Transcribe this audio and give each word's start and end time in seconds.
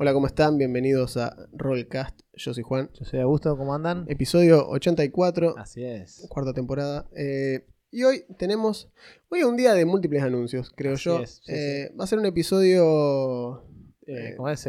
Hola, 0.00 0.12
¿cómo 0.12 0.26
están? 0.28 0.58
Bienvenidos 0.58 1.16
a 1.16 1.34
Rollcast. 1.52 2.20
Yo 2.34 2.54
soy 2.54 2.62
Juan. 2.62 2.90
Yo 2.94 3.04
soy 3.04 3.20
Augusto, 3.20 3.56
¿cómo 3.56 3.74
andan? 3.74 4.04
Episodio 4.08 4.68
84, 4.68 5.54
Así 5.58 5.82
es. 5.84 6.24
cuarta 6.28 6.52
temporada. 6.52 7.08
Eh, 7.16 7.66
y 7.90 8.04
hoy 8.04 8.24
tenemos. 8.38 8.90
Hoy 9.28 9.40
es 9.40 9.44
un 9.44 9.56
día 9.56 9.74
de 9.74 9.84
múltiples 9.84 10.22
anuncios, 10.22 10.72
creo 10.76 10.94
Así 10.94 11.04
yo. 11.04 11.20
es, 11.22 11.40
sí, 11.44 11.52
Eh, 11.52 11.90
Va 11.98 12.04
a 12.04 12.06
ser 12.06 12.18
un 12.20 12.26
episodio. 12.26 13.64
Eh, 14.06 14.34
¿Cómo 14.36 14.48
es? 14.48 14.66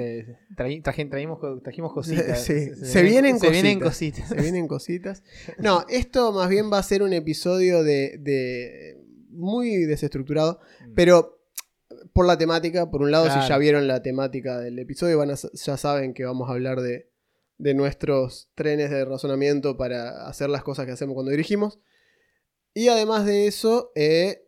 Trajimos 0.56 1.40
cositas. 1.94 2.44
Sí, 2.44 2.73
se 2.76 3.04
vienen 3.04 3.40
se 3.40 3.50
vienen 3.52 3.80
cositas. 3.80 4.23
cositas. 4.23 4.30
Se 4.30 4.42
vienen 4.42 4.68
cositas. 4.68 5.23
No, 5.59 5.86
esto 5.90 6.32
más 6.34 6.50
bien 6.50 6.72
va 6.72 6.80
a 6.80 6.84
ser 6.84 7.04
un 7.04 7.14
episodio 7.14 7.84
de. 7.84 8.18
de- 8.20 8.98
muy 9.32 9.86
desestructurado, 9.86 10.59
pero. 10.96 11.39
Por 12.20 12.26
la 12.28 12.38
temática, 12.38 12.91
por 12.91 13.02
un 13.02 13.12
lado, 13.12 13.28
si 13.32 13.48
ya 13.48 13.58
vieron 13.58 13.88
la 13.88 14.02
temática 14.02 14.59
del 14.59 14.78
episodio, 14.78 15.18
van 15.20 15.32
a, 15.32 15.36
ya 15.36 15.78
saben 15.78 16.14
que 16.14 16.26
vamos 16.26 16.50
a 16.50 16.52
hablar 16.52 16.82
de, 16.82 17.09
de 17.58 17.73
nuestros 17.73 18.52
trenes 18.55 18.90
de 18.90 19.05
razonamiento 19.05 19.78
para 19.78 20.28
hacer 20.28 20.50
las 20.50 20.62
cosas 20.62 20.86
que 20.86 20.92
hacemos 20.92 21.14
cuando 21.14 21.31
dirigimos. 21.31 21.80
Y 22.73 22.90
además 22.90 23.25
de 23.25 23.47
eso, 23.47 23.94
eh, 23.95 24.45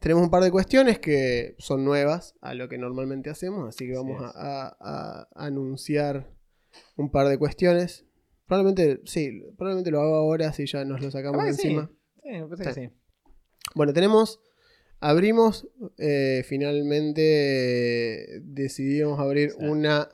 tenemos 0.00 0.24
un 0.24 0.30
par 0.30 0.42
de 0.42 0.50
cuestiones 0.50 0.98
que 0.98 1.54
son 1.60 1.84
nuevas 1.84 2.34
a 2.40 2.54
lo 2.54 2.68
que 2.68 2.76
normalmente 2.76 3.30
hacemos, 3.30 3.68
así 3.68 3.86
que 3.86 3.94
vamos 3.94 4.20
a, 4.20 4.26
es. 4.28 4.34
a- 4.34 4.76
a 4.80 5.28
anunciar 5.46 6.34
un 6.96 7.12
par 7.12 7.28
de 7.28 7.38
cuestiones. 7.38 8.04
Probablemente, 8.46 9.00
sí, 9.04 9.44
probablemente 9.56 9.92
lo 9.92 10.00
hago 10.00 10.16
ahora 10.16 10.52
si 10.52 10.66
ya 10.66 10.84
nos 10.84 11.00
lo 11.00 11.12
sacamos 11.12 11.40
de 11.44 11.50
que 11.50 11.54
sí. 11.54 11.62
encima. 11.68 11.88
Sí, 12.20 12.30
me 12.32 12.48
parece 12.48 12.64
que 12.64 12.74
sí. 12.74 12.90
Bueno, 13.76 13.92
tenemos. 13.92 14.40
Abrimos. 15.08 15.68
eh, 15.98 16.42
finalmente 16.46 18.36
eh, 18.36 18.40
decidimos 18.42 19.20
abrir 19.20 19.52
una, 19.58 20.08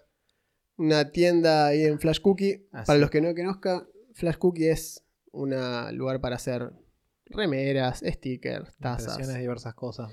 una 0.76 1.10
tienda 1.10 1.66
ahí 1.66 1.84
en 1.84 1.98
Flash 1.98 2.20
Cookie. 2.20 2.68
Así. 2.72 2.86
Para 2.86 2.98
los 2.98 3.10
que 3.10 3.22
no 3.22 3.34
conozcan, 3.34 3.88
Flash 4.14 4.36
Cookie 4.36 4.68
es 4.68 5.02
un 5.32 5.54
lugar 5.96 6.20
para 6.20 6.36
hacer 6.36 6.72
remeras, 7.24 8.02
stickers, 8.06 8.76
tazas, 8.78 9.34
diversas 9.34 9.74
cosas. 9.74 10.10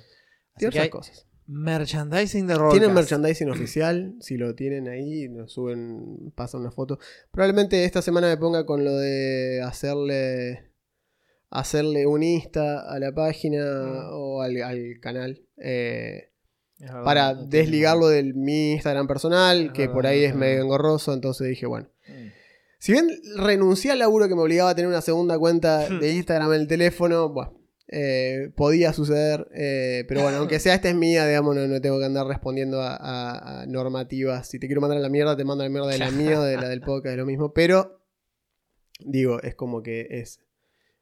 Así 0.56 0.66
que 0.70 0.72
diversas 0.72 0.84
hay 0.84 0.90
cosas. 0.90 1.28
merchandising 1.46 2.48
de 2.48 2.56
rol. 2.56 2.72
Tienen 2.72 2.94
merchandising 2.94 3.50
oficial, 3.50 4.16
si 4.22 4.38
lo 4.38 4.56
tienen 4.56 4.88
ahí, 4.88 5.28
nos 5.28 5.52
suben, 5.52 6.32
pasan 6.36 6.62
una 6.62 6.72
foto. 6.72 7.00
Probablemente 7.32 7.84
esta 7.84 8.02
semana 8.02 8.28
me 8.28 8.38
ponga 8.38 8.66
con 8.66 8.86
lo 8.86 8.96
de 8.96 9.62
hacerle 9.62 10.69
hacerle 11.50 12.06
un 12.08 12.24
Insta 12.24 12.82
a 12.90 13.00
la 13.00 13.12
página 13.12 13.64
Mm. 13.84 14.10
o 14.14 14.42
al, 14.42 14.62
al 14.62 15.00
canal. 15.02 15.42
eh, 15.58 16.26
para 17.04 17.34
desligarlo 17.34 18.08
de 18.08 18.24
mi 18.34 18.72
Instagram 18.72 19.06
personal, 19.08 19.66
Es 19.68 19.72
que 19.74 19.82
verdad, 19.82 19.94
por 19.94 20.08
ahí 20.08 20.20
es 20.24 20.32
tiene- 20.32 20.40
medio 20.40 20.62
engorroso, 20.64 21.14
entonces 21.14 21.48
dije, 21.50 21.66
bueno. 21.66 21.90
Mm. 22.08 22.28
Si 22.80 22.94
bien 22.94 23.10
renuncié 23.36 23.92
al 23.92 24.00
laburo 24.00 24.30
que 24.30 24.36
me 24.36 24.42
obligaba 24.42 24.70
a 24.70 24.76
tener 24.76 24.88
una 24.88 25.02
segunda 25.02 25.38
cuenta 25.38 25.80
de 25.90 26.14
Instagram 26.14 26.54
en 26.54 26.62
el 26.62 26.68
teléfono, 26.70 27.28
bueno, 27.34 27.60
eh, 27.90 28.52
podía 28.56 28.94
suceder. 28.94 29.48
eh, 29.54 30.06
pero 30.08 30.22
bueno, 30.22 30.38
aunque 30.38 30.60
sea 30.60 30.76
esta 30.76 30.88
es 30.88 30.96
mía, 30.96 31.28
digamos, 31.28 31.54
no, 31.56 31.68
no 31.68 31.82
tengo 31.82 32.00
que 32.00 32.06
andar 32.06 32.26
respondiendo 32.28 32.82
a, 32.82 32.96
a- 32.96 33.64
a 33.64 33.66
normativas. 33.66 34.48
Si 34.48 34.58
te 34.60 34.68
quiero 34.68 34.80
mandar 34.80 35.00
a 35.00 35.02
la 35.02 35.10
mierda, 35.10 35.36
te 35.36 35.44
mando 35.44 35.64
a 35.64 35.68
la 35.68 35.72
mierda 35.72 35.90
de 35.90 35.98
la 35.98 36.12
mía 36.12 36.40
de 36.40 36.56
la 36.56 36.70
del 36.70 36.80
podcast, 36.90 37.12
es 37.14 37.18
lo 37.18 37.26
mismo. 37.26 37.52
Pero, 37.52 38.00
digo, 39.00 39.42
es 39.42 39.56
como 39.56 39.84
que 39.84 40.08
es. 40.12 40.40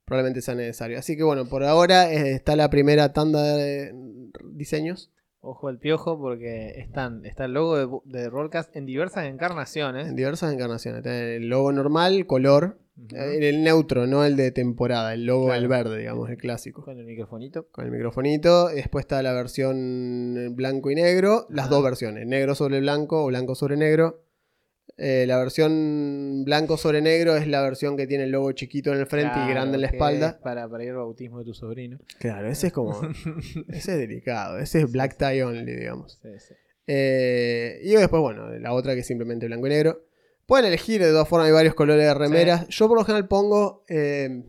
Probablemente 0.07 0.41
sea 0.41 0.55
necesario. 0.55 0.97
Así 0.97 1.17
que 1.17 1.23
bueno, 1.23 1.45
por 1.49 1.65
ahora 1.65 2.09
eh, 2.11 2.31
está 2.31 2.55
la 2.55 2.69
primera 2.69 3.11
tanda 3.11 3.43
de 3.43 3.93
diseños. 4.53 5.11
Ojo 5.41 5.67
al 5.67 5.79
piojo 5.79 6.17
porque 6.17 6.79
están, 6.79 7.25
está 7.25 7.43
el 7.45 7.53
logo 7.53 8.01
de, 8.05 8.19
de 8.19 8.29
Rollcast 8.29 8.73
en 8.75 8.85
diversas 8.85 9.25
encarnaciones. 9.25 10.07
En 10.07 10.15
diversas 10.15 10.53
encarnaciones. 10.53 11.05
El 11.05 11.49
logo 11.49 11.73
normal, 11.73 12.25
color. 12.25 12.79
Eh, 13.13 13.49
El 13.49 13.63
neutro, 13.63 14.07
no 14.07 14.23
el 14.23 14.37
de 14.37 14.51
temporada. 14.51 15.13
El 15.13 15.25
logo, 15.25 15.47
Claro. 15.47 15.61
el 15.61 15.67
verde, 15.67 15.97
digamos, 15.99 16.29
el 16.29 16.37
clásico. 16.37 16.83
Con 16.85 16.97
el 16.97 17.05
microfonito. 17.05 17.67
Con 17.69 17.83
el 17.85 17.91
microfonito. 17.91 18.69
Después 18.69 19.03
está 19.03 19.21
la 19.21 19.33
versión 19.33 20.53
blanco 20.55 20.89
y 20.89 20.95
negro. 20.95 21.45
Las 21.49 21.69
dos 21.69 21.83
versiones. 21.83 22.25
Negro 22.25 22.55
sobre 22.55 22.79
blanco 22.79 23.23
o 23.25 23.27
blanco 23.27 23.55
sobre 23.55 23.75
negro. 23.75 24.23
Eh, 24.99 25.25
la 25.27 25.37
versión 25.37 26.43
blanco 26.43 26.75
sobre 26.75 27.01
negro 27.01 27.35
es 27.35 27.47
la 27.47 27.61
versión 27.61 27.95
que 27.95 28.07
tiene 28.07 28.23
el 28.23 28.31
logo 28.31 28.51
chiquito 28.53 28.91
en 28.91 28.99
el 28.99 29.05
frente 29.05 29.37
y 29.45 29.49
grande 29.49 29.75
en 29.75 29.81
la 29.81 29.87
espalda. 29.87 30.29
es 30.29 30.35
Para, 30.35 30.67
para 30.67 30.83
ir 30.83 30.89
al 30.89 30.97
bautismo 30.97 31.37
de 31.39 31.45
tu 31.45 31.53
sobrino. 31.53 31.99
Claro, 32.19 32.47
ese 32.49 32.67
es 32.67 32.73
como. 32.73 32.99
ese 33.69 33.91
es 33.93 33.97
delicado. 33.97 34.57
Ese 34.57 34.81
es 34.81 34.91
black 34.91 35.17
tie 35.17 35.43
only, 35.43 35.75
digamos. 35.75 36.19
Sí, 36.21 36.29
sí. 36.39 36.53
Eh, 36.87 37.79
y 37.83 37.91
después, 37.91 38.21
bueno, 38.21 38.49
la 38.57 38.73
otra 38.73 38.95
que 38.95 39.01
es 39.01 39.07
simplemente 39.07 39.45
blanco 39.45 39.67
y 39.67 39.69
negro. 39.69 40.03
Pueden 40.47 40.65
elegir, 40.65 41.01
de 41.01 41.11
todas 41.11 41.27
formas, 41.27 41.47
hay 41.47 41.53
varios 41.53 41.75
colores 41.75 42.05
de 42.05 42.13
remeras. 42.13 42.67
Yo 42.69 42.87
por 42.87 42.97
lo 42.97 43.03
general 43.03 43.27
pongo 43.27 43.83
eh, 43.89 44.45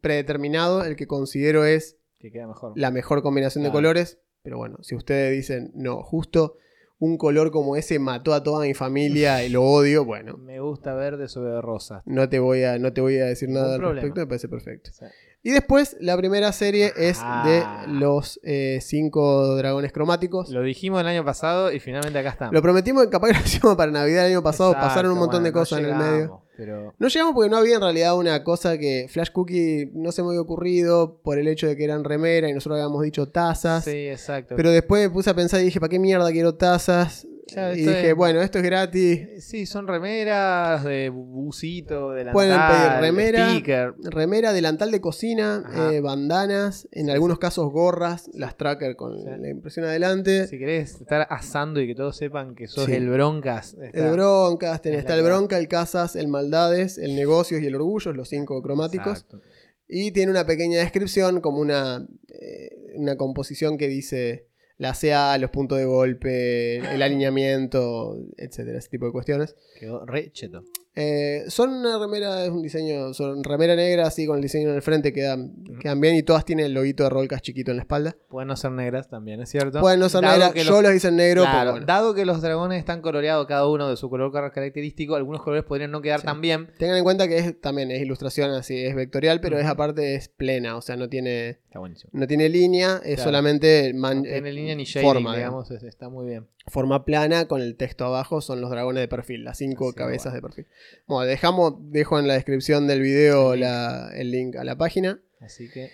predeterminado, 0.00 0.82
el 0.82 0.96
que 0.96 1.06
considero 1.06 1.64
es 1.64 1.98
Que 2.18 2.32
queda 2.32 2.46
mejor. 2.46 2.72
la 2.74 2.90
mejor 2.90 3.22
combinación 3.22 3.62
de 3.62 3.70
colores. 3.70 4.18
Pero 4.42 4.56
bueno, 4.56 4.78
si 4.82 4.94
ustedes 4.94 5.32
dicen, 5.32 5.72
no, 5.74 6.02
justo 6.02 6.56
un 6.98 7.18
color 7.18 7.50
como 7.50 7.76
ese 7.76 7.98
mató 7.98 8.32
a 8.32 8.42
toda 8.42 8.64
mi 8.66 8.74
familia 8.74 9.44
y 9.44 9.48
lo 9.50 9.62
odio, 9.64 10.04
bueno, 10.04 10.36
Me 10.38 10.60
gusta 10.60 10.94
verde 10.94 11.28
sobre 11.28 11.60
rosa. 11.60 12.02
no 12.06 12.28
te 12.28 12.38
voy 12.38 12.62
a, 12.64 12.78
no 12.78 12.92
te 12.92 13.00
voy 13.00 13.18
a 13.18 13.26
decir 13.26 13.48
nada 13.48 13.74
al 13.74 13.82
respecto, 13.82 14.20
me 14.20 14.26
parece 14.26 14.48
perfecto. 14.48 14.90
Sí. 14.92 15.04
Y 15.42 15.50
después, 15.52 15.96
la 16.00 16.16
primera 16.16 16.50
serie 16.52 16.92
es 16.96 17.18
Ah. 17.22 17.44
de 17.86 17.92
los 17.92 18.40
eh, 18.42 18.78
cinco 18.82 19.54
dragones 19.56 19.92
cromáticos. 19.92 20.50
Lo 20.50 20.62
dijimos 20.62 21.00
el 21.00 21.06
año 21.06 21.24
pasado 21.24 21.70
y 21.70 21.78
finalmente 21.78 22.18
acá 22.18 22.30
estamos. 22.30 22.52
Lo 22.52 22.60
prometimos 22.62 23.04
que 23.04 23.10
capaz 23.10 23.28
que 23.28 23.32
lo 23.34 23.38
hacíamos 23.40 23.76
para 23.76 23.92
Navidad 23.92 24.26
el 24.26 24.32
año 24.32 24.42
pasado, 24.42 24.70
Exacto, 24.70 24.88
pasaron 24.88 25.12
un 25.12 25.18
montón 25.18 25.44
de 25.44 25.50
no 25.50 25.58
cosas 25.58 25.78
en 25.78 25.84
el 25.86 25.94
medio. 25.94 26.42
Pero 26.56 26.94
No 26.98 27.06
llegamos 27.08 27.34
porque 27.34 27.50
no 27.50 27.58
había 27.58 27.76
en 27.76 27.82
realidad 27.82 28.16
una 28.16 28.42
cosa 28.42 28.76
que 28.78 29.06
Flash 29.08 29.30
Cookie 29.30 29.90
no 29.94 30.10
se 30.10 30.22
me 30.22 30.28
había 30.30 30.40
ocurrido 30.40 31.20
por 31.22 31.38
el 31.38 31.46
hecho 31.48 31.66
de 31.68 31.76
que 31.76 31.84
eran 31.84 32.02
remera 32.02 32.48
y 32.48 32.52
nosotros 32.54 32.80
habíamos 32.80 33.02
dicho 33.02 33.28
tazas. 33.28 33.84
sí, 33.84 34.08
exacto. 34.08 34.56
Pero 34.56 34.70
después 34.72 35.02
me 35.04 35.10
puse 35.10 35.30
a 35.30 35.34
pensar 35.34 35.60
y 35.60 35.64
dije, 35.64 35.78
¿para 35.78 35.90
qué 35.90 35.98
mierda 36.00 36.32
quiero 36.32 36.54
tazas? 36.56 37.26
Claro, 37.48 37.74
y 37.74 37.78
dije, 37.82 38.08
es- 38.10 38.14
bueno, 38.16 38.42
esto 38.42 38.58
es 38.58 38.64
gratis. 38.64 39.20
Eh, 39.20 39.40
sí, 39.40 39.66
son 39.66 39.86
remeras 39.86 40.82
de 40.82 41.10
busito, 41.10 42.10
de 42.10 42.24
Pueden 42.32 42.58
pedir 42.58 43.00
remera, 43.00 43.50
sticker. 43.50 43.94
Remera, 44.02 44.52
delantal 44.52 44.90
de 44.90 45.00
cocina, 45.00 45.62
eh, 45.92 46.00
bandanas, 46.00 46.88
en 46.90 47.08
algunos 47.08 47.38
casos 47.38 47.70
gorras, 47.70 48.28
las 48.34 48.56
tracker 48.56 48.96
con 48.96 49.16
Sí. 49.18 49.24
la 49.38 49.48
impresión 49.48 49.84
adelante. 49.86 50.48
Si 50.48 50.58
querés 50.58 51.00
estar 51.00 51.26
asando 51.30 51.80
y 51.80 51.86
que 51.86 51.94
todos 51.94 52.16
sepan 52.16 52.56
que 52.56 52.66
sos 52.66 52.88
el 52.88 53.08
Broncas. 53.08 53.76
está- 53.80 54.06
El 54.06 54.12
Broncas, 54.12 54.82
tenés- 54.82 54.94
es 54.94 54.98
está 55.00 55.14
el. 55.14 55.22
Bronca, 55.22 55.56
el 55.58 55.68
Casas, 55.68 56.16
el 56.16 56.26
Maldades, 56.28 56.98
el 56.98 57.14
Negocios 57.14 57.62
y 57.62 57.66
el 57.66 57.76
Orgullo, 57.76 58.12
los 58.12 58.28
cinco 58.28 58.60
cromáticos. 58.60 59.20
Exacto. 59.20 59.40
Y 59.86 60.10
tiene 60.10 60.32
una 60.32 60.44
pequeña 60.46 60.80
descripción, 60.80 61.40
como 61.40 61.60
una, 61.60 62.04
eh, 62.28 62.70
una 62.96 63.16
composición 63.16 63.78
que 63.78 63.86
dice 63.86 64.48
la 64.78 64.94
CA, 64.94 65.38
los 65.38 65.50
puntos 65.50 65.78
de 65.78 65.84
golpe, 65.84 66.76
el 66.78 67.02
alineamiento, 67.02 68.16
etcétera, 68.36 68.78
ese 68.78 68.88
tipo 68.88 69.06
de 69.06 69.12
cuestiones. 69.12 69.56
Quedó 69.78 70.04
re 70.06 70.30
cheto. 70.32 70.64
Eh, 70.98 71.44
son 71.48 71.70
una 71.74 71.98
remera, 71.98 72.42
es 72.44 72.50
un 72.50 72.62
diseño, 72.62 73.12
son 73.12 73.44
remera 73.44 73.76
negra 73.76 74.06
así 74.06 74.26
con 74.26 74.36
el 74.36 74.42
diseño 74.42 74.70
en 74.70 74.76
el 74.76 74.82
frente, 74.82 75.12
quedan, 75.12 75.52
quedan 75.78 76.00
bien 76.00 76.14
y 76.16 76.22
todas 76.22 76.46
tienen 76.46 76.64
el 76.66 76.72
loguito 76.72 77.02
de 77.04 77.10
Rolcas 77.10 77.42
chiquito 77.42 77.70
en 77.70 77.76
la 77.76 77.82
espalda. 77.82 78.16
Pueden 78.30 78.48
no 78.48 78.56
ser 78.56 78.72
negras 78.72 79.08
también, 79.10 79.40
¿es 79.42 79.50
cierto? 79.50 79.80
Pueden 79.80 80.00
no 80.00 80.08
ser 80.08 80.22
Dado 80.22 80.38
negras, 80.38 80.54
yo 80.64 80.70
los- 80.72 80.82
los 80.84 80.94
hice 80.94 81.08
en 81.08 81.16
negro, 81.16 81.42
Claro, 81.42 81.58
pero 81.58 81.70
bueno. 81.72 81.86
dado 81.86 82.14
que 82.14 82.24
los 82.24 82.40
dragones 82.40 82.78
están 82.78 83.02
coloreados 83.02 83.46
cada 83.46 83.68
uno 83.68 83.90
de 83.90 83.96
su 83.98 84.08
color 84.08 84.32
car- 84.32 84.50
característico, 84.52 85.16
algunos 85.16 85.42
colores 85.42 85.64
podrían 85.66 85.90
no 85.90 86.00
quedar 86.00 86.20
Sí. 86.20 86.26
tan 86.26 86.40
bien. 86.40 86.70
Tengan 86.78 86.96
en 86.96 87.04
cuenta 87.04 87.28
que 87.28 87.36
es, 87.38 87.60
también 87.60 87.90
es 87.90 88.00
ilustración 88.00 88.50
así, 88.52 88.78
es 88.82 88.94
vectorial, 88.94 89.42
pero 89.42 89.58
es 89.58 89.64
Ujú. 89.64 89.72
aparte 89.72 90.14
es 90.14 90.28
plena, 90.30 90.76
o 90.76 90.80
sea, 90.80 90.96
no 90.96 91.10
tiene, 91.10 91.48
Está 91.50 91.80
no 92.12 92.26
tiene 92.26 92.48
línea, 92.48 93.02
es 93.04 93.16
Claro. 93.16 93.22
solamente 93.24 93.92
man- 93.92 94.18
No 94.18 94.22
tiene 94.22 94.48
eh, 94.48 94.52
línea 94.52 94.74
ni 94.74 94.84
shading, 94.84 95.06
forma, 95.06 95.36
digamos, 95.36 95.70
es- 95.70 95.82
está 95.82 96.08
muy 96.08 96.24
bien. 96.26 96.46
Forma 96.68 97.04
plana 97.04 97.46
con 97.46 97.60
el 97.62 97.76
texto 97.76 98.04
abajo 98.04 98.40
son 98.40 98.60
los 98.60 98.70
dragones 98.70 99.00
de 99.00 99.08
perfil, 99.08 99.44
las 99.44 99.58
cinco 99.58 99.88
Así, 99.90 99.96
cabezas 99.96 100.32
bueno. 100.32 100.34
de 100.36 100.42
perfil. 100.42 100.66
Bueno, 101.06 101.26
dejamos, 101.28 101.74
dejo 101.90 102.18
en 102.18 102.26
la 102.26 102.34
descripción 102.34 102.86
del 102.86 103.00
video 103.02 103.52
El 103.54 103.60
link. 103.60 103.68
la- 103.68 104.10
el 104.14 104.30
link 104.30 104.56
a 104.56 104.64
la 104.64 104.76
página. 104.76 105.20
Así 105.40 105.70
que 105.70 105.90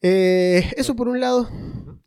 Eh, 0.00 0.70
eso 0.76 0.96
por 0.96 1.08
un 1.08 1.20
lado. 1.20 1.48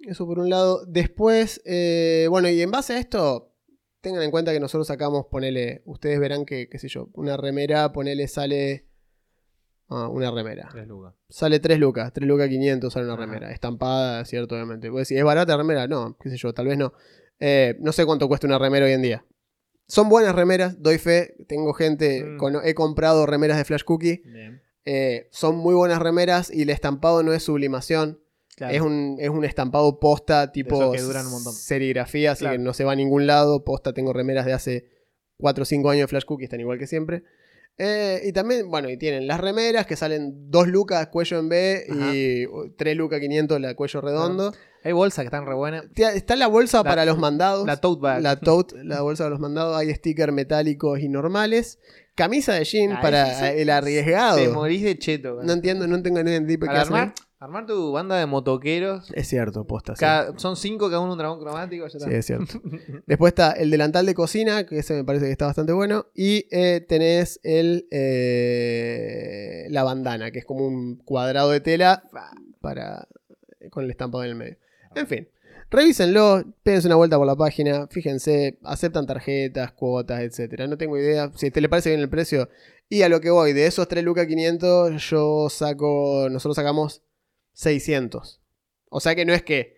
Eso 0.02 0.26
por 0.26 0.40
un 0.40 0.50
lado. 0.50 0.86
Después, 0.86 1.62
eh, 1.66 2.28
bueno, 2.30 2.50
y 2.50 2.62
en 2.62 2.70
base 2.72 2.94
a 2.94 3.00
esto, 3.00 3.54
tengan 4.02 4.22
en 4.24 4.32
cuenta 4.32 4.52
que 4.54 4.60
nosotros 4.60 4.88
sacamos, 4.88 5.26
ponele, 5.32 5.82
ustedes 5.86 6.20
verán 6.20 6.46
que, 6.46 6.68
qué 6.70 6.78
sé 6.78 6.88
yo, 6.90 7.10
una 7.14 7.38
remera, 7.38 7.92
ponele, 7.94 8.28
sale 8.28 8.86
Ah, 9.88 10.08
una 10.10 10.32
remera. 10.32 10.68
3 10.72 10.88
lucas. 10.88 11.14
Sale 11.30 11.60
3 11.60 11.78
lucas, 11.80 12.12
3 12.12 12.28
lucas 12.28 12.50
500 12.50 12.92
sale 12.92 13.06
una 13.06 13.14
Ajá. 13.16 13.26
remera. 13.26 13.52
Estampada, 13.52 14.26
cierto, 14.26 14.56
obviamente. 14.56 14.90
Puedes 14.90 15.08
decir, 15.08 15.20
¿es 15.20 15.24
barata 15.24 15.52
la 15.54 15.58
remera? 15.58 15.88
No, 15.88 16.18
qué 16.20 16.30
sé 16.32 16.38
yo, 16.38 16.54
tal 16.54 16.66
vez 16.68 16.78
no. 16.78 16.94
Eh, 17.40 17.76
no 17.80 17.92
sé 17.92 18.06
cuánto 18.06 18.28
cuesta 18.28 18.48
una 18.48 18.58
remera 18.60 18.86
hoy 18.86 18.94
en 18.94 19.02
día. 19.02 19.26
Son 19.88 20.10
buenas 20.10 20.34
remeras, 20.36 20.82
doy 20.82 20.98
fe. 20.98 21.36
Tengo 21.48 21.74
gente, 21.74 22.24
Mm. 22.24 22.38
con- 22.38 22.66
he 22.66 22.74
comprado 22.74 23.26
remeras 23.26 23.58
de 23.58 23.66
Flash 23.66 23.84
Cookie. 23.84 24.22
Bien. 24.26 24.62
Eh, 24.86 25.28
son 25.32 25.58
muy 25.58 25.74
buenas 25.76 26.00
remeras 26.02 26.52
y 26.52 26.62
el 26.64 26.70
estampado 26.70 27.24
no 27.24 27.34
es 27.34 27.44
sublimación. 27.44 28.20
Claro. 28.56 28.74
Es, 28.74 28.82
un, 28.82 29.18
es 29.20 29.30
un 29.30 29.44
estampado 29.44 30.00
posta 30.00 30.52
tipo 30.54 30.76
esos 30.78 30.96
que 30.96 31.02
duran 31.02 31.26
un 31.26 31.34
montón. 31.34 31.54
serigrafía, 31.54 32.32
así 32.32 32.42
Claro. 32.46 32.58
que 32.58 32.64
no 32.64 32.74
se 32.74 32.84
va 32.86 32.94
a 32.94 32.96
ningún 32.96 33.28
lado. 33.28 33.64
Posta, 33.66 33.94
tengo 33.94 34.14
remeras 34.14 34.46
de 34.46 34.54
hace 34.54 34.86
4 35.38 35.64
o 35.64 35.66
5 35.66 35.90
años 35.90 36.04
de 36.04 36.08
Flash 36.08 36.24
Cookie, 36.24 36.46
están 36.46 36.62
igual 36.62 36.80
que 36.80 36.88
siempre. 36.88 37.24
Eh, 37.78 38.22
y 38.24 38.32
también, 38.32 38.70
bueno, 38.70 38.90
y 38.90 38.98
tienen 38.98 39.28
las 39.28 39.40
remeras 39.40 39.86
que 39.86 39.96
salen 39.98 40.50
2 40.50 40.68
lucas 40.70 41.08
cuello 41.08 41.40
en 41.40 41.50
B 41.50 41.84
y 41.90 42.46
3 42.78 42.96
lucas 42.96 43.20
500 43.20 43.60
la 43.60 43.74
cuello 43.76 44.00
redondo. 44.02 44.54
Hay 44.84 44.94
bolsas 44.94 45.24
que 45.24 45.28
están 45.28 45.46
re 45.46 45.56
buenas. 45.56 45.86
Está 45.96 46.36
la 46.36 46.48
bolsa 46.48 46.78
La- 46.78 46.84
para 46.84 47.06
los 47.06 47.18
mandados. 47.18 47.66
La 47.66 47.78
tote 47.78 48.02
bag. 48.02 48.22
La 48.22 48.40
tote, 48.40 48.84
la 48.84 49.02
bolsa 49.02 49.24
de 49.26 49.32
los 49.32 49.40
mandados. 49.40 49.76
Hay 49.76 49.94
stickers 49.94 50.32
metálicos 50.32 51.00
y 51.00 51.10
normales. 51.10 51.80
Camisa 52.14 52.54
de 52.54 52.64
jean 52.64 52.94
Ah, 52.94 53.02
para 53.02 53.26
sí. 53.40 53.46
el 53.58 53.70
arriesgado. 53.72 54.38
Te 54.38 54.48
morís 54.48 54.84
de 54.84 54.98
cheto. 54.98 55.40
No 55.44 55.52
entiendo, 55.54 55.86
no 55.88 56.02
tengo 56.02 56.22
ni 56.24 56.30
idea 56.32 56.40
de 56.40 56.58
qué 56.60 56.70
hacen. 56.70 57.14
Armar, 57.40 57.66
tu 57.66 57.92
banda 57.92 58.18
de 58.18 58.26
motoqueros. 58.26 59.12
Es 59.14 59.28
cierto, 59.28 59.66
posta. 59.66 59.96
sí. 59.96 60.06
son 60.38 60.56
cinco, 60.56 60.88
cada 60.90 61.00
uno 61.00 61.14
un 61.14 61.18
dragón 61.18 61.40
cromático. 61.40 61.88
Ya 61.88 61.98
está. 61.98 62.10
Sí, 62.10 62.16
es 62.16 62.26
cierto. 62.26 62.62
Después 63.06 63.32
está 63.32 63.52
el 63.52 63.72
delantal 63.72 64.06
de 64.06 64.14
cocina, 64.14 64.66
que 64.66 64.80
ese 64.80 64.94
me 64.94 65.04
parece 65.04 65.26
que 65.26 65.32
está 65.32 65.46
bastante 65.46 65.74
bueno. 65.74 66.08
Y 66.14 66.48
eh, 66.52 66.86
tenés 66.88 67.40
el 67.44 67.88
eh, 67.92 69.68
la 69.70 69.84
bandana, 69.84 70.32
que 70.32 70.40
es 70.40 70.46
como 70.46 70.66
un 70.66 70.98
cuadrado 70.98 71.52
de 71.52 71.60
tela 71.60 72.04
para 72.62 73.08
con 73.70 73.84
el 73.84 73.92
estampado 73.92 74.24
en 74.24 74.30
el 74.32 74.36
medio. 74.36 74.58
En 74.96 75.08
fin, 75.08 75.28
revísenlo, 75.70 76.44
pédense 76.64 76.88
una 76.88 76.96
vuelta 76.96 77.18
por 77.18 77.28
la 77.28 77.36
página, 77.36 77.88
fíjense, 77.88 78.58
aceptan 78.64 79.06
tarjetas, 79.06 79.72
cuotas, 79.74 80.22
etcétera. 80.22 80.68
No 80.68 80.78
tengo 80.78 80.98
idea. 80.98 81.32
Si 81.36 81.52
te 81.52 81.62
le 81.62 81.70
parece 81.70 81.90
bien 81.90 82.02
el 82.02 82.10
precio. 82.10 82.50
Y 82.88 83.02
a 83.02 83.10
lo 83.10 83.20
que 83.20 83.32
voy, 83.32 83.54
de 83.54 83.66
esos 83.66 83.88
3 83.88 84.04
lucas 84.04 84.28
500, 84.28 85.02
yo 85.10 85.50
saco. 85.50 86.28
Nosotros 86.30 86.56
sacamos 86.56 87.02
600. 87.56 88.42
O 88.90 89.00
sea 89.00 89.16
que 89.16 89.26
no 89.26 89.34
es 89.34 89.42
que 89.44 89.74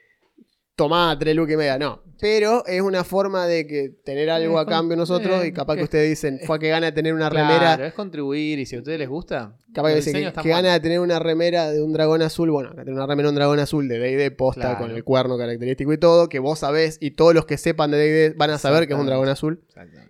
tomá 0.75 1.18
3 1.18 1.35
lucas 1.35 1.53
y 1.53 1.57
media, 1.57 1.79
no. 1.79 2.03
Pero 2.19 2.63
es 2.68 2.81
una 2.81 3.03
forma 3.03 3.45
de 3.47 3.65
que 3.68 3.89
tener 4.03 4.29
algo 4.29 4.57
a 4.59 4.65
cambio 4.65 4.95
nosotros 4.97 5.44
y 5.45 5.51
capaz 5.51 5.75
que 5.75 5.81
es- 5.81 5.83
ustedes 5.85 6.09
dicen, 6.09 6.39
fue 6.45 6.59
que 6.59 6.69
gana 6.69 6.88
de 6.88 6.91
tener 6.91 7.13
una 7.13 7.29
Claro, 7.29 7.47
remera. 7.47 7.88
es 7.88 7.94
contribuir 7.94 8.57
y 8.59 8.65
si 8.65 8.75
a 8.75 8.79
ustedes 8.79 8.97
les 9.00 9.07
gusta. 9.09 9.56
Capaz 9.74 9.89
que 9.89 9.94
el 9.94 10.00
dice 10.03 10.09
diseño 10.18 10.33
que, 10.41 10.50
gana 10.50 10.74
de 10.74 10.79
tener 10.79 11.00
una 11.00 11.19
remera 11.19 11.71
de 11.71 11.81
un 11.81 11.94
dragón 11.94 12.21
azul. 12.24 12.50
Bueno, 12.51 12.74
tener 12.75 12.94
una 12.94 13.06
remera 13.07 13.27
de 13.27 13.29
un 13.29 13.35
dragón 13.35 13.59
azul 13.59 13.88
de 13.88 14.00
D&D 14.00 14.31
posta 14.31 14.62
Claro. 14.62 14.77
con 14.79 14.91
el 14.91 15.03
cuerno 15.03 15.38
característico 15.38 15.94
y 15.94 15.97
todo, 16.00 16.27
que 16.29 16.39
vos 16.39 16.59
sabés 16.59 16.97
y 17.01 17.12
todos 17.12 17.33
los 17.35 17.45
que 17.45 17.57
sepan 17.57 17.91
de 17.91 17.97
D&D 17.97 18.33
van 18.35 18.50
a 18.51 18.57
saber 18.57 18.88
que 18.88 18.94
es 18.94 19.00
un 19.00 19.06
dragón 19.06 19.29
azul. 19.29 19.63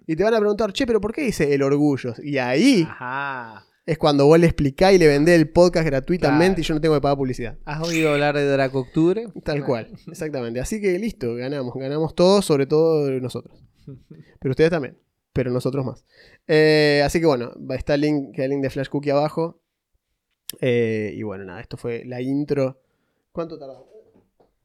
Y 0.06 0.16
te 0.16 0.24
van 0.24 0.34
a 0.34 0.40
preguntar, 0.40 0.72
che, 0.74 0.86
pero 0.88 1.00
¿por 1.02 1.14
qué 1.14 1.22
dice 1.22 1.54
el 1.54 1.62
orgullo? 1.62 2.14
Y 2.24 2.38
ahí 2.38 2.86
Ajá. 2.90 3.66
Es 3.88 3.98
cuando 3.98 4.28
vos 4.28 4.38
le 4.40 4.46
explicás 4.46 4.94
y 4.94 5.00
le 5.00 5.08
vendés 5.08 5.36
el 5.40 5.50
podcast 5.50 5.86
gratuitamente 5.88 6.56
Claro. 6.58 6.62
y 6.62 6.64
yo 6.64 6.74
no 6.76 6.82
tengo 6.82 6.94
que 6.96 7.02
pagar 7.02 7.18
publicidad. 7.18 7.58
¿Has 7.66 7.82
oído 7.82 8.12
hablar 8.12 8.36
de 8.36 8.46
Draco 8.46 8.80
Octubre? 8.82 9.28
Tal 9.44 9.66
cual, 9.66 9.90
exactamente. 10.08 10.60
Así 10.60 10.80
que 10.80 11.00
listo, 11.00 11.34
ganamos. 11.36 11.74
Ganamos 11.74 12.14
todos, 12.14 12.46
sobre 12.46 12.68
todo 12.68 13.10
nosotros. 13.20 13.58
Pero 14.40 14.52
ustedes 14.52 14.70
también. 14.70 14.98
Pero 15.34 15.52
nosotros 15.52 15.86
más. 15.86 16.04
Eh, 16.48 17.02
así 17.06 17.20
que 17.20 17.26
bueno, 17.26 17.52
está 17.72 17.96
el 17.96 18.02
link, 18.02 18.38
el 18.38 18.50
link 18.52 18.62
de 18.62 18.70
Flash 18.70 18.90
Cookie 18.90 19.10
abajo. 19.12 19.62
Eh, 20.62 21.14
y 21.16 21.24
bueno, 21.24 21.46
nada, 21.46 21.62
esto 21.62 21.78
fue 21.78 22.04
la 22.06 22.22
intro. 22.22 22.82
¿Cuánto 23.32 23.58
tardó? 23.58 23.88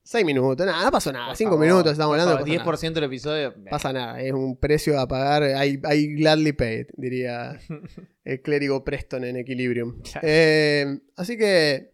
Seis 0.04 0.24
minutos, 0.24 0.66
nada, 0.66 0.84
no 0.84 0.90
pasó 0.90 1.12
nada. 1.12 1.28
Por 1.28 1.36
Cinco 1.36 1.50
favor, 1.52 1.64
minutos 1.66 1.92
estamos 1.92 2.12
hablando. 2.12 2.32
favor, 2.32 2.48
no 2.48 2.54
pasa 2.64 2.64
nada. 2.64 2.90
10% 2.90 2.94
del 2.94 3.04
episodio. 3.04 3.54
Pasa 3.70 3.92
nada, 3.92 4.20
es 4.20 4.32
un 4.32 4.56
precio 4.58 4.98
a 4.98 5.06
pagar. 5.06 5.44
I, 5.64 5.80
I 5.90 6.14
gladly 6.16 6.52
paid, 6.52 6.86
diría 6.96 7.58
el 8.24 8.42
clérigo 8.42 8.82
Preston 8.84 9.24
en 9.24 9.36
Equilibrium. 9.36 10.02
Eh, 10.22 10.98
así 11.16 11.36
que 11.38 11.92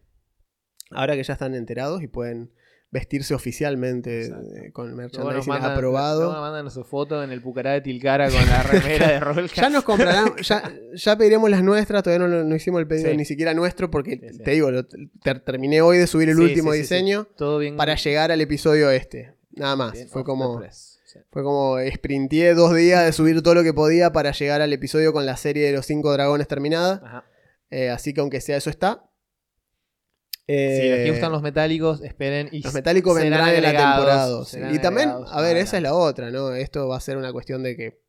ahora 0.89 1.15
que 1.15 1.23
ya 1.23 1.33
están 1.33 1.53
enterados 1.53 2.01
y 2.01 2.07
pueden 2.07 2.51
vestirse 2.91 3.35
oficialmente 3.35 4.21
Exacto. 4.25 4.55
eh, 4.55 4.71
con 4.71 4.95
merchandising 4.95 5.47
mandan, 5.47 5.71
aprobado. 5.73 6.31
nos 6.33 6.41
mandan 6.41 6.71
su 6.71 6.83
foto 6.83 7.23
en 7.23 7.31
el 7.31 7.39
Pucará 7.41 7.73
de 7.73 7.81
Tilcara 7.81 8.29
con 8.31 8.43
la 8.47 8.63
remera 8.63 9.07
de 9.09 9.19
Rolka. 9.19 9.53
Ya 9.61 9.69
nos 9.69 9.83
comprarán, 9.83 10.35
ya, 10.37 10.63
ya 10.95 11.15
pediremos 11.17 11.49
las 11.51 11.61
nuestras, 11.63 12.01
todavía 12.01 12.27
no, 12.27 12.43
no 12.43 12.55
hicimos 12.55 12.79
el 12.81 12.87
pedido 12.87 13.11
Sí. 13.11 13.17
ni 13.17 13.25
siquiera 13.25 13.53
nuestro 13.53 13.91
porque 13.91 14.17
Sí, 14.21 14.37
sí. 14.37 14.43
te 14.43 14.51
digo, 14.51 14.71
lo- 14.71 14.85
terminé 15.43 15.81
hoy 15.81 15.97
de 15.99 16.07
subir 16.07 16.29
el 16.29 16.39
último 16.39 16.71
diseño 16.73 17.27
Todo 17.37 17.59
bien. 17.59 17.77
para 17.77 17.95
llegar 17.95 18.31
al 18.31 18.41
episodio 18.41 18.89
este. 18.89 19.35
Nada 19.51 19.75
más. 19.75 19.93
bien 19.93 20.07
Fue 20.09 20.23
como, 20.23 20.61
fue 21.31 21.43
como 21.43 21.77
sprinteé 21.93 22.53
dos 22.55 22.73
días 22.75 23.05
de 23.05 23.11
subir 23.13 23.41
todo 23.43 23.53
lo 23.55 23.63
que 23.63 23.73
podía 23.73 24.11
para 24.11 24.31
llegar 24.31 24.61
al 24.61 24.71
episodio 24.73 25.11
con 25.13 25.25
la 25.25 25.37
serie 25.37 25.65
de 25.67 25.73
los 25.73 25.85
cinco 25.85 26.11
dragones 26.13 26.47
terminada. 26.47 27.01
Ajá. 27.03 27.25
Eh, 27.71 27.89
así 27.91 28.13
que 28.15 28.21
aunque 28.21 28.41
sea 28.41 28.57
eso 28.57 28.69
está. 28.71 29.03
Si 30.49 30.89
les 30.89 31.07
Eh, 31.07 31.11
gustan 31.11 31.31
los 31.31 31.43
metálicos, 31.43 32.01
esperen 32.01 32.49
y 32.51 32.63
Los 32.63 32.73
metálicos 32.73 33.15
vendrán 33.15 33.53
en 33.53 33.61
la 33.61 33.71
temporada. 33.71 34.43
Y 34.73 34.79
también, 34.79 35.11
a 35.27 35.41
ver, 35.41 35.57
esa 35.57 35.77
es 35.77 35.83
la 35.83 35.93
otra, 35.93 36.31
¿no? 36.31 36.53
Esto 36.55 36.87
va 36.87 36.97
a 36.97 36.99
ser 36.99 37.17
una 37.17 37.31
cuestión 37.31 37.61
de 37.61 37.75
que 37.75 38.01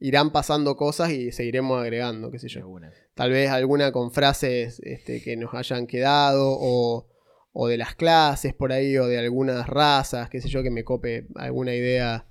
irán 0.00 0.32
pasando 0.32 0.74
cosas 0.76 1.10
y 1.10 1.30
seguiremos 1.32 1.80
agregando, 1.80 2.30
qué 2.30 2.38
sé 2.38 2.48
yo. 2.48 2.66
Tal 3.14 3.30
vez 3.30 3.50
alguna 3.50 3.92
con 3.92 4.10
frases 4.10 4.80
este, 4.84 5.22
que 5.22 5.36
nos 5.36 5.52
hayan 5.54 5.86
quedado 5.86 6.56
o, 6.58 7.08
o 7.52 7.68
de 7.68 7.76
las 7.76 7.94
clases 7.94 8.54
por 8.54 8.72
ahí 8.72 8.96
o 8.96 9.06
de 9.06 9.18
algunas 9.18 9.68
razas, 9.68 10.30
qué 10.30 10.40
sé 10.40 10.48
yo, 10.48 10.62
que 10.62 10.70
me 10.70 10.84
cope 10.84 11.26
alguna 11.36 11.74
idea 11.74 12.26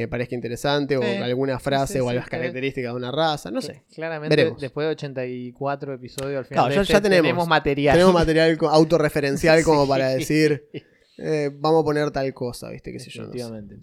me 0.00 0.08
parezca 0.08 0.34
interesante 0.34 0.96
o 0.96 1.02
Sí, 1.02 1.08
alguna 1.08 1.58
frase 1.58 1.94
sí, 1.94 1.98
o 2.00 2.12
las 2.12 2.28
características 2.28 2.92
de 2.92 2.96
una 2.96 3.10
raza, 3.12 3.50
no 3.50 3.60
sé. 3.62 3.84
Claramente, 3.94 4.34
Veremos. 4.36 4.60
después 4.60 4.86
de 4.86 4.92
84 4.92 5.94
episodios, 5.94 6.38
al 6.38 6.44
final 6.44 6.54
Claro, 6.64 6.68
de 6.70 6.74
ya- 6.76 6.82
este, 6.82 6.92
ya 6.92 7.00
tenemos. 7.00 7.48
material. 7.48 7.94
Tenemos 7.94 8.14
material 8.14 8.58
autorreferencial 8.70 9.62
como 9.64 9.88
para 9.88 10.08
decir, 10.10 10.68
eh, 11.18 11.50
vamos 11.54 11.82
a 11.82 11.84
poner 11.84 12.10
tal 12.10 12.32
cosa, 12.34 12.70
¿viste? 12.70 12.92
Qué 12.92 12.98
sé 12.98 13.10
yo. 13.10 13.22
no 13.26 13.32
sé. 13.32 13.78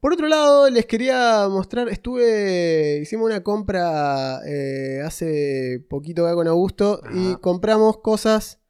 Por 0.00 0.12
otro 0.12 0.28
lado, 0.28 0.70
les 0.70 0.86
quería 0.86 1.48
mostrar, 1.50 1.88
estuve, 1.88 3.00
hicimos 3.02 3.26
una 3.26 3.42
compra 3.42 4.40
eh, 4.46 5.00
hace 5.04 5.84
poquito 5.90 6.24
acá 6.26 6.34
con 6.36 6.46
Augusto 6.46 7.00
y 7.12 7.34
compramos 7.40 7.98
cosas 7.98 8.60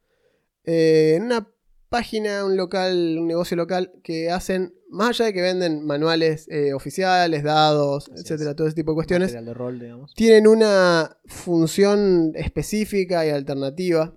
eh, 0.63 1.13
en 1.17 1.23
una 1.23 1.47
página, 1.89 2.43
un 2.43 2.57
local, 2.57 3.17
un 3.19 3.27
negocio 3.27 3.55
local 3.55 3.93
que 4.03 4.29
hacen, 4.31 4.73
más 4.89 5.09
allá 5.09 5.25
de 5.25 5.33
que 5.33 5.41
venden 5.41 5.85
manuales 5.85 6.47
eh, 6.49 6.73
oficiales, 6.73 7.43
dados, 7.43 8.09
Así 8.09 8.21
etcétera, 8.21 8.51
es. 8.51 8.55
todo 8.55 8.67
ese 8.67 8.75
tipo 8.75 8.91
de 8.91 8.95
cuestiones, 8.95 9.33
de 9.33 9.53
rol, 9.53 10.07
tienen 10.15 10.47
una 10.47 11.17
función 11.25 12.31
específica 12.35 13.25
y 13.25 13.29
alternativa 13.29 14.13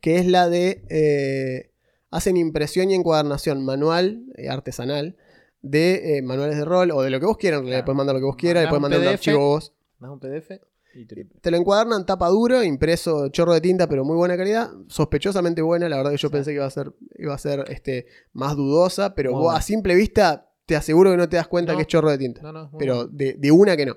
que 0.00 0.16
es 0.18 0.26
la 0.26 0.48
de 0.48 0.84
eh, 0.90 1.72
hacen 2.10 2.36
impresión 2.36 2.90
y 2.90 2.94
encuadernación 2.94 3.64
manual, 3.64 4.24
eh, 4.36 4.48
artesanal, 4.48 5.16
de 5.62 6.18
eh, 6.18 6.22
manuales 6.22 6.56
de 6.56 6.64
rol 6.64 6.90
o 6.90 7.02
de 7.02 7.10
lo 7.10 7.20
que 7.20 7.26
vos 7.26 7.38
quieras. 7.38 7.62
Claro. 7.62 7.84
puedes 7.84 7.96
mandar 7.96 8.14
lo 8.14 8.20
que 8.20 8.26
vos 8.26 8.36
quieras, 8.36 8.64
le 8.64 8.68
puedes 8.68 8.78
un 8.78 8.82
mandar 8.82 9.00
un 9.00 9.06
PDF. 9.06 9.14
archivo 9.14 9.38
vos. 9.38 9.74
Más 9.98 10.10
un 10.10 10.20
PDF 10.20 10.67
y 10.94 11.04
te 11.04 11.14
lo 11.14 11.20
imprimo. 11.22 11.40
Te 11.40 11.50
lo 11.50 11.56
encuadernan 11.56 12.06
tapa 12.06 12.28
duro, 12.28 12.62
impreso 12.62 13.28
chorro 13.28 13.52
de 13.54 13.60
tinta, 13.60 13.88
pero 13.88 14.04
muy 14.04 14.16
buena 14.16 14.36
calidad, 14.36 14.70
sospechosamente 14.88 15.62
buena. 15.62 15.88
La 15.88 15.96
verdad 15.96 16.10
que 16.12 16.16
yo 16.16 16.28
Sí. 16.28 16.32
pensé 16.32 16.50
que 16.50 16.56
iba 16.56 16.66
a 16.66 16.70
ser, 16.70 16.92
iba 17.18 17.34
a 17.34 17.38
ser 17.38 17.64
este, 17.68 18.06
más 18.32 18.56
dudosa, 18.56 19.14
pero 19.14 19.32
vos 19.32 19.54
a 19.54 19.60
simple 19.62 19.94
vista 19.94 20.44
te 20.66 20.76
aseguro 20.76 21.10
que 21.10 21.16
no 21.16 21.28
te 21.28 21.36
das 21.36 21.48
cuenta 21.48 21.72
No. 21.72 21.78
que 21.78 21.82
es 21.82 21.88
chorro 21.88 22.10
de 22.10 22.18
tinta 22.18 22.42
No, 22.42 22.52
no, 22.52 22.68
muy 22.70 22.78
pero 22.78 23.06
de, 23.06 23.34
de 23.34 23.50
una 23.50 23.76
que 23.76 23.86
no. 23.86 23.96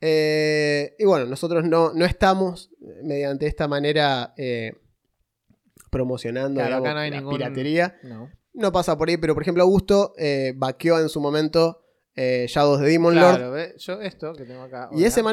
Eh, 0.00 0.94
y 0.98 1.04
bueno, 1.04 1.24
nosotros 1.26 1.64
no, 1.64 1.92
no 1.94 2.04
estamos 2.04 2.70
eh, 2.82 3.00
mediante 3.02 3.46
esta 3.46 3.66
manera 3.68 4.32
eh, 4.36 4.72
promocionando 5.90 6.54
Claro, 6.60 6.68
digamos, 6.76 6.86
acá 6.86 6.94
no 6.94 7.00
hay 7.00 7.10
la 7.10 7.16
ningún- 7.18 7.36
piratería. 7.36 7.96
No. 8.54 8.72
Pasa 8.72 8.96
por 8.96 9.08
ahí, 9.08 9.16
pero 9.18 9.34
por 9.34 9.42
ejemplo 9.42 9.62
Augusto 9.62 10.14
eh, 10.16 10.52
vaqueó 10.56 10.98
en 10.98 11.08
su 11.08 11.20
momento 11.20 11.82
eh, 12.14 12.46
Shadows 12.48 12.80
de 12.80 12.88
Demon 12.88 13.14
Lord. 13.14 13.36
Claro, 13.36 13.50
¿ves? 13.52 13.74
yo 13.76 14.00
esto 14.00 14.32
que 14.32 14.44
tengo 14.44 14.62
acá. 14.62 14.88
Y 14.92 15.04
ese 15.04 15.20
ahora, 15.20 15.32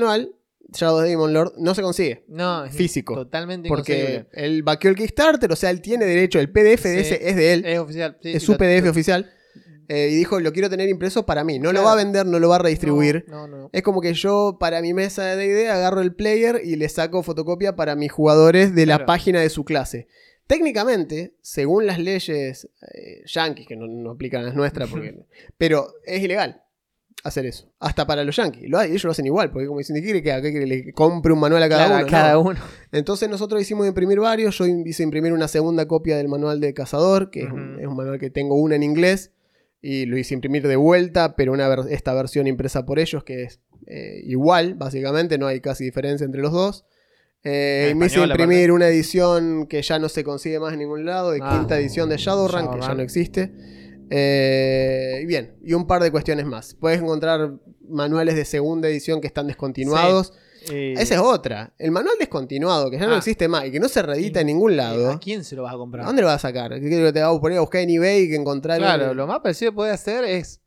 de 0.72 1.10
Demon 1.10 1.34
Lord, 1.34 1.54
no 1.58 1.76
se 1.76 1.82
consigue. 1.82 2.24
no, 2.28 2.66
es 2.66 2.76
físico, 2.76 3.14
Totalmente 3.16 3.70
Porque 3.70 4.26
él 4.34 4.64
vaqueó 4.64 4.90
el 4.90 4.96
Kickstarter, 4.96 5.52
o 5.52 5.56
sea, 5.56 5.70
él 5.70 5.82
tiene 5.82 6.06
derecho, 6.06 6.40
el 6.40 6.50
PDF 6.52 6.84
de 6.90 7.04
Sí. 7.04 7.14
ese 7.14 7.30
es 7.30 7.36
de 7.36 7.54
él, 7.54 7.66
Es 7.66 7.80
oficial. 7.80 8.18
sí, 8.22 8.32
es 8.34 8.44
su 8.44 8.54
lo- 8.54 8.58
PDF 8.58 8.86
lo- 8.86 8.92
oficial. 8.92 9.32
eh, 9.90 10.10
y 10.12 10.16
dijo, 10.16 10.40
lo 10.40 10.52
quiero 10.54 10.70
tener 10.70 10.88
impreso 10.90 11.26
para 11.26 11.44
mí. 11.44 11.60
No 11.60 11.74
lo 11.74 11.84
va 11.84 11.92
a 11.92 11.96
vender, 11.96 12.26
no 12.26 12.40
lo 12.40 12.48
va 12.50 12.56
a 12.56 12.60
redistribuir. 12.60 13.26
No, 13.28 13.48
no, 13.48 13.58
no. 13.58 13.70
Es 13.74 13.82
como 13.84 14.00
que 14.02 14.14
yo, 14.14 14.58
para 14.60 14.82
mi 14.82 14.94
mesa 14.94 15.26
de 15.26 15.36
D&D, 15.36 15.70
agarro 15.70 16.00
el 16.02 16.16
player 16.16 16.62
y 16.64 16.78
le 16.78 16.88
saco 16.90 17.22
fotocopia 17.22 17.76
para 17.76 17.96
mis 17.96 18.12
jugadores 18.12 18.74
de 18.74 18.86
la 18.86 19.06
página 19.06 19.42
de 19.42 19.50
su 19.50 19.66
clase. 19.66 20.08
Técnicamente, 20.48 21.36
según 21.42 21.86
las 21.86 22.00
leyes 22.00 22.70
eh, 22.94 23.24
yankees, 23.26 23.68
que 23.68 23.76
no, 23.76 23.88
no 23.88 24.12
aplican 24.12 24.46
las 24.46 24.56
nuestras, 24.56 24.90
porque, 24.90 25.16
pero 25.58 25.88
es 26.06 26.22
ilegal. 26.22 26.62
Hacer 27.24 27.46
eso. 27.46 27.72
Hasta 27.80 28.06
para 28.06 28.24
los 28.24 28.36
yankees. 28.36 28.70
Lo, 28.70 28.82
ellos 28.82 29.04
lo 29.06 29.12
hacen 29.12 29.26
igual, 29.26 29.50
porque 29.52 29.66
como 29.68 29.80
dicen, 29.80 29.96
¿qué 29.96 30.04
quiere 30.04 30.22
que 30.22 30.32
haga? 30.32 30.42
¿Qué 30.44 30.52
quiere? 30.52 30.68
¿Le 30.68 30.94
compre 30.94 31.32
un 31.34 31.40
manual 31.40 31.64
a 31.64 31.70
cada 31.70 31.86
Claro, 31.88 32.02
uno? 32.04 32.12
cada 32.12 32.34
No. 32.34 32.42
uno. 32.42 32.60
Entonces 32.92 33.30
nosotros 33.30 33.62
hicimos 33.62 33.88
imprimir 33.88 34.20
varios. 34.20 34.58
Yo 34.58 34.66
hice 34.68 35.04
imprimir 35.04 35.32
una 35.34 35.48
segunda 35.48 35.88
copia 35.88 36.18
del 36.18 36.28
manual 36.28 36.60
de 36.60 36.74
cazador, 36.74 37.32
que 37.32 37.44
es, 37.44 37.52
un, 37.52 37.72
Ujú. 37.76 37.80
es 37.82 37.88
un 37.88 37.96
manual 37.96 38.20
que 38.20 38.30
tengo 38.30 38.56
una 38.56 38.76
en 38.76 38.84
inglés. 38.84 39.32
Y 39.82 40.06
lo 40.06 40.18
hice 40.18 40.34
imprimir 40.34 40.66
de 40.68 40.76
vuelta, 40.78 41.36
pero 41.36 41.52
una 41.52 41.68
ver- 41.68 41.92
esta 41.92 42.14
versión 42.14 42.48
impresa 42.48 42.86
por 42.86 43.00
ellos, 43.00 43.24
que 43.24 43.44
es 43.44 43.60
eh, 43.86 44.22
igual, 44.26 44.76
básicamente, 44.76 45.38
no 45.38 45.46
hay 45.48 45.60
casi 45.60 45.84
diferencia 45.84 46.24
entre 46.24 46.42
los 46.42 46.54
dos. 46.54 46.86
Eh, 47.44 47.94
me 47.98 48.06
hice 48.06 48.22
imprimir 48.22 48.72
una 48.72 48.88
edición 48.88 49.68
que 49.68 49.82
ya 49.82 50.00
no 50.00 50.08
se 50.08 50.24
consigue 50.24 50.58
más 50.62 50.72
en 50.72 50.80
ningún 50.80 51.04
lado, 51.06 51.32
de 51.32 51.40
Ah. 51.42 51.58
quinta 51.58 51.78
edición 51.78 52.08
de 52.08 52.16
Shadowrun, 52.16 52.72
que 52.72 52.80
ya 52.80 52.94
no 52.94 53.02
existe. 53.02 53.52
Eh, 54.16 55.24
bien, 55.26 55.56
y 55.64 55.74
un 55.74 55.88
par 55.88 56.02
de 56.04 56.12
cuestiones 56.12 56.46
más. 56.46 56.76
Puedes 56.76 57.02
encontrar 57.02 57.54
manuales 57.88 58.36
de 58.36 58.46
segunda 58.46 58.88
edición 58.88 59.20
que 59.22 59.28
están 59.28 59.48
descontinuados. 59.48 60.34
Eh, 60.72 60.94
Esa 60.98 61.16
es 61.16 61.20
otra. 61.20 61.74
El 61.78 61.92
manual 61.92 62.16
descontinuado, 62.20 62.90
que 62.90 62.98
ya 63.00 63.08
no 63.08 63.16
Ah. 63.16 63.18
existe 63.18 63.48
más 63.48 63.66
y 63.66 63.72
que 63.72 63.80
no 63.80 63.90
se 63.90 64.02
reedita 64.02 64.40
en 64.42 64.48
ningún 64.48 64.78
lado. 64.78 65.10
¿A 65.12 65.20
quién 65.20 65.44
se 65.44 65.56
lo 65.56 65.64
vas 65.64 65.74
a 65.74 65.78
comprar? 65.78 66.04
¿A 66.04 66.08
dónde 66.08 66.22
lo 66.22 66.28
vas 66.28 66.36
a 66.46 66.48
sacar? 66.48 66.80
¿Qué 66.80 67.12
te 67.12 67.22
vas 67.22 67.36
a 67.36 67.42
poner 67.42 67.58
a 67.58 67.62
buscar 67.62 67.82
en 67.82 67.90
eBay 67.90 68.24
y 68.24 68.30
que 68.30 68.36
encontrar? 68.36 68.78
Claro, 68.78 69.14
lo 69.14 69.28
más 69.28 69.40
parecido 69.40 69.72
que 69.72 69.76
puedes 69.76 69.94
hacer 69.96 70.24
es, 70.24 70.62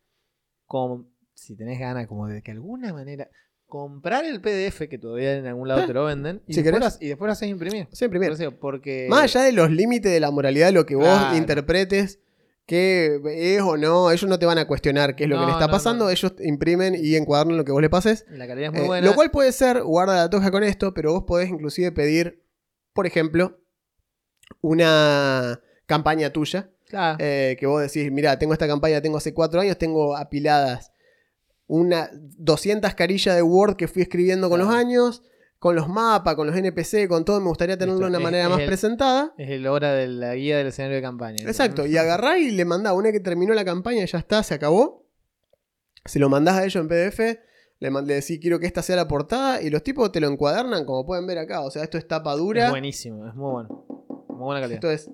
como, 0.66 1.06
si 1.34 1.56
tenés 1.56 1.78
ganas, 1.78 2.06
como 2.08 2.26
de 2.26 2.42
que 2.42 2.50
alguna 2.50 2.92
manera, 2.92 3.30
comprar 3.66 4.24
el 4.26 4.40
PDF 4.40 4.88
que 4.88 4.98
todavía 4.98 5.34
en 5.36 5.46
algún 5.46 5.66
lado 5.68 5.82
Ah, 5.82 5.86
te 5.86 5.94
lo 5.94 6.04
venden 6.04 6.42
y, 6.46 6.52
si 6.54 6.62
después, 6.62 6.82
lo- 6.98 7.04
y 7.06 7.08
después 7.08 7.26
lo 7.28 7.32
haces 7.32 7.48
imprimir. 7.48 7.88
Sí, 7.92 8.04
imprimir. 8.04 8.32
Porque... 8.60 9.06
Más 9.08 9.22
allá 9.22 9.42
de 9.44 9.52
los 9.52 9.70
límites 9.70 10.12
de 10.12 10.20
la 10.20 10.30
moralidad, 10.30 10.72
lo 10.72 10.84
que 10.84 10.94
vos 10.96 11.18
interpretes, 11.36 12.20
que 12.66 13.20
es 13.56 13.62
o 13.62 13.76
no, 13.76 14.10
ellos 14.10 14.28
no 14.28 14.38
te 14.40 14.44
van 14.46 14.58
a 14.58 14.66
cuestionar 14.66 15.14
qué 15.14 15.24
es 15.24 15.30
lo 15.30 15.38
que 15.38 15.46
le 15.46 15.52
está 15.52 15.66
no, 15.66 15.72
pasando, 15.72 16.04
no. 16.06 16.10
ellos 16.10 16.32
imprimen 16.40 16.96
y 17.00 17.14
encuadernan 17.14 17.56
lo 17.56 17.64
que 17.64 17.70
vos 17.72 17.80
le 17.80 17.88
pases. 17.88 18.24
La 18.28 18.46
calidad 18.48 18.68
es 18.68 18.72
muy 18.72 18.82
Eh, 18.82 18.86
buena. 18.86 19.06
lo 19.06 19.14
cual 19.14 19.30
puede 19.30 19.52
ser, 19.52 19.82
guarda 19.84 20.16
la 20.16 20.30
toja 20.30 20.50
con 20.50 20.64
esto, 20.64 20.92
pero 20.92 21.12
vos 21.12 21.24
podés 21.26 21.48
inclusive 21.48 21.92
pedir, 21.92 22.42
por 22.92 23.06
ejemplo, 23.06 23.60
una 24.60 25.60
campaña 25.86 26.30
tuya. 26.32 26.70
Claro. 26.88 27.16
eh, 27.20 27.56
que 27.58 27.66
vos 27.66 27.82
decís, 27.82 28.12
mira, 28.12 28.38
tengo 28.38 28.52
esta 28.52 28.68
campaña, 28.68 29.00
tengo 29.02 29.16
hace 29.16 29.34
cuatro 29.34 29.60
años, 29.60 29.76
tengo 29.76 30.16
apiladas 30.16 30.92
una 31.66 32.08
200 32.12 32.94
carillas 32.94 33.34
de 33.34 33.42
Word 33.42 33.74
que 33.74 33.88
fui 33.88 34.02
escribiendo 34.02 34.48
con 34.48 34.60
Claro. 34.60 34.70
los 34.72 34.80
años, 34.80 35.22
con 35.58 35.74
los 35.74 35.88
mapas, 35.88 36.34
con 36.34 36.46
los 36.46 36.54
NPC, 36.56 37.08
con 37.08 37.24
todo, 37.24 37.40
me 37.40 37.48
gustaría 37.48 37.78
tenerlo 37.78 38.00
de 38.02 38.06
una 38.08 38.18
es- 38.18 38.24
manera 38.24 38.44
es 38.44 38.50
más 38.50 38.60
el- 38.60 38.66
presentada. 38.66 39.34
Es 39.38 39.50
el 39.50 39.66
hora 39.66 39.92
de 39.92 40.06
la 40.08 40.34
guía 40.34 40.58
del 40.58 40.66
escenario 40.68 40.96
de 40.96 41.02
campaña. 41.02 41.38
Exacto, 41.46 41.86
y 41.86 41.96
agarrá 41.96 42.38
y 42.38 42.50
le 42.50 42.64
mandá, 42.64 42.92
una 42.92 43.10
que 43.12 43.20
terminó 43.20 43.54
la 43.54 43.64
campaña, 43.64 44.04
ya 44.04 44.18
está, 44.18 44.42
se 44.42 44.54
acabó. 44.54 45.06
Se 46.04 46.18
lo 46.18 46.28
mandás 46.28 46.56
a 46.56 46.64
ellos 46.64 46.76
en 46.76 46.88
PDF, 46.88 47.40
le, 47.78 47.90
le 47.90 48.14
decís 48.14 48.38
quiero 48.40 48.58
que 48.60 48.66
esta 48.66 48.82
sea 48.82 48.96
la 48.96 49.08
portada 49.08 49.60
y 49.60 49.70
los 49.70 49.82
tipos 49.82 50.12
te 50.12 50.20
lo 50.20 50.28
encuadernan 50.28 50.84
como 50.84 51.04
pueden 51.04 51.26
ver 51.26 51.38
acá. 51.38 51.62
O 51.62 51.70
sea, 51.70 51.82
esto 51.82 51.98
es 51.98 52.06
tapa 52.06 52.34
dura. 52.36 52.66
Es 52.66 52.70
buenísimo, 52.70 53.26
es 53.26 53.34
muy 53.34 53.50
bueno. 53.50 53.86
Muy 54.28 54.44
buena 54.44 54.60
calidad. 54.60 54.76
Esto 54.76 54.90
es 54.90 55.10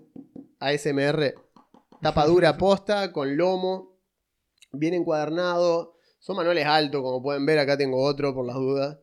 ASMR. 0.58 1.34
Tapa 2.02 2.26
dura 2.26 2.56
posta, 2.58 3.12
con 3.12 3.36
lomo. 3.36 3.96
Bien 4.72 4.94
encuadernado. 4.94 5.96
Son 6.18 6.36
manuales 6.36 6.66
altos, 6.66 7.00
como 7.02 7.22
pueden 7.22 7.46
ver. 7.46 7.58
Acá 7.58 7.76
tengo 7.78 8.02
otro 8.02 8.34
por 8.34 8.44
las 8.46 8.56
dudas. 8.56 8.98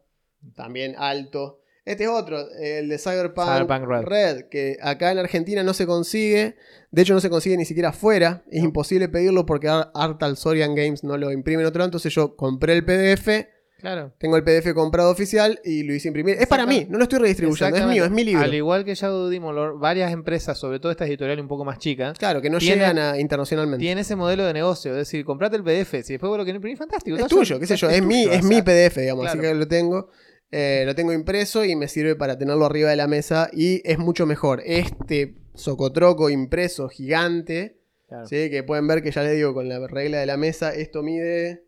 También 0.55 0.96
alto. 0.98 1.62
Este 1.86 2.03
es 2.03 2.10
otro, 2.10 2.38
el 2.62 2.88
de 2.88 3.00
Cyberpunk, 3.00 3.48
Cyberpunk 3.48 4.08
Red. 4.08 4.46
que 4.50 4.77
acá 4.81 5.12
en 5.12 5.17
Argentina 5.17 5.63
no 5.63 5.74
se 5.74 5.88
consigue. 5.88 6.55
De 6.91 7.01
hecho, 7.01 7.13
no 7.15 7.19
se 7.22 7.29
consigue 7.31 7.58
ni 7.58 7.65
siquiera 7.65 7.89
afuera. 7.89 8.43
Es 8.51 8.63
imposible 8.63 9.10
pedirlo 9.10 9.46
porque 9.46 9.69
Ar- 9.69 9.89
Artal 9.96 10.38
Sorian 10.38 10.75
Games 10.75 11.03
no 11.03 11.17
lo 11.17 11.31
imprime 11.31 11.62
en 11.63 11.67
otro 11.67 11.79
lado. 11.79 11.88
Entonces 11.88 12.13
yo 12.13 12.36
compré 12.36 12.74
el 12.74 12.86
PDF. 12.86 13.48
Claro. 13.79 14.12
Tengo 14.19 14.36
el 14.36 14.43
PDF 14.43 14.74
comprado 14.74 15.10
oficial 15.10 15.60
y 15.63 15.84
lo 15.84 15.93
hice 15.96 16.10
imprimir. 16.10 16.36
Es 16.38 16.48
para 16.48 16.65
mí, 16.65 16.86
no 16.89 16.98
lo 16.98 17.03
estoy 17.05 17.19
redistribuyendo. 17.19 17.77
Es 17.77 17.86
mío, 17.86 18.03
es 18.03 18.12
mi 18.12 18.25
libro. 18.25 18.43
Al 18.43 18.53
igual 18.53 18.84
que 18.84 18.93
Demon 18.93 19.55
Lord, 19.55 19.79
varias 19.79 20.12
empresas, 20.12 20.58
sobre 20.60 20.79
todo 20.81 20.91
estas 20.91 21.08
editoriales 21.08 21.41
un 21.41 21.48
poco 21.48 21.63
más 21.63 21.79
chicas, 21.79 22.19
Claro, 22.19 22.41
que 22.41 22.50
no 22.50 22.60
Tiene- 22.60 22.75
llegan 22.75 23.00
a, 23.00 23.17
internacionalmente. 23.19 23.79
tienen 23.81 24.00
ese 24.00 24.17
modelo 24.17 24.43
de 24.46 24.51
negocio. 24.53 24.91
Es 24.91 24.98
decir, 24.98 25.24
comprate 25.24 25.55
el 25.55 25.63
PDF. 25.63 26.03
Si 26.03 26.13
después 26.13 26.27
vos 26.29 26.38
lo 26.38 26.43
querés 26.46 26.58
imprimir, 26.58 26.77
fantástico. 26.77 27.15
Es 27.17 27.25
tuyo, 27.27 27.43
yo- 27.55 27.60
qué 27.60 27.65
sé 27.67 27.77
yo, 27.77 27.89
es, 27.89 28.03
mi, 28.03 28.25
tuyo, 28.25 28.36
es 28.36 28.43
o 28.43 28.48
mi 28.50 28.62
PDF, 28.62 28.98
digamos, 29.00 29.25
así 29.27 29.39
que 29.39 29.55
lo 29.55 29.67
tengo. 29.67 30.10
Eh, 30.51 30.84
lo 30.86 30.96
tengo 30.96 31.13
impreso 31.13 31.63
y 31.63 31.75
me 31.75 31.88
sirve 31.88 32.15
para 32.15 32.38
tenerlo 32.38 32.65
arriba 32.65 32.89
de 32.89 32.96
la 32.96 33.08
mesa 33.08 33.50
y 33.53 33.82
es 33.89 34.00
mucho 34.00 34.25
mejor. 34.25 34.62
Este 34.65 35.36
socotroco 35.53 36.29
impreso 36.29 36.89
gigante, 36.89 37.79
claro. 38.08 38.25
¿sí? 38.27 38.50
que 38.50 38.63
pueden 38.63 38.88
ver 38.88 39.03
que 39.03 39.12
ya 39.12 39.24
les 39.24 39.36
digo 39.36 39.53
con 39.53 39.70
la 39.70 39.86
regla 39.88 40.20
de 40.20 40.25
la 40.25 40.38
mesa, 40.38 40.74
esto 40.74 41.03
mide 41.03 41.65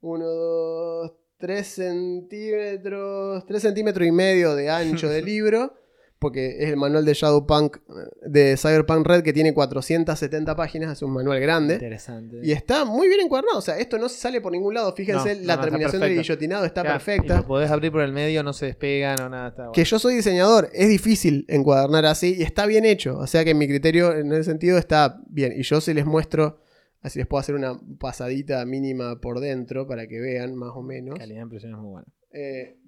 1, 0.00 0.24
2, 0.24 1.12
3 1.38 1.66
centímetros, 1.66 3.46
3 3.46 3.62
centímetros 3.62 4.06
y 4.06 4.12
medio 4.12 4.54
de 4.54 4.70
ancho 4.70 5.08
de 5.08 5.22
libro, 5.22 5.74
porque 6.24 6.56
es 6.64 6.70
el 6.70 6.78
manual 6.78 7.04
de 7.04 7.12
Shadowpunk, 7.12 7.76
eh, 7.76 7.80
de 8.26 8.56
Cyberpunk 8.56 9.06
Red 9.06 9.22
que 9.22 9.34
tiene 9.34 9.52
470 9.52 10.56
páginas, 10.56 10.90
es 10.92 11.02
un 11.02 11.12
manual 11.12 11.38
grande. 11.38 11.74
Interesante. 11.74 12.38
Y 12.42 12.50
está 12.52 12.86
muy 12.86 13.08
bien 13.08 13.20
encuadernado. 13.20 13.58
O 13.58 13.60
sea, 13.60 13.78
esto 13.78 13.98
no 13.98 14.08
se 14.08 14.16
sale 14.16 14.40
por 14.40 14.50
ningún 14.50 14.72
lado. 14.72 14.94
Fíjense, 14.96 15.34
No, 15.34 15.42
la 15.46 15.56
no, 15.56 15.62
terminación 15.62 16.00
del 16.00 16.16
guillotinado 16.16 16.64
está 16.64 16.80
Claro, 16.80 16.96
Y 16.96 17.04
perfecta. 17.04 17.36
lo 17.36 17.46
podés 17.46 17.70
abrir 17.70 17.92
por 17.92 18.00
el 18.00 18.12
medio, 18.12 18.42
no 18.42 18.54
se 18.54 18.64
despega, 18.64 19.14
no 19.16 19.28
nada. 19.28 19.48
Está 19.48 19.62
bueno. 19.64 19.72
Que 19.72 19.84
yo 19.84 19.98
soy 19.98 20.14
diseñador, 20.14 20.70
es 20.72 20.88
difícil 20.88 21.44
encuadernar 21.48 22.06
así 22.06 22.36
y 22.38 22.42
está 22.42 22.64
bien 22.64 22.86
hecho. 22.86 23.18
O 23.18 23.26
sea 23.26 23.44
que 23.44 23.52
mi 23.52 23.68
criterio 23.68 24.14
en 24.16 24.32
ese 24.32 24.44
sentido 24.44 24.78
está 24.78 25.20
bien. 25.28 25.52
Y 25.54 25.62
yo 25.62 25.82
se 25.82 25.92
les 25.92 26.06
muestro, 26.06 26.58
así 27.02 27.18
les 27.18 27.28
puedo 27.28 27.40
hacer 27.40 27.54
una 27.54 27.78
pasadita 28.00 28.64
mínima 28.64 29.20
por 29.20 29.40
dentro 29.40 29.86
para 29.86 30.06
que 30.06 30.20
vean 30.20 30.54
más 30.54 30.70
o 30.74 30.82
menos. 30.82 31.18
calidad 31.18 31.40
de 31.40 31.42
impresión 31.42 31.72
es 31.72 31.78
muy 31.78 31.90
buena. 31.90 32.06
Eh, 32.32 32.78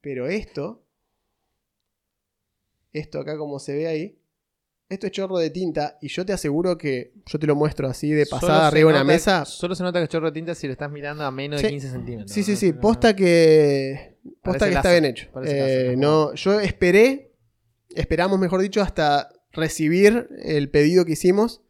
pero 0.00 0.28
esto, 0.28 0.84
esto 2.92 3.20
acá 3.20 3.36
como 3.36 3.58
se 3.58 3.74
ve 3.76 3.86
ahí, 3.86 4.18
esto 4.88 5.06
es 5.06 5.12
chorro 5.12 5.36
de 5.38 5.50
tinta 5.50 5.98
y 6.00 6.08
yo 6.08 6.24
te 6.24 6.32
aseguro 6.32 6.78
que 6.78 7.12
yo 7.26 7.38
te 7.38 7.46
lo 7.46 7.54
muestro 7.54 7.88
así 7.88 8.10
de 8.10 8.24
pasada 8.24 8.68
arriba 8.68 8.90
de 8.90 8.94
una 8.96 9.04
mesa. 9.04 9.44
Solo 9.44 9.74
se 9.74 9.82
nota 9.82 9.98
que 9.98 10.04
es 10.04 10.08
chorro 10.08 10.26
de 10.26 10.32
tinta 10.32 10.54
si 10.54 10.66
lo 10.66 10.72
estás 10.72 10.90
mirando 10.90 11.24
a 11.24 11.30
menos 11.30 11.60
de 11.60 11.68
Sí. 11.68 11.72
15 11.74 11.90
centímetros. 11.90 12.32
Sí, 12.32 12.42
sí, 12.42 12.56
sí. 12.56 12.72
Posta 12.72 13.14
que. 13.14 14.16
Posta 14.42 14.66
que 14.68 14.74
está 14.76 14.90
bien 14.92 15.04
hecho. 15.04 15.28
Eh, 15.44 15.94
no, 15.98 16.32
yo 16.34 16.58
esperé. 16.60 17.34
Esperamos, 17.94 18.38
mejor 18.38 18.60
dicho, 18.62 18.80
hasta 18.80 19.28
recibir 19.52 20.28
el 20.42 20.70
pedido 20.70 21.04
que 21.04 21.12
hicimos. 21.12 21.62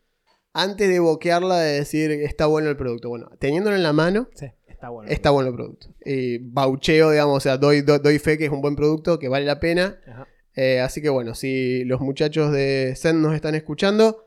Antes 0.52 0.88
de 0.88 0.98
boquearla 1.00 1.58
de 1.60 1.72
decir 1.74 2.10
está 2.10 2.46
bueno 2.46 2.68
el 2.70 2.76
producto. 2.76 3.08
Bueno, 3.08 3.30
teniéndolo 3.38 3.74
en 3.76 3.82
la 3.82 3.92
mano, 3.92 4.28
Sí, 4.34 4.46
está 4.66 4.88
bueno. 4.90 5.10
está 5.10 5.30
bueno 5.30 5.48
el 5.50 5.54
producto. 5.56 5.88
Y 6.04 6.38
baucheo, 6.38 7.10
digamos, 7.10 7.36
o 7.36 7.40
sea, 7.40 7.56
doy, 7.58 7.82
do- 7.82 7.98
doy 7.98 8.18
fe 8.18 8.38
que 8.38 8.44
es 8.46 8.50
un 8.50 8.60
buen 8.60 8.74
producto, 8.76 9.18
que 9.18 9.28
vale 9.28 9.44
la 9.46 9.58
pena. 9.60 10.00
Ajá. 10.06 10.26
Eh, 10.60 10.80
así 10.80 11.00
que 11.00 11.08
bueno, 11.08 11.34
si 11.36 11.84
los 11.84 12.00
muchachos 12.00 12.50
de 12.50 12.94
Zen 12.96 13.22
nos 13.22 13.34
están 13.34 13.54
escuchando, 13.54 14.26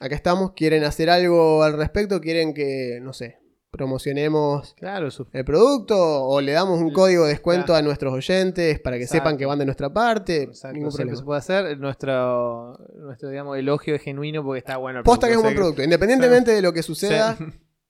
acá 0.00 0.14
estamos, 0.14 0.52
quieren 0.52 0.84
hacer 0.84 1.10
algo 1.10 1.62
al 1.62 1.74
respecto, 1.76 2.20
quieren 2.20 2.54
que, 2.54 2.98
no 3.02 3.12
sé, 3.12 3.38
promocionemos 3.70 4.74
Claro, 4.74 5.10
su- 5.10 5.26
el 5.32 5.44
producto 5.44 5.96
o 6.24 6.40
le 6.40 6.52
damos 6.52 6.80
un 6.80 6.92
código 6.92 7.24
de 7.24 7.30
descuento 7.30 7.66
Claro. 7.66 7.78
a 7.80 7.82
nuestros 7.82 8.12
oyentes 8.14 8.80
para 8.80 8.96
que 8.96 9.04
Exacto. 9.04 9.24
sepan 9.24 9.36
que 9.36 9.46
van 9.46 9.58
de 9.58 9.66
nuestra 9.66 9.92
parte. 9.92 10.44
Exacto, 10.44 10.74
Ningún 10.74 10.92
siempre 10.92 11.14
problema. 11.16 11.18
se 11.18 11.24
puede 11.24 11.38
hacer. 11.66 11.78
Nuestro, 11.78 12.78
nuestro 12.96 13.28
digamos, 13.28 13.58
elogio 13.58 13.94
es 13.94 14.02
genuino 14.02 14.42
porque 14.44 14.58
está 14.58 14.76
bueno. 14.78 14.98
el 15.00 15.04
Posta 15.04 15.26
que 15.26 15.32
es 15.32 15.36
un 15.36 15.42
producto, 15.42 15.60
buen 15.60 15.74
producto. 15.74 15.82
Independientemente 15.84 16.50
de 16.52 16.62
lo 16.62 16.72
que 16.72 16.82
Sí. 16.82 16.86
suceda, 16.86 17.36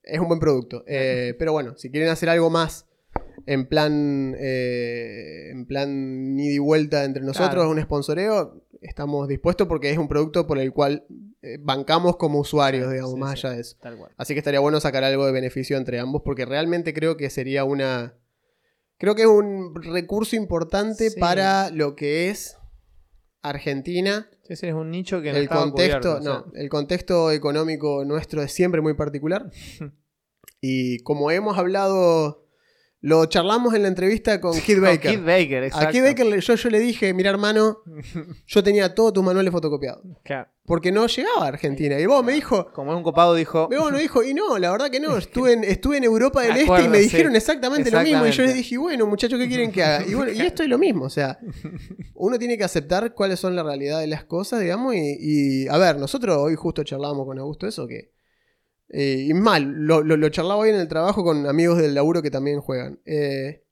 es 0.03 0.19
un 0.21 0.29
buen 0.29 0.41
producto. 0.41 0.83
Eh, 0.89 1.35
pero 1.39 1.53
bueno, 1.53 1.77
si 1.77 1.91
quieren 1.91 2.09
hacer 2.11 2.29
algo 2.31 2.51
más 2.51 2.86
en 3.47 3.67
plan 3.69 4.35
eh, 4.39 5.51
en 5.53 5.67
plan 5.67 6.39
ida 6.39 6.55
y 6.55 6.59
vuelta 6.59 7.05
entre 7.05 7.23
nosotros, 7.23 7.55
Claro. 7.55 7.71
un 7.71 7.81
sponsoreo, 7.81 8.63
estamos 8.83 9.27
dispuestos 9.29 9.67
porque 9.69 9.91
es 9.91 9.99
un 9.99 10.09
producto 10.09 10.47
por 10.47 10.59
el 10.59 10.73
cual 10.73 11.07
eh, 11.43 11.59
bancamos 11.61 12.17
como 12.17 12.41
usuarios, 12.41 12.91
digamos, 12.91 13.13
sí, 13.15 13.19
más 13.21 13.41
sí. 13.41 13.47
allá 13.47 13.57
de 13.57 13.61
eso. 13.63 13.77
Tal 13.81 13.97
cual. 13.97 14.13
Así 14.17 14.35
que 14.35 14.39
estaría 14.41 14.61
bueno 14.61 14.81
sacar 14.81 15.05
algo 15.05 15.27
de 15.27 15.33
beneficio 15.33 15.77
entre 15.77 15.99
ambos, 16.01 16.23
porque 16.25 16.45
realmente 16.45 16.93
creo 16.93 17.17
que 17.17 17.31
sería 17.31 17.65
una. 17.65 18.15
Creo 18.99 19.15
que 19.15 19.23
es 19.23 19.29
un 19.29 19.75
recurso 19.75 20.37
importante 20.37 21.11
Sí. 21.11 21.21
para 21.21 21.71
lo 21.71 21.95
que 21.97 22.31
es 22.31 22.57
Argentina. 23.43 24.29
Sí, 24.49 24.55
es 24.67 24.75
un 24.75 24.91
nicho 24.91 25.21
que 25.23 25.33
no 25.33 25.39
el 25.39 25.49
contexto, 25.49 26.01
cubierto, 26.01 26.17
o 26.19 26.23
sea, 26.23 26.33
no, 26.47 26.53
el 26.55 26.69
contexto 26.69 27.31
económico 27.33 28.05
nuestro 28.05 28.43
es 28.43 28.53
siempre 28.53 28.81
muy 28.81 28.95
particular. 28.95 29.51
y 30.61 30.99
como 31.01 31.31
hemos 31.31 31.59
hablado, 31.59 32.46
lo 33.01 33.27
charlamos 33.27 33.75
en 33.75 33.83
la 33.83 33.89
entrevista 33.89 34.41
con 34.41 34.59
Kid 34.59 34.75
Con 34.77 34.85
Baker. 34.85 35.11
Kid 35.13 35.21
Baker, 35.25 35.65
exacto. 35.65 35.89
A 35.89 35.93
Kid 35.93 36.03
Baker 36.03 36.41
yo, 36.41 36.55
yo 36.55 36.71
le 36.71 36.81
dije, 36.81 37.13
mira 37.13 37.31
hermano, 37.31 37.79
yo 38.47 38.63
tenía 38.63 38.95
todos 38.95 39.13
tus 39.13 39.23
manuales 39.23 39.53
fotocopiados. 39.53 40.03
Claro. 40.25 40.49
Porque 40.65 40.91
no 40.91 41.07
llegaba 41.07 41.45
a 41.45 41.49
Argentina. 41.49 42.01
Y 42.01 42.07
vos 42.07 42.25
me 42.25 42.33
dijo, 42.33 42.73
Como 42.73 42.91
es 42.91 42.97
un 42.97 43.05
copado, 43.05 43.35
dijo. 43.35 43.69
me 43.71 43.79
bueno, 43.79 43.99
dijo, 43.99 44.25
y 44.25 44.35
no, 44.35 44.59
la 44.59 44.73
verdad 44.73 44.91
que 44.91 44.99
no, 44.99 45.17
estuve 45.19 45.53
en, 45.53 45.63
estuve 45.63 45.99
en 45.99 46.05
Europa 46.05 46.43
del 46.43 46.57
Este 46.57 46.83
y 46.83 46.89
me 46.89 46.99
sí. 46.99 47.05
dijeron 47.05 47.37
exactamente, 47.37 47.91
lo 47.91 48.01
mismo. 48.01 48.27
Y 48.27 48.33
yo 48.33 48.43
les 48.43 48.55
dije, 48.55 48.77
bueno, 48.77 49.07
muchachos, 49.07 49.39
¿qué 49.39 49.47
quieren 49.47 49.71
que 49.71 49.85
haga? 49.85 50.05
Y 50.07 50.15
bueno, 50.15 50.33
y 50.33 50.41
esto 50.41 50.63
es 50.65 50.69
lo 50.69 50.79
mismo, 50.79 51.05
o 51.05 51.11
sea, 51.11 51.39
uno 52.15 52.39
tiene 52.39 52.59
que 52.59 52.65
aceptar 52.65 53.15
cuáles 53.15 53.39
son 53.39 53.55
la 53.55 53.63
realidad 53.63 54.01
de 54.01 54.09
las 54.09 54.25
cosas, 54.25 54.61
digamos, 54.61 54.97
y, 54.97 55.17
y, 55.21 55.69
a 55.69 55.79
ver, 55.79 55.99
nosotros 55.99 56.37
hoy 56.39 56.57
justo 56.57 56.83
charlábamos 56.83 57.27
con 57.27 57.39
Augusto 57.39 57.69
eso, 57.69 57.87
que 57.87 58.16
Eh, 58.89 59.27
y 59.29 59.35
mal, 59.35 59.65
lo, 59.65 60.03
lo, 60.03 60.17
lo 60.17 60.29
charlaba 60.29 60.57
hoy 60.61 60.71
en 60.71 60.77
el 60.77 60.89
trabajo 60.89 61.25
con 61.25 61.47
amigos 61.47 61.79
del 61.79 61.95
laburo 61.95 62.23
que 62.23 62.31
también 62.31 62.61
juegan. 62.61 63.01
Eh, 63.05 63.63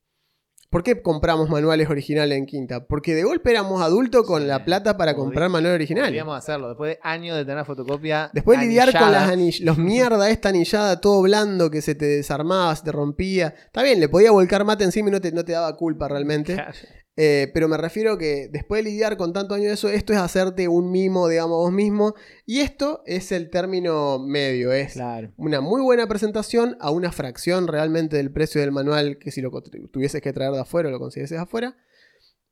¿Por 0.70 0.82
qué 0.82 1.02
compramos 1.02 1.48
manuales 1.50 1.88
originales 1.88 2.36
en 2.36 2.46
Quinta? 2.46 2.84
Porque 2.88 3.14
de 3.14 3.22
golpe 3.22 3.52
éramos 3.52 3.80
adultos 3.80 4.26
con 4.26 4.42
Sí. 4.42 4.48
la 4.48 4.64
plata 4.64 4.96
para 4.96 5.14
comprar 5.14 5.48
manuales 5.48 5.76
originales. 5.76 6.08
Podríamos 6.08 6.36
hacerlo. 6.36 6.66
Después 6.70 6.96
de 6.96 7.00
años 7.04 7.36
de 7.36 7.44
tener 7.44 7.64
fotocopia. 7.64 8.28
Después 8.32 8.58
lidiar 8.58 8.90
con 8.90 9.12
las 9.12 9.28
anillada. 9.28 9.32
anill- 9.34 9.60
los 9.64 9.78
mierda, 9.78 10.30
esta 10.30 10.48
anillada, 10.48 11.00
todo 11.00 11.22
blando 11.22 11.70
que 11.70 11.80
se 11.80 11.94
te 11.94 12.06
desarmaba, 12.06 12.74
se 12.74 12.82
te 12.82 12.90
rompía. 12.90 13.54
Está 13.66 13.84
bien, 13.84 14.00
le 14.00 14.08
podía 14.08 14.32
volcar 14.32 14.64
mate 14.64 14.82
encima 14.82 15.10
y 15.10 15.12
no 15.12 15.20
te, 15.20 15.30
no 15.30 15.44
te 15.44 15.52
daba 15.52 15.76
culpa 15.76 16.08
realmente. 16.08 16.54
Claro. 16.54 16.72
Eh, 17.16 17.48
pero 17.54 17.68
me 17.68 17.76
refiero 17.76 18.18
que 18.18 18.48
después 18.50 18.82
de 18.84 18.90
lidiar 18.90 19.16
con 19.16 19.32
tantos 19.32 19.56
años 19.56 19.68
de 19.68 19.74
eso, 19.74 19.88
esto 19.88 20.12
es 20.12 20.18
hacerte 20.18 20.66
un 20.66 20.90
mimo, 20.90 21.28
digamos, 21.28 21.58
vos 21.58 21.70
mismo. 21.72 22.14
Y 22.44 22.60
esto 22.60 23.02
es 23.06 23.30
el 23.30 23.50
término 23.50 24.18
medio, 24.18 24.72
es 24.72 24.94
Claro. 24.94 25.32
una 25.36 25.60
muy 25.60 25.80
buena 25.80 26.08
presentación 26.08 26.76
a 26.80 26.90
una 26.90 27.12
fracción 27.12 27.68
realmente 27.68 28.16
del 28.16 28.32
precio 28.32 28.60
del 28.60 28.72
manual 28.72 29.18
que 29.18 29.30
si 29.30 29.40
lo 29.42 29.52
tuvieses 29.92 30.20
que 30.22 30.32
traer 30.32 30.50
de 30.52 30.60
afuera 30.60 30.88
o 30.88 30.92
lo 30.92 30.98
consiguieses 30.98 31.38
afuera. 31.38 31.76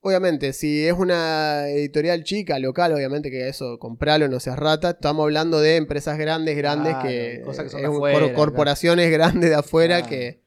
Obviamente, 0.04 0.52
si 0.52 0.84
es 0.86 0.94
una 0.94 1.68
editorial 1.68 2.24
chica, 2.24 2.58
local, 2.58 2.92
obviamente 2.92 3.30
que 3.30 3.48
eso, 3.48 3.78
compralo, 3.78 4.26
no 4.28 4.40
seas 4.40 4.58
rata. 4.58 4.90
Estamos 4.90 5.22
hablando 5.24 5.60
de 5.60 5.76
empresas 5.76 6.18
grandes, 6.18 6.56
grandes, 6.56 6.92
Claro, 6.94 7.08
que, 7.08 7.42
cosas 7.44 7.64
que 7.64 7.70
son 7.70 7.80
es 7.80 7.86
afuera, 7.86 8.18
cor- 8.18 8.32
corporaciones 8.32 9.10
grandes 9.12 9.50
de 9.50 9.54
afuera 9.56 10.02
que, 10.06 10.42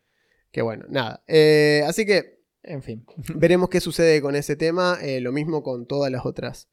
que 0.51 0.61
bueno, 0.61 0.85
nada. 0.89 1.23
Eh, 1.27 1.83
así 1.87 2.05
que 2.05 2.34
En 2.67 2.81
fin. 2.83 3.05
veremos 3.35 3.69
qué 3.69 3.79
sucede 3.79 4.21
con 4.21 4.35
ese 4.35 4.55
tema. 4.55 4.97
eh, 5.01 5.21
lo 5.21 5.31
mismo 5.31 5.63
con 5.63 5.85
todas 5.87 6.11
las 6.11 6.25
otras 6.25 6.69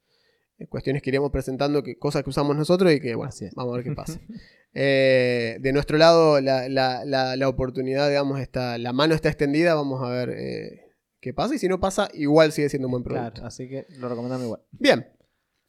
eh, 0.57 0.67
cuestiones 0.67 1.01
que 1.01 1.09
iremos 1.09 1.31
presentando, 1.31 1.81
que, 1.83 1.97
cosas 1.97 2.23
que 2.23 2.29
usamos 2.29 2.55
nosotros 2.55 2.91
y 2.93 2.99
que, 2.99 3.15
bueno, 3.15 3.29
Así 3.29 3.45
es. 3.45 3.53
vamos 3.55 3.73
a 3.73 3.77
ver 3.77 3.85
qué 3.85 3.91
pasa. 3.95 4.19
Eh, 4.73 5.57
de 5.61 5.71
nuestro 5.73 5.97
lado, 5.97 6.41
la, 6.41 6.67
la- 6.69 7.05
la- 7.05 7.35
la 7.35 7.47
oportunidad, 7.47 8.09
digamos, 8.09 8.39
está, 8.39 8.77
la 8.77 8.91
mano 8.93 9.13
está 9.15 9.29
extendida. 9.29 9.75
Vamos 9.75 10.01
a 10.03 10.09
ver 10.09 10.29
eh, 10.31 10.81
qué 11.21 11.33
pasa. 11.33 11.55
Y 11.55 11.59
si 11.59 11.67
no 11.67 11.79
pasa, 11.79 12.09
igual 12.13 12.51
sigue 12.51 12.69
siendo 12.69 12.87
un 12.87 12.91
buen 12.93 13.03
producto. 13.03 13.31
Claro, 13.33 13.47
así 13.47 13.67
que 13.69 13.85
lo 13.99 14.09
recomendamos 14.09 14.45
igual. 14.45 14.61
Bien, 14.71 15.07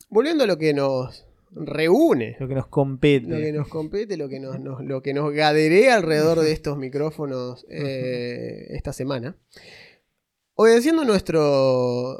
volviendo 0.09 0.45
a 0.45 0.47
lo 0.47 0.57
que 0.59 0.73
nos 0.73 1.27
reúne, 1.57 2.37
Lo 2.41 2.49
que 2.49 2.55
nos 2.55 2.67
compete. 2.67 3.29
lo 3.29 3.37
que 3.39 3.53
nos 3.53 3.69
compete, 3.69 4.17
lo 4.17 4.29
que 4.29 4.41
nos, 4.41 4.59
nos- 4.59 4.83
lo 4.83 5.03
que 5.03 5.15
nos 5.15 5.33
gaderea 5.33 5.95
alrededor 5.97 6.41
de 6.41 6.53
estos 6.53 6.77
micrófonos 6.79 7.65
eh, 7.71 8.67
esta 8.71 8.93
semana. 8.93 9.37
Obedeciendo 10.55 11.05
nuestro 11.05 12.17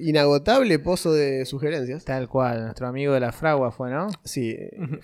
inagotable 0.00 0.78
pozo 0.78 1.12
de 1.12 1.44
sugerencias, 1.44 2.04
Tal 2.04 2.28
cual. 2.28 2.62
Nuestro 2.64 2.86
amigo 2.86 3.14
de 3.14 3.20
la 3.20 3.32
fragua 3.32 3.72
fue, 3.72 3.90
¿no? 3.90 4.08
sí, 4.24 4.56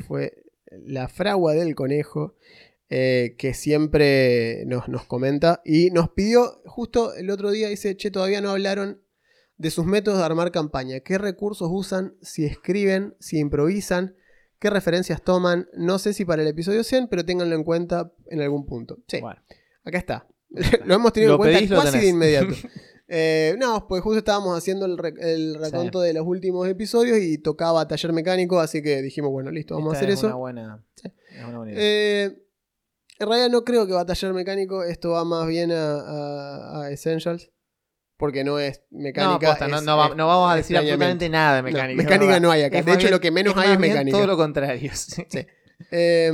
fue 0.06 0.44
la 0.70 1.08
fragua 1.08 1.54
del 1.54 1.74
conejo 1.74 2.36
eh, 2.88 3.34
que 3.38 3.54
siempre 3.54 4.64
nos, 4.66 4.88
nos 4.88 5.04
comenta 5.04 5.62
y 5.64 5.90
nos 5.90 6.10
pidió, 6.10 6.60
justo 6.64 7.14
el 7.14 7.30
otro 7.30 7.50
día, 7.50 7.68
dice, 7.68 7.96
che, 7.96 8.10
todavía 8.10 8.40
no 8.40 8.50
hablaron 8.50 9.00
de 9.56 9.70
sus 9.70 9.84
métodos 9.84 10.18
de 10.18 10.24
armar 10.24 10.50
campaña, 10.50 11.00
qué 11.00 11.18
recursos 11.18 11.68
usan, 11.70 12.16
si 12.22 12.44
escriben, 12.44 13.14
si 13.20 13.38
improvisan, 13.38 14.16
qué 14.58 14.70
referencias 14.70 15.22
toman, 15.22 15.68
no 15.74 15.98
sé 15.98 16.12
si 16.12 16.24
para 16.24 16.42
el 16.42 16.48
episodio 16.48 16.82
100, 16.82 17.08
pero 17.08 17.24
ténganlo 17.24 17.54
en 17.54 17.64
cuenta 17.64 18.12
en 18.26 18.40
algún 18.40 18.66
punto. 18.66 18.98
Sí, 19.06 19.20
Bueno. 19.20 19.40
acá 19.84 19.98
está. 19.98 20.26
lo 20.84 20.94
hemos 20.94 21.12
tenido 21.12 21.32
Lo 21.32 21.34
en 21.36 21.38
cuenta 21.38 21.58
pedís, 21.58 21.70
casi 21.92 21.98
de 21.98 22.06
inmediato. 22.08 22.54
Eh, 23.12 23.56
no, 23.58 23.88
pues 23.88 24.04
justo 24.04 24.18
estábamos 24.18 24.56
haciendo 24.56 24.86
el, 24.86 24.96
re- 24.96 25.12
el 25.18 25.56
reconto 25.56 26.00
de 26.00 26.14
los 26.14 26.24
últimos 26.24 26.68
episodios 26.68 27.18
y 27.18 27.38
tocaba 27.38 27.88
taller 27.88 28.12
mecánico, 28.12 28.60
así 28.60 28.82
que 28.84 29.02
dijimos, 29.02 29.32
bueno, 29.32 29.50
listo, 29.50 29.74
vamos 29.74 29.94
a 29.94 29.96
hacer 29.96 30.10
es 30.10 30.18
eso. 30.20 30.28
Una 30.28 30.36
buena, 30.36 30.84
es 31.02 31.44
una 31.44 31.56
buena 31.58 31.72
idea. 31.72 31.82
Eh, 31.82 32.24
en 33.18 33.26
realidad 33.28 33.50
no 33.50 33.64
creo 33.64 33.88
que 33.88 33.94
va 33.94 34.02
a 34.02 34.06
taller 34.06 34.32
mecánico, 34.32 34.84
esto 34.84 35.10
va 35.10 35.24
más 35.24 35.48
bien 35.48 35.72
a, 35.72 35.96
a- 35.96 36.82
a 36.84 36.90
Essentials, 36.92 37.50
porque 38.16 38.44
no 38.44 38.60
es 38.60 38.82
mecánica. 38.92 39.32
no, 39.32 39.40
posta, 39.40 39.66
no, 39.66 39.78
es- 39.78 39.82
no 39.82 39.96
va- 39.96 40.06
es 40.06 40.14
no 40.16 40.26
vamos 40.28 40.52
a 40.52 40.54
decir 40.54 40.76
absolutamente 40.76 41.28
nada 41.28 41.56
de 41.56 41.62
mecánica. 41.64 42.00
mecánica 42.04 42.38
no 42.38 42.52
hay 42.52 42.62
acá. 42.62 42.80
De 42.80 42.92
hecho, 42.92 42.98
bien- 43.00 43.10
lo 43.10 43.20
que 43.20 43.30
menos 43.32 43.56
hay 43.56 43.72
es 43.72 43.78
mecánica. 43.80 44.16
Todo 44.16 44.28
lo 44.28 44.36
contrario. 44.36 44.88
Sí. 44.94 45.26
Eh, 45.90 46.32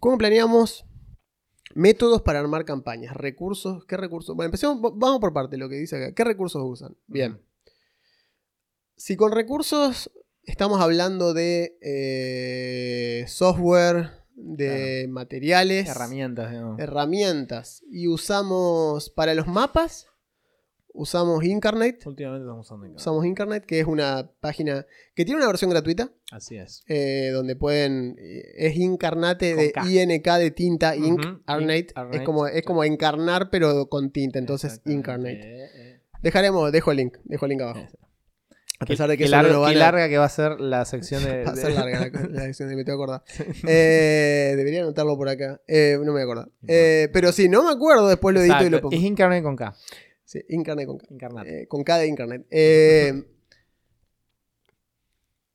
¿Cómo 0.00 0.16
planeamos 0.16 0.86
métodos 1.74 2.22
para 2.22 2.40
armar 2.40 2.64
campañas? 2.64 3.16
Recursos, 3.16 3.84
¿qué 3.86 3.96
recursos? 3.96 4.34
Bueno, 4.34 4.46
empecemos, 4.46 4.80
vamos 4.80 5.20
por 5.20 5.32
parte, 5.32 5.56
lo 5.56 5.68
que 5.68 5.76
dice 5.76 5.96
acá. 5.96 6.14
¿Qué 6.14 6.24
recursos 6.24 6.62
usan? 6.64 6.96
Bien. 7.06 7.40
Si 8.96 9.16
con 9.16 9.32
recursos 9.32 10.10
estamos 10.44 10.80
hablando 10.80 11.34
de 11.34 11.78
eh, 11.80 13.24
software, 13.28 14.10
de 14.36 15.06
materiales, 15.08 15.88
Herramientas, 15.88 16.50
digamos. 16.50 16.80
herramientas, 16.80 17.82
y 17.90 18.08
usamos 18.08 19.10
para 19.10 19.34
los 19.34 19.46
mapas, 19.46 20.08
usamos 20.94 21.44
Incarnate. 21.44 21.98
Últimamente 22.06 22.44
estamos 22.44 22.64
usando 22.66 22.86
Incarnate. 22.86 23.02
Usamos 23.02 23.26
Incarnate, 23.26 23.66
que 23.66 23.80
es 23.80 23.86
una 23.86 24.30
página 24.40 24.86
que 25.14 25.24
tiene 25.26 25.38
una 25.38 25.48
versión 25.48 25.70
gratuita, 25.70 26.10
Así 26.30 26.56
es. 26.56 26.82
eh, 26.88 27.30
donde 27.32 27.56
pueden. 27.56 28.16
eh, 28.18 28.42
Es 28.56 28.76
Incarnate 28.76 29.54
Con 29.54 29.64
de 29.64 29.72
K. 29.72 29.90
INK 29.90 30.28
de 30.38 30.50
tinta, 30.52 30.96
Ink, 30.96 31.18
Ujú, 31.20 31.40
Arnate. 31.46 31.78
Ink, 31.78 31.92
Arnate, 31.96 32.16
Es, 32.18 32.22
como, 32.22 32.46
es 32.46 32.62
como 32.64 32.84
encarnar, 32.84 33.50
pero 33.50 33.86
con 33.90 34.10
tinta, 34.10 34.38
entonces. 34.38 34.80
Incarnate. 34.86 35.40
Eh. 35.42 36.00
Dejaremos, 36.22 36.72
dejo 36.72 36.90
el 36.92 36.96
link, 36.96 37.18
dejo 37.24 37.44
el 37.44 37.50
link 37.50 37.60
abajo. 37.60 37.80
Eso. 37.80 37.98
A 38.80 38.86
pesar 38.86 39.08
de 39.08 39.16
que 39.16 39.24
no 39.26 39.30
larga, 39.30 39.52
lo 39.52 39.60
van 39.60 39.76
a- 39.76 39.78
larga 39.78 40.08
que 40.08 40.18
va 40.18 40.24
a 40.24 40.28
ser 40.28 40.60
la 40.60 40.84
sección 40.84 41.22
de. 41.22 41.44
Va 41.44 41.52
a 41.52 41.56
ser 41.56 41.72
larga 41.72 42.00
la, 42.10 42.28
la 42.28 42.42
sección 42.46 42.68
de 42.68 42.76
me 42.76 42.84
tengo 42.84 42.98
que 42.98 43.02
acordar. 43.04 43.22
Eh, 43.68 44.54
debería 44.56 44.82
anotarlo 44.82 45.16
por 45.16 45.28
acá. 45.28 45.60
Eh, 45.66 45.94
no 45.98 46.06
me 46.06 46.10
voy 46.12 46.20
a 46.20 46.24
acordar. 46.24 46.48
Eh, 46.66 47.08
pero 47.12 47.30
si 47.32 47.48
no 47.48 47.62
me 47.64 47.70
acuerdo, 47.72 48.08
después 48.08 48.34
lo 48.34 48.40
edito 48.40 48.64
y 48.64 48.70
lo 48.70 48.80
pongo. 48.80 48.94
Es 48.96 49.02
Incarnate 49.02 49.42
con 49.42 49.56
K. 49.56 49.74
Sí, 50.34 50.44
Incarnate 50.50 50.86
con 50.86 50.98
K. 50.98 51.06
Incarnate. 51.10 51.62
Eh, 51.62 51.68
con 51.68 51.82
K 51.84 51.98
de 51.98 52.06
Incarnate. 52.08 52.46
Eh, 52.50 53.22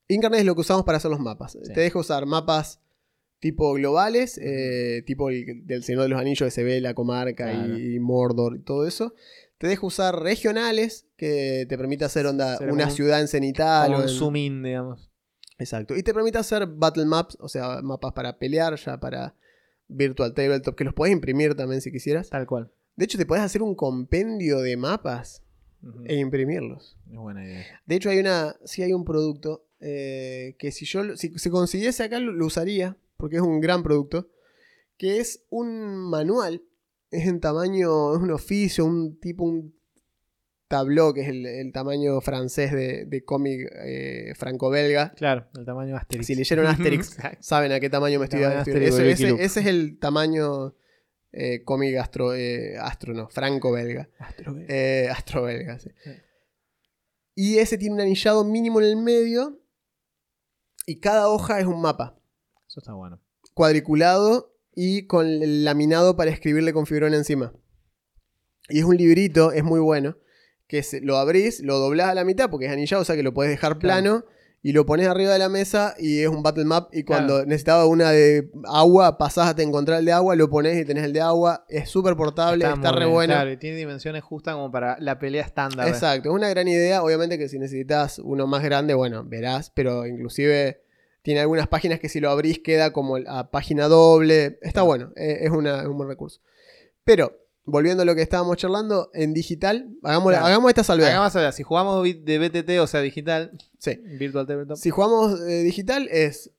Incarnate 0.07 0.39
es 0.41 0.45
lo 0.45 0.55
que 0.55 0.61
usamos 0.61 0.83
para 0.85 0.97
hacer 0.97 1.11
los 1.11 1.19
mapas. 1.19 1.51
Sí. 1.51 1.73
Te 1.73 1.81
deja 1.81 1.99
usar 1.99 2.25
mapas 2.25 2.79
tipo 3.39 3.73
globales, 3.73 4.37
eh, 4.41 5.03
tipo 5.05 5.29
el 5.29 5.65
del 5.65 5.83
Señor 5.83 6.03
de 6.03 6.09
los 6.09 6.19
Anillos 6.19 6.47
que 6.47 6.51
se 6.51 6.63
ve 6.63 6.81
la 6.81 6.93
comarca 6.93 7.51
Claro. 7.51 7.77
y, 7.77 7.99
Mordor 7.99 8.57
y 8.57 8.61
todo 8.63 8.85
eso. 8.87 9.13
Te 9.57 9.67
deja 9.67 9.85
usar 9.85 10.21
regionales, 10.21 11.05
que 11.17 11.65
te 11.69 11.77
permite 11.77 12.05
hacer 12.05 12.25
onda 12.25 12.57
Ser 12.57 12.71
una 12.71 12.85
un- 12.85 12.91
ciudad 12.91 13.19
en 13.21 13.27
cenital. 13.27 13.93
O 13.93 13.97
un 13.97 14.03
en- 14.03 14.09
zoom 14.09 14.35
in, 14.37 14.63
digamos. 14.63 15.11
Exacto. 15.57 15.95
Y 15.95 16.03
te 16.03 16.13
permite 16.13 16.37
hacer 16.37 16.65
battle 16.67 17.05
maps, 17.05 17.37
o 17.41 17.49
sea, 17.49 17.81
mapas 17.81 18.13
para 18.13 18.39
pelear, 18.39 18.75
ya 18.77 18.99
para 18.99 19.35
virtual 19.89 20.33
tabletop, 20.33 20.75
que 20.75 20.85
los 20.85 20.93
puedes 20.93 21.11
imprimir 21.13 21.55
también 21.55 21.81
si 21.81 21.91
quisieras. 21.91 22.29
Tal 22.29 22.47
cual. 22.47 22.71
De 22.99 23.05
hecho, 23.05 23.17
te 23.17 23.25
puedes 23.25 23.43
hacer 23.43 23.61
un 23.63 23.73
compendio 23.75 24.59
de 24.59 24.75
mapas 24.77 25.41
e 26.05 26.15
imprimirlos. 26.17 26.97
Es 27.09 27.17
buena 27.17 27.43
idea. 27.45 27.65
De 27.85 27.95
hecho, 27.95 28.09
hay 28.09 28.19
una. 28.19 28.55
Sí 28.65 28.83
hay 28.83 28.91
un 28.93 29.05
producto. 29.05 29.65
eh, 29.79 30.55
que 30.59 30.71
si 30.71 30.85
yo. 30.85 31.15
Si 31.15 31.31
se 31.39 31.49
consiguiese 31.49 32.03
acá, 32.03 32.19
lo, 32.19 32.33
lo 32.33 32.45
usaría. 32.45 32.97
Porque 33.17 33.37
es 33.37 33.41
un 33.41 33.61
gran 33.61 33.81
producto. 33.83 34.27
Que 34.97 35.19
es 35.19 35.43
un 35.49 35.95
manual. 36.09 36.61
Es 37.11 37.25
en 37.27 37.39
tamaño. 37.39 38.13
Es 38.15 38.21
un 38.21 38.31
oficio. 38.31 38.83
Un 38.85 39.17
tipo. 39.19 39.45
Un 39.45 39.73
tabló. 40.67 41.13
Que 41.13 41.21
es 41.21 41.29
el, 41.29 41.45
el 41.45 41.71
tamaño 41.71 42.19
francés 42.21 42.71
de, 42.73 43.05
de 43.05 43.23
cómic 43.23 43.61
eh, 43.85 44.33
franco-belga. 44.35 45.13
Claro, 45.15 45.47
el 45.57 45.65
tamaño 45.65 45.95
Asterix. 45.95 46.27
Si 46.27 46.35
leyeron 46.35 46.65
Asterix, 46.67 47.17
saben 47.39 47.71
a 47.71 47.79
qué 47.79 47.89
tamaño 47.89 48.19
me 48.19 48.25
estoy 48.25 48.41
refiriendo. 48.43 48.89
Asterix, 48.89 49.15
Ese, 49.15 49.31
ese- 49.35 49.43
ese 49.45 49.59
es 49.61 49.65
el 49.67 49.97
tamaño. 49.99 50.75
Eh, 51.31 51.63
cómic 51.63 51.95
astro, 51.97 52.33
eh, 52.33 52.77
astro, 52.77 53.13
no, 53.13 53.29
franco-belga. 53.29 54.09
Eh, 54.69 55.07
astro-belga, 55.11 55.79
sí. 55.79 55.89
Sí. 56.03 56.11
Y 57.35 57.57
ese 57.59 57.77
tiene 57.77 57.95
un 57.95 58.01
anillado 58.01 58.43
mínimo 58.43 58.81
en 58.81 58.87
el 58.87 58.95
medio. 58.97 59.61
Y 60.85 60.99
cada 60.99 61.29
hoja 61.29 61.59
es 61.59 61.65
un 61.65 61.81
mapa. 61.81 62.19
Eso 62.67 62.79
está 62.79 62.93
bueno. 62.93 63.21
Cuadriculado 63.53 64.55
y 64.73 65.05
con 65.07 65.27
el 65.27 65.63
laminado 65.63 66.15
para 66.15 66.31
escribirle 66.31 66.73
con 66.73 66.85
fibrón 66.85 67.13
encima. 67.13 67.53
Y 68.69 68.79
es 68.79 68.85
un 68.85 68.97
librito, 68.97 69.51
es 69.51 69.63
muy 69.63 69.79
bueno. 69.79 70.17
Que 70.67 70.83
se- 70.83 71.01
lo 71.01 71.17
abrís, 71.17 71.61
lo 71.61 71.77
doblás 71.79 72.09
a 72.09 72.13
la 72.15 72.23
mitad 72.23 72.49
porque 72.49 72.65
es 72.67 72.71
anillado, 72.71 73.01
o 73.01 73.05
sea 73.05 73.15
que 73.15 73.23
lo 73.23 73.33
podés 73.33 73.51
dejar 73.51 73.79
plano. 73.79 74.25
Y 74.61 74.73
lo 74.73 74.85
pones 74.85 75.07
arriba 75.07 75.31
de 75.31 75.39
la 75.39 75.47
mesa 75.47 75.95
y 75.97 76.19
es 76.19 76.27
un 76.27 76.43
battle 76.43 76.65
map. 76.65 76.89
Y 76.93 77.03
cuando 77.03 77.35
Claro. 77.35 77.45
necesitaba 77.47 77.85
una 77.85 78.11
de 78.11 78.51
agua, 78.65 79.17
pasás 79.17 79.47
hasta 79.47 79.61
encontrar 79.61 79.99
el 79.99 80.05
de 80.05 80.11
agua, 80.11 80.35
lo 80.35 80.49
pones 80.49 80.77
y 80.77 80.83
tenés 80.83 81.05
el 81.05 81.13
de 81.13 81.21
agua. 81.21 81.65
Es 81.69 81.89
súper 81.89 82.17
portable, 82.17 82.65
está, 82.65 82.91
re 82.91 82.99
bien, 83.05 83.11
bueno. 83.13 83.33
Claro, 83.35 83.51
y 83.51 83.57
tiene 83.57 83.77
dimensiones 83.77 84.21
justas 84.21 84.55
como 84.55 84.69
para 84.69 84.97
la 84.99 85.17
pelea 85.17 85.43
estándar. 85.45 85.87
Exacto, 85.87 86.27
es 86.29 86.35
una 86.35 86.49
gran 86.49 86.67
idea. 86.67 87.01
Obviamente 87.03 87.37
que 87.37 87.47
si 87.47 87.57
necesitas 87.57 88.19
uno 88.19 88.47
más 88.47 88.61
grande, 88.61 88.93
bueno, 88.93 89.23
verás, 89.25 89.71
pero 89.73 90.05
inclusive 90.05 90.81
tiene 91.21 91.39
algunas 91.39 91.67
páginas 91.67 91.99
que 92.01 92.09
si 92.09 92.19
lo 92.19 92.29
abrís 92.29 92.59
queda 92.59 92.91
como 92.91 93.15
a 93.27 93.51
página 93.51 93.87
doble. 93.87 94.59
Está 94.61 94.81
bueno, 94.81 95.13
eh, 95.15 95.39
es, 95.41 95.51
una- 95.51 95.79
es 95.81 95.87
un 95.87 95.95
buen 95.95 96.09
recurso. 96.09 96.41
Pero, 97.05 97.31
volviendo 97.69 98.03
a 98.03 98.05
lo 98.05 98.15
que 98.15 98.21
estábamos 98.21 98.57
charlando, 98.57 99.09
en 99.13 99.33
digital, 99.33 99.89
hagamos, 100.03 100.31
Claro. 100.31 100.45
hagamos 100.45 100.69
esta 100.69 100.83
salvedad. 100.83 101.11
Hagamos 101.11 101.33
ver, 101.33 101.53
si 101.53 101.63
jugamos 101.63 102.03
de 102.03 102.39
BTT, 102.39 102.79
o 102.79 102.87
sea, 102.87 103.01
digital, 103.01 103.51
Sí. 103.77 103.95
Virtual 104.19 104.45
Tabletop. 104.45 104.77
Si 104.77 104.89
jugamos 104.89 105.39
eh, 105.41 105.63
digital 105.63 106.07
es 106.11 106.51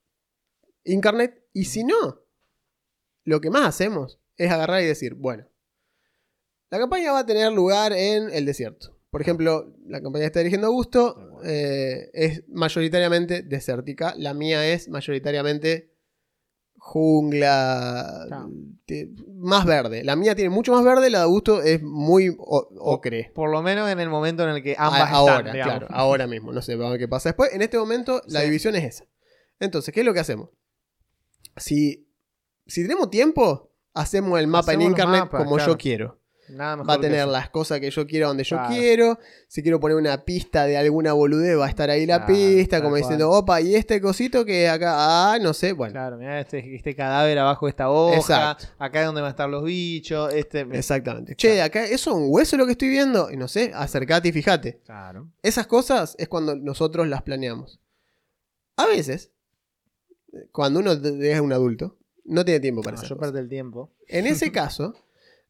Incarnate 0.85 1.47
y 1.53 1.65
si 1.67 1.85
no, 1.85 2.21
lo 3.25 3.41
que 3.41 3.51
más 3.51 3.67
hacemos 3.69 4.19
es 4.37 4.51
agarrar 4.51 4.83
y 4.83 4.87
decir, 4.87 5.15
bueno, 5.15 5.47
la 6.71 6.79
campaña 6.79 7.13
va 7.13 7.21
a 7.21 7.27
tener 7.27 7.53
lugar 7.53 7.93
en 7.93 8.31
el 8.31 8.47
desierto. 8.47 8.97
Por 9.11 9.21
ejemplo, 9.21 9.75
la 9.87 10.01
campaña 10.01 10.23
que 10.23 10.27
está 10.27 10.39
dirigiendo 10.41 10.69
Augusto 10.69 11.41
eh, 11.45 12.11
es 12.15 12.45
mayoritariamente 12.49 13.43
desértica. 13.43 14.15
La 14.17 14.35
mía 14.35 14.67
es 14.73 14.89
mayoritariamente 14.89 15.90
jungla, 16.83 18.25
Claro. 18.27 18.51
te- 18.87 19.11
más 19.37 19.65
verde. 19.67 20.03
La 20.03 20.17
mía 20.17 20.35
tiene 20.35 20.51
mucho 20.51 20.73
más 20.73 20.83
verde, 20.83 21.11
la 21.11 21.19
de 21.19 21.25
Augusto 21.25 21.63
es 21.63 21.83
muy 21.83 22.35
o- 22.39 22.69
ocre. 22.81 23.31
Por 23.35 23.51
lo 23.51 23.63
menos 23.63 23.89
en 23.91 24.01
el 24.01 24.09
momento 24.09 24.43
en 24.45 24.51
el 24.57 24.63
que 24.63 24.75
ambas 24.79 25.01
A- 25.01 25.05
están, 25.05 25.15
ahora, 25.17 25.53
digamos. 25.53 25.79
claro, 25.79 25.87
ahora 25.91 26.27
mismo. 26.27 26.53
No 26.53 26.63
sé, 26.63 26.75
vamos 26.77 26.89
a 26.89 26.91
ver 26.93 27.01
qué 27.01 27.09
pasa 27.09 27.29
después. 27.29 27.53
En 27.53 27.63
este 27.63 27.79
momento, 27.79 28.23
la 28.27 28.41
división 28.41 28.75
es 28.77 28.85
esa. 28.85 29.05
Entonces, 29.61 29.93
¿qué 29.95 30.01
es 30.01 30.07
lo 30.07 30.15
que 30.15 30.21
hacemos? 30.21 30.49
Si, 31.57 32.09
si 32.67 32.83
tenemos 32.83 33.11
tiempo, 33.11 33.71
hacemos 33.95 34.39
el 34.41 34.47
mapa 34.47 34.71
Hacemos 34.73 34.85
en 34.87 34.91
internet 34.93 35.21
mapas, 35.25 35.43
como 35.45 35.57
claro. 35.57 35.73
yo 35.73 35.79
quiero. 35.79 36.20
Nada 36.51 36.77
mejor 36.77 36.91
Va 36.91 36.95
a 36.95 37.01
tener 37.01 37.21
eso. 37.21 37.31
las 37.31 37.51
cosas 37.51 37.81
que 37.81 37.91
yo 37.91 38.07
quiero 38.07 38.29
donde 38.29 38.45
yo 38.45 38.57
Claro. 38.57 38.75
quiero. 38.75 39.19
Si 39.49 39.63
quiero 39.63 39.81
poner 39.81 39.97
una 39.97 40.25
pista 40.25 40.65
de 40.67 40.77
alguna 40.77 41.13
boludez, 41.13 41.59
va 41.59 41.67
a 41.67 41.69
estar 41.69 41.91
ahí 41.91 42.07
la 42.07 42.25
Claro, 42.25 42.35
pista, 42.35 42.79
como 42.79 42.91
cual. 42.91 43.03
diciendo, 43.03 43.31
opa, 43.31 43.61
y 43.61 43.75
este 43.75 44.01
cosito 44.01 44.45
que 44.45 44.69
acá, 44.69 45.33
ah, 45.33 45.39
no 45.41 45.53
sé, 45.55 45.73
bueno. 45.73 45.93
Claro, 45.93 46.17
mirá 46.19 46.41
este, 46.41 46.75
este 46.75 46.95
cadáver 46.95 47.39
abajo 47.39 47.67
de 47.67 47.71
esta 47.71 47.91
hoja. 47.91 48.17
Exacto. 48.17 48.67
Acá 48.79 49.01
es 49.01 49.07
donde 49.07 49.21
van 49.21 49.29
a 49.29 49.31
estar 49.31 49.49
los 49.49 49.65
bichos. 49.65 50.33
Este. 50.35 50.61
Exactamente. 50.73 51.35
Che, 51.37 51.63
acá, 51.63 51.85
¿eso 51.85 52.11
es 52.11 52.17
un 52.17 52.27
hueso 52.29 52.57
lo 52.57 52.67
que 52.67 52.73
estoy 52.73 52.89
viendo? 52.89 53.31
Y 53.31 53.37
no 53.37 53.49
sé, 53.49 53.73
acercate 53.75 54.29
y 54.29 54.33
fíjate. 54.33 54.81
Claro. 54.85 55.29
Esas 55.43 55.67
cosas 55.67 56.15
es 56.19 56.29
cuando 56.29 56.57
nosotros 56.57 57.09
las 57.09 57.23
planeamos. 57.23 57.81
A 58.77 58.87
veces, 58.87 59.31
cuando 60.53 60.81
uno 60.81 60.93
es 60.93 61.41
un 61.41 61.53
adulto, 61.53 61.97
no 62.25 62.45
tiene 62.45 62.61
tiempo 62.61 62.83
para 62.83 62.97
No, 62.97 62.99
esas 63.01 63.09
yo 63.11 63.19
perdí 63.19 63.39
el 63.39 63.49
tiempo. 63.49 63.91
En 64.07 64.27
ese 64.27 64.51
caso, 64.53 64.95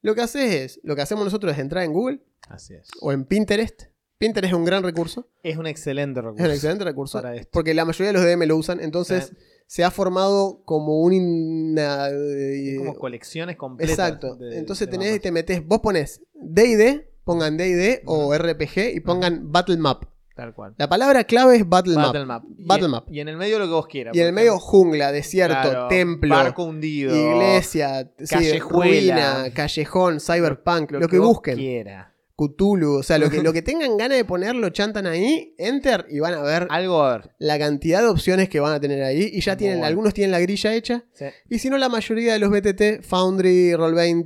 lo 0.03 0.15
que 0.15 0.21
haces 0.23 0.55
es, 0.55 0.81
lo 0.83 0.97
que 0.97 1.03
hacemos 1.03 1.25
nosotros 1.25 1.53
es 1.53 1.59
entrar 1.59 1.85
en 1.85 1.93
Google 1.93 2.21
Así 2.49 2.75
es. 2.75 2.89
o 3.01 3.13
en 3.13 3.25
Pinterest. 3.25 3.85
Pinterest 4.19 4.53
es 4.53 4.57
un 4.59 4.65
gran 4.67 4.83
recurso, 4.83 5.29
Es 5.43 5.57
un 5.57 5.67
excelente 5.67 6.21
recurso. 6.21 6.43
es 6.45 6.49
un 6.49 6.55
excelente 6.55 6.85
recurso, 6.85 7.23
para 7.23 7.35
esto. 7.37 7.49
porque 7.53 7.73
la 7.73 7.85
mayoría 7.87 8.09
de 8.09 8.13
los 8.13 8.23
DM 8.25 8.47
lo 8.47 8.57
usan, 8.57 8.79
entonces 8.81 9.29
Sí. 9.29 9.37
se 9.67 9.85
ha 9.85 9.91
formado 9.91 10.63
como 10.67 11.01
una... 11.01 12.09
eh, 12.11 12.75
Como 12.79 12.95
colecciones 12.97 13.57
completas. 13.57 13.93
Exacto. 13.99 14.37
de- 14.37 14.59
Entonces 14.59 14.89
de 14.89 14.91
tenés 14.91 15.21
te 15.23 15.33
metes, 15.33 15.65
vos 15.67 15.81
pones 15.81 16.21
D&D, 16.35 17.11
pongan 17.25 17.57
D&D 17.57 18.03
o 18.07 18.35
RPG 18.37 18.95
y 18.95 19.01
pongan 19.01 19.51
Battle 19.53 19.77
Map. 19.79 20.05
Tal 20.40 20.55
cual. 20.55 20.74
La 20.79 20.88
palabra 20.88 21.24
clave 21.24 21.57
es 21.57 21.68
Battle, 21.68 21.96
Battle 21.96 22.24
Map. 22.24 22.44
Map. 22.44 22.53
Battle 22.66 22.87
y, 22.87 22.90
Map. 22.90 23.11
Y 23.11 23.20
en 23.20 23.29
el 23.29 23.37
medio 23.37 23.59
lo 23.59 23.66
que 23.66 23.72
vos 23.72 23.87
quieras. 23.87 24.16
Y 24.16 24.20
en 24.20 24.29
el 24.29 24.33
medio 24.33 24.59
jungla, 24.59 25.12
desierto, 25.12 25.55
Claro, 25.70 25.88
templo, 25.88 26.35
Barco 26.35 26.64
hundido. 26.64 27.14
iglesia, 27.14 28.11
callejuela. 28.29 29.42
ruina, 29.42 29.55
callejón, 29.55 30.18
cyberpunk, 30.18 30.92
lo, 30.92 31.00
Lo 31.00 31.09
que, 31.09 31.18
vos 31.18 31.29
busquen. 31.29 31.57
quiera. 31.57 32.07
Cthulhu, 32.37 33.00
o 33.00 33.03
sea, 33.03 33.18
lo 33.18 33.29
que, 33.29 33.42
lo 33.42 33.53
que 33.53 33.61
tengan 33.61 33.98
ganas 33.98 34.16
de 34.16 34.24
poner 34.24 34.55
lo 34.55 34.70
chantan 34.70 35.07
ahí, 35.07 35.55
enter 35.59 36.07
y 36.09 36.20
van 36.20 36.33
a 36.33 36.40
ver 36.40 36.66
Algo 36.70 37.03
a 37.03 37.18
ver. 37.18 37.31
la 37.38 37.59
cantidad 37.59 38.00
de 38.00 38.07
opciones 38.09 38.48
que 38.48 38.61
van 38.61 38.72
a 38.72 38.81
tener 38.81 39.03
ahí. 39.03 39.29
Y 39.31 39.42
ya 39.42 39.53
Muy 39.53 39.59
tienen, 39.59 39.76
bueno. 39.81 39.88
algunos 39.88 40.14
tienen 40.14 40.31
la 40.33 40.40
grilla 40.40 40.72
hecha. 40.72 41.05
Sí. 41.12 41.26
Y 41.50 41.59
si 41.59 41.68
no, 41.68 41.76
la 41.76 41.90
mayoría 41.90 42.33
de 42.33 42.38
los 42.38 42.48
BTT, 42.50 43.03
Foundry, 43.05 43.72
Roll20, 43.74 44.24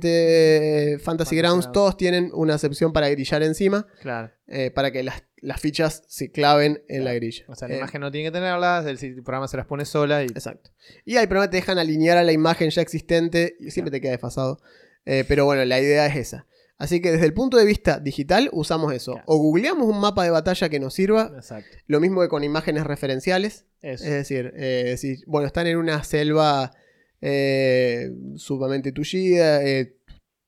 Fantasy, 0.99 1.03
Fantasy 1.03 1.35
Grounds, 1.35 1.71
todos 1.73 1.97
tienen 1.97 2.31
una 2.33 2.57
sección 2.57 2.93
para 2.93 3.09
grillar 3.09 3.43
encima, 3.43 3.85
Claro. 4.01 4.31
eh, 4.47 4.71
para 4.71 4.91
que 4.91 5.03
las, 5.03 5.21
las 5.37 5.59
fichas 5.61 6.03
se 6.07 6.31
claven 6.31 6.83
en 6.87 7.03
la 7.05 7.13
grilla. 7.13 7.45
O 7.47 7.55
sea, 7.55 7.67
la 7.67 7.75
Eh, 7.75 7.77
imagen 7.77 8.01
no 8.01 8.11
tiene 8.11 8.29
que 8.29 8.31
tenerlas, 8.31 8.85
el, 8.85 8.97
el 9.03 9.23
programa 9.23 9.47
se 9.47 9.57
las 9.57 9.65
pone 9.65 9.85
sola 9.85 10.23
y 10.23 10.27
Exacto. 10.27 10.71
Y 11.05 11.17
ahí 11.17 11.27
programa 11.27 11.49
te 11.49 11.57
dejan 11.57 11.77
alinear 11.77 12.17
a 12.17 12.23
la 12.23 12.31
imagen 12.31 12.69
ya 12.69 12.81
existente 12.81 13.55
y 13.59 13.71
siempre 13.71 13.91
te 13.91 14.01
queda 14.01 14.11
desfasado. 14.11 14.59
Eh, 15.05 15.23
pero 15.27 15.45
bueno, 15.45 15.63
la 15.65 15.79
idea 15.79 16.05
es 16.07 16.15
esa. 16.15 16.47
Así 16.77 16.99
que 17.01 17.11
desde 17.11 17.25
el 17.25 17.33
punto 17.33 17.55
de 17.57 17.63
vista 17.65 17.99
digital 17.99 18.49
usamos 18.51 18.91
eso. 18.93 19.13
Claro. 19.13 19.25
O 19.27 19.37
googleamos 19.37 19.87
un 19.87 19.99
mapa 20.01 20.23
de 20.23 20.29
batalla 20.31 20.67
que 20.67 20.79
nos 20.79 20.93
sirva, 20.93 21.31
Exacto. 21.35 21.77
lo 21.87 21.99
mismo 22.01 22.21
que 22.21 22.27
con 22.27 22.43
imágenes 22.43 22.83
referenciales. 22.85 23.65
Eso. 23.81 24.03
Es 24.03 24.09
decir, 24.11 24.51
eh, 24.57 24.95
si 24.97 25.23
bueno, 25.25 25.47
están 25.47 25.67
en 25.67 25.77
una 25.77 26.03
selva 26.03 26.73
eh, 27.21 28.09
sumamente 28.35 28.91
tullida, 28.91 29.63
eh, 29.63 29.95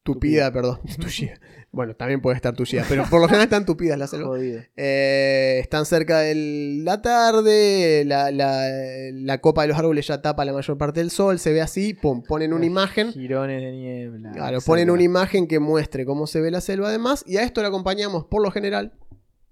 tupida, 0.03 0.51
perdón, 0.51 0.79
tullida. 0.99 1.39
Bueno, 1.77 1.95
también 1.95 2.21
puede 2.21 2.35
estar 2.35 2.55
tullida, 2.55 2.83
pero 2.89 3.03
por 3.07 3.21
lo 3.21 3.27
general 3.27 3.43
están 3.43 3.63
tupidas 3.63 3.99
las 3.99 4.09
selvas. 4.09 4.41
Eh, 4.75 5.59
están 5.61 5.85
cerca 5.85 6.21
de 6.21 6.33
la 6.83 7.03
tarde, 7.03 8.03
la, 8.03 8.31
la- 8.31 8.67
la 9.13 9.37
copa 9.41 9.61
de 9.61 9.67
los 9.67 9.77
árboles 9.77 10.07
ya 10.07 10.19
tapa 10.23 10.43
la 10.43 10.53
mayor 10.53 10.75
parte 10.79 11.01
del 11.01 11.11
sol, 11.11 11.37
se 11.37 11.53
ve 11.53 11.61
así, 11.61 11.93
pum, 11.93 12.23
ponen 12.23 12.51
una 12.51 12.65
imagen. 12.65 13.11
Girones 13.13 13.61
de 13.61 13.71
niebla. 13.73 14.31
Claro, 14.31 14.57
ponen 14.65 14.89
una 14.89 15.03
imagen 15.03 15.47
que 15.47 15.59
muestre 15.59 16.03
cómo 16.03 16.25
se 16.25 16.41
ve 16.41 16.49
la 16.49 16.61
selva 16.61 16.89
además, 16.89 17.23
y 17.27 17.37
a 17.37 17.43
esto 17.43 17.61
lo 17.61 17.67
acompañamos 17.67 18.25
por 18.25 18.41
lo 18.41 18.49
general, 18.49 18.93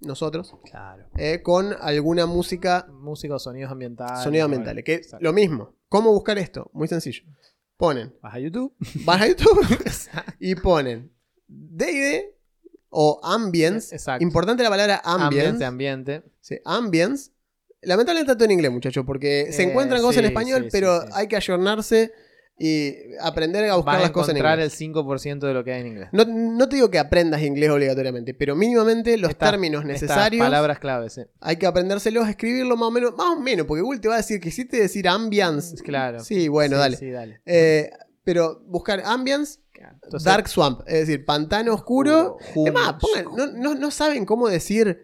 nosotros, 0.00 0.52
Claro. 0.68 1.04
eh, 1.16 1.42
con 1.44 1.76
alguna 1.80 2.26
música, 2.26 2.88
Música 2.90 3.36
o 3.36 3.38
sonidos 3.38 3.70
ambientales. 3.70 4.24
sonidos 4.24 4.46
ambientales, 4.46 4.82
que 4.84 4.94
Exacto. 4.94 5.22
lo 5.24 5.32
mismo. 5.32 5.76
¿Cómo 5.88 6.10
buscar 6.12 6.38
esto? 6.38 6.70
Muy 6.74 6.88
sencillo. 6.88 7.22
Ponen, 7.76 8.12
Vas 8.20 8.34
a 8.34 8.38
YouTube. 8.40 8.74
van 9.04 9.22
a 9.22 9.28
YouTube 9.28 9.60
y 10.40 10.56
ponen 10.56 11.12
D&D 11.48 12.34
o 12.90 13.20
Ambience. 13.22 13.94
Exacto. 13.94 14.22
Importante 14.22 14.62
la 14.62 14.70
palabra 14.70 15.00
Ambiente, 15.04 15.64
Ambience. 15.64 15.64
ambiente. 15.64 16.22
Sí, 16.40 16.58
Ambience. 16.64 17.30
Lamentablemente 17.82 18.32
está 18.32 18.38
todo 18.38 18.46
en 18.46 18.52
inglés, 18.52 18.72
muchachos, 18.72 19.04
porque 19.06 19.48
se 19.52 19.62
Eh, 19.62 19.66
encuentran 19.70 20.00
cosas 20.02 20.18
en 20.20 20.24
español, 20.26 20.62
sí, 20.64 20.68
pero 20.72 21.02
sí, 21.02 21.08
hay 21.12 21.28
que 21.28 21.36
ayornarse 21.36 22.12
y 22.58 22.94
aprender 23.20 23.68
a 23.68 23.76
buscar 23.76 23.96
Vas 23.96 24.02
las 24.02 24.10
cosas 24.12 24.30
en 24.30 24.36
encontrar 24.38 24.58
inglés. 24.58 24.80
el 24.80 24.88
5% 24.94 25.46
de 25.46 25.52
lo 25.52 25.62
que 25.62 25.72
hay 25.74 25.82
en 25.82 25.86
inglés. 25.88 26.08
No, 26.12 26.24
no 26.24 26.68
te 26.68 26.76
digo 26.76 26.90
que 26.90 26.98
aprendas 26.98 27.42
inglés 27.42 27.68
obligatoriamente, 27.70 28.32
pero 28.32 28.56
mínimamente 28.56 29.16
los 29.18 29.36
términos 29.36 29.84
necesarios 29.84 30.42
palabras 30.44 30.78
claves, 30.78 31.12
sí. 31.12 31.22
hay 31.40 31.56
que 31.56 31.66
aprendérselos, 31.66 32.26
escribirlo 32.28 32.76
más 32.78 32.88
o 32.88 32.90
menos, 32.90 33.14
más 33.14 33.36
o 33.36 33.40
menos, 33.40 33.66
porque 33.66 33.82
Google 33.82 34.00
te 34.00 34.08
va 34.08 34.14
a 34.14 34.18
decir 34.18 34.40
que 34.40 34.48
hiciste 34.48 34.78
decir 34.80 35.06
ambience. 35.06 35.76
Claro. 35.84 36.20
Sí, 36.20 36.48
bueno, 36.48 36.78
dale. 36.78 36.96
Sí, 36.96 37.10
dale. 37.10 37.40
Eh, 37.44 37.90
pero 38.24 38.58
buscar 38.66 39.02
ambience. 39.04 39.60
Entonces, 39.92 40.24
dark 40.24 40.48
swamp, 40.48 40.80
es 40.86 41.06
decir, 41.06 41.24
pantano 41.24 41.74
oscuro. 41.74 42.36
Es 42.54 42.72
más, 42.72 42.94
pongan, 42.94 43.24
no, 43.36 43.46
no- 43.46 43.74
no 43.74 43.90
saben 43.90 44.24
cómo 44.26 44.48
decir 44.48 45.02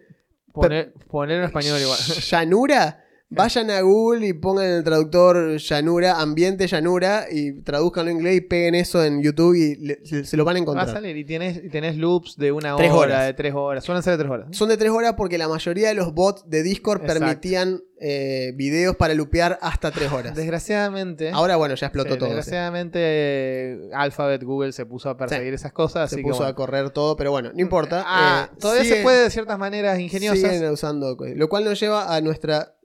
Poner, 0.53 0.93
poner 1.09 1.39
en 1.39 1.43
español 1.45 1.79
igual. 1.81 1.97
llanura. 2.29 3.02
Vayan 3.35 3.71
a 3.71 3.81
Google 3.81 4.27
y 4.27 4.33
pongan 4.33 4.65
en 4.65 4.71
el 4.77 4.83
traductor 4.83 5.57
llanura, 5.57 6.19
ambiente 6.21 6.67
llanura 6.67 7.25
y 7.31 7.61
traduzcanlo 7.61 8.11
en 8.11 8.17
inglés 8.17 8.37
y 8.37 8.41
peguen 8.41 8.75
eso 8.75 9.03
en 9.03 9.21
YouTube 9.21 9.55
y 9.55 9.75
le- 9.75 10.05
se, 10.05 10.25
se 10.25 10.37
lo 10.37 10.45
van 10.45 10.53
a 10.55 10.59
Va 10.59 10.59
a 10.59 10.61
encontrar. 10.61 10.89
salir 10.93 11.17
y 11.17 11.25
tenés 11.25 11.97
loops 11.97 12.37
de 12.37 12.51
una 12.51 12.75
Tres 12.75 12.91
hora, 12.91 12.99
horas. 12.99 13.25
de 13.27 13.33
tres 13.33 13.53
horas. 13.55 13.83
Suelen 13.83 14.03
ser 14.03 14.13
de 14.17 14.23
tres 14.23 14.31
horas. 14.31 14.47
Son 14.51 14.69
de 14.69 14.77
tres 14.77 14.91
horas 14.91 15.13
porque 15.17 15.37
la 15.37 15.47
mayoría 15.47 15.87
de 15.89 15.93
los 15.95 16.13
bots 16.13 16.47
de 16.49 16.63
Discord 16.63 17.01
Exacto. 17.01 17.19
permitían 17.19 17.81
eh, 18.05 18.51
videos 18.55 18.95
para 18.97 19.13
lupear 19.13 19.57
hasta 19.61 19.89
tres 19.91 20.11
horas. 20.11 20.35
Desgraciadamente. 20.35 21.31
Ahora, 21.31 21.55
bueno, 21.55 21.75
ya 21.75 21.87
explotó 21.87 22.13
sí, 22.13 22.19
todo. 22.19 22.29
Desgraciadamente, 22.35 23.89
Alphabet, 23.93 24.43
Google 24.43 24.71
se 24.73 24.85
puso 24.85 25.09
a 25.09 25.17
perseguir 25.17 25.53
esas 25.53 25.71
cosas. 25.71 26.09
Se 26.09 26.15
así 26.17 26.23
puso 26.23 26.43
que, 26.43 26.49
a 26.49 26.53
correr 26.53 26.89
todo, 26.89 27.15
pero 27.15 27.31
bueno, 27.31 27.51
no 27.53 27.61
importa. 27.61 28.03
Ah, 28.05 28.49
eh, 28.51 28.55
todavía 28.59 28.83
se 28.85 29.01
puede 29.03 29.23
de 29.23 29.29
ciertas 29.29 29.57
maneras 29.57 29.99
ingeniosas. 29.99 30.39
Siguen 30.51 30.69
usando. 30.71 31.15
Lo 31.35 31.49
cual 31.49 31.63
nos 31.65 31.79
lleva 31.79 32.13
a 32.13 32.21
nuestra 32.21 32.75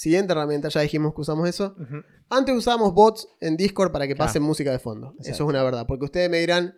siguiente 0.00 0.32
herramienta. 0.32 0.68
Ya 0.68 0.80
dijimos 0.80 1.14
que 1.14 1.20
usamos 1.20 1.48
eso. 1.48 1.74
Antes 2.30 2.54
usábamos 2.56 2.94
bots 2.94 3.28
en 3.40 3.56
Discord 3.56 3.92
para 3.92 4.06
que 4.06 4.14
Claro. 4.14 4.28
pasen 4.28 4.42
música 4.42 4.70
de 4.70 4.78
fondo. 4.78 5.14
Eso 5.20 5.30
es 5.30 5.40
una 5.40 5.62
verdad. 5.62 5.86
Porque 5.86 6.06
ustedes 6.06 6.30
me 6.30 6.38
dirán, 6.38 6.74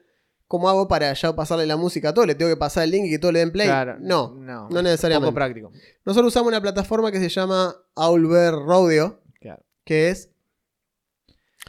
¿cómo 0.48 0.68
hago 0.68 0.88
para 0.88 1.12
ya 1.12 1.34
pasarle 1.36 1.66
la 1.66 1.76
música 1.76 2.08
a 2.08 2.14
todo? 2.14 2.26
¿Le 2.26 2.34
tengo 2.34 2.50
que 2.50 2.56
pasar 2.56 2.84
el 2.84 2.90
link 2.90 3.04
y 3.06 3.10
que 3.10 3.18
todo 3.18 3.30
le 3.32 3.38
den 3.38 3.52
play? 3.52 3.68
Claro. 3.68 3.96
No, 4.00 4.34
no, 4.34 4.68
no 4.68 4.82
necesariamente. 4.82 5.26
Poco 5.28 5.34
práctico. 5.36 5.70
Nosotros 6.04 6.32
usamos 6.32 6.48
una 6.48 6.60
plataforma 6.60 7.12
que 7.12 7.20
se 7.20 7.28
llama 7.28 7.74
Owlbear 7.94 8.54
Rodeo, 8.54 9.20
Claro. 9.40 9.62
que 9.84 10.08
es 10.10 10.30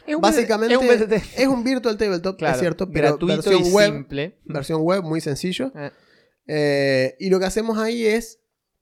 Es 0.06 0.16
un 0.16 0.20
básicamente 0.20 0.74
es 0.74 0.80
un 0.80 0.88
BTT. 0.88 1.12
es 1.40 1.46
un 1.46 1.62
virtual 1.62 1.96
tabletop, 1.96 2.36
Claro, 2.36 2.54
es 2.54 2.60
cierto, 2.60 2.90
pero 2.90 3.10
gratuito 3.10 3.34
versión 3.50 3.64
y 3.64 3.70
web, 3.72 3.92
simple. 3.92 4.38
versión 4.44 4.82
web 4.82 5.02
muy 5.04 5.20
sencillo. 5.20 5.70
Eh, 5.76 5.90
Eh, 6.46 7.16
y 7.20 7.30
lo 7.30 7.38
que 7.38 7.46
hacemos 7.46 7.78
ahí 7.78 8.04
es 8.04 8.38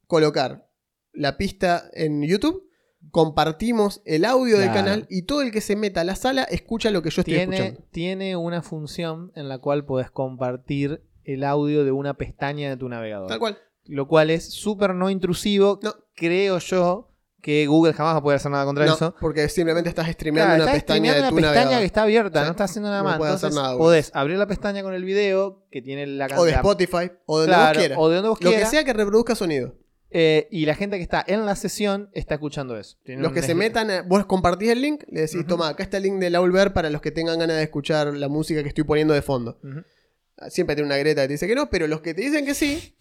colocar 0.09 0.67
la 1.12 1.37
pista 1.37 1.85
en 1.92 2.22
YouTube, 2.22 2.68
compartimos 3.11 4.01
el 4.05 4.25
audio 4.25 4.59
del 4.59 4.72
canal 4.72 5.07
y 5.11 5.22
todo 5.22 5.42
el 5.42 5.51
que 5.53 5.61
se 5.61 5.77
meta 5.77 6.01
a 6.01 6.05
la 6.05 6.16
sala 6.16 6.44
escucha 6.44 6.90
lo 6.90 7.03
que 7.03 7.11
yo 7.11 7.20
estoy 7.22 7.35
tiene, 7.35 7.57
escuchando. 7.57 7.87
tiene 7.90 8.37
una 8.37 8.62
función 8.62 9.33
en 9.35 9.48
la 9.48 9.59
cual 9.59 9.85
podés 9.85 10.11
compartir 10.11 11.03
el 11.25 11.44
audio 11.44 11.85
de 11.85 11.92
una 11.92 12.14
pestaña 12.14 12.70
de 12.70 12.77
tu 12.77 12.88
navegador. 12.88 13.29
Tal 13.29 13.38
cual. 13.38 13.59
Lo 13.85 14.09
cual 14.09 14.31
es 14.31 14.51
súper 14.53 14.94
no 14.94 15.11
intrusivo. 15.11 15.79
No. 15.83 15.94
Creo 16.14 16.59
yo 16.59 17.09
que 17.40 17.66
Google 17.66 17.92
jamás 17.92 18.14
va 18.14 18.18
a 18.18 18.22
poder 18.22 18.37
hacer 18.37 18.53
nada 18.53 18.64
contra 18.64 18.87
No, 18.87 18.94
eso. 18.94 19.14
porque 19.20 19.48
simplemente 19.48 19.88
estás 19.88 20.09
streameando 20.11 20.55
Claro, 20.55 20.62
una 20.62 20.72
estás 20.72 20.85
pestaña 20.85 21.12
de 21.12 21.18
streameando 21.18 21.29
tu 21.31 21.38
una 21.38 21.53
pestaña 21.53 21.79
que 21.81 21.85
está 21.85 22.03
abierta, 22.03 22.44
no 22.44 22.51
está 22.53 22.64
haciendo 22.64 22.88
nada 22.88 23.03
No 23.03 23.09
más. 23.09 23.18
puede 23.18 23.33
hacer 23.33 23.53
nada, 23.53 23.77
podés 23.77 24.11
abrir 24.14 24.38
la 24.38 24.46
pestaña 24.46 24.83
con 24.85 24.94
el 24.94 25.05
video 25.05 25.64
que 25.72 25.83
tiene 25.83 26.07
la 26.07 26.27
O 26.27 26.44
de 26.44 26.53
cantidad. 26.53 26.59
Spotify, 26.59 27.11
o 27.27 27.40
de 27.40 27.46
donde 27.48 27.64
vos 27.66 27.77
quieras. 27.79 27.98
o 28.01 28.09
de 28.09 28.14
donde 28.14 28.29
vos 28.29 28.40
Lo 28.40 28.51
que 28.51 28.55
quieras. 28.55 28.70
sea 28.70 28.85
que 28.85 28.92
reproduzca 28.92 29.35
sonido. 29.35 29.75
Eh, 30.14 30.46
y 30.51 30.66
la 30.66 30.75
gente 30.75 30.96
que 30.98 31.03
está 31.03 31.25
en 31.27 31.46
la 31.46 31.57
sesión 31.57 32.11
está 32.12 32.35
escuchando 32.35 32.79
eso. 32.79 32.98
Tiene 33.03 33.22
Los 33.22 33.33
que 33.33 33.40
se 33.42 33.55
metan, 33.55 33.90
a- 33.90 34.03
vos 34.03 34.27
compartís 34.27 34.68
el 34.70 34.83
link, 34.83 35.05
le 35.09 35.22
decís, 35.22 35.46
toma, 35.46 35.68
acá 35.68 35.83
está 35.83 35.96
el 35.96 36.03
link 36.05 36.18
del 36.20 36.35
Aulver 36.35 36.72
para 36.72 36.90
los 36.90 37.01
que 37.01 37.11
tengan 37.11 37.38
ganas 37.38 37.57
de 37.57 37.62
escuchar 37.62 38.09
la 38.14 38.29
música 38.29 38.62
que 38.62 38.68
estoy 38.68 38.85
poniendo 38.85 39.14
de 39.14 39.22
fondo. 39.22 39.59
Ujú. 39.62 39.83
Siempre 40.51 40.75
tiene 40.77 40.87
una 40.87 40.96
greta 40.98 41.22
que 41.22 41.29
te 41.29 41.35
dice 41.35 41.46
que 41.46 41.55
no, 41.55 41.70
pero 41.70 41.87
los 41.87 42.01
que 42.01 42.14
te 42.14 42.22
dicen 42.22 42.44
que 42.44 42.55
sí, 42.55 42.94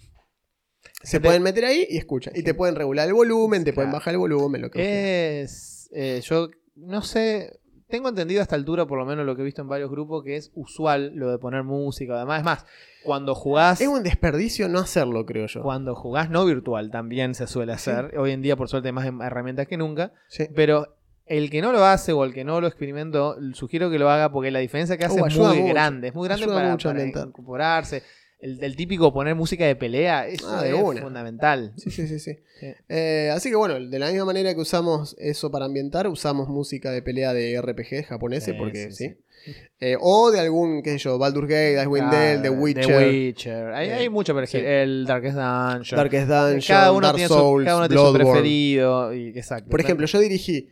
se 1.03 1.19
pueden 1.19 1.41
meter 1.43 1.65
ahí 1.65 1.87
y 1.89 1.97
escuchan. 1.97 2.33
Y 2.35 2.43
te 2.43 2.53
pueden 2.53 2.75
regular 2.75 3.07
el 3.07 3.13
volumen, 3.13 3.63
te 3.63 3.73
pueden 3.73 3.91
bajar 3.91 4.13
el 4.13 4.19
volumen, 4.19 4.61
lo 4.61 4.69
que. 4.71 5.41
Es. 5.41 5.89
eh, 5.93 6.21
yo 6.23 6.49
no 6.75 7.01
sé. 7.01 7.59
Tengo 7.91 8.09
entendido 8.09 8.39
a 8.39 8.43
esta 8.43 8.55
altura, 8.55 8.87
por 8.87 8.97
lo 8.97 9.05
menos 9.05 9.25
lo 9.25 9.35
que 9.35 9.41
he 9.41 9.45
visto 9.45 9.61
en 9.61 9.67
varios 9.67 9.91
grupos, 9.91 10.23
que 10.23 10.37
es 10.37 10.51
usual 10.55 11.11
lo 11.13 11.29
de 11.29 11.37
poner 11.37 11.63
música. 11.63 12.15
Además, 12.15 12.39
es 12.39 12.45
más, 12.45 12.65
cuando 13.03 13.35
jugás. 13.35 13.81
Es 13.81 13.87
un 13.87 14.01
desperdicio 14.01 14.67
no 14.69 14.79
hacerlo, 14.79 15.25
creo 15.25 15.45
yo. 15.45 15.61
Cuando 15.61 15.93
jugás 15.93 16.29
no 16.29 16.45
virtual 16.45 16.89
también 16.89 17.35
se 17.35 17.45
suele 17.45 17.73
hacer. 17.73 18.17
Hoy 18.17 18.31
en 18.31 18.41
día, 18.41 18.55
por 18.55 18.69
suerte, 18.69 18.87
hay 18.87 18.93
más 18.93 19.05
herramientas 19.05 19.67
que 19.67 19.77
nunca. 19.77 20.13
Sí. 20.27 20.47
Pero 20.55 20.95
el 21.25 21.49
que 21.49 21.61
no 21.61 21.71
lo 21.71 21.85
hace 21.85 22.13
o 22.13 22.23
el 22.23 22.33
que 22.33 22.43
no 22.43 22.59
lo 22.61 22.67
experimentó, 22.67 23.37
sugiero 23.53 23.89
que 23.89 23.99
lo 23.99 24.09
haga 24.09 24.31
porque 24.31 24.51
la 24.51 24.59
diferencia 24.59 24.97
que 24.97 25.05
hace 25.05 25.21
Uh, 25.21 25.25
es 25.27 25.37
muy 25.37 25.69
grande. 25.69 26.07
Es 26.09 26.15
muy 26.15 26.27
grande 26.27 26.47
para, 26.47 26.71
mucho 26.71 26.91
incorporarse. 26.91 28.03
El, 28.41 28.63
el 28.63 28.75
típico 28.75 29.13
poner 29.13 29.35
música 29.35 29.65
de 29.65 29.75
pelea, 29.75 30.27
eso 30.27 30.47
Ah, 30.49 30.63
de 30.63 30.69
es 30.75 30.75
una. 30.83 31.01
fundamental. 31.01 31.73
Sí, 31.77 31.91
sí, 31.91 32.07
sí, 32.07 32.19
sí. 32.19 32.37
Sí. 32.59 32.67
Eh, 32.89 33.29
así 33.33 33.49
que 33.49 33.55
bueno, 33.55 33.79
de 33.79 33.99
la 33.99 34.07
misma 34.09 34.25
manera 34.25 34.53
que 34.55 34.59
usamos 34.61 35.15
eso 35.19 35.51
para 35.51 35.65
ambientar, 35.65 36.07
usamos 36.07 36.49
música 36.49 36.91
de 36.91 37.01
pelea 37.03 37.33
de 37.33 37.61
RPG 37.61 38.05
japonese, 38.07 38.51
Sí, 38.53 38.57
porque 38.57 38.91
sí. 38.91 39.09
sí, 39.09 39.53
Eh, 39.79 39.95
o 39.99 40.31
de 40.31 40.39
algún, 40.39 40.81
qué 40.81 40.91
sé 40.91 40.97
yo, 40.97 41.17
Baldur's 41.19 41.47
Gate, 41.47 41.79
Icewind 41.81 42.11
Dale, 42.11 42.37
Ah, 42.37 42.41
The 42.41 42.49
Witcher, 42.49 42.85
The 42.87 43.07
Witcher. 43.09 43.65
Hay, 43.73 43.89
Eh, 43.89 43.93
hay 43.93 44.09
mucho 44.09 44.33
para. 44.33 44.47
El 44.51 45.05
Darkest 45.05 45.35
Dungeon. 45.35 45.97
Darkest 45.97 46.27
Dungeon, 46.27 46.61
cada 46.67 46.91
uno 46.91 47.01
Dark 47.07 47.15
tiene 47.17 47.27
Souls, 47.27 47.63
su, 47.63 47.65
cada 47.65 47.77
uno 47.77 47.87
tiene 47.89 48.03
su 48.07 48.13
preferido. 48.13 49.13
Y, 49.13 49.27
exacto. 49.29 49.69
Por 49.69 49.81
ejemplo, 49.81 50.07
yo 50.07 50.19
dirigí 50.19 50.69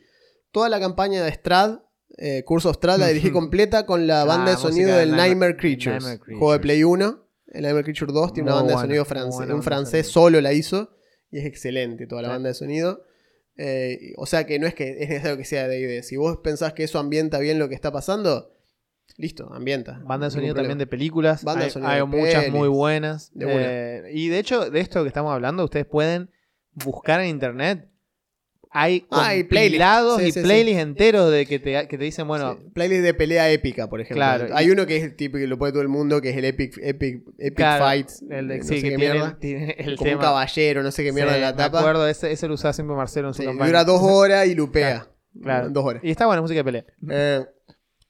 toda 0.52 0.70
la 0.70 0.80
campaña 0.80 1.24
de 1.24 1.32
Strad, 1.32 1.80
eh, 2.18 2.44
Curso 2.46 2.74
Strad, 2.74 2.98
la 3.00 3.08
dirigí 3.10 3.30
completa 3.32 3.86
con 3.86 4.08
la 4.08 4.22
Ah, 4.22 4.26
banda 4.26 4.46
de 4.52 4.58
música 4.58 4.70
sonido 4.72 4.90
de 4.94 5.00
del 5.02 5.12
Nightmare- 5.12 5.18
Nightmare 5.18 5.58
Creatures, 5.58 6.04
Nightmare 6.04 6.18
juego 6.38 6.54
de 6.54 6.60
Creatures. 6.60 6.62
Play 6.62 6.84
1. 6.84 7.29
El 7.52 7.64
Nightmare 7.64 7.84
Creature 7.84 8.12
2 8.14 8.34
tiene 8.34 8.48
una 8.50 8.56
banda 8.56 8.74
buena, 8.74 8.82
de 8.82 8.88
sonido 8.88 9.06
francés. 9.06 9.50
Un 9.50 9.64
francés 9.64 10.08
solo 10.08 10.40
la 10.42 10.54
hizo 10.54 10.96
y 11.32 11.40
es 11.40 11.46
excelente 11.46 12.08
toda 12.08 12.22
la 12.22 12.28
Sí. 12.30 12.32
banda 12.34 12.50
de 12.50 12.56
sonido. 12.56 13.06
Eh, 13.58 14.14
o 14.18 14.26
sea 14.26 14.46
que 14.46 14.58
no 14.60 14.68
es 14.68 14.74
que 14.74 14.92
es 15.04 15.10
necesario 15.10 15.38
que 15.38 15.46
sea 15.46 15.68
de 15.68 15.80
D&D. 15.80 16.04
Si 16.04 16.16
vos 16.16 16.38
pensás 16.44 16.74
que 16.74 16.84
eso 16.86 16.98
ambienta 17.00 17.40
bien 17.40 17.60
lo 17.60 17.68
que 17.68 17.76
está 17.76 17.92
pasando, 17.92 18.56
listo, 19.18 19.52
ambienta. 19.54 20.00
Banda 20.06 20.28
de 20.28 20.32
sonido 20.32 20.56
también 20.56 20.78
de 20.78 20.88
películas. 20.88 21.44
Banda 21.44 21.66
hay 21.66 21.72
sonido 21.72 21.92
hay 21.92 22.00
de 22.00 22.06
muchas 22.06 22.44
pelis. 22.46 22.54
muy 22.54 22.70
buenas. 22.70 23.32
De. 23.34 23.46
Eh, 23.50 24.12
y 24.14 24.30
de 24.30 24.40
hecho, 24.40 24.70
de 24.70 24.80
esto 24.80 25.02
que 25.04 25.10
estamos 25.10 25.34
hablando, 25.34 25.64
ustedes 25.66 25.86
pueden 25.86 26.30
buscar 26.74 27.20
en 27.20 27.28
internet. 27.28 27.89
Hay 28.72 29.08
Ah, 29.10 29.32
playlists. 29.50 30.18
Sí, 30.20 30.24
y 30.28 30.32
sí. 30.32 30.42
playlists 30.42 30.82
enteros 30.84 31.32
de 31.32 31.46
que 31.48 31.58
te, 31.58 31.88
que 31.88 31.98
te 31.98 32.04
dicen, 32.04 32.28
bueno, 32.28 32.60
Playlist 32.74 33.02
de 33.04 33.14
pelea 33.16 33.50
épica, 33.52 33.90
por 33.90 34.00
ejemplo. 34.00 34.18
Claro. 34.18 34.48
Hay 34.56 34.70
uno 34.70 34.86
que 34.86 34.98
es 34.98 35.16
tipo 35.16 35.38
que 35.40 35.48
lo 35.48 35.58
puede 35.58 35.72
todo 35.74 35.82
el 35.82 35.88
mundo, 35.88 36.22
que 36.22 36.30
es 36.30 36.38
el 36.38 36.46
Epic, 36.46 36.78
Epic, 36.82 37.24
Epic 37.40 37.56
claro, 37.56 37.86
Fights. 37.86 38.24
el 38.30 38.48
de, 38.48 38.58
no 38.60 38.64
sé 38.64 38.76
que 38.76 38.82
qué 38.82 38.88
tiene, 38.96 39.14
mierda. 39.14 39.38
tiene 39.40 39.76
el 39.80 39.96
como 39.98 40.12
un 40.12 40.18
caballero, 40.20 40.84
no 40.84 40.92
sé 40.92 41.04
qué 41.04 41.12
mierda 41.12 41.36
en 41.36 41.42
la 41.42 41.52
me 41.52 41.58
tapa. 41.58 41.80
acuerdo, 41.80 42.08
ese, 42.08 42.32
ese 42.32 42.48
lo 42.48 42.54
usaba 42.54 42.74
siempre 42.74 42.96
Marcelo 42.96 43.30
en 43.30 43.34
su 43.34 43.44
campaña. 43.44 43.68
dura 43.68 43.84
dos 43.86 44.02
horas 44.04 44.48
y 44.48 44.56
lupea. 44.56 45.08
Claro. 45.44 45.70
Dos 45.70 45.86
horas. 45.86 46.04
Y 46.04 46.10
está 46.10 46.26
buena 46.26 46.42
música 46.42 46.58
de 46.60 46.64
pelea. 46.64 46.86
Eh, 47.12 47.46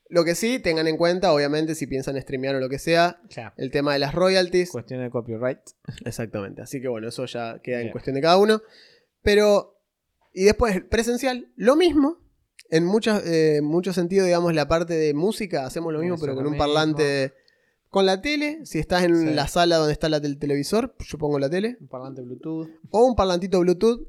lo 0.07 0.23
que 0.23 0.35
sí, 0.35 0.59
tengan 0.59 0.87
en 0.87 0.95
cuenta, 0.97 1.31
obviamente, 1.33 1.75
si 1.75 1.85
piensan 1.85 2.19
streamear 2.19 2.55
o 2.55 2.59
lo 2.61 2.69
que 2.69 2.79
sea, 2.79 3.19
Claro. 3.29 3.53
el 3.57 3.71
tema 3.71 3.91
de 3.93 3.99
las 3.99 4.15
royalties. 4.15 4.71
Cuestión 4.71 5.01
de 5.03 5.09
copyright. 5.09 5.59
Exactamente. 6.05 6.61
Así 6.61 6.81
que 6.81 6.87
bueno, 6.87 7.09
eso 7.09 7.25
ya 7.25 7.59
queda 7.61 7.81
en 7.81 7.91
cuestión 7.91 8.15
de 8.15 8.21
cada 8.21 8.37
uno. 8.37 8.61
Pero, 9.21 9.78
y 10.33 10.43
después, 10.45 10.81
presencial, 10.89 11.47
lo 11.55 11.75
mismo. 11.75 12.17
En 12.71 12.85
muchos, 12.85 13.21
eh, 13.25 13.61
muchos 13.63 13.95
sentidos, 13.95 14.25
digamos, 14.27 14.53
la 14.53 14.67
parte 14.67 14.93
de 14.93 15.13
música, 15.13 15.65
hacemos 15.65 15.91
lo 15.91 15.99
mismo, 15.99 16.15
Eso 16.15 16.21
pero 16.21 16.35
con 16.35 16.45
un 16.45 16.51
mismo. 16.51 16.63
parlante. 16.65 17.33
Con 17.89 18.05
la 18.05 18.21
tele, 18.21 18.59
si 18.65 18.77
estás 18.77 19.03
en 19.03 19.15
Sí. 19.29 19.33
la 19.33 19.47
sala 19.47 19.77
donde 19.77 19.93
está 19.93 20.07
la 20.09 20.19
del 20.19 20.37
televisor, 20.37 20.95
yo 20.99 21.17
pongo 21.17 21.39
la 21.39 21.49
tele. 21.49 21.77
Un 21.81 21.87
parlante 21.87 22.21
Bluetooth. 22.21 22.69
O 22.91 23.05
un 23.05 23.15
parlantito 23.15 23.59
Bluetooth, 23.59 24.07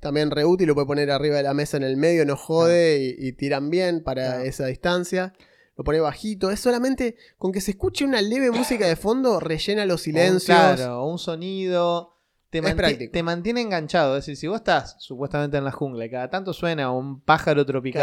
también 0.00 0.32
re 0.32 0.44
útil, 0.44 0.66
lo 0.66 0.74
puede 0.74 0.88
poner 0.88 1.10
arriba 1.12 1.36
de 1.36 1.44
la 1.44 1.54
mesa 1.54 1.76
en 1.76 1.84
el 1.84 1.96
medio, 1.96 2.26
no 2.26 2.36
jode 2.36 2.98
y, 3.00 3.28
y 3.28 3.32
tiran 3.32 3.70
bien 3.70 4.02
para 4.02 4.44
esa 4.44 4.66
distancia. 4.66 5.32
Lo 5.76 5.84
pone 5.84 6.00
bajito, 6.00 6.50
es 6.50 6.58
solamente 6.60 7.14
con 7.38 7.52
que 7.52 7.60
se 7.60 7.70
escuche 7.72 8.04
una 8.04 8.20
leve 8.22 8.50
música 8.50 8.86
de 8.88 8.96
fondo, 8.96 9.38
rellena 9.38 9.86
los 9.86 10.02
silencios. 10.02 10.58
O 10.58 10.70
un, 10.70 10.76
claro, 10.76 11.02
o 11.02 11.10
un 11.12 11.18
sonido. 11.18 12.13
Te, 12.62 12.74
manti- 12.74 13.22
mantiene 13.22 13.60
enganchado. 13.60 14.16
Es 14.16 14.24
decir, 14.26 14.36
si 14.36 14.46
vos 14.46 14.56
estás 14.56 14.96
supuestamente 14.98 15.56
en 15.56 15.64
la 15.64 15.70
jungla 15.72 16.04
y 16.04 16.10
cada 16.10 16.28
tanto 16.30 16.52
suena 16.52 16.90
un 16.90 17.20
pájaro 17.20 17.64
tropical. 17.66 18.02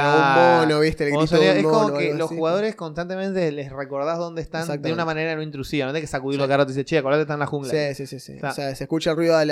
Un 0.60 0.62
mono, 0.68 0.80
viste, 0.82 1.04
el 1.06 1.12
grito 1.12 1.28
sonido- 1.28 1.54
de 1.54 1.60
un 1.60 1.66
es 1.66 1.72
como 1.72 1.82
mono, 1.84 1.98
que 1.98 2.14
los 2.14 2.28
así. 2.30 2.36
jugadores 2.38 2.76
constantemente 2.76 3.52
les 3.52 3.72
recordás 3.72 4.18
dónde 4.18 4.42
están 4.42 4.82
de 4.82 4.94
una 4.94 5.06
manera 5.06 5.36
no 5.36 5.42
intrusiva. 5.42 5.86
No 5.86 5.92
tenés 5.92 6.04
que 6.10 6.12
sacudirlo 6.12 6.46
Sí. 6.46 6.48
cada 6.50 6.58
rato 6.58 6.72
y 6.72 6.76
decir, 6.76 6.86
che, 6.86 6.98
acordate 6.98 7.22
está 7.22 7.34
en 7.36 7.40
la 7.40 7.46
jungla. 7.48 7.72
Sí, 7.72 7.96
sí, 7.96 8.08
sí, 8.08 8.20
sí. 8.20 8.34
Está. 8.34 8.50
O 8.50 8.54
sea, 8.54 8.76
se 8.76 8.84
escucha 8.84 9.12
el 9.12 9.16
ruido 9.18 9.36
al, 9.38 9.52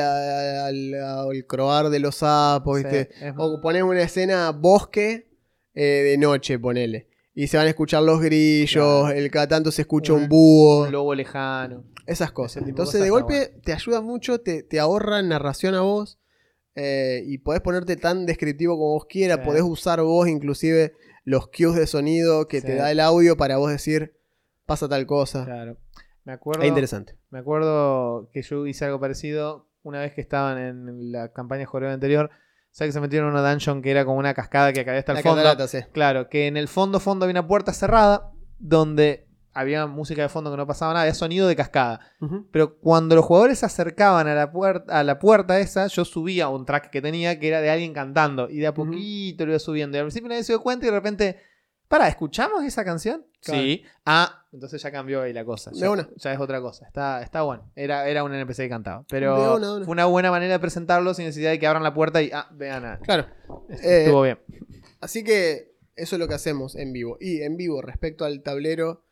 croar 1.48 1.90
de 1.90 2.00
los 2.00 2.16
sapos, 2.16 2.78
¿viste? 2.78 3.10
O 3.38 3.60
pones 3.62 3.84
una 3.84 4.02
escena 4.02 4.52
bosque 4.52 5.28
eh, 5.74 5.84
de 6.04 6.18
noche, 6.18 6.60
ponele. 6.60 7.08
Y 7.36 7.48
se 7.48 7.56
van 7.58 7.68
a 7.68 7.70
escuchar 7.70 8.04
los 8.04 8.20
grillos, 8.22 9.04
Claro. 9.06 9.12
el 9.18 9.32
cada 9.32 9.48
tanto 9.48 9.72
se 9.72 9.84
escucha 9.84 10.12
Un- 10.14 10.24
un 10.24 10.30
búho. 10.30 10.84
un 10.86 10.92
lobo 10.92 11.16
lejano. 11.16 11.84
Esas 12.10 12.32
cosas. 12.32 12.64
Entonces, 12.68 13.02
de 13.02 13.10
golpe 13.10 13.54
te 13.64 13.74
ayuda 13.74 14.02
mucho, 14.02 14.42
te, 14.42 14.64
te 14.64 14.80
ahorra 14.80 15.22
narración 15.22 15.76
a 15.76 15.82
vos 15.82 16.20
eh, 16.76 17.24
y 17.26 17.38
podés 17.40 17.62
ponerte 17.62 17.96
tan 17.98 18.26
descriptivo 18.26 18.76
como 18.76 18.94
vos 18.94 19.06
quieras. 19.06 19.40
Sí. 19.42 19.46
Podés 19.46 19.62
usar 19.64 20.02
vos 20.02 20.28
inclusive 20.28 20.94
los 21.24 21.48
cues 21.48 21.76
de 21.76 21.86
sonido 21.88 22.48
que 22.48 22.62
te 22.62 22.76
da 22.76 22.92
el 22.92 23.00
audio 23.00 23.38
para 23.38 23.58
vos 23.58 23.70
decir, 23.70 24.16
pasa 24.66 24.90
tal 24.90 25.06
cosa. 25.06 25.46
Claro. 25.46 25.78
Me 26.24 26.34
acuerdo. 26.34 26.64
Es 26.64 26.70
interesante. 26.70 27.16
Me 27.30 27.40
acuerdo 27.40 28.30
que 28.34 28.42
yo 28.42 28.66
hice 28.66 28.86
algo 28.86 29.00
parecido 29.00 29.70
una 29.84 30.00
vez 30.00 30.14
que 30.14 30.22
estaban 30.22 30.58
en 30.58 31.12
la 31.12 31.32
campaña 31.32 31.60
de 31.60 31.66
Joreo 31.66 31.92
anterior. 31.92 32.30
¿Sabes 32.72 32.90
que 32.90 32.94
se 32.94 33.02
metieron 33.02 33.30
en 33.30 33.36
una 33.36 33.50
dungeon 33.50 33.82
que 33.82 33.92
era 33.92 34.06
como 34.06 34.18
una 34.20 34.34
cascada 34.34 34.74
que 34.74 34.86
cabía 34.86 35.00
hasta 35.00 35.12
el 35.14 35.18
La 35.18 35.22
fondo? 35.24 35.38
catarata, 35.44 35.68
sí. 35.68 35.80
Claro, 35.92 36.30
que 36.30 36.48
en 36.48 36.56
el 36.58 36.68
fondo, 36.68 37.00
fondo 37.00 37.26
había 37.26 37.34
una 37.40 37.48
puerta 37.48 37.74
cerrada 37.74 38.32
donde 38.60 39.28
había 39.54 39.88
música 39.88 40.22
de 40.22 40.30
fondo 40.30 40.52
que 40.52 40.58
no 40.58 40.68
pasaba 40.68 40.94
nada, 40.94 41.04
había 41.04 41.14
sonido 41.14 41.48
de 41.48 41.56
cascada. 41.56 42.00
Pero 42.52 42.78
cuando 42.78 43.16
los 43.16 43.26
jugadores 43.26 43.60
se 43.60 43.66
acercaban 43.66 44.28
a 44.28 44.36
la, 44.36 44.52
puerta, 44.52 45.00
a 45.00 45.04
la 45.04 45.20
puerta 45.20 45.60
esa, 45.60 45.88
yo 45.88 46.06
subía 46.06 46.50
un 46.50 46.66
track 46.66 46.90
que 46.90 47.02
tenía 47.02 47.40
que 47.40 47.48
era 47.48 47.62
de 47.62 47.70
alguien 47.70 47.94
cantando. 47.94 48.50
Y 48.50 48.58
de 48.58 48.68
a 48.68 48.74
poquito 48.74 49.46
lo 49.46 49.52
iba 49.52 49.60
subiendo. 49.60 49.98
Y 49.98 50.00
al 50.00 50.06
principio 50.06 50.30
nadie 50.30 50.44
se 50.44 50.54
dio 50.54 50.62
cuenta 50.62 50.86
y 50.86 50.90
de 50.90 50.96
repente, 50.96 51.38
para, 51.88 52.08
¿escuchamos 52.08 52.64
esa 52.64 52.86
canción? 52.86 53.26
Claro. 53.42 53.62
Sí. 53.62 53.84
Ah, 54.06 54.46
entonces 54.52 54.82
ya 54.82 54.92
cambió 54.92 55.22
ahí 55.22 55.34
la 55.34 55.46
cosa. 55.46 55.72
De 55.72 55.80
Ya, 55.80 55.90
una. 55.90 56.08
ya 56.16 56.34
es 56.34 56.40
otra 56.40 56.62
cosa. 56.62 56.86
Está, 56.86 57.22
está 57.22 57.42
bueno. 57.42 57.72
Era, 57.76 58.08
era 58.08 58.24
un 58.24 58.34
NPC 58.34 58.58
que 58.58 58.70
cantaba. 58.70 59.06
Pero 59.10 59.56
una, 59.56 59.86
fue 59.86 59.92
una 59.92 60.06
buena 60.06 60.30
manera 60.32 60.54
de 60.54 60.60
presentarlo 60.60 61.14
sin 61.14 61.26
necesidad 61.26 61.52
de 61.52 61.60
que 61.60 61.68
abran 61.68 61.84
la 61.84 61.94
puerta 61.94 62.22
y, 62.22 62.32
ah, 62.34 62.48
vean, 62.52 62.86
ah, 62.86 63.00
Claro. 63.04 63.26
Eh, 63.70 64.04
estuvo 64.06 64.24
bien. 64.24 64.40
Así 65.02 65.24
que 65.24 65.76
eso 65.96 66.16
es 66.16 66.20
lo 66.20 66.28
que 66.28 66.34
hacemos 66.34 66.76
en 66.76 66.94
vivo. 66.94 67.18
Y 67.20 67.42
en 67.42 67.58
vivo, 67.58 67.82
respecto 67.82 68.26
al 68.26 68.42
tablero 68.42 69.04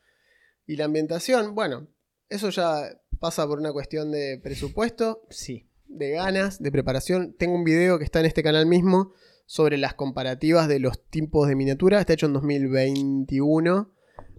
y 0.68 0.76
la 0.76 0.86
ambientación, 0.86 1.56
bueno, 1.56 1.88
eso 2.30 2.50
ya 2.52 2.84
pasa 3.20 3.48
por 3.48 3.58
una 3.60 3.72
cuestión 3.74 4.12
de 4.12 4.40
presupuesto, 4.44 5.24
Sí. 5.30 5.68
de 5.88 6.12
ganas, 6.12 6.62
de 6.62 6.72
preparación. 6.72 7.34
Tengo 7.40 7.56
un 7.56 7.64
video 7.64 7.98
que 7.98 8.04
está 8.04 8.20
en 8.20 8.26
este 8.28 8.44
canal 8.44 8.66
mismo 8.68 9.14
sobre 9.46 9.78
las 9.78 9.94
comparativas 9.94 10.68
de 10.68 10.80
los 10.80 11.04
tipos 11.10 11.48
de 11.48 11.56
miniatura. 11.56 12.00
Está 12.00 12.14
hecho 12.14 12.26
en 12.28 12.34
2021. 12.34 13.92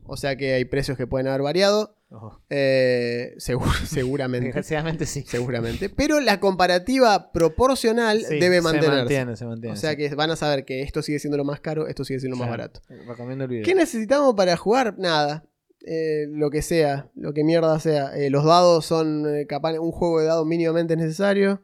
O 0.04 0.16
sea 0.16 0.36
que 0.36 0.54
hay 0.54 0.64
precios 0.66 0.96
que 0.96 1.06
pueden 1.06 1.26
haber 1.28 1.42
variado. 1.42 1.96
Eh, 2.48 3.34
seguro- 3.38 3.70
seguramente. 3.86 4.46
Desgraciadamente 4.46 5.04
sí. 5.06 5.24
seguramente. 5.26 5.88
Pero 5.90 6.20
la 6.20 6.40
comparativa 6.40 7.30
proporcional 7.32 8.20
Sí, 8.24 8.38
debe 8.38 8.56
Se 8.56 8.62
mantenerse. 8.62 8.96
mantiene, 8.96 9.36
se 9.36 9.44
mantiene. 9.46 9.72
O 9.74 9.76
sea 9.76 9.90
sí. 9.90 9.96
que 9.96 10.14
van 10.14 10.30
a 10.30 10.36
saber 10.36 10.64
que 10.64 10.82
esto 10.82 11.02
sigue 11.02 11.18
siendo 11.18 11.36
lo 11.36 11.44
más 11.44 11.60
caro, 11.60 11.86
esto 11.88 12.04
sigue 12.04 12.20
siendo 12.20 12.36
lo 12.36 12.40
más 12.44 12.54
Claro. 12.54 12.70
barato. 12.72 13.06
Recomiendo 13.06 13.44
el 13.44 13.50
video. 13.50 13.64
¿Qué 13.64 13.74
necesitamos 13.74 14.34
para 14.34 14.56
jugar? 14.56 14.98
Nada. 14.98 15.44
Eh, 15.90 16.26
lo 16.28 16.50
que 16.50 16.60
sea, 16.60 17.10
lo 17.14 17.32
que 17.32 17.44
mierda 17.44 17.78
sea. 17.80 18.14
Eh, 18.16 18.28
los 18.28 18.44
dados 18.44 18.84
son 18.84 19.24
eh, 19.26 19.46
capaz, 19.46 19.78
un 19.78 19.90
juego 19.92 20.20
de 20.20 20.26
dados 20.26 20.46
mínimamente 20.46 20.96
necesario. 20.96 21.62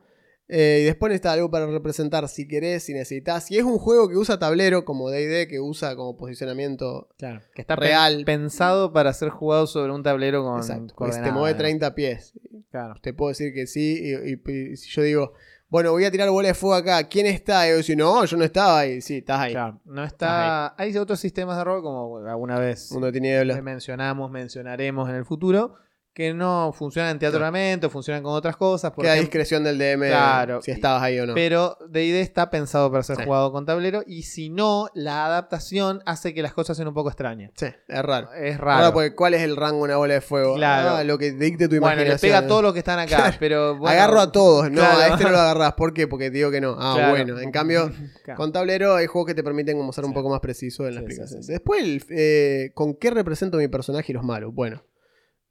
Eh, 0.48 0.80
y 0.82 0.84
después 0.84 1.08
necesitas 1.10 1.32
algo 1.34 1.50
para 1.50 1.66
representar 1.66 2.28
si 2.28 2.46
querés, 2.46 2.82
si 2.84 2.92
necesitas. 2.92 3.44
Si 3.46 3.56
es 3.56 3.64
un 3.64 3.78
juego 3.78 4.08
que 4.08 4.16
usa 4.16 4.38
tablero, 4.38 4.84
como 4.84 5.10
DD, 5.10 5.46
que 5.48 5.58
usa 5.60 5.96
como 5.96 6.16
posicionamiento. 6.16 7.08
Claro, 7.18 7.40
que 7.54 7.62
está 7.62 7.76
Real. 7.76 8.16
pen- 8.24 8.24
pensado 8.42 8.92
para 8.92 9.12
ser 9.14 9.30
jugado 9.30 9.66
sobre 9.66 9.92
un 9.92 10.02
tablero 10.02 10.42
con 10.44 10.58
exacto. 10.58 10.94
que 11.04 11.12
se 11.12 11.20
te 11.22 11.32
mueve 11.32 11.52
¿no? 11.52 11.58
30 11.58 11.94
pies. 11.94 12.32
Claro. 12.70 12.94
Te 13.02 13.12
puedo 13.14 13.30
decir 13.30 13.52
que 13.54 13.66
sí. 13.66 13.98
Y, 14.02 14.32
y- 14.32 14.72
y 14.72 14.76
si 14.76 14.90
yo 14.90 15.02
digo, 15.02 15.32
bueno, 15.74 15.90
voy 15.90 16.04
a 16.04 16.10
tirar 16.12 16.30
bola 16.30 16.46
de 16.46 16.54
fuego 16.54 16.76
acá, 16.76 17.02
¿quién 17.08 17.26
está? 17.26 17.66
Y 17.66 17.70
yo 17.70 17.78
decir, 17.78 17.96
no, 17.96 18.24
yo 18.24 18.36
no 18.36 18.44
estaba 18.44 18.78
ahí. 18.78 19.00
Sí, 19.00 19.16
estás 19.16 19.40
ahí. 19.40 19.50
Claro, 19.54 19.80
no 19.84 20.04
está. 20.04 20.72
Hay 20.80 20.96
otros 20.96 21.18
sistemas 21.18 21.56
de 21.56 21.64
rol, 21.64 21.82
como 21.82 22.18
alguna 22.18 22.60
vez 22.60 22.92
Mundo 22.92 23.06
de 23.06 23.12
tinieblas. 23.12 23.60
mencionamos, 23.60 24.30
mencionaremos 24.30 25.08
en 25.08 25.16
el 25.16 25.24
futuro, 25.24 25.74
que 26.14 26.32
no 26.32 26.72
funcionan 26.72 27.18
teatralmente 27.18 27.86
o 27.86 27.90
funcionan 27.90 28.22
con 28.22 28.34
otras 28.34 28.56
cosas. 28.56 28.92
Por 28.92 29.04
Queda 29.04 29.14
discreción 29.14 29.64
del 29.64 29.76
DM 29.78 30.06
Claro. 30.06 30.62
si 30.62 30.70
estabas 30.70 31.02
ahí 31.02 31.18
o 31.18 31.26
no. 31.26 31.34
Pero 31.34 31.76
D&D 31.88 32.20
está 32.20 32.50
pensado 32.50 32.88
para 32.92 33.02
ser 33.02 33.16
Sí. 33.16 33.24
jugado 33.24 33.50
con 33.50 33.66
tablero 33.66 34.04
y 34.06 34.22
si 34.22 34.48
no, 34.48 34.88
la 34.94 35.26
adaptación 35.26 36.02
hace 36.06 36.32
que 36.32 36.40
las 36.42 36.52
cosas 36.54 36.76
sean 36.76 36.86
un 36.86 36.94
poco 36.94 37.08
extrañas. 37.08 37.50
Sí, 37.56 37.66
es 37.88 38.02
raro. 38.04 38.32
Es 38.32 38.60
Ahora, 38.60 38.78
raro. 38.78 38.92
porque 38.92 39.14
¿cuál 39.16 39.34
es 39.34 39.42
el 39.42 39.56
rango 39.56 39.78
de 39.78 39.82
una 39.82 39.96
bola 39.96 40.14
de 40.14 40.20
fuego? 40.20 40.54
Claro. 40.54 40.90
Ah, 40.90 41.02
lo 41.04 41.18
que 41.18 41.32
dicte 41.32 41.66
tu 41.68 41.80
bueno, 41.80 41.88
le 41.96 42.02
imaginación. 42.02 42.28
pega 42.30 42.38
a 42.38 42.46
todos 42.46 42.62
los 42.62 42.72
que 42.72 42.78
están 42.78 43.00
acá, 43.00 43.16
Claro. 43.16 43.36
pero 43.40 43.76
bueno, 43.76 43.92
Agarro 44.00 44.20
a 44.20 44.30
todos. 44.30 44.70
No, 44.70 44.82
Claro. 44.82 44.98
a 45.00 45.06
este 45.08 45.24
no 45.24 45.30
lo 45.30 45.38
agarrás. 45.40 45.72
¿Por 45.72 45.92
qué? 45.92 46.06
Porque 46.06 46.30
digo 46.30 46.52
que 46.52 46.60
no. 46.60 46.76
Ah, 46.78 46.92
Claro. 46.94 47.10
bueno. 47.10 47.40
En 47.40 47.50
cambio, 47.50 47.90
con 48.36 48.52
tablero 48.52 48.94
hay 48.94 49.06
juegos 49.08 49.26
que 49.26 49.34
te 49.34 49.42
permiten 49.42 49.76
como 49.76 49.92
ser 49.92 50.04
un 50.04 50.14
poco 50.14 50.28
más 50.30 50.38
preciso 50.38 50.86
en 50.86 50.94
la 50.94 51.00
Sí, 51.00 51.06
sí, 51.06 51.10
explicación. 51.10 51.42
sí, 51.42 51.46
sí. 51.48 51.52
Después, 51.52 52.06
eh, 52.10 52.70
¿con 52.74 52.94
qué 52.94 53.10
represento 53.10 53.58
mi 53.58 53.66
personaje 53.66 54.12
y 54.12 54.14
los 54.14 54.22
malos? 54.22 54.54
Bueno, 54.54 54.84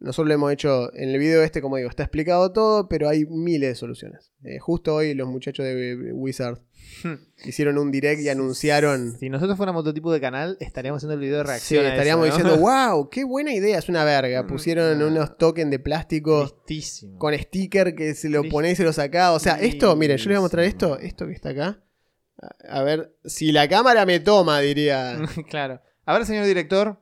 nosotros 0.03 0.27
lo 0.27 0.33
hemos 0.35 0.51
hecho 0.51 0.93
en 0.93 1.09
el 1.09 1.17
video 1.17 1.41
este, 1.41 1.61
como 1.61 1.77
digo, 1.77 1.89
está 1.89 2.03
explicado 2.03 2.51
todo, 2.51 2.87
pero 2.89 3.07
hay 3.09 3.25
miles 3.25 3.69
de 3.69 3.75
soluciones. 3.75 4.33
Eh, 4.43 4.59
justo 4.59 4.93
hoy 4.93 5.13
los 5.13 5.27
muchachos 5.29 5.65
de 5.65 6.11
Wizard 6.13 6.59
hicieron 7.45 7.77
un 7.77 7.89
direct 7.89 8.21
y 8.21 8.29
anunciaron... 8.29 9.17
Si 9.17 9.29
nosotros 9.29 9.55
fuéramos 9.57 9.79
otro 9.79 9.93
tipo 9.93 10.11
de 10.11 10.19
canal, 10.19 10.57
estaríamos 10.59 10.99
haciendo 10.99 11.13
el 11.13 11.19
video 11.21 11.37
de 11.37 11.43
Sí, 11.43 11.47
reacción. 11.47 11.85
a 11.85 11.89
estaríamos 11.89 12.27
eso, 12.27 12.37
¿no? 12.39 12.43
diciendo, 12.43 12.61
wow, 12.93 13.09
qué 13.09 13.23
buena 13.23 13.53
idea, 13.53 13.79
es 13.79 13.87
una 13.87 14.03
verga. 14.03 14.43
Mm, 14.43 14.47
Pusieron 14.47 15.01
ah. 15.01 15.05
unos 15.05 15.37
tokens 15.37 15.71
de 15.71 15.79
plástico 15.79 16.43
Listísimo. 16.43 17.17
con 17.17 17.33
sticker 17.33 17.95
que 17.95 18.13
se 18.13 18.29
lo 18.29 18.43
ponés 18.49 18.73
y 18.73 18.75
se 18.75 18.83
lo 18.83 18.93
sacás. 18.93 19.31
O 19.31 19.39
sea, 19.39 19.55
esto, 19.61 19.95
miren, 19.95 20.17
yo 20.17 20.29
les 20.29 20.37
voy 20.37 20.39
a 20.39 20.41
mostrar 20.41 20.65
esto, 20.65 20.99
esto 20.99 21.25
que 21.25 21.33
está 21.33 21.49
acá. 21.49 21.81
A 22.67 22.83
ver, 22.83 23.15
si 23.23 23.53
la 23.53 23.69
cámara 23.69 24.05
me 24.05 24.19
toma, 24.19 24.59
diría. 24.59 25.17
claro. 25.49 25.81
A 26.05 26.13
ver, 26.13 26.25
señor 26.25 26.45
director. 26.45 26.99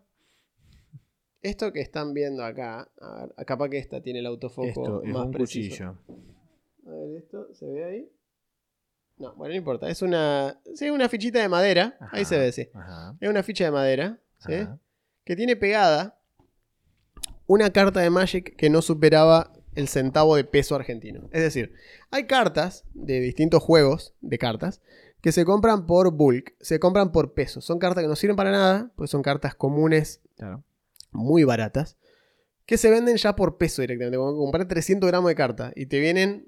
Esto 1.42 1.74
que 1.74 1.82
están 1.82 2.14
viendo 2.14 2.44
acá, 2.44 2.92
a 3.00 3.26
ver, 3.26 3.46
capaz 3.46 3.70
que 3.70 3.80
esta 3.80 4.02
tiene 4.02 4.20
el 4.20 4.28
autofoco 4.28 5.02
más 5.06 5.28
preciso. 5.30 5.98
A 6.86 6.92
ver, 6.92 7.18
esto, 7.18 7.54
¿se 7.54 7.66
ve 7.66 7.84
ahí? 7.84 8.12
No, 9.18 9.36
bueno, 9.36 9.54
no 9.54 9.58
importa. 9.58 9.90
Es 9.90 10.02
una, 10.02 10.60
sí, 10.76 10.90
una 10.90 11.10
fichita 11.10 11.40
de 11.40 11.50
madera. 11.50 11.98
Ahí 12.12 12.26
se 12.26 12.38
ve, 12.38 12.52
sí. 12.52 12.70
Ajá. 12.74 13.16
Es 13.20 13.30
una 13.30 13.44
ficha 13.44 13.66
de 13.66 13.72
madera, 13.72 14.20
¿sí? 14.40 14.54
Que 15.24 15.36
tiene 15.36 15.56
pegada 15.56 16.20
una 17.48 17.72
carta 17.72 18.00
de 18.00 18.10
Magic 18.10 18.56
que 18.56 18.70
no 18.70 18.82
superaba 18.82 19.54
el 19.76 19.88
centavo 19.88 20.36
de 20.36 20.44
peso 20.44 20.76
argentino. 20.76 21.30
Es 21.32 21.42
decir, 21.42 21.74
hay 22.10 22.26
cartas 22.26 22.86
de 22.94 23.20
distintos 23.20 23.62
juegos 23.64 24.16
de 24.22 24.38
cartas 24.38 24.82
que 25.22 25.32
se 25.32 25.46
compran 25.46 25.86
por 25.86 26.12
bulk, 26.12 26.56
se 26.60 26.80
compran 26.80 27.12
por 27.12 27.34
peso. 27.34 27.62
Son 27.62 27.78
cartas 27.78 28.04
que 28.04 28.08
no 28.08 28.16
sirven 28.16 28.36
para 28.36 28.52
nada, 28.52 28.92
pues 28.96 29.10
son 29.10 29.22
cartas 29.22 29.54
comunes 29.56 30.22
Claro. 30.36 30.64
Muy 31.12 31.44
baratas, 31.44 31.98
que 32.66 32.78
se 32.78 32.90
venden 32.90 33.18
ya 33.18 33.36
por 33.36 33.58
peso 33.58 33.82
directamente. 33.82 34.18
Como 34.18 34.36
comprar 34.38 34.68
300 34.68 35.08
gramos 35.08 35.30
de 35.30 35.36
carta 35.36 35.72
y 35.76 35.88
te 35.88 36.00
vienen 36.00 36.48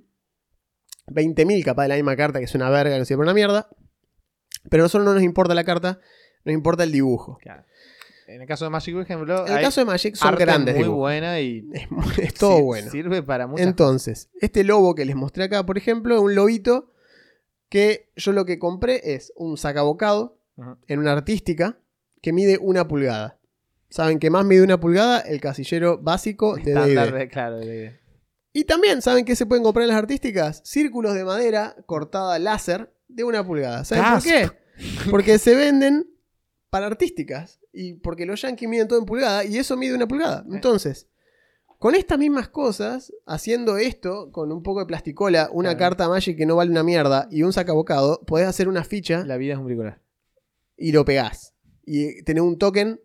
20.000 1.07 1.63
capaz 1.63 1.83
de 1.83 1.89
la 1.89 1.95
misma 1.95 2.15
carta, 2.15 2.39
que 2.39 2.45
es 2.45 2.55
una 2.55 2.69
verga, 2.69 2.97
no 2.97 3.05
sirve 3.05 3.23
una 3.23 3.33
mierda. 3.33 3.69
Pero 4.69 4.83
a 4.83 4.85
nosotros 4.85 5.05
no 5.05 5.13
nos 5.13 5.23
importa 5.23 5.53
la 5.53 5.63
carta, 5.65 5.99
nos 6.45 6.53
importa 6.53 6.83
el 6.83 6.91
dibujo. 6.91 7.37
claro. 7.41 7.63
En 8.25 8.41
el 8.41 8.47
caso 8.47 8.63
de 8.63 8.69
Magic, 8.71 8.93
por 8.93 9.03
ejemplo, 9.03 9.45
En 9.45 9.57
el 9.57 9.61
caso 9.61 9.81
de 9.81 9.85
Magic 9.85 10.15
son 10.15 10.29
arte 10.29 10.45
grandes 10.45 10.75
muy 10.77 10.87
buena 10.87 11.41
y 11.41 11.69
Es, 12.17 12.33
todo 12.35 12.55
sir- 12.55 12.63
bueno. 12.63 12.89
Sirve 12.89 13.21
para 13.21 13.47
muchas 13.47 13.67
Entonces, 13.67 14.29
este 14.39 14.63
lobo 14.63 14.95
que 14.95 15.03
les 15.03 15.15
mostré 15.17 15.43
acá, 15.43 15.65
por 15.65 15.77
ejemplo, 15.77 16.15
es 16.15 16.21
un 16.21 16.33
lobito 16.33 16.93
que 17.67 18.09
yo 18.15 18.31
lo 18.31 18.45
que 18.45 18.59
compré 18.59 19.13
es 19.13 19.33
un 19.35 19.57
sacabocado 19.57 20.37
en 20.87 20.99
una 20.99 21.11
artística 21.11 21.77
que 22.21 22.31
mide 22.31 22.57
una 22.61 22.87
pulgada. 22.87 23.37
¿Saben 23.93 24.17
que 24.17 24.31
más 24.31 24.43
mide 24.43 24.63
una 24.63 24.79
pulgada? 24.79 25.19
El 25.19 25.39
casillero 25.39 25.99
básico 25.99 26.55
de 26.55 26.61
Estándar 26.71 27.11
D&D. 27.11 27.19
de- 27.19 27.27
claro, 27.29 27.59
de 27.59 27.65
D&D. 27.67 27.99
Y 28.51 28.63
también, 28.63 29.03
¿saben 29.03 29.23
qué 29.23 29.35
se 29.35 29.45
pueden 29.45 29.63
comprar 29.63 29.83
en 29.83 29.89
las 29.89 29.97
artísticas? 29.99 30.61
Círculos 30.65 31.13
de 31.13 31.23
madera 31.23 31.75
cortada 31.85 32.39
láser 32.39 32.91
de 33.07 33.23
una 33.23 33.45
pulgada. 33.45 33.85
¿Saben 33.85 34.03
por 34.13 34.23
qué? 34.23 34.49
Porque 35.11 35.37
se 35.37 35.53
venden 35.53 36.07
para 36.71 36.87
artísticas. 36.87 37.59
Y 37.71 37.93
porque 37.93 38.25
los 38.25 38.41
yankees 38.41 38.67
miden 38.67 38.87
todo 38.87 38.97
en 38.97 39.05
pulgada 39.05 39.45
y 39.45 39.57
eso 39.59 39.77
mide 39.77 39.93
una 39.93 40.07
pulgada. 40.07 40.43
Entonces, 40.51 41.07
con 41.77 41.93
estas 41.93 42.17
mismas 42.17 42.49
cosas, 42.49 43.13
haciendo 43.27 43.77
esto 43.77 44.31
con 44.31 44.51
un 44.51 44.63
poco 44.63 44.79
de 44.79 44.87
plasticola, 44.87 45.49
una 45.51 45.69
Claro. 45.77 45.79
carta 45.79 46.09
Magic 46.09 46.35
que 46.35 46.47
no 46.47 46.55
vale 46.55 46.71
una 46.71 46.81
mierda 46.83 47.27
y 47.29 47.43
un 47.43 47.53
sacabocado, 47.53 48.21
podés 48.25 48.47
hacer 48.47 48.67
una 48.67 48.83
ficha 48.83 49.23
La 49.23 49.37
vida 49.37 49.53
es 49.53 49.59
un 49.59 49.65
bricolar. 49.65 50.01
y 50.77 50.93
lo 50.93 51.05
pegás. 51.05 51.53
Y 51.85 52.23
tenés 52.23 52.41
un 52.41 52.57
token 52.57 52.99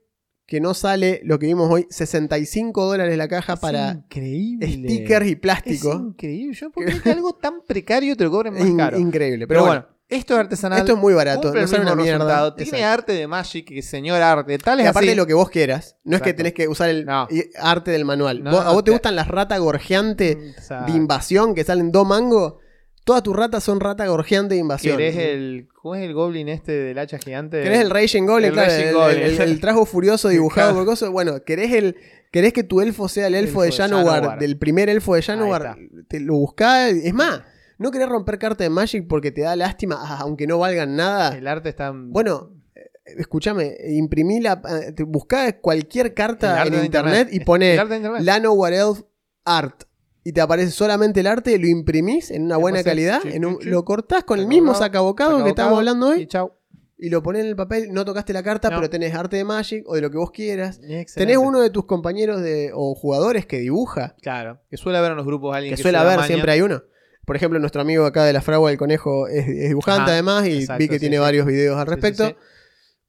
que 0.48 0.60
no 0.62 0.72
sale, 0.72 1.20
lo 1.24 1.38
que 1.38 1.44
vimos 1.44 1.68
hoy, 1.70 1.86
65 1.90 2.86
dólares 2.86 3.18
la 3.18 3.28
caja 3.28 3.56
para 3.56 3.92
increíble. 3.92 4.66
stickers 4.66 5.26
y 5.26 5.32
Es 5.32 5.36
plástico. 5.38 5.92
increíble. 5.92 6.56
Yo 6.56 6.70
puedo 6.70 6.86
creer 6.88 7.02
que 7.02 7.10
algo 7.10 7.34
tan 7.34 7.60
precario 7.66 8.16
te 8.16 8.24
lo 8.24 8.30
cobren 8.30 8.54
más 8.54 8.62
In- 8.66 8.76
caro. 8.78 8.98
increíble. 8.98 9.46
Pero, 9.46 9.60
Pero, 9.60 9.60
bueno, 9.66 9.80
bueno, 9.82 9.98
esto 10.08 10.32
es 10.34 10.40
artesanal. 10.40 10.78
esto 10.78 10.92
es 10.92 10.98
muy 10.98 11.12
barato. 11.12 11.52
No 11.52 11.66
sale 11.68 11.82
una 11.82 11.94
mierda. 11.94 12.54
Tiene 12.56 12.70
Exacto. 12.78 12.86
arte 12.94 13.12
de 13.12 13.26
Magic, 13.26 13.82
señor 13.82 14.22
arte. 14.22 14.56
Tal 14.56 14.78
Y 14.78 14.84
es 14.84 14.88
aparte 14.88 15.04
así. 15.08 15.10
de 15.10 15.16
lo 15.16 15.26
que 15.26 15.34
vos 15.34 15.50
quieras. 15.50 15.96
No 16.02 16.16
es 16.16 16.22
que 16.22 16.32
tenés 16.32 16.54
que 16.54 16.66
usar 16.66 16.88
el 16.88 17.04
No. 17.04 17.28
arte 17.60 17.90
del 17.90 18.06
manual. 18.06 18.42
No, 18.42 18.50
¿Vos- 18.52 18.64
¿A 18.64 18.70
vos 18.70 18.78
te 18.84 18.84
te- 18.86 18.90
gustan 18.92 19.16
las 19.16 19.28
ratas 19.28 19.60
gorjeantes 19.60 20.34
Exacto. 20.56 20.90
de 20.90 20.96
invasión 20.96 21.54
que 21.54 21.62
salen 21.62 21.92
dos 21.92 22.06
mangos? 22.06 22.54
Todas 23.08 23.22
tus 23.22 23.34
ratas 23.34 23.64
son 23.64 23.80
rata 23.80 24.06
gorjeante 24.06 24.54
de 24.54 24.60
invasión. 24.60 24.98
¿Querés 24.98 25.16
el, 25.16 25.66
¿Cómo 25.72 25.94
es 25.94 26.02
el 26.02 26.12
goblin 26.12 26.48
este 26.50 26.72
del 26.72 26.98
hacha 26.98 27.18
gigante? 27.18 27.62
¿Querés 27.62 27.78
el 27.80 27.88
Raging 27.88 28.26
Goblin? 28.26 28.48
el 28.48 28.52
Claro, 28.52 28.68
Raging 28.70 28.86
el, 28.88 28.94
Goblin. 28.94 29.22
el- 29.22 29.40
el 29.40 29.60
trago 29.60 29.86
furioso 29.86 30.28
dibujado 30.28 30.74
por 30.74 30.84
cosas. 30.84 31.08
Bueno, 31.08 31.42
¿querés 31.42 31.72
el. 31.72 31.96
¿Querés 32.30 32.52
que 32.52 32.62
tu 32.64 32.82
elfo 32.82 33.08
sea 33.08 33.26
el 33.28 33.34
elfo, 33.34 33.62
de 33.62 33.72
Janowar, 33.72 34.38
del 34.38 34.58
primer 34.58 34.90
elfo 34.90 35.14
de 35.14 35.22
Janowar? 35.22 35.78
Te 36.08 36.20
lo 36.20 36.34
buscás. 36.34 36.92
Es 36.92 37.14
más, 37.14 37.40
no 37.78 37.90
querés 37.90 38.10
romper 38.10 38.38
carta 38.38 38.62
de 38.62 38.68
Magic 38.68 39.06
porque 39.08 39.30
te 39.32 39.40
da 39.40 39.56
lástima, 39.56 39.96
aunque 40.18 40.46
no 40.46 40.58
valgan 40.58 40.94
nada. 40.94 41.34
El 41.34 41.46
arte 41.46 41.70
está. 41.70 41.90
Bueno, 41.94 42.50
eh, 42.74 42.90
escúchame, 43.16 43.74
imprimí 43.88 44.40
la. 44.40 44.60
eh, 44.88 45.02
buscá 45.04 45.58
cualquier 45.58 46.12
carta 46.12 46.62
en 46.66 46.84
internet, 46.84 47.28
y 47.32 47.36
internet. 47.36 47.80
Lanowar 48.20 48.74
Elf 48.74 49.00
Art. 49.46 49.84
Y 50.24 50.32
te 50.32 50.40
aparece 50.40 50.70
solamente 50.72 51.20
el 51.20 51.26
arte, 51.26 51.58
lo 51.58 51.66
imprimís 51.66 52.30
en 52.30 52.42
una 52.44 52.56
buena 52.56 52.82
calidad, 52.82 53.20
en 53.24 53.44
un- 53.46 53.58
lo 53.62 53.84
cortás 53.84 54.24
con 54.24 54.38
el 54.38 54.46
mismo 54.46 54.74
sacabocado 54.74 55.38
que 55.44 55.44
sacabocado, 55.44 55.48
estábamos 55.48 55.78
hablando 55.78 56.14
Y 56.14 56.18
hoy 56.20 56.26
chau. 56.26 56.52
y 56.98 57.08
lo 57.08 57.22
ponés 57.22 57.42
en 57.44 57.48
el 57.48 57.56
papel. 57.56 57.92
No 57.92 58.04
tocaste 58.04 58.32
la 58.32 58.42
carta, 58.42 58.68
No. 58.70 58.76
pero 58.76 58.90
tenés 58.90 59.14
arte 59.14 59.36
de 59.36 59.44
Magic 59.44 59.84
o 59.86 59.94
de 59.94 60.00
lo 60.02 60.10
que 60.10 60.18
vos 60.18 60.30
quieras. 60.32 60.78
Excelente. 60.82 61.14
Tenés 61.14 61.36
uno 61.38 61.60
de 61.60 61.70
tus 61.70 61.86
compañeros 61.86 62.42
de, 62.42 62.72
o 62.74 62.94
jugadores 62.94 63.46
que 63.46 63.58
dibuja, 63.60 64.16
Claro. 64.20 64.60
Que 64.68 64.76
suele 64.76 64.98
haber 64.98 65.12
en 65.12 65.16
los 65.16 65.26
grupos 65.26 65.54
alguien 65.56 65.72
que 65.72 65.76
que, 65.76 65.82
suele 65.82 65.96
haber, 65.98 66.16
maña. 66.16 66.26
siempre 66.26 66.52
hay 66.52 66.60
uno. 66.60 66.82
Por 67.24 67.36
ejemplo, 67.36 67.58
nuestro 67.60 67.80
amigo 67.82 68.04
acá 68.06 68.24
de 68.24 68.32
la 68.32 68.40
fragua 68.40 68.70
del 68.70 68.78
conejo 68.78 69.28
es, 69.28 69.46
es 69.46 69.68
dibujante 69.68 70.10
además 70.10 70.46
y 70.48 70.58
exacto, 70.60 70.78
vi 70.78 70.88
que 70.88 70.94
sí, 70.94 71.00
tiene 71.00 71.16
sí. 71.16 71.20
varios 71.20 71.46
videos 71.46 71.76
al 71.78 71.86
respecto. 71.86 72.26
sí. 72.28 72.34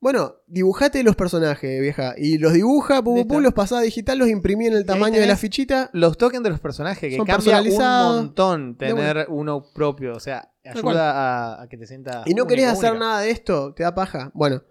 Bueno, 0.01 0.35
dibujate 0.47 1.03
los 1.03 1.17
personajes, 1.17 1.81
vieja. 1.81 2.13
Y 2.17 2.37
los 2.37 2.53
dibuja, 2.53 3.01
pum, 3.03 3.27
pum, 3.27 3.41
los 3.41 3.53
pasás 3.53 3.79
a 3.79 3.81
digital, 3.81 4.17
los 4.17 4.29
imprimí 4.29 4.67
en 4.67 4.73
el 4.73 4.85
tamaño 4.85 5.19
de 5.19 5.27
la 5.27 5.35
fichita. 5.35 5.89
Los 5.91 6.17
tokens 6.17 6.43
de 6.43 6.49
los 6.49 6.61
personajes, 6.61 7.09
que 7.09 7.17
Son 7.17 7.25
cambia 7.25 7.61
un 7.61 8.15
montón 8.15 8.77
tener 8.77 9.25
uno 9.29 9.63
propio. 9.73 10.15
O 10.15 10.19
sea, 10.19 10.51
ayuda 10.63 11.11
a, 11.57 11.63
a 11.63 11.67
que 11.67 11.77
te 11.77 11.85
sientas. 11.85 12.25
Y 12.27 12.29
no 12.29 12.43
único, 12.43 12.47
querés 12.47 12.67
hacer 12.67 12.91
única. 12.91 13.05
nada 13.05 13.21
de 13.21 13.31
esto, 13.31 13.73
te 13.73 13.83
da 13.83 13.93
paja. 13.93 14.31
Bueno, 14.33 14.63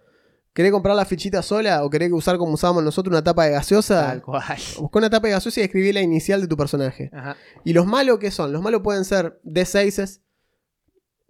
¿querés 0.54 0.72
comprar 0.72 0.96
la 0.96 1.04
fichita 1.04 1.42
sola 1.42 1.84
o 1.84 1.90
querés 1.90 2.10
usar 2.10 2.38
como 2.38 2.54
usábamos 2.54 2.82
nosotros 2.82 3.12
una 3.12 3.22
tapa 3.22 3.44
de 3.44 3.50
gaseosa? 3.50 4.06
Tal 4.06 4.22
cual. 4.22 4.42
Buscá 4.78 4.98
una 4.98 5.10
tapa 5.10 5.28
de 5.28 5.34
gaseosa 5.34 5.60
y 5.60 5.64
escribí 5.64 5.92
la 5.92 6.00
inicial 6.00 6.40
de 6.40 6.48
tu 6.48 6.56
personaje. 6.56 7.10
Ajá. 7.12 7.36
¿Y 7.64 7.74
los 7.74 7.84
malos 7.86 8.18
qué 8.18 8.30
son? 8.30 8.50
Los 8.50 8.62
malos 8.62 8.80
pueden 8.82 9.04
ser 9.04 9.38
D6s. 9.44 10.22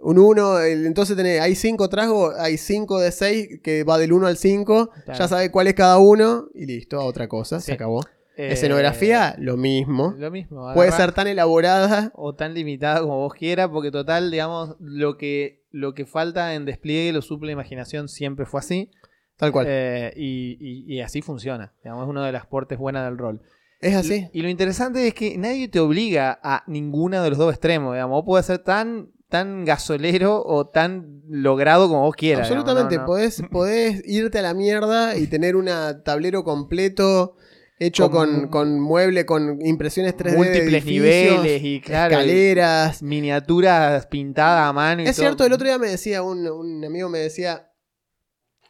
Un 0.01 0.19
1, 0.19 0.61
entonces 0.63 1.17
tenés, 1.17 1.41
hay 1.41 1.55
5 1.57 1.89
tragos, 1.89 2.35
hay 2.39 2.57
5 2.57 3.01
de 3.01 3.11
6 3.11 3.61
que 3.63 3.83
va 3.85 3.99
del 3.99 4.13
1 4.13 4.27
al 4.29 4.37
5, 4.37 4.91
Claro. 5.05 5.19
ya 5.19 5.27
sabes 5.29 5.51
cuál 5.51 5.67
es 5.67 5.75
cada 5.75 5.99
uno 5.99 6.49
y 6.55 6.67
listo, 6.67 7.01
a 7.01 7.05
otra 7.05 7.27
cosa, 7.29 7.59
Sí. 7.61 7.67
se 7.67 7.73
acabó. 7.73 8.03
Eh, 8.37 8.53
Escenografía, 8.53 9.35
lo 9.39 9.57
mismo. 9.57 10.15
Lo 10.17 10.31
mismo. 10.31 10.73
Puede 10.73 10.93
ser 10.93 11.11
tan 11.11 11.27
elaborada. 11.27 12.13
o 12.15 12.37
tan 12.37 12.55
limitada 12.55 13.01
como 13.01 13.17
vos 13.19 13.35
quieras, 13.35 13.69
porque 13.73 13.91
total, 13.91 14.31
digamos, 14.31 14.77
lo 14.79 15.17
que, 15.19 15.65
lo 15.73 15.93
que 15.95 16.07
falta 16.07 16.55
en 16.55 16.65
despliegue 16.65 17.13
lo 17.13 17.21
suple 17.21 17.47
la 17.49 17.53
imaginación 17.55 18.09
siempre 18.09 18.47
fue 18.47 18.61
así. 18.61 18.91
Tal 19.37 19.51
cual. 19.51 19.67
Eh, 19.69 20.13
y, 20.17 20.57
y- 20.61 20.95
y 20.97 21.01
así 21.01 21.21
funciona. 21.23 21.73
Digamos, 21.83 22.05
es 22.05 22.11
una 22.11 22.25
de 22.25 22.31
las 22.33 22.47
portes 22.47 22.79
buenas 22.79 23.05
del 23.05 23.19
rol. 23.19 23.41
es 23.81 23.95
así. 23.97 24.29
Y 24.33 24.43
lo 24.43 24.49
interesante 24.49 25.07
es 25.09 25.15
que 25.15 25.37
nadie 25.39 25.67
te 25.69 25.79
obliga 25.81 26.39
a 26.43 26.63
ninguno 26.69 27.23
de 27.23 27.31
los 27.31 27.39
dos 27.39 27.53
extremos. 27.53 27.95
Digamos, 27.95 28.17
vos 28.19 28.25
podés 28.25 28.47
ser 28.47 28.59
tan, 28.59 29.11
tan 29.29 29.65
gasolero 29.65 30.43
o 30.45 30.67
tan 30.69 31.23
logrado 31.29 31.89
como 31.89 32.03
vos 32.03 32.17
quieras. 32.17 32.49
Absolutamente. 32.49 32.95
digamos, 32.95 33.09
¿no? 33.09 33.15
Podés, 33.15 33.43
podés 33.51 34.03
irte 34.07 34.39
a 34.39 34.43
la 34.43 34.55
mierda 34.55 35.17
y 35.17 35.27
tener 35.27 35.57
un 35.57 35.69
tablero 36.05 36.45
completo 36.45 37.37
hecho 37.81 38.11
Con- 38.11 38.41
con, 38.43 38.49
con 38.49 38.81
mueble, 38.81 39.25
con 39.27 39.65
impresiones 39.65 40.17
3D. 40.17 40.31
de 40.31 40.37
Múltiples 40.37 40.85
niveles 40.85 41.63
y 41.63 41.81
claro, 41.81 42.13
escaleras. 42.15 43.03
miniaturas 43.03 44.07
pintadas 44.07 44.69
a 44.69 44.73
mano. 44.73 45.03
Y 45.03 45.07
Es 45.07 45.15
todo. 45.17 45.23
cierto, 45.27 45.45
el 45.45 45.53
otro 45.53 45.67
día 45.67 45.79
me 45.79 45.89
decía, 45.89 46.23
un, 46.23 46.47
un 46.49 46.85
amigo 46.85 47.09
me 47.09 47.19
decía, 47.21 47.71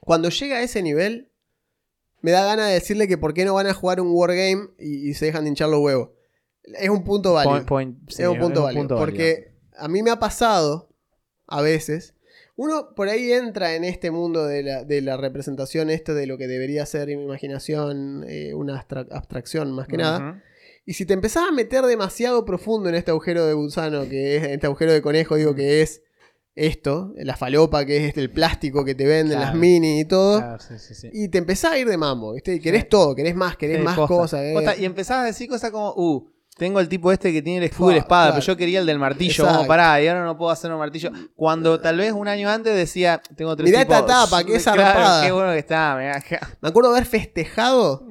cuando 0.01 0.29
llega 0.29 0.57
a 0.59 0.63
ese 0.63 0.83
nivel, 0.83 1.31
me 2.21 2.33
da 2.33 2.45
ganas 2.45 2.67
de 2.69 2.75
decirle 2.75 3.09
que 3.09 3.17
por 3.17 3.33
qué 3.33 3.45
no 3.45 3.55
van 3.55 3.67
a 3.69 3.75
jugar 3.75 4.01
un 4.01 4.09
wargame 4.11 4.69
y, 4.79 5.09
y 5.11 5.15
se 5.15 5.27
dejan 5.27 5.45
de 5.45 5.51
hinchar 5.51 5.69
los 5.69 5.81
huevos. 5.81 6.11
Es 6.79 6.91
un 6.91 7.03
punto 7.05 7.33
válido. 7.33 7.65
Point- 7.65 7.67
point- 7.67 7.97
sí, 8.11 8.23
es 8.23 8.29
un 8.29 8.39
punto 8.39 8.65
válido. 8.65 8.83
punto 8.83 8.97
porque 8.99 9.48
a 9.79 9.89
mí 9.89 10.03
me 10.03 10.11
ha 10.11 10.19
pasado, 10.19 10.89
a 11.47 11.63
veces, 11.63 12.15
uno 12.57 12.95
por 12.95 13.09
ahí 13.09 13.33
entra 13.33 13.75
en 13.75 13.85
este 13.85 14.11
mundo 14.11 14.45
de 14.45 14.63
la, 14.63 14.85
de 14.85 15.01
la 15.01 15.17
representación, 15.17 15.91
esto 15.91 16.15
de 16.15 16.27
lo 16.27 16.37
que 16.39 16.49
debería 16.49 16.85
ser 16.87 17.07
mi 17.09 17.23
imaginación, 17.23 18.25
eh, 18.29 18.53
una 18.55 18.75
abstra- 18.81 19.07
abstracción 19.11 19.73
más 19.73 19.87
que 19.87 19.97
nada. 19.97 20.43
Y 20.85 20.95
si 20.95 21.05
te 21.07 21.13
empezás 21.15 21.45
a 21.49 21.53
meter 21.53 21.85
demasiado 21.85 22.45
profundo 22.45 22.89
en 22.89 22.95
este 22.95 23.11
agujero 23.11 23.47
de 23.47 23.53
gusano, 23.53 24.09
que 24.09 24.37
es, 24.37 24.45
en 24.45 24.51
este 24.53 24.67
agujero 24.67 24.93
de 24.93 25.03
conejo, 25.03 25.37
digo 25.37 25.55
que 25.55 25.83
es 25.83 26.03
esto, 26.57 27.13
la 27.17 27.37
falopa, 27.37 27.85
que 27.85 27.99
es 27.99 28.03
este, 28.09 28.21
el 28.21 28.31
plástico 28.31 28.85
que 28.85 28.95
te 28.97 29.07
venden, 29.07 29.39
las 29.39 29.55
mini 29.55 30.01
y 30.01 30.05
todo. 30.07 30.39
Claro, 30.39 30.59
sí, 30.59 30.79
sí, 30.79 30.95
sí. 30.95 31.11
Y 31.13 31.29
te 31.29 31.39
empezás 31.39 31.73
a 31.73 31.79
ir 31.79 31.87
de 31.87 31.97
mambo, 31.97 32.33
¿viste? 32.33 32.55
Y 32.55 32.61
querés 32.61 32.89
todo, 32.89 33.15
querés 33.15 33.37
más, 33.37 33.57
querés 33.57 33.81
más 33.85 33.97
posta, 33.97 34.15
cosas. 34.17 34.53
posta, 34.55 34.77
y 34.77 34.85
empezás 34.85 35.19
a 35.19 35.25
decir 35.25 35.49
cosas 35.49 35.71
como, 35.71 35.93
uh, 35.95 36.29
tengo 36.59 36.81
el 36.81 36.89
tipo 36.89 37.11
este 37.13 37.33
que 37.33 37.41
tiene 37.41 37.59
el 37.59 37.65
escudo 37.65 37.91
y 37.93 37.95
la 37.95 38.01
espada, 38.01 38.27
claro. 38.27 38.35
pero 38.41 38.47
yo 38.47 38.57
quería 38.57 38.81
el 38.81 38.87
del 38.87 38.99
martillo. 38.99 39.47
Como 39.47 39.67
pará, 39.67 40.03
y 40.03 40.09
ahora 40.09 40.25
no 40.25 40.37
puedo 40.37 40.51
hacer 40.51 40.71
un 40.73 40.79
martillo. 40.79 41.11
Cuando 41.37 41.81
tal 41.81 41.97
vez 41.99 42.13
un 42.13 42.29
año 42.29 42.51
antes 42.51 42.75
decía, 42.75 43.23
tengo 43.37 43.55
tres 43.57 43.71
Mirá 43.71 43.83
esta 43.83 44.05
tipos- 44.05 44.07
tapa, 44.09 44.45
qué 44.45 44.59
Claro, 44.63 44.83
zarpada. 44.83 45.25
Qué 45.25 45.33
bueno 45.33 45.53
que 45.53 45.59
está, 45.59 45.97
mirá. 45.99 46.23
Me 46.61 46.69
acuerdo 46.69 46.91
haber 46.91 47.07
festejado 47.07 48.07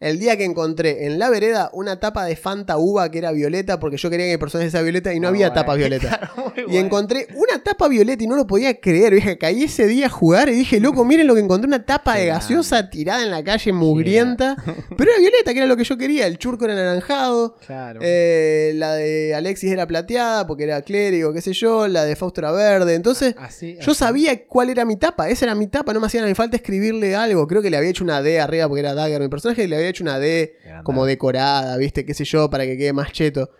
el 0.00 0.18
día 0.18 0.36
que 0.36 0.44
encontré 0.44 1.06
en 1.06 1.18
la 1.18 1.28
vereda 1.28 1.70
una 1.72 1.98
tapa 1.98 2.24
de 2.24 2.36
Fanta 2.36 2.78
Uva 2.78 3.10
que 3.10 3.18
era 3.18 3.32
violeta, 3.32 3.80
porque 3.80 3.96
yo 3.96 4.10
quería 4.10 4.26
que 4.26 4.32
mi 4.32 4.38
personaje 4.38 4.70
sea 4.70 4.82
violeta 4.82 5.12
y 5.12 5.20
no 5.20 5.28
Muy 5.28 5.42
había 5.42 5.52
tapa 5.52 5.74
violeta. 5.74 6.30
Y 6.68 6.76
encontré 6.76 7.28
una 7.34 7.62
tapa 7.62 7.88
violeta 7.88 8.22
y 8.24 8.26
no 8.26 8.36
lo 8.36 8.46
podía 8.46 8.78
creer. 8.80 9.14
Dije, 9.14 9.38
caí 9.38 9.62
ese 9.64 9.86
día 9.86 10.06
a 10.06 10.08
jugar 10.08 10.48
y 10.48 10.52
dije, 10.52 10.80
loco, 10.80 11.04
miren 11.04 11.26
lo 11.26 11.34
que 11.34 11.40
encontré: 11.40 11.68
una 11.68 11.84
tapa 11.84 12.16
de 12.16 12.26
gaseosa 12.26 12.90
tirada 12.90 13.22
en 13.22 13.30
la 13.30 13.42
calle 13.44 13.72
mugrienta. 13.72 14.56
Pero 14.96 15.10
era 15.12 15.20
violeta, 15.20 15.52
que 15.52 15.58
era 15.58 15.66
lo 15.68 15.76
que 15.76 15.84
yo 15.84 15.96
quería. 15.96 16.26
El 16.26 16.38
churco 16.38 16.64
era 16.64 16.74
anaranjado. 16.74 17.56
Claro. 17.64 18.00
eh, 18.02 18.72
la 18.74 18.94
de 18.94 19.34
Alexis 19.34 19.70
era 19.70 19.86
plateada 19.86 20.46
porque 20.46 20.64
era 20.64 20.82
clérigo, 20.82 21.32
qué 21.32 21.40
sé 21.40 21.52
yo. 21.52 21.86
La 21.88 22.04
de 22.04 22.16
Fausto 22.16 22.40
era 22.40 22.50
verde. 22.52 22.94
Entonces, 22.94 23.34
Así, 23.38 23.78
yo 23.80 23.94
sabía 23.94 24.44
cuál 24.46 24.70
era 24.70 24.84
mi 24.84 24.96
tapa. 24.96 25.28
Esa 25.28 25.46
era 25.46 25.54
mi 25.54 25.68
tapa. 25.68 25.92
No 25.92 26.00
me 26.00 26.06
hacía 26.06 26.24
ni 26.24 26.34
falta 26.34 26.56
escribirle 26.56 27.14
algo. 27.14 27.46
Creo 27.46 27.62
que 27.62 27.70
le 27.70 27.76
había 27.76 27.90
hecho 27.90 28.04
una 28.04 28.20
D 28.20 28.40
arriba 28.40 28.66
porque 28.68 28.80
era 28.80 28.94
Dagger 28.94 29.20
mi 29.20 29.28
personaje. 29.28 29.64
Y 29.64 29.66
le 29.68 29.76
había 29.76 29.87
hecho 29.88 30.04
una 30.04 30.18
D 30.18 30.56
Grande. 30.64 30.84
como 30.84 31.04
decorada, 31.06 31.76
¿viste? 31.76 32.04
Qué 32.04 32.14
sé 32.14 32.24
yo, 32.24 32.48
para 32.50 32.64
que 32.64 32.76
quede 32.76 32.92
más 32.92 33.12
cheto. 33.12 33.50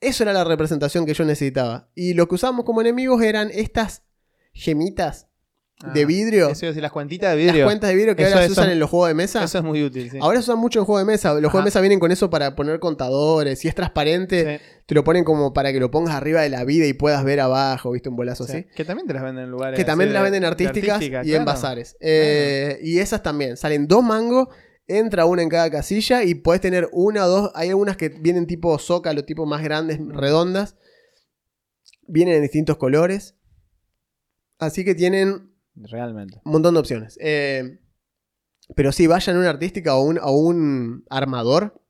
Eso 0.00 0.22
era 0.24 0.32
la 0.32 0.44
representación 0.44 1.06
que 1.06 1.14
yo 1.14 1.24
necesitaba. 1.24 1.88
Y 1.94 2.14
lo 2.14 2.28
que 2.28 2.34
usábamos 2.34 2.64
como 2.64 2.80
enemigos 2.82 3.22
eran 3.22 3.50
estas 3.52 4.02
gemitas 4.52 5.26
de 5.92 6.02
Ah, 6.04 6.06
vidrio. 6.06 6.48
Eso 6.48 6.66
es 6.66 6.76
las 6.78 6.90
cuentitas 6.90 7.30
de 7.32 7.36
Las 7.36 7.46
vidrio. 7.52 7.66
cuentas 7.66 7.90
de 7.90 7.96
vidrio 7.96 8.16
que 8.16 8.22
Eso- 8.22 8.32
ahora 8.34 8.46
se 8.46 8.52
usan 8.52 8.70
en 8.70 8.78
los 8.78 8.88
juegos 8.88 9.08
de 9.08 9.14
mesa. 9.14 9.44
Eso 9.44 9.58
es 9.58 9.64
muy 9.64 9.82
útil, 9.84 10.10
sí. 10.10 10.16
Ahora 10.22 10.38
se 10.40 10.50
usan 10.50 10.58
mucho 10.58 10.78
en 10.78 10.86
juegos 10.86 11.02
de 11.06 11.12
mesa. 11.12 11.34
Los 11.34 11.44
Ajá. 11.44 11.50
juegos 11.50 11.64
de 11.64 11.68
mesa 11.68 11.80
vienen 11.82 12.00
con 12.00 12.10
eso 12.12 12.30
para 12.30 12.56
poner 12.56 12.78
contadores. 12.80 13.58
Si 13.58 13.68
es 13.68 13.74
transparente, 13.74 14.58
Sí, 14.58 14.64
te 14.86 14.94
lo 14.94 15.04
ponen 15.04 15.22
como 15.24 15.52
para 15.52 15.72
que 15.74 15.80
lo 15.80 15.90
pongas 15.90 16.14
arriba 16.14 16.40
de 16.40 16.48
la 16.48 16.64
vida 16.64 16.86
y 16.86 16.94
puedas 16.94 17.22
ver 17.24 17.40
abajo, 17.40 17.90
¿viste? 17.90 18.08
Un 18.08 18.16
bolazo 18.16 18.44
sí. 18.46 18.52
así. 18.52 18.64
Que 18.74 18.86
también 18.86 19.06
te 19.06 19.12
las 19.12 19.22
venden 19.22 19.44
en 19.44 19.50
lugares. 19.50 19.76
Que 19.78 19.84
también 19.84 20.08
así 20.08 20.14
las 20.14 20.22
de- 20.22 20.24
venden 20.24 20.40
de 20.42 20.46
artísticas 20.48 20.94
artística, 20.94 21.22
y 21.24 21.34
en 21.34 21.44
bazares. 21.44 21.96
Eh, 22.00 22.78
Y 22.82 22.98
esas 23.00 23.22
también. 23.22 23.58
Salen 23.58 23.86
dos 23.86 24.02
mangos, 24.02 24.48
entra 24.86 25.24
una 25.26 25.42
en 25.42 25.48
cada 25.48 25.70
casilla 25.70 26.22
y 26.22 26.34
puedes 26.34 26.60
tener 26.60 26.88
una 26.92 27.24
o 27.26 27.28
dos. 27.28 27.52
Hay 27.54 27.70
algunas 27.70 27.96
que 27.96 28.08
vienen 28.08 28.46
tipo 28.46 28.78
zócalo, 28.78 29.24
tipo 29.24 29.46
más 29.46 29.62
grandes, 29.62 29.98
redondas. 30.08 30.76
Vienen 32.06 32.36
en 32.36 32.42
distintos 32.42 32.76
colores. 32.76 33.34
Así 34.58 34.84
que 34.84 34.94
tienen 34.94 35.52
Realmente. 35.74 36.40
un 36.44 36.52
montón 36.52 36.74
de 36.74 36.80
opciones. 36.80 37.18
Eh, 37.20 37.80
pero 38.74 38.92
sí, 38.92 39.06
vayan 39.06 39.36
a 39.36 39.40
una 39.40 39.50
artística 39.50 39.94
o 39.94 40.02
un, 40.02 40.18
o 40.22 40.32
un 40.32 41.04
armador. 41.10 41.80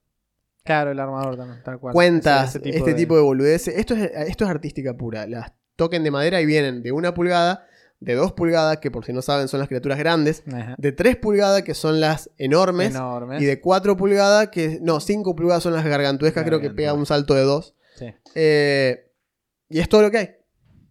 Claro, 0.65 0.91
el 0.91 0.99
armador 0.99 1.37
también, 1.37 1.63
tal 1.63 1.79
cual. 1.79 1.93
Cuentas 1.93 2.57
este 2.57 2.95
tipo 2.95 3.15
de 3.17 3.23
boludeces. 3.23 3.77
Esto 3.77 3.95
es, 3.95 4.11
esto 4.29 4.45
es 4.45 4.51
artística 4.51 4.97
pura. 4.97 5.27
Las 5.27 5.53
token 5.77 6.03
de 6.03 6.11
madera 6.11 6.41
y 6.41 6.47
vienen 6.47 6.83
de 6.83 6.91
una 6.93 7.15
pulgada, 7.15 7.67
de 8.01 8.15
dos 8.15 8.33
pulgadas, 8.33 8.79
que 8.79 8.91
por 8.91 9.05
si 9.05 9.13
no 9.13 9.23
saben 9.23 9.49
son 9.49 9.59
las 9.61 9.69
criaturas 9.69 9.99
grandes, 9.99 10.43
Ajá. 10.53 10.75
de 10.79 10.93
3 10.93 11.17
pulgadas, 11.17 11.63
que 11.63 11.75
son 11.75 12.01
las 12.01 12.31
enormes, 12.39 12.91
Enormes. 12.95 13.41
y 13.43 13.47
de 13.47 13.61
4 13.61 13.97
pulgadas, 13.97 14.49
que 14.49 14.79
no, 14.83 15.01
5 15.01 15.35
pulgadas 15.35 15.63
son 15.63 15.73
las 15.73 15.85
gargantuescas, 15.85 16.45
creo 16.45 16.61
que 16.61 16.71
pega 16.71 16.93
un 16.93 17.07
salto 17.07 17.35
de 17.35 17.43
2. 17.43 17.75
Sí. 17.99 18.07
y 19.69 19.79
es 19.81 19.89
todo 19.89 20.03
lo 20.03 20.11
que 20.11 20.19
hay. 20.19 20.31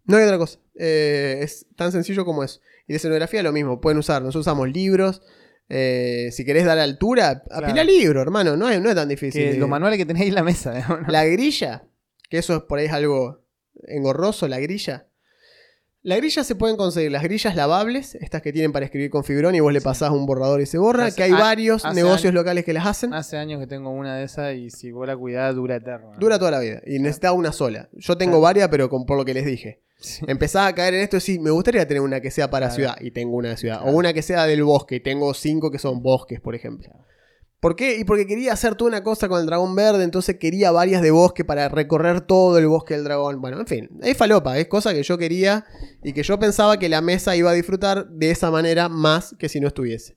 No 0.06 0.18
hay 0.18 0.24
otra 0.26 0.38
cosa. 0.38 0.60
Eh, 0.78 1.40
es 1.42 1.66
tan 1.76 1.92
sencillo 1.92 2.26
como 2.26 2.44
eso. 2.44 2.60
Y 2.88 2.94
de 2.94 2.98
escenografía 2.98 3.42
lo 3.44 3.52
mismo, 3.52 3.80
pueden 3.82 3.98
usar, 4.00 4.22
nosotros 4.22 4.42
usamos 4.42 4.70
libros. 4.70 5.22
eh, 5.68 6.30
si 6.32 6.46
querés 6.46 6.64
dar 6.66 6.78
altura, 6.78 7.44
apila 7.50 7.74
Claro. 7.74 7.90
libro, 7.90 8.22
hermano, 8.22 8.56
no 8.56 8.70
es, 8.70 8.80
no 8.82 8.90
es 8.90 8.96
tan 8.96 9.10
difícil. 9.10 9.42
Que 9.42 9.50
Eh, 9.52 9.58
los 9.58 9.68
manuales 9.70 9.98
que 9.98 10.06
tenéis 10.06 10.28
en 10.30 10.36
la 10.36 10.44
mesa. 10.44 10.74
La 11.08 11.26
grilla, 11.26 11.88
que 12.30 12.38
eso 12.38 12.56
es 12.56 12.62
por 12.64 12.78
ahí 12.78 12.86
es 12.86 12.92
algo 12.94 13.42
engorroso, 13.88 14.48
la 14.48 14.60
grilla. 14.60 15.08
La 16.06 16.18
grilla 16.18 16.44
se 16.44 16.54
pueden 16.54 16.78
conseguir, 16.78 17.12
las 17.12 17.24
grillas 17.24 17.56
lavables, 17.56 18.14
estas 18.14 18.44
que 18.44 18.54
tienen 18.54 18.72
para 18.72 18.86
escribir 18.86 19.10
con 19.10 19.24
fibrón 19.24 19.56
y 19.56 19.60
vos 19.60 19.74
le 19.74 19.82
pasás 19.82 20.12
un 20.12 20.28
borrador 20.28 20.62
y 20.62 20.68
se 20.68 20.78
borra, 20.78 21.06
Hace- 21.08 21.16
que 21.18 21.24
hay 21.24 21.32
ha- 21.32 21.38
varios 21.40 21.84
negocios 21.96 22.26
años- 22.26 22.34
locales 22.36 22.64
que 22.64 22.74
las 22.74 22.86
hacen. 22.86 23.12
Hace 23.12 23.38
años 23.38 23.60
que 23.60 23.66
tengo 23.66 23.90
una 23.90 24.16
de 24.18 24.24
esas 24.24 24.54
y 24.54 24.70
si 24.70 24.92
vos 24.92 25.08
la 25.08 25.18
cuidás 25.18 25.56
dura 25.56 25.78
eterno. 25.78 26.12
¿no? 26.14 26.20
Dura 26.20 26.38
toda 26.38 26.52
la 26.52 26.60
vida 26.60 26.80
y 26.86 27.00
necesita 27.00 27.32
una 27.32 27.52
sola. 27.52 27.90
Yo 27.94 28.16
tengo 28.18 28.34
Claro. 28.34 28.42
varias, 28.42 28.68
pero 28.70 28.88
con, 28.88 29.08
por 29.08 29.18
lo 29.18 29.26
que 29.26 29.34
les 29.34 29.46
dije. 29.48 29.82
Sí. 29.98 30.24
Empezaba 30.28 30.68
a 30.68 30.76
caer 30.76 30.94
en 30.94 31.02
esto, 31.02 31.20
sí, 31.20 31.40
me 31.40 31.50
gustaría 31.50 31.88
tener 31.88 32.02
una 32.02 32.22
que 32.22 32.30
sea 32.30 32.52
para 32.52 32.68
Claro. 32.68 32.76
ciudad 32.76 32.96
y 33.02 33.10
tengo 33.10 33.36
una 33.38 33.50
de 33.50 33.58
ciudad. 33.58 33.78
Claro. 33.80 33.92
O 33.92 33.96
una 33.98 34.14
que 34.14 34.22
sea 34.22 34.46
del 34.46 34.64
bosque 34.64 34.98
y 34.98 35.00
tengo 35.00 35.34
cinco 35.34 35.72
que 35.72 35.80
son 35.80 36.04
bosques, 36.04 36.40
por 36.40 36.54
ejemplo. 36.54 36.92
¿Por 37.66 37.76
qué? 37.76 37.98
Y 37.98 38.04
porque 38.04 38.28
quería 38.28 38.54
hacer 38.54 38.76
toda 38.76 38.90
una 38.90 39.02
cosa 39.02 39.28
con 39.28 39.40
el 39.40 39.48
dragón 39.48 39.74
verde, 39.74 40.04
entonces 40.04 40.38
quería 40.40 40.70
varias 40.70 41.02
de 41.02 41.10
bosque 41.10 41.44
para 41.44 41.68
recorrer 41.68 42.22
todo 42.22 42.60
el 42.60 42.68
bosque 42.68 42.94
del 42.94 43.04
dragón. 43.04 43.42
Bueno, 43.42 43.60
en 43.60 43.66
fin, 43.66 43.90
es 44.04 44.16
falopa, 44.16 44.60
es 44.60 44.68
cosa 44.68 44.94
que 44.94 45.02
yo 45.02 45.18
quería 45.18 45.66
y 46.04 46.14
que 46.14 46.22
yo 46.22 46.38
pensaba 46.38 46.78
que 46.78 46.90
la 46.90 47.02
mesa 47.02 47.36
iba 47.36 47.50
a 47.50 47.54
disfrutar 47.54 48.08
de 48.08 48.30
esa 48.30 48.52
manera 48.52 48.88
más 48.88 49.36
que 49.40 49.50
si 49.50 49.60
no 49.60 49.68
estuviese. 49.68 50.16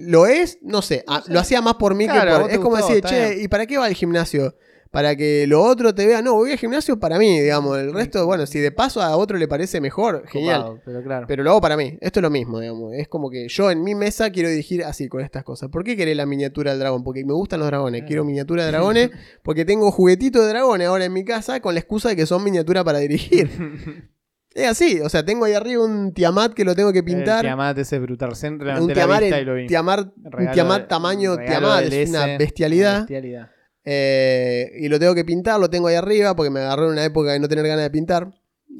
¿Lo 0.00 0.26
es? 0.26 0.58
No 0.62 0.82
sé, 0.82 1.04
ah, 1.06 1.22
lo 1.28 1.38
hacía 1.38 1.62
más 1.62 1.74
por 1.74 1.94
mí 1.94 2.06
Claro, 2.08 2.32
que 2.32 2.40
por... 2.40 2.50
Es 2.50 2.58
como 2.58 2.70
gustó, 2.70 2.88
decir, 2.88 3.04
che. 3.04 3.42
¿y 3.44 3.46
para 3.46 3.64
qué 3.66 3.78
va 3.78 3.84
al 3.84 3.94
gimnasio? 3.94 4.56
Para 4.96 5.14
que 5.14 5.46
lo 5.46 5.62
otro 5.62 5.94
te 5.94 6.06
vea. 6.06 6.22
No, 6.22 6.32
voy 6.36 6.52
al 6.52 6.56
gimnasio 6.56 6.98
para 6.98 7.18
mí, 7.18 7.38
digamos. 7.38 7.76
El 7.76 7.92
resto, 7.92 8.24
bueno, 8.24 8.46
si 8.46 8.60
de 8.60 8.72
paso 8.72 9.02
a 9.02 9.14
otro 9.18 9.36
le 9.36 9.46
parece 9.46 9.78
mejor, 9.78 10.26
genial. 10.26 10.80
Pero 10.86 11.02
claro. 11.02 11.26
Pero 11.28 11.42
lo 11.42 11.50
hago 11.50 11.60
para 11.60 11.76
mí. 11.76 11.98
Esto 12.00 12.20
es 12.20 12.22
lo 12.22 12.30
mismo, 12.30 12.60
digamos. 12.60 12.94
Es 12.94 13.06
como 13.06 13.28
que 13.28 13.46
yo 13.46 13.70
en 13.70 13.84
mi 13.84 13.94
mesa 13.94 14.30
quiero 14.30 14.48
dirigir 14.48 14.84
así 14.84 15.06
con 15.06 15.20
estas 15.20 15.44
cosas. 15.44 15.68
¿Por 15.68 15.84
qué 15.84 15.98
querés 15.98 16.16
la 16.16 16.24
miniatura 16.24 16.70
del 16.70 16.80
dragón? 16.80 17.04
Porque 17.04 17.26
me 17.26 17.34
gustan 17.34 17.60
los 17.60 17.66
dragones. 17.68 18.04
Quiero 18.06 18.24
miniatura 18.24 18.64
de 18.64 18.70
dragones. 18.70 19.10
Porque 19.42 19.66
tengo 19.66 19.90
juguetitos 19.92 20.42
de 20.42 20.48
dragones 20.48 20.88
ahora 20.88 21.04
en 21.04 21.12
mi 21.12 21.26
casa 21.26 21.60
con 21.60 21.74
la 21.74 21.80
excusa 21.80 22.08
de 22.08 22.16
que 22.16 22.24
son 22.24 22.42
miniatura 22.42 22.82
para 22.82 22.98
dirigir. 22.98 23.50
es 24.54 24.66
así. 24.66 25.00
O 25.00 25.10
sea, 25.10 25.26
tengo 25.26 25.44
ahí 25.44 25.52
arriba 25.52 25.84
un 25.84 26.14
Tiamat 26.14 26.54
que 26.54 26.64
lo 26.64 26.74
tengo 26.74 26.90
que 26.94 27.02
pintar. 27.02 27.44
El 27.44 27.50
Tiamat 27.50 27.76
ese 27.76 27.96
es 27.96 28.00
brutal. 28.02 28.30
Un 28.30 28.58
la 28.88 28.94
Tiamat, 28.94 29.20
vista 29.20 29.40
y 29.40 29.44
lo 29.44 29.54
vi. 29.56 29.66
Tiamat- 29.66 30.12
un 30.16 30.52
Tiamat 30.52 30.80
de- 30.80 30.88
tamaño 30.88 31.36
Tiamat. 31.36 31.84
Es 31.92 32.08
una 32.08 32.38
bestialidad. 32.38 33.00
bestialidad. 33.00 33.50
Eh, 33.88 34.72
y 34.80 34.88
lo 34.88 34.98
tengo 34.98 35.14
que 35.14 35.24
pintar, 35.24 35.60
lo 35.60 35.70
tengo 35.70 35.86
ahí 35.86 35.94
arriba 35.94 36.34
porque 36.34 36.50
me 36.50 36.58
agarró 36.58 36.86
en 36.86 36.92
una 36.92 37.04
época 37.04 37.30
de 37.32 37.38
no 37.38 37.48
tener 37.48 37.66
ganas 37.66 37.84
de 37.84 37.90
pintar. 37.90 38.34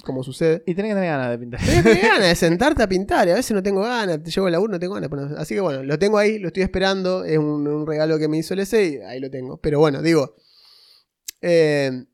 Como 0.04 0.22
sucede. 0.22 0.62
Y 0.66 0.74
tenés 0.74 0.90
que 0.90 0.94
tener 0.96 1.10
ganas 1.10 1.30
de 1.30 1.38
pintar. 1.38 1.60
Tenés 1.60 1.76
que 1.76 1.90
tener 1.90 2.02
ganas 2.10 2.28
de 2.28 2.34
sentarte 2.34 2.82
a 2.82 2.88
pintar 2.88 3.28
y 3.28 3.30
a 3.30 3.34
veces 3.34 3.52
no 3.52 3.62
tengo 3.62 3.82
ganas, 3.82 4.22
te 4.22 4.30
llevo 4.30 4.48
el 4.48 4.52
laburo, 4.52 4.72
no 4.72 4.78
tengo 4.80 4.94
ganas. 4.94 5.08
Bueno, 5.08 5.34
Así 5.38 5.54
que 5.54 5.60
bueno, 5.60 5.84
lo 5.84 5.98
tengo 5.98 6.18
ahí, 6.18 6.38
lo 6.38 6.48
estoy 6.48 6.64
esperando, 6.64 7.24
es 7.24 7.38
un, 7.38 7.66
un 7.66 7.86
regalo 7.86 8.18
que 8.18 8.28
me 8.28 8.36
hizo 8.36 8.52
el 8.54 8.60
EC 8.60 8.72
y 8.72 8.96
ahí 9.02 9.20
lo 9.20 9.30
tengo. 9.30 9.58
Pero 9.58 9.78
bueno, 9.78 10.02
digo, 10.02 10.34
eh, 11.40 12.04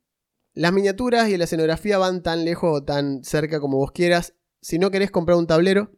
las 0.52 0.72
miniaturas 0.72 1.30
y 1.30 1.38
la 1.38 1.44
escenografía 1.44 1.96
van 1.96 2.22
tan 2.22 2.44
lejos 2.44 2.80
o 2.80 2.84
tan 2.84 3.24
cerca 3.24 3.58
como 3.58 3.78
vos 3.78 3.90
quieras. 3.92 4.34
Si 4.60 4.78
no 4.78 4.90
querés 4.90 5.10
comprar 5.10 5.38
un 5.38 5.46
tablero, 5.46 5.90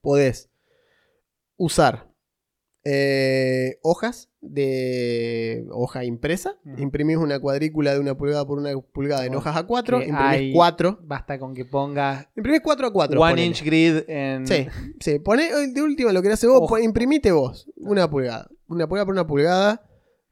podés 0.00 0.48
usar 1.56 2.05
eh, 2.88 3.78
hojas 3.82 4.28
de 4.40 5.66
hoja 5.72 6.04
impresa, 6.04 6.56
Ujú. 6.64 6.80
imprimís 6.80 7.16
una 7.16 7.40
cuadrícula 7.40 7.92
de 7.94 7.98
una 7.98 8.16
pulgada 8.16 8.46
por 8.46 8.58
una 8.58 8.70
pulgada 8.92 9.26
en 9.26 9.34
hojas 9.34 9.56
A4, 9.56 10.00
que 10.02 10.08
imprimís 10.08 10.54
4 10.54 11.00
Basta 11.02 11.36
con 11.40 11.52
que 11.52 11.64
pongas 11.64 12.28
Imprimís 12.36 12.60
4 12.62 12.86
a 12.86 12.92
4. 12.92 13.20
one 13.20 13.30
ponele. 13.32 13.46
inch 13.48 13.62
grid 13.64 14.08
en. 14.08 14.46
Sí, 14.46 14.68
sí. 15.00 15.18
Poné, 15.18 15.50
de 15.72 15.82
última 15.82 16.12
lo 16.12 16.22
que 16.22 16.28
hace 16.30 16.46
vos, 16.46 16.60
Ojo. 16.62 16.78
imprimite 16.78 17.32
vos. 17.32 17.68
Una 17.76 18.08
pulgada. 18.08 18.48
Una 18.68 18.86
pulgada 18.88 19.04
por 19.06 19.14
una 19.14 19.26
pulgada. 19.26 19.82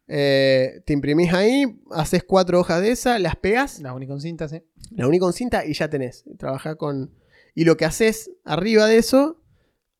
eh, 0.06 0.82
te 0.86 0.92
imprimís 0.92 1.32
ahí, 1.32 1.64
haces 1.90 2.22
cuatro 2.22 2.60
hojas 2.60 2.80
de 2.82 2.90
esa, 2.92 3.18
las 3.18 3.34
pegas, 3.36 3.80
La 3.80 3.94
única 3.94 4.12
con 4.12 4.20
cinta, 4.20 4.48
sí. 4.48 4.62
la 4.90 5.08
unís 5.08 5.18
con 5.20 5.32
cinta 5.32 5.64
y 5.66 5.72
ya 5.72 5.88
tenés. 5.90 6.24
Trabajá 6.38 6.76
con. 6.76 7.10
Y 7.54 7.64
lo 7.64 7.76
que 7.76 7.84
haces 7.84 8.30
arriba 8.44 8.86
de 8.86 8.98
eso, 8.98 9.40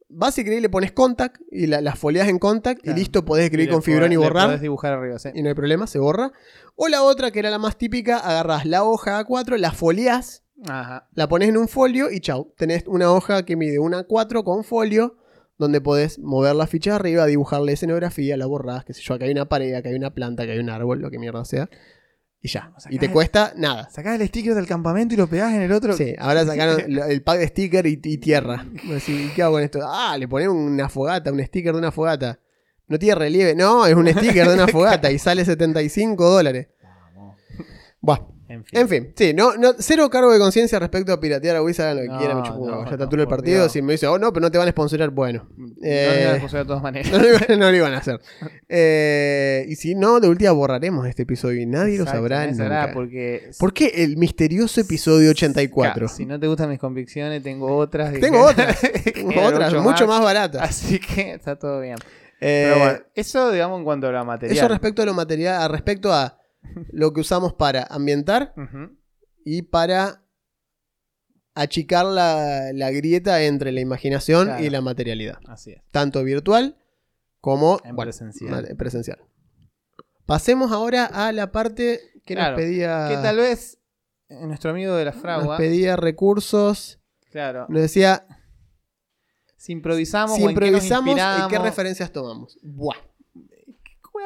vas 0.09 0.37
y 0.39 0.43
escribís, 0.43 0.63
le 0.63 0.69
pones 0.69 0.93
contact 0.93 1.41
y 1.51 1.67
la- 1.67 1.81
las 1.81 1.99
folias 1.99 2.29
en 2.29 2.39
contact 2.39 2.83
Claro. 2.83 2.97
y 2.97 3.01
listo, 3.01 3.25
podés 3.25 3.45
escribir 3.45 3.69
le 3.69 3.73
con 3.73 3.83
fibrón 3.83 4.13
y 4.13 4.17
borrar. 4.17 4.47
podés 4.47 4.61
dibujar 4.61 4.93
arriba, 4.93 5.19
sí. 5.19 5.31
Y 5.35 5.43
no 5.43 5.49
hay 5.49 5.55
problema, 5.55 5.87
se 5.87 5.99
borra. 5.99 6.33
O 6.77 6.89
la 6.89 7.03
otra, 7.03 7.31
que 7.31 7.39
era 7.41 7.51
la 7.51 7.59
más 7.59 7.77
típica, 7.79 8.19
agarrás 8.19 8.67
la 8.67 8.85
hoja 8.85 9.19
A4, 9.25 9.57
la 9.59 9.73
foliás 9.73 10.45
Ajá. 10.67 11.09
la 11.15 11.29
pones 11.29 11.49
en 11.49 11.57
un 11.57 11.69
folio 11.69 12.11
y 12.11 12.21
chau. 12.21 12.53
Tenés 12.57 12.85
una 12.87 13.13
hoja 13.13 13.45
que 13.45 13.57
mide 13.57 13.79
una 13.79 14.05
4 14.05 14.45
con 14.45 14.63
folio, 14.65 15.17
donde 15.59 15.81
podés 15.81 16.19
mover 16.19 16.57
la 16.57 16.67
ficha 16.67 16.97
arriba, 16.97 17.27
dibujarle 17.27 17.73
escenografía, 17.73 18.37
la 18.37 18.47
borrás, 18.47 18.85
qué 18.85 18.93
sé 18.93 19.03
yo, 19.03 19.15
acá 19.15 19.25
hay 19.27 19.31
una 19.31 19.49
pared, 19.49 19.73
acá 19.75 19.89
hay 19.89 19.95
una 19.95 20.13
planta, 20.13 20.43
acá 20.43 20.53
hay 20.53 20.59
un 20.59 20.69
árbol, 20.71 21.01
lo 21.01 21.11
que 21.11 21.19
mierda 21.19 21.45
sea. 21.45 21.69
Y 22.45 22.49
ya. 22.49 22.71
Y 22.91 22.99
te 22.99 23.11
cuesta 23.11 23.55
nada. 23.57 23.89
Sacás 23.89 24.21
el 24.21 24.29
sticker 24.29 24.55
del 24.55 24.67
campamento 24.67 25.15
y 25.15 25.17
lo 25.17 25.27
pegás 25.27 25.55
en 25.55 25.63
el 25.63 25.73
otro. 25.73 25.97
Sí, 25.97 26.15
ahora 26.19 26.45
sacaron 26.47 26.79
el 26.79 27.23
pack 27.23 27.39
de 27.39 27.49
sticker 27.49 27.87
y, 27.87 27.99
y 28.05 28.19
tierra. 28.19 28.67
Decís, 28.87 29.33
¿Qué 29.35 29.43
hago 29.43 29.55
con 29.55 29.63
esto? 29.63 29.79
Ah, 29.83 30.15
le 30.19 30.29
ponen 30.29 30.51
una 30.51 30.91
fogata, 30.91 31.33
un 31.33 31.43
sticker 31.43 31.73
de 31.73 31.79
una 31.79 31.91
fogata. 31.91 32.39
No 32.87 32.99
tiene 32.99 33.15
relieve. 33.15 33.55
No, 33.55 33.87
es 33.87 33.95
un 33.95 34.07
sticker 34.09 34.47
de 34.47 34.53
una 34.57 34.69
fogata 34.69 35.11
y 35.11 35.19
sale 35.19 35.43
75 35.43 36.29
dólares. 36.29 36.69
Buah. 38.03 38.34
En 38.47 38.63
fin. 38.65 38.79
En 38.79 38.89
fin, 38.89 39.13
sí, 39.17 39.33
no, 39.33 39.57
no, 39.57 39.73
cero 39.79 40.11
cargo 40.11 40.31
de 40.33 40.39
conciencia 40.39 40.79
respecto 40.79 41.13
a 41.13 41.19
piratear 41.21 41.57
a 41.57 41.63
Wizard, 41.63 41.87
hagan 41.87 41.97
lo 41.97 42.03
que 42.03 42.09
No, 42.09 42.19
quieran, 42.19 42.37
me 42.43 42.43
chupo 42.49 42.67
no, 42.67 42.91
ya 42.91 42.97
todo 42.99 43.21
el 43.23 43.27
partido. 43.27 43.69
Si 43.71 43.81
me 43.81 43.93
dice, 43.93 44.07
oh 44.07 44.19
no, 44.19 44.33
pero 44.33 44.43
no 44.43 44.51
te 44.51 44.59
van 44.59 44.69
a 44.69 44.71
sponsorar, 44.73 45.11
bueno. 45.11 45.49
No 45.57 45.67
lo 45.67 45.75
Eh, 45.83 46.21
iban 46.25 46.37
a 46.37 46.41
poseer 46.43 46.63
de 46.65 46.67
todas 46.69 46.83
maneras. 46.83 47.11
no, 47.13 47.19
lo 47.19 47.29
iban, 47.29 47.59
no 47.59 47.71
lo 47.71 47.77
iban 47.77 47.95
a 47.95 47.99
hacer. 47.99 48.21
Eh, 48.69 49.65
y 49.69 49.77
si 49.77 49.95
no, 49.95 50.21
de 50.21 50.29
última 50.29 50.51
borraremos 50.53 51.07
este 51.07 51.23
episodio 51.23 51.61
y 51.63 51.67
nadie 51.67 51.97
lo 51.97 52.05
Exacto, 52.05 52.19
sabrá 52.29 52.47
nunca. 52.47 52.91
porque 52.93 53.51
¿Por 53.59 53.73
qué 53.73 53.87
el 54.05 54.17
misterioso 54.17 54.81
episodio 54.81 55.31
84? 55.31 55.93
Claro, 55.95 56.09
si 56.09 56.27
no 56.27 56.39
te 56.39 56.47
gustan 56.47 56.69
mis 56.69 56.79
convicciones, 56.79 57.43
tengo 57.43 57.75
otras. 57.77 58.13
Tengo 58.21 58.45
otras, 58.45 58.79
tengo 59.15 59.43
otras, 59.43 59.75
mucho 59.75 60.07
más 60.07 60.21
baratas. 60.23 60.63
Así 60.63 60.99
que 60.99 61.33
está 61.35 61.57
todo 61.57 61.81
bien. 61.81 61.97
Eh, 62.41 62.69
Pero 62.69 62.79
bueno, 62.85 62.99
eso 63.15 63.53
digamos 63.53 63.79
en 63.79 63.85
cuanto 63.85 64.09
a 64.09 64.13
la 64.13 64.25
material. 64.25 64.59
eso 64.59 64.69
respecto 64.69 65.01
a 65.03 65.07
lo 65.07 65.15
material, 65.15 65.71
respecto 65.71 66.13
a 66.13 66.37
lo 66.93 67.13
que 67.13 67.21
usamos 67.21 67.53
para 67.55 67.83
ambientar 67.85 68.55
y 69.45 69.63
para 69.63 70.23
achicar 71.55 72.05
la, 72.07 72.73
la 72.73 72.91
grieta 72.91 73.43
entre 73.45 73.71
la 73.73 73.81
imaginación 73.81 74.47
Claro. 74.47 74.65
y 74.65 74.71
la 74.71 74.81
materialidad. 74.81 75.39
Así 75.47 75.71
es. 75.73 75.83
Tanto 75.91 76.25
virtual 76.25 76.77
como 77.41 77.79
En 77.85 77.95
bueno, 77.95 78.11
presencial. 78.77 79.19
Pasemos 80.27 80.73
ahora 80.73 81.05
a 81.07 81.31
la 81.33 81.53
parte 81.53 82.01
que 82.25 82.35
Claro, 82.35 82.57
nos 82.57 82.65
pedía. 82.65 83.07
Que 83.09 83.17
tal 83.17 83.37
vez 83.37 83.79
eh, 84.31 84.47
nuestro 84.47 84.71
amigo 84.71 84.95
de 84.97 85.05
la 85.05 85.11
nos 85.13 85.21
fragua, 85.21 85.57
pedía 85.59 85.97
recursos. 85.97 86.99
claro, 87.31 87.67
Nos 87.69 87.83
decía 87.83 88.27
si 89.57 89.73
improvisamos 89.73 90.37
si 90.37 90.43
o 90.45 90.51
en 90.51 90.57
qué 90.57 90.71
nos 90.71 90.85
improvisamos 90.85 91.19
y 91.47 91.51
qué 91.51 91.59
referencias 91.59 92.11
tomamos. 92.13 92.59
Buah. 92.63 92.97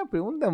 Una 0.00 0.10
pregunta 0.10 0.52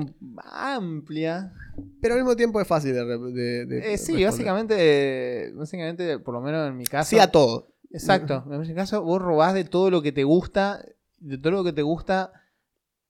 amplia. 0.53 1.53
Pero 2.01 2.15
al 2.15 2.21
mismo 2.21 2.37
tiempo 2.37 2.61
es 2.61 2.67
fácil 2.67 2.95
de, 2.95 3.05
de- 3.05 3.67
de 3.67 3.79
Eh, 3.79 3.99
sí, 3.99 4.13
responder. 4.13 4.27
básicamente, 4.27 5.53
básicamente, 5.55 6.19
por 6.19 6.35
lo 6.35 6.41
menos 6.41 6.69
en 6.69 6.77
mi 6.77 6.85
caso. 6.85 7.11
Sí 7.11 7.19
a 7.19 7.27
todo. 7.31 7.69
Exacto. 7.91 8.45
En 8.51 8.61
mi 8.61 8.75
caso, 8.75 9.03
vos 9.03 9.21
robás 9.21 9.55
de 9.55 9.65
todo 9.65 9.91
lo 9.91 10.03
que 10.03 10.13
te 10.13 10.25
gusta, 10.25 10.85
de 11.19 11.39
todo 11.39 11.53
lo 11.53 11.65
que 11.65 11.73
te 11.73 11.83
gusta, 11.83 12.33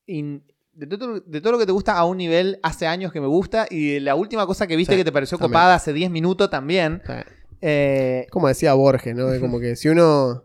in- 0.07 0.45
de, 0.73 0.87
todo, 0.87 1.21
de 1.21 1.41
todo 1.41 1.53
lo 1.53 1.59
que 1.59 1.67
te 1.67 1.73
gusta 1.73 1.97
a 1.97 2.05
un 2.05 2.17
nivel 2.19 2.59
hace 2.63 2.87
años 2.87 3.13
que 3.13 3.21
me 3.21 3.27
gusta 3.29 3.67
y 3.71 3.93
de 3.95 4.01
la 4.01 4.15
última 4.15 4.47
cosa 4.47 4.67
que 4.67 4.77
viste 4.77 4.95
Sí, 4.95 4.99
que 4.99 5.05
te 5.05 5.13
pareció 5.13 5.39
también. 5.39 5.53
copada 5.53 5.75
hace 5.77 5.93
10 5.93 6.11
minutos 6.11 6.51
también. 6.51 7.01
Sea, 7.07 7.25
Eh, 7.67 8.27
como 8.31 8.49
decía 8.49 8.75
Borges, 8.75 9.15
¿no? 9.15 9.27
De 9.29 9.41
como 9.41 9.59
que 9.61 9.77
si 9.77 9.89
uno. 9.89 10.45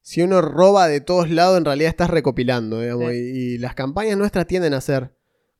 Si 0.00 0.22
uno 0.22 0.40
roba 0.40 0.86
de 0.86 1.00
todos 1.00 1.28
lados, 1.30 1.58
en 1.58 1.64
realidad 1.64 1.88
estás 1.90 2.08
recopilando, 2.10 2.80
digamos. 2.80 3.10
Sí. 3.10 3.16
Y, 3.18 3.54
y 3.54 3.58
las 3.58 3.74
campañas 3.74 4.16
nuestras 4.16 4.46
tienden 4.46 4.72
a 4.72 4.80
ser 4.80 5.15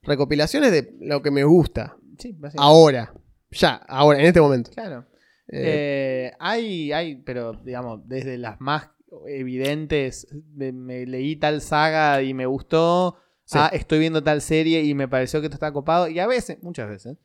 recopilaciones 0.06 0.70
de 0.72 0.94
lo 1.00 1.20
que 1.22 1.30
me 1.30 1.44
gusta. 1.44 1.96
sí, 2.18 2.32
básicamente. 2.32 2.56
Ahora. 2.58 3.12
Ya, 3.50 3.74
ahora, 3.88 4.18
en 4.20 4.26
este 4.26 4.40
momento. 4.40 4.70
Claro. 4.72 5.06
Eh, 5.48 6.30
Eh, 6.30 6.32
hay, 6.40 6.92
hay, 6.92 7.16
pero 7.16 7.52
digamos, 7.52 8.00
desde 8.08 8.36
las 8.38 8.60
más 8.60 8.90
evidentes, 9.28 10.26
me, 10.54 10.72
me 10.72 11.06
leí 11.06 11.36
tal 11.36 11.60
saga 11.60 12.22
y 12.22 12.34
me 12.34 12.46
gustó, 12.46 13.16
Sí. 13.44 13.58
ah, 13.60 13.70
estoy 13.72 14.00
viendo 14.00 14.22
tal 14.24 14.40
serie 14.40 14.82
y 14.82 14.94
me 14.94 15.06
pareció 15.06 15.40
que 15.40 15.46
esto 15.46 15.54
está 15.56 15.72
copado, 15.72 16.08
y 16.08 16.18
a 16.18 16.26
veces, 16.26 16.58
muchas 16.62 16.88
veces, 16.88 17.16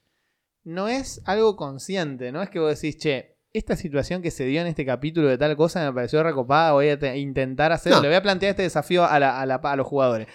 no 0.64 0.88
es 0.88 1.22
algo 1.26 1.56
consciente, 1.56 2.32
no 2.32 2.44
es 2.44 2.50
que 2.52 2.60
vos 2.60 2.80
decís, 2.80 2.98
che, 3.00 3.38
esta 3.54 3.76
situación 3.76 4.22
que 4.22 4.30
se 4.32 4.46
dio 4.46 4.62
en 4.62 4.68
este 4.68 4.86
capítulo 4.86 5.28
de 5.28 5.38
tal 5.40 5.58
cosa 5.58 5.84
me 5.84 5.92
pareció 5.94 6.22
recopada, 6.24 6.74
voy 6.74 6.90
a 6.90 7.00
te- 7.00 7.18
intentar 7.18 7.72
hacerlo, 7.72 7.98
No. 7.98 8.04
le 8.04 8.08
voy 8.10 8.16
a 8.18 8.22
plantear 8.22 8.52
este 8.52 8.62
desafío 8.64 9.04
a, 9.04 9.20
la- 9.20 9.42
a 9.42 9.46
la- 9.48 9.56
a 9.56 9.76
los 9.76 9.88
jugadores. 9.88 10.28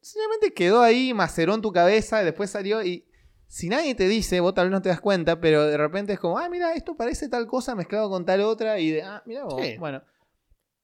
Simplemente 0.00 0.52
quedó 0.54 0.82
ahí, 0.82 1.12
maceró 1.14 1.54
en 1.54 1.60
tu 1.62 1.72
cabeza, 1.72 2.22
después 2.24 2.50
salió 2.50 2.82
y 2.82 3.06
si 3.46 3.68
nadie 3.68 3.94
te 3.94 4.06
dice, 4.08 4.40
vos 4.40 4.54
tal 4.54 4.66
vez 4.66 4.72
no 4.72 4.80
te 4.82 4.88
das 4.88 5.00
cuenta, 5.00 5.40
pero 5.40 5.66
de 5.66 5.76
repente 5.76 6.12
es 6.12 6.20
como, 6.20 6.38
ah, 6.38 6.48
mira, 6.48 6.72
esto 6.74 6.96
parece 6.96 7.28
tal 7.28 7.46
cosa 7.46 7.74
mezclado 7.74 8.08
con 8.08 8.24
tal 8.24 8.40
otra 8.42 8.78
y 8.78 8.90
de, 8.92 9.02
ah, 9.02 9.22
mira 9.26 9.44
vos, 9.44 9.60
Sí. 9.60 9.76
bueno. 9.78 10.02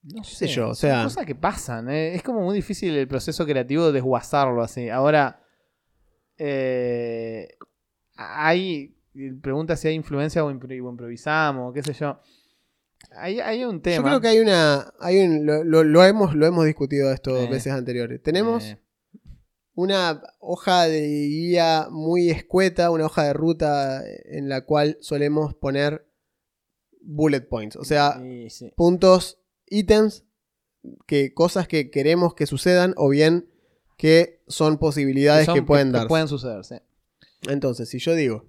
No 0.02 0.22
sé 0.22 0.34
sé, 0.34 0.46
yo, 0.48 0.64
o 0.68 0.74
son 0.74 0.90
sea- 0.90 1.02
cosas 1.04 1.26
que 1.26 1.34
pasan, 1.34 1.88
eh, 1.90 2.14
es 2.14 2.22
como 2.22 2.40
muy 2.40 2.54
difícil 2.54 2.94
el 2.96 3.08
proceso 3.08 3.44
creativo 3.44 3.86
de 3.86 3.92
desguazarlo 3.92 4.62
así. 4.62 4.88
Ahora, 4.88 5.42
eh, 6.38 7.48
hay, 8.16 8.96
pregunta 9.42 9.76
si 9.76 9.88
hay 9.88 9.94
influencia 9.94 10.44
o 10.44 10.50
impro- 10.50 10.70
o 10.84 10.90
improvisamos, 10.90 11.72
qué 11.74 11.82
sé 11.82 11.92
yo. 11.92 12.20
Hay, 13.16 13.40
hay 13.40 13.64
un 13.64 13.80
tema. 13.82 13.96
Yo 13.96 14.02
creo 14.04 14.20
que 14.20 14.28
hay 14.28 14.38
una. 14.40 14.92
Hay 15.00 15.18
un, 15.20 15.46
lo, 15.46 15.64
lo- 15.64 15.84
lo 15.84 16.04
hemos, 16.04 16.34
lo 16.34 16.46
hemos 16.46 16.64
discutido 16.64 17.12
esto 17.12 17.36
Eh. 17.36 17.48
veces 17.48 17.72
anteriores. 17.72 18.22
Tenemos 18.22 18.64
Eh, 18.64 18.78
una 19.76 20.22
hoja 20.40 20.84
de 20.88 21.06
guía 21.06 21.88
muy 21.90 22.30
escueta, 22.30 22.90
una 22.90 23.04
hoja 23.06 23.24
de 23.24 23.34
ruta 23.34 24.02
en 24.24 24.48
la 24.48 24.62
cual 24.62 24.96
solemos 25.00 25.54
poner 25.54 26.08
bullet 27.02 27.42
points. 27.42 27.76
O 27.76 27.84
sea, 27.84 28.18
sí, 28.18 28.48
sí. 28.50 28.72
puntos, 28.74 29.38
ítems, 29.66 30.24
que, 31.06 31.34
cosas 31.34 31.68
que 31.68 31.90
queremos 31.90 32.34
que 32.34 32.46
sucedan 32.46 32.94
o 32.96 33.10
bien 33.10 33.50
que 33.98 34.42
son 34.48 34.78
posibilidades 34.78 35.46
que, 35.46 35.56
son- 35.58 35.66
pueden 35.66 35.92
darse. 35.92 36.08
pueden 36.08 36.28
suceder, 36.28 36.64
sí. 36.64 36.76
Entonces, 37.48 37.90
si 37.90 37.98
yo 37.98 38.14
digo 38.14 38.46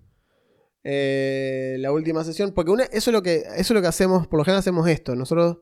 eh, 0.84 1.76
la 1.80 1.92
última 1.92 2.24
sesión, 2.24 2.54
porque 2.54 2.72
una, 2.72 2.86
eso, 2.86 3.10
es 3.10 3.14
lo 3.14 3.22
que, 3.22 3.40
eso 3.40 3.58
es 3.58 3.72
lo 3.72 3.82
que 3.82 3.88
hacemos, 3.88 4.28
por 4.28 4.38
lo 4.38 4.46
general 4.46 4.60
hacemos 4.60 4.88
esto. 4.88 5.14
Nosotros, 5.18 5.58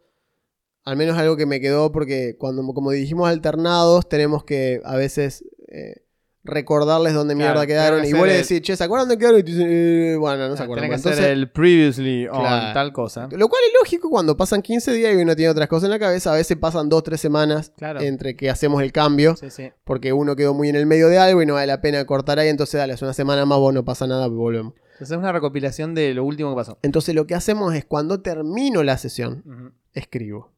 al 0.84 0.95
menos 0.95 1.18
algo 1.18 1.36
que 1.36 1.47
me 1.47 1.59
quedó, 1.59 1.91
porque 1.91 2.38
cuando 2.38 2.63
como 2.76 2.91
dirigimos 2.91 3.28
alternados, 3.28 4.07
tenemos 4.07 4.43
que 4.43 4.82
a 4.84 4.95
veces 4.95 5.43
eh, 5.76 6.01
recordarles 6.47 7.13
dónde 7.15 7.34
Claro, 7.34 7.53
mierda 7.55 7.65
quedaron. 7.65 8.05
Y 8.05 8.13
vos 8.13 8.28
le 8.28 8.34
decís, 8.38 8.61
che, 8.61 8.76
¿se 8.78 8.84
acuerdan 8.84 9.09
de 9.09 9.17
quedaron? 9.17 9.39
Y 9.39 9.43
te 9.43 9.51
dicen, 9.51 9.67
"Eh, 9.67 10.15
bueno, 10.15 10.47
no 10.47 10.55
se 10.55 10.61
acuerdan. 10.61 10.89
que 10.89 10.95
Entonces, 10.95 11.19
hacer 11.19 11.32
el 11.32 11.49
previously 11.49 12.28
on 12.28 12.39
Claro. 12.39 12.73
tal 12.73 12.93
cosa. 12.93 13.28
Lo 13.32 13.47
cual 13.49 13.61
es 13.67 13.73
lógico 13.82 14.11
cuando 14.11 14.38
pasan 14.38 14.61
15 14.61 14.93
días 14.93 15.11
y 15.13 15.17
uno 15.23 15.36
tiene 15.36 15.49
otras 15.49 15.67
cosas 15.67 15.86
en 15.86 15.89
la 15.91 15.97
cabeza. 15.99 16.32
A 16.32 16.36
veces 16.36 16.55
pasan 16.57 16.88
2-3 16.88 17.19
semanas 17.19 17.71
Claro. 17.78 17.99
entre 18.01 18.36
que 18.36 18.51
hacemos 18.51 18.84
el 18.84 18.91
cambio. 18.91 19.36
Sí, 19.38 19.49
sí. 19.49 19.71
Porque 19.84 20.13
uno 20.13 20.36
quedó 20.36 20.53
muy 20.53 20.69
en 20.69 20.76
el 20.76 20.86
medio 20.86 21.07
de 21.07 21.17
algo 21.17 21.41
y 21.41 21.47
no 21.47 21.55
vale 21.55 21.65
la 21.67 21.82
pena 21.82 22.05
cortar 22.05 22.38
ahí. 22.38 22.49
Entonces, 22.49 22.78
dale, 22.78 22.93
hace 22.93 23.05
una 23.05 23.13
semana 23.15 23.43
más, 23.45 23.57
vos 23.57 23.73
no 23.73 23.84
pasa 23.84 24.05
nada, 24.05 24.28
volvemos. 24.28 24.76
Entonces 24.93 25.11
es 25.13 25.17
una 25.17 25.32
recopilación 25.32 25.95
de 25.95 26.13
lo 26.13 26.23
último 26.23 26.51
que 26.51 26.55
pasó. 26.57 26.78
Entonces, 26.84 27.15
lo 27.15 27.26
que 27.26 27.34
hacemos 27.34 27.73
es 27.73 27.86
cuando 27.86 28.21
termino 28.21 28.84
la 28.84 28.97
sesión, 28.99 29.73
escribo. 29.93 30.53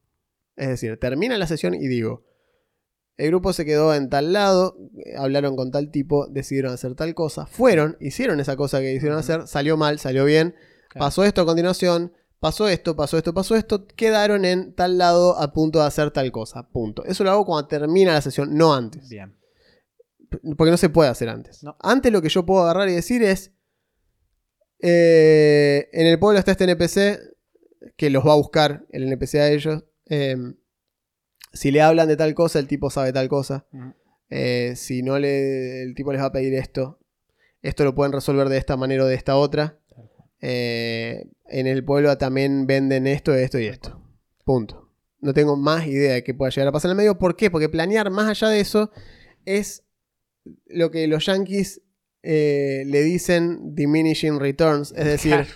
Es 0.57 0.67
decir, 0.67 0.99
termina 0.99 1.37
la 1.37 1.47
sesión 1.47 1.73
y 1.73 1.87
digo: 1.87 2.23
el 3.17 3.27
grupo 3.27 3.51
se 3.53 3.65
quedó 3.65 3.93
en 3.95 4.09
tal 4.09 4.31
lado, 4.33 4.77
hablaron 5.17 5.55
con 5.55 5.71
tal 5.71 5.89
tipo, 5.91 6.27
decidieron 6.27 6.71
hacer 6.73 6.93
tal 6.95 7.13
cosa, 7.15 7.45
fueron, 7.47 7.97
hicieron 7.99 8.39
esa 8.39 8.55
cosa 8.55 8.79
que 8.79 8.93
hicieron 8.93 9.17
hacer, 9.17 9.47
salió 9.47 9.75
mal, 9.77 9.99
salió 9.99 10.23
bien, 10.25 10.55
Claro. 10.89 11.05
pasó 11.05 11.23
esto 11.23 11.41
a 11.41 11.45
continuación, 11.45 12.13
pasó 12.39 12.67
esto, 12.67 12.95
pasó 12.95 13.17
esto, 13.17 13.33
pasó 13.33 13.55
esto, 13.55 13.87
quedaron 13.87 14.45
en 14.45 14.73
tal 14.73 14.97
lado 14.97 15.37
a 15.39 15.51
punto 15.51 15.79
de 15.79 15.85
hacer 15.85 16.11
tal 16.11 16.31
cosa, 16.31 16.69
punto. 16.69 17.03
Eso 17.05 17.23
lo 17.23 17.31
hago 17.31 17.45
cuando 17.45 17.67
termina 17.67 18.13
la 18.13 18.21
sesión, 18.21 18.55
no 18.55 18.73
antes. 18.73 19.09
Bien. 19.09 19.35
Porque 20.57 20.71
no 20.71 20.77
se 20.77 20.89
puede 20.89 21.09
hacer 21.09 21.29
antes. 21.29 21.63
No. 21.63 21.75
Antes 21.79 22.11
lo 22.11 22.21
que 22.21 22.29
yo 22.29 22.45
puedo 22.45 22.61
agarrar 22.63 22.87
y 22.89 22.93
decir 22.93 23.23
es. 23.23 23.51
eh, 24.79 25.89
en 25.91 26.07
el 26.07 26.19
pueblo 26.19 26.37
está 26.39 26.51
este 26.51 26.65
NPC 26.65 27.19
que 27.95 28.09
los 28.09 28.25
va 28.25 28.33
a 28.33 28.37
buscar 28.37 28.85
el 28.91 29.03
NPC 29.03 29.35
a 29.35 29.49
ellos. 29.49 29.83
eh, 30.09 30.35
si 31.57 31.71
le 31.71 31.81
hablan 31.81 32.07
de 32.07 32.15
tal 32.15 32.33
cosa, 32.33 32.59
el 32.59 32.67
tipo 32.67 32.89
sabe 32.89 33.11
tal 33.11 33.27
cosa. 33.27 33.65
Eh, 34.29 34.73
si 34.75 35.01
no 35.01 35.19
le. 35.19 35.81
El 35.83 35.95
tipo 35.95 36.11
les 36.11 36.21
va 36.21 36.27
a 36.27 36.31
pedir 36.31 36.53
esto. 36.53 36.99
Esto 37.61 37.83
lo 37.83 37.95
pueden 37.95 38.13
resolver 38.13 38.49
de 38.49 38.57
esta 38.57 38.77
manera 38.77 39.03
o 39.03 39.07
de 39.07 39.15
esta 39.15 39.35
otra. 39.35 39.79
Eh, 40.39 41.25
en 41.47 41.67
el 41.67 41.83
pueblo 41.83 42.15
también 42.17 42.67
venden 42.67 43.07
esto, 43.07 43.33
esto 43.33 43.59
y 43.59 43.65
esto. 43.65 44.01
Punto. 44.45 44.91
No 45.19 45.33
tengo 45.33 45.57
más 45.57 45.87
idea 45.87 46.13
de 46.13 46.23
qué 46.23 46.33
pueda 46.33 46.51
llegar 46.51 46.67
a 46.67 46.71
pasar 46.71 46.89
en 46.89 46.91
el 46.91 46.97
medio. 46.97 47.17
¿Por 47.17 47.35
qué? 47.35 47.49
Porque 47.49 47.69
planear 47.69 48.11
más 48.11 48.29
allá 48.29 48.49
de 48.49 48.59
eso 48.59 48.91
es 49.45 49.83
lo 50.67 50.91
que 50.91 51.07
los 51.07 51.25
yankees 51.25 51.81
eh, 52.21 52.83
le 52.85 53.01
dicen 53.01 53.73
diminishing 53.73 54.39
returns. 54.39 54.93
Es 54.95 55.05
decir. 55.23 55.47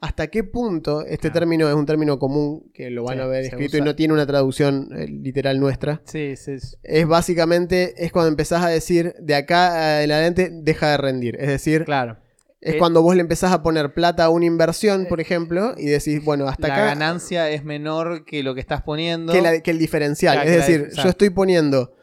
Hasta 0.00 0.28
qué 0.28 0.44
punto 0.44 1.00
este 1.02 1.18
Claro. 1.30 1.34
término 1.40 1.68
es 1.68 1.74
un 1.74 1.84
término 1.86 2.18
común 2.18 2.70
que 2.72 2.90
lo 2.90 3.04
van 3.04 3.16
Sí, 3.16 3.22
a 3.22 3.26
ver 3.26 3.44
escrito 3.44 3.78
y 3.78 3.80
no 3.80 3.96
tiene 3.96 4.14
una 4.14 4.26
traducción 4.26 4.90
eh, 4.96 5.08
literal 5.08 5.58
nuestra. 5.58 6.00
Sí, 6.04 6.36
sí. 6.36 6.60
sí. 6.60 6.76
Es 6.82 7.06
básicamente, 7.06 7.94
es 8.04 8.12
cuando 8.12 8.28
empezás 8.28 8.62
a 8.64 8.68
decir 8.68 9.14
de 9.20 9.34
acá 9.34 10.02
en 10.04 10.10
adelante 10.12 10.50
deja 10.52 10.90
de 10.90 10.96
rendir. 10.98 11.36
Es 11.40 11.48
decir, 11.48 11.84
Claro. 11.84 12.18
Es 12.60 12.74
Eh, 12.74 12.78
cuando 12.78 13.02
vos 13.02 13.14
le 13.14 13.20
empezás 13.20 13.52
a 13.52 13.62
poner 13.62 13.94
plata 13.94 14.24
a 14.24 14.30
una 14.30 14.44
inversión, 14.44 15.06
por 15.08 15.20
ejemplo, 15.20 15.74
y 15.76 15.86
decís, 15.86 16.24
bueno, 16.24 16.48
hasta 16.48 16.66
la 16.66 16.74
acá. 16.74 16.84
ganancia 16.86 17.48
es 17.50 17.62
menor 17.64 18.24
que 18.24 18.42
lo 18.42 18.52
que 18.54 18.60
estás 18.60 18.82
poniendo. 18.82 19.32
que, 19.32 19.40
la- 19.40 19.60
que 19.60 19.70
el 19.70 19.78
diferencial. 19.78 20.34
Claro, 20.34 20.50
es 20.50 20.66
que 20.66 20.72
la- 20.72 20.78
decir, 20.84 21.02
yo 21.04 21.08
estoy 21.08 21.30
poniendo. 21.30 21.94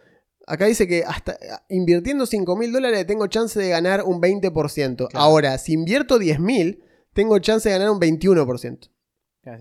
Acá 0.47 0.65
dice 0.67 0.87
que 0.87 1.03
hasta 1.05 1.37
invirtiendo 1.69 2.25
5 2.25 2.55
mil 2.55 2.71
dólares 2.71 3.05
tengo 3.05 3.27
chance 3.27 3.59
de 3.59 3.67
ganar 3.67 4.03
un 4.03 4.21
20%. 4.21 5.07
Claro. 5.09 5.25
Ahora, 5.25 5.57
si 5.57 5.73
invierto 5.73 6.19
10 6.19 6.39
mil, 6.39 6.79
tengo 7.15 7.39
chance 7.39 7.67
de 7.67 7.73
ganar 7.73 7.89
un 7.89 7.99
21%. 7.99 8.89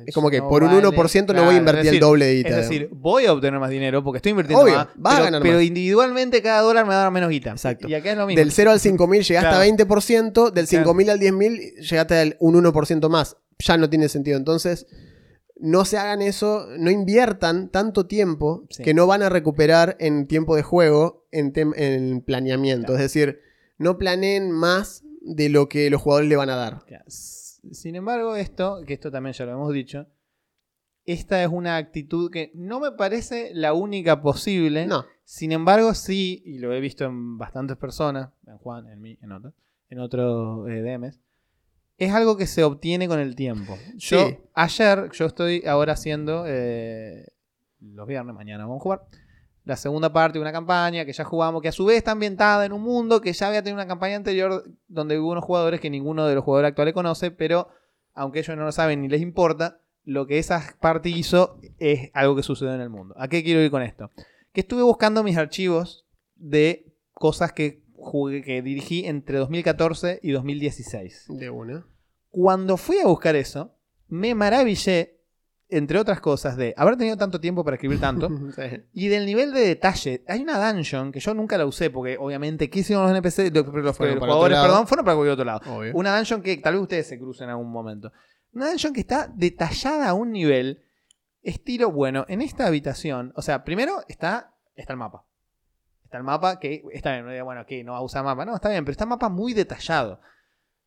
Es 0.06 0.14
como 0.14 0.30
que 0.30 0.38
No 0.38 0.48
por 0.48 0.62
un 0.62 0.70
vale. 0.70 0.80
1% 0.88 1.20
no 1.20 1.26
Claro, 1.34 1.44
voy 1.44 1.54
a 1.56 1.58
invertir 1.58 1.82
decir, 1.84 1.94
el 1.94 2.00
doble 2.00 2.24
de 2.24 2.34
guita. 2.36 2.48
Es 2.48 2.56
decir, 2.56 2.88
voy 2.90 3.26
a 3.26 3.34
obtener 3.34 3.60
más 3.60 3.68
dinero 3.68 4.02
porque 4.02 4.16
estoy 4.16 4.30
invirtiendo 4.30 4.64
Obvio, 4.64 4.76
más. 4.76 4.88
vas 4.96 5.12
a 5.12 5.16
pero, 5.16 5.24
ganar 5.26 5.42
pero 5.42 5.54
más. 5.56 5.64
individualmente 5.64 6.40
cada 6.40 6.62
dólar 6.62 6.84
me 6.86 6.90
va 6.94 7.00
a 7.00 7.02
dar 7.04 7.12
menos 7.12 7.28
guita. 7.28 7.50
Exacto. 7.50 7.86
Y 7.86 7.92
acá 7.94 8.12
es 8.12 8.16
lo 8.16 8.26
mismo. 8.26 8.38
Del 8.40 8.50
0 8.50 8.70
al 8.70 8.80
5 8.80 9.06
mil 9.06 9.22
llegaste 9.22 9.46
Claro. 9.48 9.56
a 9.58 9.64
20%, 9.66 10.50
del 10.50 10.66
Claro. 10.66 10.84
5 10.84 10.94
mil 10.94 11.10
al 11.10 11.18
10 11.18 11.32
mil 11.34 11.58
llegaste 11.76 12.14
al 12.18 12.36
un 12.40 12.54
1% 12.54 13.10
más. 13.10 13.36
Ya 13.58 13.76
no 13.76 13.90
tiene 13.90 14.08
sentido. 14.08 14.38
Entonces, 14.38 14.86
no 15.56 15.84
se 15.84 15.98
hagan 15.98 16.22
eso, 16.22 16.66
no 16.78 16.90
inviertan 16.90 17.68
tanto 17.70 18.06
tiempo 18.06 18.66
Sí. 18.70 18.82
que 18.84 18.94
no 18.94 19.06
van 19.06 19.22
a 19.22 19.28
recuperar 19.28 19.96
en 20.00 20.26
tiempo 20.26 20.56
de 20.56 20.62
juego, 20.62 21.26
en, 21.30 22.22
planeamiento. 22.22 22.86
Claro. 22.86 23.04
Es 23.04 23.12
decir, 23.12 23.40
no 23.76 23.98
planeen 23.98 24.50
más 24.50 25.02
de 25.20 25.50
lo 25.50 25.68
que 25.68 25.90
los 25.90 26.00
jugadores 26.00 26.28
le 26.30 26.36
van 26.36 26.48
a 26.48 26.56
dar. 26.56 26.84
Ya, 26.90 27.02
s- 27.06 27.43
Sin 27.72 27.94
embargo, 27.96 28.36
esto, 28.36 28.82
que 28.86 28.94
esto 28.94 29.10
también 29.10 29.32
ya 29.34 29.44
lo 29.46 29.52
hemos 29.52 29.72
dicho, 29.72 30.06
esta 31.06 31.42
es 31.42 31.48
una 31.50 31.76
actitud 31.76 32.30
que 32.30 32.50
no 32.54 32.80
me 32.80 32.92
parece 32.92 33.50
la 33.54 33.72
única 33.74 34.22
posible. 34.22 34.86
No, 34.86 35.04
Sin 35.24 35.52
embargo, 35.52 35.94
sí, 35.94 36.42
y 36.44 36.58
lo 36.58 36.72
he 36.72 36.80
visto 36.80 37.04
en 37.04 37.38
bastantes 37.38 37.76
personas, 37.76 38.30
en 38.46 38.58
Juan, 38.58 38.88
en 38.88 39.00
mí, 39.00 39.18
en 39.22 39.32
otros, 39.32 39.54
en 39.88 39.98
otros 39.98 40.68
eh, 40.68 40.82
DMs, 40.82 41.20
es 41.96 42.12
algo 42.12 42.36
que 42.36 42.46
se 42.46 42.64
obtiene 42.64 43.06
con 43.08 43.18
el 43.20 43.34
tiempo. 43.36 43.76
Yo, 43.96 44.28
Sí. 44.28 44.36
ayer, 44.54 45.10
yo 45.12 45.26
estoy 45.26 45.62
ahora 45.66 45.92
haciendo, 45.94 46.44
eh, 46.46 47.26
los 47.80 48.06
viernes, 48.06 48.34
mañana 48.34 48.64
vamos 48.64 48.80
a 48.80 48.82
jugar, 48.82 49.02
la 49.64 49.76
segunda 49.76 50.12
parte 50.12 50.38
de 50.38 50.42
una 50.42 50.52
campaña 50.52 51.04
que 51.04 51.12
ya 51.12 51.24
jugamos, 51.24 51.62
que 51.62 51.68
a 51.68 51.72
su 51.72 51.86
vez 51.86 51.98
está 51.98 52.12
ambientada 52.12 52.66
en 52.66 52.72
un 52.72 52.82
mundo 52.82 53.20
que 53.20 53.32
ya 53.32 53.48
había 53.48 53.62
tenido 53.62 53.76
una 53.76 53.88
campaña 53.88 54.16
anterior 54.16 54.64
donde 54.88 55.18
hubo 55.18 55.32
unos 55.32 55.44
jugadores 55.44 55.80
que 55.80 55.90
ninguno 55.90 56.26
de 56.26 56.34
los 56.34 56.44
jugadores 56.44 56.68
actuales 56.68 56.94
conoce, 56.94 57.30
pero 57.30 57.68
aunque 58.12 58.40
ellos 58.40 58.56
no 58.56 58.64
lo 58.64 58.72
saben 58.72 59.00
ni 59.00 59.08
les 59.08 59.22
importa, 59.22 59.80
lo 60.04 60.26
que 60.26 60.38
esa 60.38 60.76
parte 60.80 61.08
hizo 61.08 61.58
es 61.78 62.10
algo 62.12 62.36
que 62.36 62.42
sucedió 62.42 62.74
en 62.74 62.80
el 62.82 62.90
mundo. 62.90 63.14
¿A 63.18 63.28
qué 63.28 63.42
quiero 63.42 63.62
ir 63.62 63.70
con 63.70 63.82
esto? 63.82 64.10
Que 64.52 64.60
estuve 64.60 64.82
buscando 64.82 65.22
mis 65.22 65.36
archivos 65.36 66.06
de 66.36 66.94
cosas 67.12 67.52
que 67.52 67.82
jugué, 67.96 68.42
que 68.42 68.60
dirigí 68.60 69.06
entre 69.06 69.38
2014 69.38 70.20
y 70.22 70.32
2016. 70.32 71.26
de 71.28 71.50
una. 71.50 71.86
Cuando 72.30 72.76
fui 72.76 72.98
a 72.98 73.06
buscar 73.06 73.34
eso, 73.34 73.74
me 74.08 74.34
maravillé, 74.34 75.20
entre 75.68 75.98
otras 75.98 76.20
cosas, 76.20 76.56
de 76.56 76.74
haber 76.76 76.96
tenido 76.96 77.16
tanto 77.16 77.40
tiempo 77.40 77.64
para 77.64 77.76
escribir 77.76 78.00
tanto. 78.00 78.28
Sí. 78.54 78.82
Y 78.92 79.08
del 79.08 79.26
nivel 79.26 79.52
de 79.52 79.60
detalle, 79.60 80.22
hay 80.28 80.42
una 80.42 80.72
dungeon 80.72 81.10
que 81.10 81.18
yo 81.18 81.34
nunca 81.34 81.58
la 81.58 81.66
usé 81.66 81.90
porque 81.90 82.16
obviamente 82.18 82.70
¿qué 82.70 82.80
hicieron 82.80 83.04
los 83.04 83.12
NPC? 83.12 83.52
Los, 83.52 83.66
jugadores, 83.96 84.58
perdón, 84.58 84.86
fueron 84.86 85.04
para 85.04 85.16
cualquier 85.16 85.32
otro 85.32 85.44
lado. 85.44 85.60
Obvio. 85.74 85.92
Una 85.94 86.16
dungeon 86.16 86.42
que 86.42 86.56
tal 86.58 86.74
vez 86.74 86.82
ustedes 86.82 87.08
se 87.08 87.18
crucen 87.18 87.44
en 87.44 87.50
algún 87.50 87.72
momento. 87.72 88.12
Una 88.52 88.68
dungeon 88.68 88.92
que 88.92 89.00
está 89.00 89.28
detallada 89.34 90.08
a 90.08 90.14
un 90.14 90.30
nivel 90.30 90.84
estilo, 91.42 91.90
bueno, 91.90 92.24
en 92.28 92.42
esta 92.42 92.66
habitación, 92.66 93.32
o 93.36 93.42
sea, 93.42 93.64
primero 93.64 94.02
está, 94.08 94.54
está 94.76 94.92
el 94.92 94.98
mapa. 94.98 95.24
Está 96.04 96.18
el 96.18 96.24
mapa 96.24 96.60
que 96.60 96.82
está 96.92 97.20
bien, 97.20 97.44
bueno, 97.44 97.66
que 97.66 97.82
no 97.82 97.92
va 97.92 97.98
a 97.98 98.02
usar 98.02 98.24
mapa, 98.24 98.44
no, 98.44 98.54
está 98.54 98.68
bien, 98.68 98.84
pero 98.84 98.92
está 98.92 99.04
el 99.04 99.10
mapa 99.10 99.28
muy 99.28 99.52
detallado. 99.52 100.20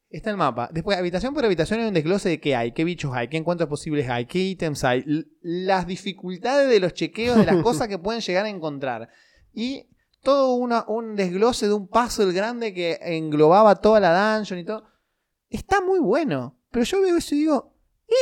Está 0.09 0.29
el 0.31 0.37
mapa. 0.37 0.69
Después, 0.71 0.97
habitación 0.97 1.33
por 1.33 1.43
habitación 1.43 1.81
hay 1.81 1.87
un 1.87 1.93
desglose 1.93 2.29
de 2.29 2.39
qué 2.39 2.55
hay, 2.55 2.71
qué 2.71 2.83
bichos 2.85 3.11
hay, 3.13 3.27
qué 3.27 3.37
encuentros 3.37 3.67
posibles 3.69 4.07
hay, 4.09 4.25
qué 4.25 4.39
ítems 4.39 4.83
hay, 4.85 5.03
las 5.41 5.85
dificultades 5.85 6.69
de 6.69 6.79
los 6.79 6.93
chequeos 6.93 7.37
de 7.37 7.45
las 7.45 7.57
cosas 7.63 7.87
que 7.89 7.99
pueden 7.99 8.21
llegar 8.21 8.45
a 8.45 8.49
encontrar. 8.49 9.09
Y 9.53 9.89
todo 10.23 10.55
una- 10.55 10.85
un 10.87 11.15
desglose 11.15 11.67
de 11.67 11.73
un 11.73 11.87
puzzle 11.89 12.31
grande 12.31 12.73
que 12.73 12.97
englobaba 13.01 13.75
toda 13.75 13.99
la 13.99 14.37
dungeon 14.37 14.59
y 14.59 14.63
todo. 14.65 14.85
Está 15.49 15.81
muy 15.81 15.99
bueno. 15.99 16.57
Pero 16.71 16.85
yo 16.85 17.01
veo 17.01 17.17
eso 17.17 17.35
y 17.35 17.39
digo, 17.39 17.73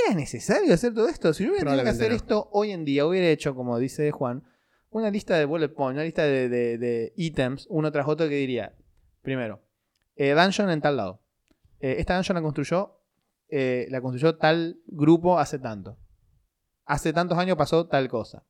¿era 0.08 0.16
necesario 0.16 0.74
hacer 0.74 0.94
todo 0.94 1.08
esto? 1.08 1.34
Si 1.34 1.44
yo 1.44 1.50
hubiera 1.52 1.66
tenido 1.66 1.84
que 1.84 1.90
hacer 1.90 2.10
no. 2.10 2.16
esto 2.16 2.50
hoy 2.52 2.72
en 2.72 2.84
día, 2.86 3.06
hubiera 3.06 3.28
hecho, 3.30 3.54
como 3.56 3.78
dice 3.80 4.12
Juan, 4.12 4.44
una 4.90 5.12
lista 5.12 5.38
de 5.38 5.46
bullet 5.46 5.70
points, 5.70 5.96
una 5.98 6.04
lista 6.04 6.24
de, 6.24 6.50
de- 6.50 6.78
de 6.80 7.14
ítems, 7.16 7.68
uno 7.70 7.92
tras 7.92 8.08
otro, 8.08 8.28
que 8.30 8.36
diría, 8.36 8.74
primero, 9.22 9.62
eh, 10.16 10.32
dungeon 10.34 10.70
en 10.72 10.82
tal 10.82 10.98
lado. 10.98 11.22
Eh, 11.80 11.96
esta 12.00 12.16
dungeon 12.16 12.36
la 12.36 12.42
construyó, 12.42 13.00
eh, 13.50 13.88
la 13.90 14.02
construyó 14.02 14.36
tal 14.38 14.78
grupo 14.88 15.40
hace 15.40 15.60
tanto. 15.60 15.98
Hace 16.86 17.14
tantos 17.14 17.38
años 17.38 17.58
pasó 17.58 17.88
tal 17.88 18.08
cosa. 18.08 18.44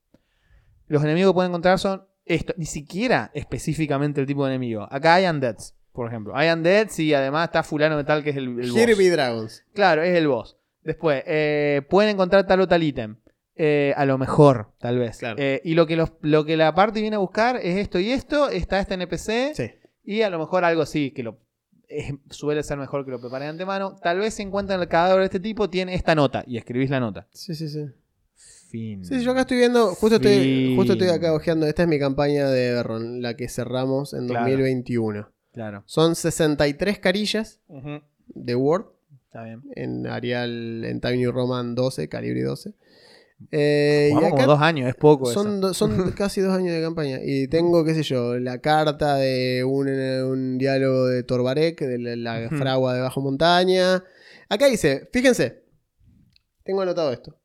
Los 0.87 1.03
enemigos 1.03 1.31
que 1.31 1.35
pueden 1.35 1.51
encontrar 1.51 1.79
son 1.79 2.05
esto, 2.25 2.53
ni 2.57 2.65
siquiera 2.65 3.31
específicamente 3.33 4.21
el 4.21 4.27
tipo 4.27 4.45
de 4.45 4.51
enemigo. 4.55 4.87
Acá 4.91 5.15
hay 5.15 5.25
undeads, 5.25 5.75
por 5.93 6.07
ejemplo. 6.07 6.35
Hay 6.35 6.49
undeads 6.49 6.99
y 6.99 7.13
además 7.13 7.45
está 7.47 7.63
fulano 7.63 7.97
de 7.97 8.03
tal 8.03 8.23
que 8.23 8.31
es 8.31 8.35
el, 8.37 8.59
el 8.59 8.71
boss. 8.71 9.11
Dragons. 9.11 9.65
Claro, 9.73 10.03
es 10.03 10.15
el 10.15 10.27
boss. 10.27 10.57
Después, 10.83 11.23
eh, 11.25 11.81
pueden 11.89 12.11
encontrar 12.11 12.45
tal 12.45 12.61
o 12.61 12.67
tal 12.67 12.83
ítem. 12.83 13.17
Eh, 13.55 13.93
a 13.95 14.05
lo 14.05 14.17
mejor, 14.17 14.73
tal 14.79 14.99
vez. 14.99 15.17
Claro. 15.19 15.37
Eh, 15.39 15.61
y 15.63 15.75
lo 15.75 15.87
que, 15.87 15.95
los- 15.95 16.11
lo 16.21 16.43
que 16.45 16.57
la 16.57 16.75
parte 16.75 16.99
viene 17.01 17.15
a 17.15 17.19
buscar 17.19 17.55
es 17.57 17.77
esto 17.77 17.99
y 17.99 18.11
esto. 18.11 18.49
Está 18.49 18.79
este 18.79 18.95
NPC. 18.95 19.55
Sí. 19.55 19.71
Y 20.03 20.21
a 20.23 20.29
lo 20.29 20.37
mejor 20.37 20.65
algo 20.65 20.81
así, 20.81 21.11
que 21.11 21.23
lo 21.23 21.39
suele 22.29 22.63
ser 22.63 22.77
mejor 22.77 23.05
que 23.05 23.11
lo 23.11 23.19
prepare 23.19 23.45
de 23.45 23.51
antemano. 23.51 23.95
Tal 24.01 24.19
vez 24.19 24.33
se 24.35 24.41
encuentran 24.43 24.81
el 24.81 24.87
cadáver 24.87 25.19
de 25.19 25.25
este 25.25 25.39
tipo, 25.39 25.69
tiene 25.69 25.93
esta 25.95 26.15
nota. 26.15 26.43
Y 26.47 26.57
escribís 26.57 26.89
la 26.89 26.99
nota. 26.99 27.27
Sí, 27.31 27.55
sí, 27.55 27.69
sí. 27.69 27.85
Fin. 28.69 29.05
Sí, 29.05 29.21
yo 29.23 29.31
acá 29.31 29.41
estoy 29.41 29.57
viendo, 29.57 29.93
justo 29.95 30.15
estoy, 30.17 30.73
justo 30.75 30.93
estoy 30.93 31.07
acá 31.09 31.33
ojeando. 31.33 31.65
Esta 31.67 31.83
es 31.83 31.87
mi 31.87 31.99
campaña 31.99 32.49
de 32.49 32.71
Berron, 32.73 33.21
la 33.21 33.35
que 33.35 33.47
cerramos 33.47 34.13
en 34.13 34.27
Claro. 34.27 34.45
2021. 34.45 35.29
Claro. 35.53 35.83
Son 35.85 36.15
63 36.15 36.99
carillas 36.99 37.61
Ujú. 37.69 38.01
de 38.27 38.55
Word 38.55 38.87
Está 39.27 39.43
bien. 39.43 39.61
en 39.75 40.07
Arial, 40.07 40.83
en 40.83 40.99
Time 40.99 41.17
New 41.17 41.31
Roman 41.31 41.75
12, 41.75 42.09
calibre 42.09 42.41
12. 42.43 42.73
Eh, 43.51 44.09
Jugamos 44.13 44.31
como 44.31 44.47
dos 44.47 44.61
años, 44.61 44.87
es 44.87 44.95
poco 44.95 45.25
son, 45.25 45.59
eso. 45.59 45.73
son 45.73 46.11
casi 46.17 46.41
dos 46.41 46.53
años 46.53 46.73
de 46.73 46.81
campaña. 46.81 47.19
Y 47.23 47.47
tengo, 47.47 47.83
qué 47.83 47.93
sé 47.93 48.03
yo, 48.03 48.39
la 48.39 48.59
carta 48.59 49.15
de 49.15 49.63
un, 49.63 49.89
un 49.89 50.57
diálogo 50.57 51.07
de 51.07 51.23
Torbarek, 51.23 51.79
de 51.81 52.17
la, 52.17 52.49
fragua 52.49 52.93
de 52.93 53.01
Bajo 53.01 53.21
Montaña. 53.21 54.03
Acá 54.49 54.67
dice, 54.67 55.09
fíjense, 55.11 55.63
tengo 56.63 56.81
anotado 56.81 57.11
esto. 57.11 57.37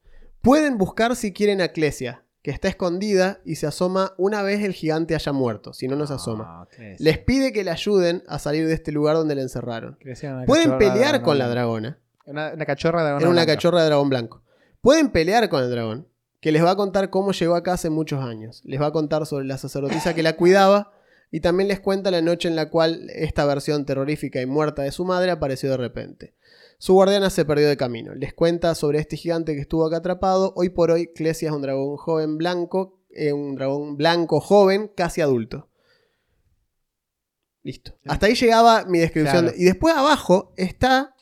Pueden 0.42 0.78
buscar 0.78 1.16
si 1.16 1.32
quieren 1.32 1.60
a 1.60 1.68
Clesia, 1.68 2.24
que 2.42 2.50
está 2.50 2.68
escondida 2.68 3.40
y 3.44 3.56
se 3.56 3.66
asoma 3.66 4.14
una 4.16 4.42
vez 4.42 4.62
el 4.62 4.72
gigante 4.72 5.14
haya 5.14 5.32
muerto, 5.32 5.74
si 5.74 5.88
no 5.88 5.96
nos 5.96 6.10
asoma. 6.10 6.62
Ah. 6.62 6.68
Les 6.98 7.18
pide 7.18 7.52
que 7.52 7.64
le 7.64 7.70
ayuden 7.70 8.22
a 8.28 8.38
salir 8.38 8.66
de 8.66 8.74
este 8.74 8.92
lugar 8.92 9.16
donde 9.16 9.34
la 9.34 9.42
encerraron. 9.42 9.98
Pueden 10.46 10.78
pelear 10.78 11.20
con 11.22 11.38
la 11.38 11.48
dragona. 11.48 11.98
Una, 12.26 12.52
una 12.54 12.64
cachorra 12.64 13.00
de 13.00 13.06
dragón. 13.06 13.22
Era 13.22 13.30
una 13.30 13.46
cachorra 13.46 13.80
de 13.80 13.86
dragón 13.86 14.08
blanco. 14.08 14.42
Pueden 14.80 15.10
pelear 15.10 15.48
con 15.48 15.62
el 15.62 15.70
dragón, 15.70 16.08
que 16.40 16.52
les 16.52 16.64
va 16.64 16.70
a 16.70 16.76
contar 16.76 17.10
cómo 17.10 17.32
llegó 17.32 17.54
acá 17.54 17.74
hace 17.74 17.90
muchos 17.90 18.24
años. 18.24 18.62
Les 18.64 18.80
va 18.80 18.86
a 18.86 18.92
contar 18.92 19.26
sobre 19.26 19.44
la 19.44 19.58
sacerdotisa 19.58 20.14
que 20.14 20.22
la 20.22 20.36
cuidaba 20.36 20.92
y 21.30 21.40
también 21.40 21.68
les 21.68 21.80
cuenta 21.80 22.10
la 22.10 22.22
noche 22.22 22.48
en 22.48 22.56
la 22.56 22.70
cual 22.70 23.08
esta 23.10 23.44
versión 23.44 23.84
terrorífica 23.84 24.40
y 24.40 24.46
muerta 24.46 24.82
de 24.82 24.90
su 24.90 25.04
madre 25.04 25.30
apareció 25.30 25.70
de 25.70 25.76
repente. 25.76 26.34
Su 26.78 26.94
guardiana 26.94 27.28
se 27.28 27.44
perdió 27.44 27.68
de 27.68 27.76
camino. 27.76 28.14
Les 28.14 28.32
cuenta 28.32 28.74
sobre 28.74 29.00
este 29.00 29.16
gigante 29.16 29.54
que 29.54 29.60
estuvo 29.60 29.84
acá 29.84 29.98
atrapado. 29.98 30.54
Hoy 30.56 30.70
por 30.70 30.90
hoy, 30.90 31.12
Clesia 31.12 31.50
es 31.50 31.54
un 31.54 31.60
dragón 31.60 31.98
joven 31.98 32.38
blanco, 32.38 33.02
eh, 33.10 33.34
un 33.34 33.54
dragón 33.54 33.98
blanco 33.98 34.40
joven, 34.40 34.90
casi 34.96 35.20
adulto. 35.20 35.68
Listo. 37.62 37.98
Hasta 38.06 38.26
ahí 38.26 38.34
llegaba 38.34 38.86
mi 38.86 38.98
descripción. 38.98 39.44
Claro. 39.44 39.58
Y 39.58 39.64
después 39.64 39.94
abajo 39.94 40.54
está 40.56 41.14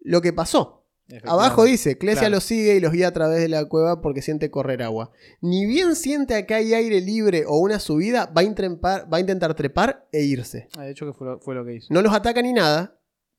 lo 0.00 0.22
que 0.22 0.32
pasó. 0.32 0.77
Abajo 1.24 1.64
dice, 1.64 1.96
Clesia 1.96 2.20
Claro. 2.22 2.34
los 2.36 2.44
sigue 2.44 2.74
y 2.76 2.80
los 2.80 2.92
guía 2.92 3.08
a 3.08 3.12
través 3.12 3.40
de 3.40 3.48
la 3.48 3.64
cueva 3.64 4.00
porque 4.02 4.20
siente 4.22 4.50
correr 4.50 4.82
agua. 4.82 5.10
Ni 5.40 5.64
bien 5.66 5.96
siente 5.96 6.34
acá 6.34 6.56
hay 6.56 6.74
aire 6.74 7.00
libre 7.00 7.44
o 7.46 7.58
una 7.58 7.78
subida, 7.80 8.26
va 8.26 8.42
a, 8.42 8.44
intrepar- 8.44 9.10
va 9.12 9.16
a 9.16 9.20
intentar 9.20 9.54
trepar 9.54 10.06
e 10.12 10.22
irse. 10.22 10.68
Ah, 10.76 10.82
de 10.82 10.90
hecho, 10.90 11.06
que 11.06 11.12
fue 11.14 11.26
lo, 11.26 11.40
fue 11.40 11.54
lo 11.54 11.64
que 11.64 11.74
hizo. 11.76 11.86
No 11.94 12.02
los 12.02 12.12
ataca 12.12 12.42
ni 12.42 12.52
nada, 12.52 12.94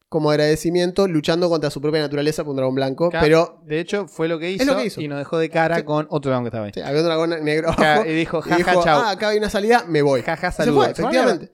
como 0.07 0.31
agradecimiento, 0.31 1.07
luchando 1.07 1.47
contra 1.49 1.69
su 1.69 1.79
propia 1.81 2.01
naturaleza 2.01 2.43
con 2.43 2.51
un 2.51 2.55
dragón 2.57 2.73
blanco, 2.73 3.11
pero 3.11 3.61
De 3.67 3.79
hecho, 3.79 4.07
fue 4.07 4.27
lo 4.27 4.39
que 4.39 4.49
hizo, 4.49 4.65
lo 4.65 4.75
que 4.77 4.85
hizo. 4.85 5.01
y 5.01 5.07
nos 5.07 5.19
dejó 5.19 5.37
de 5.37 5.51
cara 5.51 5.75
Sí. 5.77 5.83
con 5.83 6.07
otro 6.09 6.31
dragón 6.31 6.45
que 6.45 6.47
estaba 6.47 6.65
ahí. 6.65 6.71
sí, 6.73 6.81
había 6.81 7.01
un 7.01 7.05
dragón 7.05 7.29
negro 7.43 7.69
abajo 7.69 8.05
y 8.07 8.13
dijo, 8.13 8.41
jaja, 8.41 8.73
ah, 8.87 9.11
acá 9.11 9.29
hay 9.29 9.37
una 9.37 9.51
salida, 9.51 9.85
me 9.87 10.01
voy. 10.01 10.23
Jaja, 10.23 10.51
Se 10.51 10.63
saludos. 10.63 10.85
fue, 10.85 10.91
efectivamente. 10.93 11.51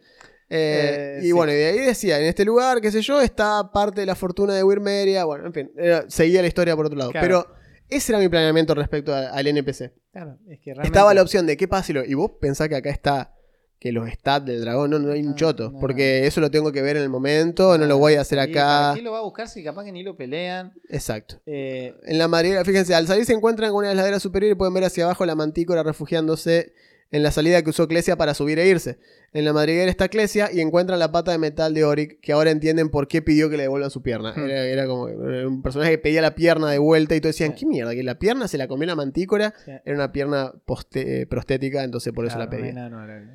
Eh, 0.49 1.17
Eh, 1.17 1.19
y 1.21 1.25
sí. 1.27 1.31
bueno, 1.31 1.51
y 1.51 1.55
de 1.55 1.65
ahí 1.65 1.79
decía, 1.79 2.19
en 2.19 2.25
este 2.25 2.45
lugar, 2.45 2.79
qué 2.81 2.91
sé 2.91 3.01
yo, 3.01 3.19
está 3.21 3.71
parte 3.71 4.01
de 4.01 4.07
la 4.07 4.15
fortuna 4.15 4.53
de 4.53 4.63
Wyrmeria. 4.63 5.25
Bueno, 5.25 5.47
en 5.47 5.53
fin, 5.53 5.71
era- 5.77 6.05
seguía 6.09 6.41
la 6.41 6.47
historia 6.47 6.75
por 6.75 6.85
otro 6.85 6.97
lado. 6.97 7.11
Claro. 7.11 7.25
Pero 7.25 7.47
ese 7.89 8.11
era 8.11 8.19
mi 8.19 8.29
planeamiento 8.29 8.75
respecto 8.75 9.13
a- 9.13 9.29
al 9.29 9.47
NPC. 9.47 9.91
Claro, 10.11 10.37
es 10.47 10.59
que 10.59 10.65
realmente- 10.71 10.87
Estaba 10.87 11.13
la 11.13 11.21
opción 11.23 11.45
de 11.47 11.57
qué 11.57 11.67
pasa 11.67 11.83
si 11.87 11.93
lo- 11.93 12.05
y 12.05 12.13
vos 12.13 12.31
pensás 12.39 12.69
que 12.69 12.75
acá 12.75 12.89
está 12.89 13.31
que 13.77 13.91
los 13.91 14.09
stats 14.09 14.45
del 14.45 14.61
dragón, 14.61 14.89
no, 14.89 14.97
no 14.99 15.11
hay 15.11 15.21
un 15.21 15.33
Ah, 15.33 15.35
choto, 15.35 15.69
no. 15.69 15.79
porque 15.79 16.25
eso 16.25 16.41
lo 16.41 16.49
tengo 16.49 16.71
que 16.71 16.81
ver 16.81 16.95
en 16.97 17.03
el 17.03 17.09
momento, 17.09 17.77
no 17.77 17.85
lo 17.85 17.97
voy 17.99 18.15
a 18.15 18.21
hacer 18.21 18.39
Sí, 18.43 18.51
¿para 18.53 18.87
acá. 18.89 18.95
qué 18.95 19.01
lo 19.03 19.11
va 19.11 19.19
a 19.19 19.21
buscar 19.21 19.47
si 19.47 19.63
capaz 19.63 19.83
que 19.83 19.91
ni 19.91 20.01
lo 20.01 20.15
pelean? 20.15 20.73
Exacto. 20.89 21.39
Eh, 21.45 21.93
En 22.05 22.17
la 22.17 22.27
madriguera, 22.27 22.63
fíjense, 22.65 22.95
al 22.95 23.05
salir 23.05 23.25
se 23.25 23.33
encuentran 23.33 23.69
con 23.71 23.79
una 23.79 23.89
de 23.89 23.95
las 23.95 24.03
laderas 24.03 24.23
superiores 24.23 24.55
y 24.55 24.57
pueden 24.57 24.73
ver 24.73 24.85
hacia 24.85 25.03
abajo 25.03 25.23
la 25.25 25.35
mantícora 25.35 25.83
refugiándose 25.83 26.73
en 27.15 27.23
la 27.23 27.31
salida 27.31 27.61
que 27.61 27.69
usó 27.69 27.87
Clesia 27.87 28.17
para 28.17 28.33
subir 28.33 28.59
e 28.59 28.67
irse. 28.67 28.97
En 29.33 29.45
la 29.45 29.53
madriguera 29.53 29.89
está 29.89 30.07
Clesia 30.09 30.49
y 30.51 30.59
encuentran 30.61 30.97
la 30.99 31.11
pata 31.11 31.31
de 31.31 31.37
metal 31.37 31.73
de 31.73 31.83
Oric, 31.83 32.19
que 32.21 32.31
ahora 32.33 32.51
entienden 32.51 32.89
por 32.89 33.07
qué 33.07 33.21
pidió 33.21 33.49
que 33.49 33.57
le 33.57 33.63
devuelvan 33.63 33.89
su 33.91 34.01
pierna. 34.01 34.33
Hmm. 34.35 34.45
Era, 34.45 34.65
era 34.65 34.87
como 34.87 35.07
era 35.07 35.47
un 35.47 35.61
personaje 35.61 35.91
que 35.91 35.97
pedía 35.97 36.21
la 36.21 36.35
pierna 36.35 36.69
de 36.71 36.77
vuelta 36.77 37.15
y 37.15 37.21
todos 37.21 37.35
decían, 37.35 37.51
Sí. 37.51 37.59
¿qué 37.59 37.65
mierda? 37.67 37.93
Que 37.93 38.03
la 38.03 38.19
pierna 38.19 38.47
se 38.47 38.57
la 38.57 38.67
comió 38.67 38.85
la 38.87 38.95
mantícora. 38.95 39.53
sí, 39.65 39.71
Era 39.85 39.95
una 39.95 40.11
pierna 40.11 40.51
poste- 40.65 41.21
eh, 41.21 41.25
prostética, 41.27 41.83
entonces 41.83 42.11
por 42.13 42.25
eso 42.25 42.37
la 42.37 42.45
no 42.45 42.51
pedía. 42.51 42.73
nuevo. 42.89 43.31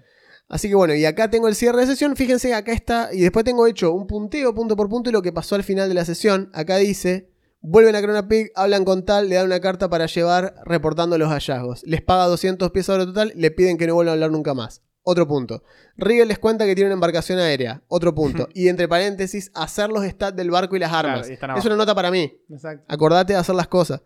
Así 0.49 0.69
que 0.69 0.75
bueno, 0.75 0.95
y 0.95 1.05
acá 1.05 1.31
tengo 1.31 1.47
el 1.49 1.55
cierre 1.55 1.81
de 1.81 1.87
sesión. 1.87 2.17
Fíjense, 2.17 2.55
acá 2.55 2.73
está. 2.73 3.11
Y 3.13 3.21
después 3.21 3.45
tengo 3.45 3.67
hecho 3.69 3.93
un 3.93 4.07
punteo 4.09 4.53
punto 4.53 4.77
por 4.77 4.89
punto 4.89 5.09
y 5.09 5.13
lo 5.13 5.23
que 5.23 5.33
pasó 5.33 5.55
al 5.55 5.63
final 5.63 5.89
de 5.89 5.95
la 5.95 6.05
sesión. 6.05 6.51
Acá 6.53 6.77
dice: 6.79 7.30
Vuelven 7.63 7.95
a 7.95 8.01
Crona 8.03 8.27
Pig, 8.27 8.51
hablan 8.55 8.85
con 8.85 9.05
tal, 9.05 9.29
le 9.29 9.35
dan 9.35 9.47
una 9.47 9.61
carta 9.61 9.91
para 9.91 10.07
llevar 10.07 10.55
reportando 10.65 11.19
los 11.19 11.29
hallazgos. 11.29 11.83
Les 11.85 12.01
paga 12.01 12.25
200 12.27 12.71
piezas 12.71 12.97
de 12.97 13.03
oro 13.03 13.13
total, 13.13 13.33
le 13.37 13.51
piden 13.51 13.77
que 13.77 13.87
no 13.87 13.95
vuelvan 13.95 14.13
a 14.13 14.15
hablar 14.15 14.31
nunca 14.31 14.55
más. 14.55 14.83
Otro 15.03 15.27
punto. 15.29 15.63
Riegel 15.97 16.29
les 16.29 16.39
cuenta 16.39 16.65
que 16.67 16.75
tiene 16.75 16.89
una 16.89 16.95
embarcación 16.95 17.39
aérea. 17.39 17.83
Otro 17.89 18.15
punto. 18.15 18.49
y 18.55 18.69
entre 18.69 18.87
paréntesis, 18.89 19.51
hacer 19.55 19.91
los 19.91 20.05
stats 20.05 20.37
del 20.37 20.51
barco 20.51 20.77
y 20.77 20.79
las 20.79 20.93
armas. 20.93 21.21
Claro, 21.21 21.31
y 21.31 21.35
están 21.35 21.57
es 21.57 21.65
una 21.65 21.77
nota 21.77 21.95
para 21.95 22.11
mí. 22.11 22.33
Exacto. 22.51 22.85
Acordate 22.89 23.33
de 23.35 23.39
hacer 23.39 23.55
las 23.55 23.69
cosas. 23.69 24.03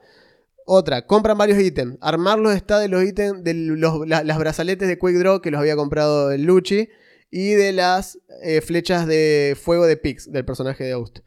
Otra, 0.67 1.07
compran 1.07 1.37
varios 1.37 1.59
ítems. 1.61 1.99
Armar 2.01 2.39
los 2.39 2.55
está 2.55 2.79
de 2.79 2.89
los 2.89 3.05
ítems, 3.05 3.45
de 3.45 3.55
los, 3.55 4.07
la- 4.09 4.25
las 4.25 4.39
brazaletes 4.39 4.89
de 4.89 4.99
Quick 4.99 5.17
Draw 5.19 5.41
que 5.41 5.51
los 5.51 5.61
había 5.61 5.77
comprado 5.77 6.31
el 6.33 6.45
Luchi. 6.45 6.89
Y 7.31 7.51
de 7.55 7.73
las 7.73 8.19
eh, 8.43 8.61
flechas 8.61 9.07
de 9.07 9.57
fuego 9.61 9.87
de 9.87 9.97
Pix, 9.97 10.31
del 10.31 10.45
personaje 10.45 10.85
de 10.85 10.93
Aust. 10.93 11.19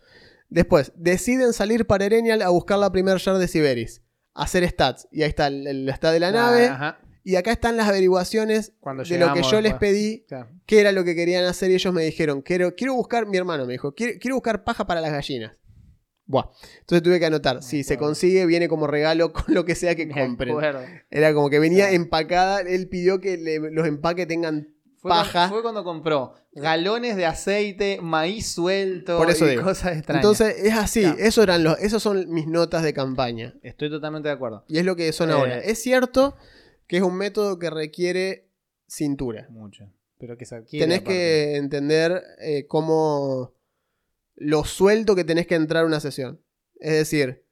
Después, 0.50 0.92
deciden 0.96 1.54
salir 1.54 1.86
para 1.86 2.06
Erenial 2.06 2.42
a 2.42 2.50
buscar 2.50 2.80
la 2.80 2.92
primer 2.92 3.18
shard 3.18 3.40
de 3.40 3.48
Siberis. 3.48 4.02
Hacer 4.34 4.68
stats. 4.70 5.08
Y 5.12 5.24
ahí 5.24 5.30
está 5.30 5.48
el, 5.48 5.68
el 5.68 5.90
stat 5.90 6.14
de 6.14 6.20
la 6.20 6.32
nave. 6.32 6.68
Ajá. 6.68 7.00
Y 7.24 7.36
acá 7.36 7.52
están 7.52 7.76
las 7.76 7.90
averiguaciones 7.90 8.72
Cuando 8.80 9.04
de 9.04 9.18
lo 9.18 9.34
que 9.34 9.42
yo 9.44 9.60
les 9.60 9.74
pedí 9.74 10.24
Claro. 10.30 10.50
qué 10.66 10.80
era 10.80 10.94
lo 10.94 11.04
que 11.04 11.14
querían 11.14 11.44
hacer 11.44 11.70
y 11.72 11.74
ellos 11.74 11.94
me 11.94 12.04
dijeron, 12.04 12.42
quiero, 12.42 12.74
quiero 12.76 12.94
buscar, 12.94 13.26
mi 13.28 13.36
hermano 13.36 13.66
me 13.66 13.74
dijo, 13.74 13.94
quiero, 13.94 14.14
quiero 14.20 14.36
buscar 14.38 14.64
paja 14.64 14.88
para 14.88 15.02
las 15.02 15.12
gallinas. 15.12 15.52
Buah. 16.26 16.46
Entonces 16.80 17.04
tuve 17.04 17.20
que 17.20 17.26
anotar, 17.26 17.62
si 17.64 17.84
se 17.84 17.98
consigue, 17.98 18.46
viene 18.46 18.70
como 18.70 18.88
regalo 18.88 19.34
con 19.34 19.54
lo 19.54 19.66
que 19.66 19.76
sea 19.76 19.96
que 19.96 20.08
compren. 20.08 20.56
Era 21.10 21.34
como 21.34 21.50
que 21.50 21.60
venía 21.60 21.92
empacada, 21.92 22.62
él 22.62 22.88
pidió 22.88 23.20
que 23.20 23.36
le- 23.38 23.72
los 23.72 23.86
empaques 23.86 24.26
tengan 24.28 24.74
Fue 25.08 25.16
paja. 25.18 25.32
Cuando, 25.32 25.54
fue 25.56 25.62
cuando 25.62 25.84
compró 25.84 26.34
galones 26.54 27.16
de 27.16 27.26
aceite, 27.26 28.00
maíz 28.02 28.48
suelto 28.52 29.18
Por 29.18 29.30
eso 29.30 29.46
y 29.46 29.52
digo. 29.52 29.64
cosas 29.64 29.98
extrañas. 29.98 30.24
Entonces 30.24 30.56
es 30.64 30.74
así, 30.74 31.02
Claro. 31.02 31.18
eso 31.20 31.44
eran 31.44 31.64
los, 31.64 31.80
esos 31.80 32.02
son 32.04 32.30
mis 32.30 32.48
notas 32.48 32.84
de 32.84 32.94
campaña. 32.94 33.54
Estoy 33.62 33.90
totalmente 33.90 34.28
de 34.30 34.34
acuerdo. 34.36 34.64
Y 34.68 34.78
es 34.78 34.86
lo 34.86 34.96
que 34.96 35.12
son 35.14 35.30
Eh, 35.30 35.34
ahora. 35.34 35.60
Es 35.60 35.82
cierto 35.82 36.36
que 36.88 36.98
es 36.98 37.04
un 37.04 37.16
método 37.16 37.60
que 37.60 37.70
requiere 37.70 38.48
cintura. 38.88 39.48
Mucho. 39.50 39.92
Pero 40.20 40.38
que 40.38 40.46
se 40.46 40.56
adquiere. 40.56 40.84
tenés 40.86 41.00
aparte. 41.02 41.14
que 41.14 41.56
entender 41.58 42.24
eh, 42.40 42.66
cómo 42.68 43.54
lo 44.36 44.64
suelto 44.66 45.16
que 45.16 45.24
tenés 45.24 45.46
que 45.48 45.56
entrar 45.56 45.84
a 45.84 45.88
una 45.88 46.00
sesión. 46.00 46.42
Es 46.80 46.94
decir, 46.94 47.44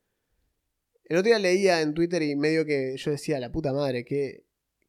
el 1.06 1.18
otro 1.18 1.28
día 1.28 1.38
leía 1.39 1.82
en 1.82 1.93
Twitter 1.93 2.24
y 2.24 2.36
medio 2.36 2.66
que 2.66 2.95
yo 2.97 3.12
decía, 3.12 3.39
la 3.39 3.51
puta 3.51 3.74
madre, 3.74 4.06
qué, 4.06 4.44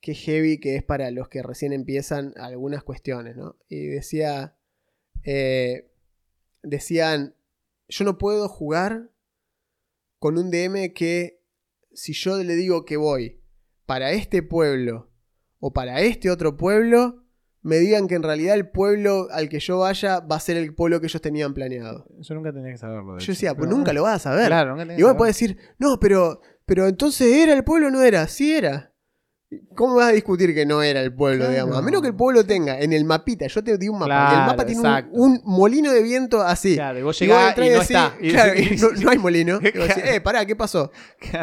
qué 0.06 0.14
heavy 0.14 0.60
que 0.60 0.76
es 0.76 0.84
para 0.84 1.10
los 1.10 1.28
que 1.28 1.42
recién 1.42 1.72
empiezan 1.72 2.32
algunas 2.36 2.84
cuestiones, 2.84 3.36
¿no? 3.36 3.56
Y 3.68 3.86
decía, 3.86 4.56
eh, 5.24 5.90
decían, 6.62 7.34
yo 7.88 8.04
no 8.04 8.16
puedo 8.16 8.48
jugar 8.48 9.10
con 10.20 10.38
un 10.38 10.52
DM 10.52 10.94
que 10.94 11.42
si 11.92 12.12
yo 12.12 12.40
le 12.40 12.54
digo 12.54 12.84
que 12.84 12.96
voy 12.96 13.40
para 13.84 14.12
este 14.12 14.44
pueblo 14.44 15.10
o 15.58 15.72
para 15.72 16.00
este 16.02 16.30
otro 16.30 16.56
pueblo, 16.56 17.24
me 17.62 17.78
digan 17.78 18.06
que 18.06 18.14
en 18.14 18.22
realidad 18.22 18.54
el 18.54 18.70
pueblo 18.70 19.26
al 19.32 19.48
que 19.48 19.58
yo 19.58 19.78
vaya 19.78 20.20
va 20.20 20.36
a 20.36 20.40
ser 20.40 20.56
el 20.56 20.72
pueblo 20.72 21.00
que 21.00 21.06
ellos 21.06 21.20
tenían 21.20 21.52
planeado. 21.52 22.06
Yo 22.20 22.36
nunca 22.36 22.52
tenía 22.52 22.70
que 22.70 22.78
saberlo. 22.78 23.14
de 23.14 23.18
Yo 23.18 23.24
hecho. 23.24 23.32
decía, 23.32 23.56
pues 23.56 23.68
nunca 23.68 23.92
lo 23.92 24.04
vas 24.04 24.24
a 24.24 24.30
saber. 24.30 24.46
Claro, 24.46 24.70
nunca 24.70 24.84
tenía 24.84 25.00
y 25.00 25.02
vos 25.02 25.16
podés 25.16 25.34
decir, 25.34 25.58
no, 25.80 25.98
pero, 25.98 26.40
pero 26.64 26.86
entonces 26.86 27.26
era 27.26 27.54
el 27.54 27.64
pueblo 27.64 27.88
o 27.88 27.90
no 27.90 28.02
era. 28.02 28.28
Sí 28.28 28.54
era. 28.54 28.92
¿Cómo 29.76 29.94
vas 29.94 30.08
a 30.08 30.12
discutir 30.12 30.52
que 30.54 30.66
no 30.66 30.82
era 30.82 31.00
el 31.00 31.14
pueblo, 31.14 31.40
Claro. 31.44 31.52
digamos? 31.52 31.76
A 31.78 31.82
menos 31.82 32.02
que 32.02 32.08
el 32.08 32.16
pueblo 32.16 32.44
tenga 32.44 32.80
en 32.80 32.92
el 32.92 33.04
mapita, 33.04 33.46
yo 33.46 33.62
te 33.62 33.78
di 33.78 33.88
un 33.88 33.98
mapa, 33.98 34.12
y 34.12 34.16
el 34.16 34.28
Claro, 34.34 34.46
mapa 34.50 34.66
tiene 34.66 35.04
un, 35.12 35.40
molino 35.44 35.92
de 35.92 36.02
viento 36.02 36.42
así. 36.42 36.74
Claro, 36.74 36.98
y 36.98 37.02
vos 37.02 37.22
Y 37.22 37.28
vos 37.28 37.36
llegás 37.36 37.56
y 37.56 37.60
no 37.60 37.66
decís, 37.66 37.80
está. 37.82 38.14
Claro, 38.18 38.52
y 38.58 38.76
no, 38.76 38.90
no 39.02 39.10
hay 39.10 39.18
molino. 39.18 39.58
Y 39.62 39.78
vos 39.78 39.86
decís, 39.88 39.94
Claro. 40.02 40.10
eh, 40.16 40.20
pará, 40.20 40.44
¿qué 40.46 40.56
pasó? 40.56 40.90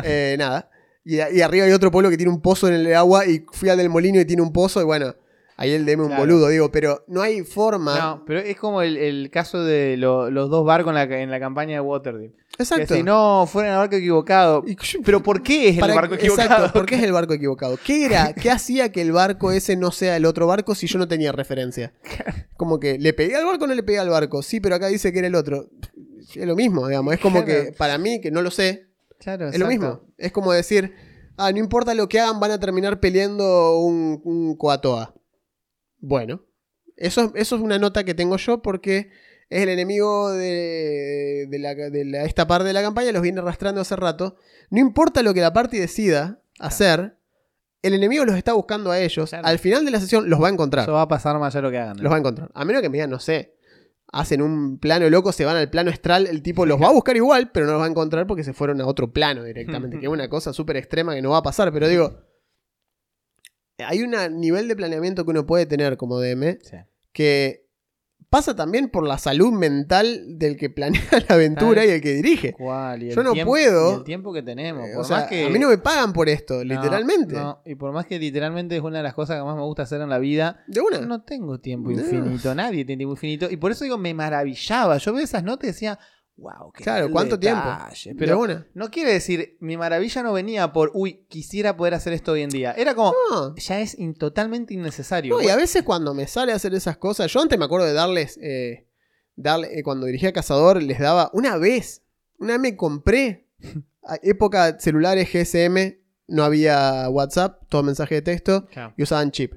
Eh, 0.03 0.35
nada. 0.37 0.69
Y, 1.05 1.15
y 1.15 1.41
arriba 1.41 1.65
hay 1.65 1.71
otro 1.71 1.91
pueblo 1.91 2.09
que 2.09 2.17
tiene 2.17 2.31
un 2.31 2.41
pozo 2.41 2.67
en 2.67 2.73
el 2.73 2.93
agua 2.93 3.25
y 3.25 3.45
fui 3.51 3.69
al 3.69 3.77
del 3.77 3.89
molino 3.89 4.19
y 4.19 4.25
tiene 4.25 4.41
un 4.41 4.51
pozo 4.51 4.81
y 4.81 4.83
bueno, 4.85 5.15
ahí 5.55 5.71
el 5.71 5.85
DM 5.85 6.01
un 6.01 6.07
Claro. 6.07 6.21
boludo, 6.23 6.47
digo, 6.49 6.71
pero 6.71 7.05
no 7.07 7.21
hay 7.21 7.43
forma. 7.43 7.97
No, 7.97 8.23
pero 8.25 8.39
es 8.39 8.57
como 8.57 8.81
el, 8.81 8.97
el 8.97 9.29
caso 9.31 9.63
de 9.63 9.95
lo- 9.97 10.29
los 10.29 10.49
dos 10.49 10.65
barcos 10.65 10.89
en 10.91 10.95
la, 10.95 11.03
en 11.21 11.31
la 11.31 11.39
campaña 11.39 11.75
de 11.75 11.79
Waterdeep. 11.81 12.33
Exacto. 12.59 12.87
Que 12.93 12.95
si 12.99 13.03
no 13.03 13.47
fueran 13.47 13.73
el 13.73 13.77
barco 13.79 13.95
equivocado. 13.95 14.63
Pero 15.03 15.23
¿por 15.23 15.41
qué 15.41 15.69
es 15.69 15.75
el 15.75 15.79
para- 15.81 15.95
barco 15.95 16.15
equivocado? 16.15 16.49
Exacto, 16.51 16.73
¿por 16.73 16.85
qué 16.85 16.95
es 16.95 17.03
el 17.03 17.11
barco 17.11 17.33
equivocado? 17.33 17.77
¿Qué 17.83 18.05
era? 18.05 18.33
¿Qué 18.41 18.51
hacía 18.51 18.91
que 18.91 19.01
el 19.01 19.11
barco 19.11 19.51
ese 19.51 19.75
no 19.75 19.91
sea 19.91 20.15
el 20.17 20.25
otro 20.25 20.45
barco 20.47 20.75
si 20.75 20.85
yo 20.87 20.99
no 20.99 21.07
tenía 21.07 21.31
referencia? 21.31 21.93
Como 22.57 22.79
que 22.79 22.99
le 22.99 23.13
pegué 23.13 23.35
al 23.35 23.45
barco 23.45 23.63
o 23.65 23.67
no 23.67 23.73
le 23.73 23.83
pegué 23.83 23.99
al 23.99 24.09
barco. 24.09 24.43
Sí, 24.43 24.59
pero 24.59 24.75
acá 24.75 24.87
dice 24.87 25.11
que 25.11 25.19
era 25.19 25.27
el 25.27 25.35
otro. 25.35 25.69
Es 26.35 26.45
lo 26.47 26.55
mismo, 26.55 26.87
digamos. 26.87 27.13
Es 27.13 27.19
como 27.19 27.43
Claro. 27.43 27.65
que 27.65 27.71
para 27.73 27.97
mí, 27.97 28.21
que 28.21 28.31
no 28.31 28.41
lo 28.41 28.49
sé, 28.51 28.87
Claro, 29.19 29.49
es 29.49 29.57
lo 29.59 29.67
mismo. 29.67 30.01
Es 30.17 30.31
como 30.31 30.51
decir, 30.53 30.93
ah, 31.37 31.51
no 31.51 31.57
importa 31.59 31.93
lo 31.93 32.07
que 32.09 32.19
hagan, 32.19 32.39
van 32.39 32.51
a 32.51 32.59
terminar 32.59 32.99
peleando 32.99 33.77
un, 33.79 34.21
un 34.23 34.55
coatoa. 34.57 35.13
Bueno, 35.99 36.41
eso, 36.97 37.31
eso 37.35 37.55
es 37.55 37.61
una 37.61 37.77
nota 37.79 38.03
que 38.03 38.13
tengo 38.13 38.37
yo 38.37 38.61
porque 38.61 39.09
es 39.57 39.63
el 39.63 39.69
enemigo 39.69 40.31
de, 40.31 41.47
de 41.49 41.59
la- 41.59 41.75
de 41.75 42.05
la- 42.05 42.23
esta 42.25 42.47
parte 42.47 42.65
de 42.67 42.73
la 42.73 42.81
campaña, 42.81 43.11
los 43.11 43.21
viene 43.21 43.39
arrastrando 43.39 43.81
hace 43.81 43.95
rato. 43.95 44.35
No 44.69 44.79
importa 44.79 45.23
lo 45.23 45.33
que 45.33 45.41
la 45.41 45.53
party 45.53 45.77
decida 45.79 46.41
hacer, 46.59 47.17
el 47.81 47.93
enemigo 47.93 48.25
los 48.25 48.35
está 48.35 48.53
buscando 48.53 48.91
a 48.91 48.99
ellos. 48.99 49.29
Claro. 49.29 49.47
Al 49.47 49.59
final 49.59 49.83
de 49.85 49.91
la 49.91 49.99
sesión 49.99 50.29
los 50.29 50.41
va 50.41 50.47
a 50.47 50.51
encontrar. 50.51 50.83
Eso 50.83 50.93
va 50.93 51.01
a 51.03 51.07
pasar 51.07 51.37
más 51.39 51.53
allá 51.53 51.61
de 51.61 51.67
lo 51.67 51.71
que 51.71 51.77
hagan. 51.79 51.97
¿no? 51.97 52.03
Los 52.03 52.11
va 52.11 52.15
a 52.15 52.19
encontrar. 52.19 52.51
A 52.53 52.65
menos 52.65 52.81
que 52.81 52.89
me 52.89 52.97
digan, 52.97 53.09
no 53.09 53.19
sé. 53.19 53.53
Hacen 54.11 54.41
un 54.43 54.77
plano 54.77 55.09
loco, 55.09 55.31
se 55.31 55.43
van 55.43 55.57
al 55.57 55.69
plano 55.71 55.89
astral, 55.89 56.27
el 56.27 56.43
tipo 56.43 56.65
los 56.67 56.79
va 56.79 56.89
a 56.89 56.91
buscar 56.93 57.15
igual, 57.17 57.51
pero 57.51 57.65
no 57.65 57.71
los 57.73 57.81
va 57.81 57.85
a 57.85 57.89
encontrar 57.89 58.27
porque 58.27 58.43
se 58.43 58.53
fueron 58.53 58.79
a 58.79 58.85
otro 58.85 59.11
plano 59.11 59.43
directamente, 59.43 59.97
que 59.99 60.05
es 60.05 60.11
una 60.11 60.29
cosa 60.29 60.53
súper 60.53 60.77
extrema 60.77 61.15
que 61.15 61.21
no 61.23 61.31
va 61.31 61.37
a 61.37 61.43
pasar, 61.43 61.73
pero 61.73 61.87
digo, 61.87 62.21
hay 63.79 64.03
un 64.03 64.11
nivel 64.39 64.67
de 64.67 64.75
planeamiento 64.75 65.25
que 65.25 65.31
uno 65.31 65.45
puede 65.45 65.65
tener 65.65 65.97
como 65.97 66.19
DM 66.19 66.59
Sí. 66.61 66.77
que 67.11 67.62
pasa 68.33 68.55
también 68.55 68.89
por 68.89 69.07
la 69.07 69.19
salud 69.19 69.51
mental 69.53 70.39
del 70.39 70.57
que 70.57 70.71
planea 70.71 71.01
la 71.29 71.35
aventura 71.35 71.81
Tal 71.81 71.89
y 71.89 71.93
el 71.93 72.01
que 72.01 72.13
dirige. 72.13 72.53
¿Cuál? 72.53 73.03
Y 73.03 73.09
el 73.09 73.15
Yo 73.15 73.21
no 73.21 73.31
tiempo- 73.33 73.51
puedo. 73.51 73.91
y 73.91 73.95
el 73.97 74.03
tiempo 74.03 74.33
que 74.33 74.41
tenemos. 74.41 74.87
Eh, 74.87 74.91
Por 74.95 75.01
o 75.01 75.03
sea, 75.03 75.27
que, 75.27 75.45
a 75.45 75.49
mí 75.49 75.59
no 75.59 75.69
me 75.69 75.77
pagan 75.77 76.13
por 76.13 76.27
esto, 76.29 76.55
No, 76.55 76.63
literalmente. 76.63 77.35
no, 77.35 77.61
y 77.63 77.75
por 77.75 77.91
más 77.93 78.07
que 78.07 78.17
literalmente 78.17 78.75
es 78.75 78.81
una 78.81 78.97
de 78.97 79.03
las 79.03 79.13
cosas 79.13 79.37
que 79.37 79.43
más 79.43 79.55
me 79.55 79.61
gusta 79.61 79.83
hacer 79.83 80.01
en 80.01 80.09
la 80.09 80.17
vida, 80.17 80.63
De 80.65 80.81
una. 80.81 80.99
no 81.01 81.21
tengo 81.21 81.59
tiempo 81.59 81.91
No. 81.91 81.99
infinito, 81.99 82.55
nadie 82.55 82.83
tiene 82.85 82.97
tiempo 83.01 83.13
infinito. 83.13 83.49
Y 83.51 83.57
por 83.57 83.71
eso 83.71 83.83
digo, 83.83 83.99
me 83.99 84.13
maravillaba. 84.15 84.97
Yo 84.97 85.13
veo 85.13 85.23
esas 85.23 85.43
notas 85.43 85.65
y 85.65 85.67
decía, 85.67 85.99
wow, 86.37 86.71
qué 86.73 86.83
Claro, 86.83 87.09
¿cuánto 87.11 87.39
tiempo? 87.39 87.61
detalle". 87.69 88.09
de 88.13 88.15
Pero 88.19 88.39
una. 88.39 88.67
no 88.73 88.89
quiere 88.89 89.13
decir, 89.13 89.57
mi 89.59 89.77
maravilla 89.77 90.23
no 90.23 90.33
venía 90.33 90.71
por, 90.73 90.91
uy, 90.93 91.25
quisiera 91.29 91.77
poder 91.77 91.93
hacer 91.93 92.13
esto 92.13 92.33
hoy 92.33 92.41
en 92.41 92.49
día. 92.49 92.71
Era 92.73 92.95
como, 92.95 93.13
No. 93.31 93.55
ya 93.55 93.79
es 93.79 93.97
in- 93.97 94.13
totalmente 94.15 94.73
innecesario. 94.73 95.35
No, 95.37 95.41
y 95.41 95.49
a 95.49 95.55
veces 95.55 95.83
cuando 95.83 96.13
me 96.13 96.27
sale 96.27 96.51
a 96.51 96.55
hacer 96.55 96.73
esas 96.73 96.97
cosas, 96.97 97.31
yo 97.31 97.41
antes 97.41 97.57
me 97.57 97.65
acuerdo 97.65 97.85
de 97.85 97.93
darles, 97.93 98.37
eh, 98.41 98.87
darle, 99.35 99.77
eh, 99.79 99.83
cuando 99.83 100.05
dirigía 100.05 100.33
Cazador, 100.33 100.81
les 100.81 100.99
daba 100.99 101.29
una 101.33 101.57
vez, 101.57 102.03
una 102.39 102.53
vez 102.53 102.61
me 102.61 102.75
compré, 102.77 103.47
a- 104.03 104.17
época 104.23 104.79
celulares 104.79 105.29
GSM, 105.31 105.99
no 106.27 106.43
había 106.43 107.07
WhatsApp, 107.09 107.61
todo 107.69 107.83
mensaje 107.83 108.15
de 108.15 108.21
texto, 108.21 108.65
Claro. 108.67 108.93
y 108.97 109.03
usaban 109.03 109.31
chip, 109.31 109.53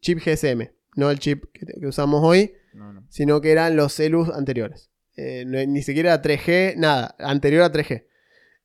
chip 0.00 0.18
GSM, 0.24 0.70
no 0.96 1.10
el 1.10 1.18
chip 1.18 1.44
que, 1.52 1.66
que 1.66 1.86
usamos 1.86 2.20
hoy, 2.22 2.54
No, 2.74 2.92
no. 2.92 3.06
sino 3.08 3.40
que 3.40 3.50
eran 3.50 3.76
los 3.76 3.92
celus 3.94 4.28
anteriores. 4.28 4.90
Eh, 5.16 5.44
ni 5.46 5.82
siquiera 5.82 6.20
3G, 6.22 6.76
nada, 6.76 7.14
anterior 7.18 7.62
a 7.62 7.70
3G. 7.72 8.06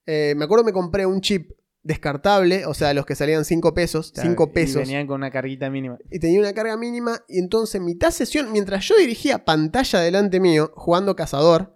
Eh, 0.05 0.33
me 0.37 0.45
acuerdo 0.45 0.63
me 0.63 0.71
compré 0.73 1.05
un 1.05 1.19
chip 1.21 1.51
descartable, 1.83 2.65
o 2.65 2.73
sea, 2.73 2.93
los 2.93 3.05
que 3.05 3.15
salían 3.15 3.45
5 3.45 3.73
pesos, 3.73 4.11
Claro, 4.11 4.29
5 4.29 4.47
y 4.49 4.53
pesos 4.53 4.81
venían 4.81 5.07
con 5.07 5.15
una 5.15 5.31
carguita 5.31 5.69
mínima. 5.69 5.97
y 6.11 6.19
tenía 6.19 6.39
una 6.39 6.53
carga 6.53 6.75
mínima. 6.77 7.23
Y 7.27 7.39
entonces, 7.39 7.81
mitad 7.81 8.11
sesión, 8.11 8.51
mientras 8.51 8.85
yo 8.87 8.95
dirigía 8.97 9.45
pantalla 9.45 9.99
delante 9.99 10.39
mío, 10.39 10.71
jugando 10.75 11.15
cazador, 11.15 11.75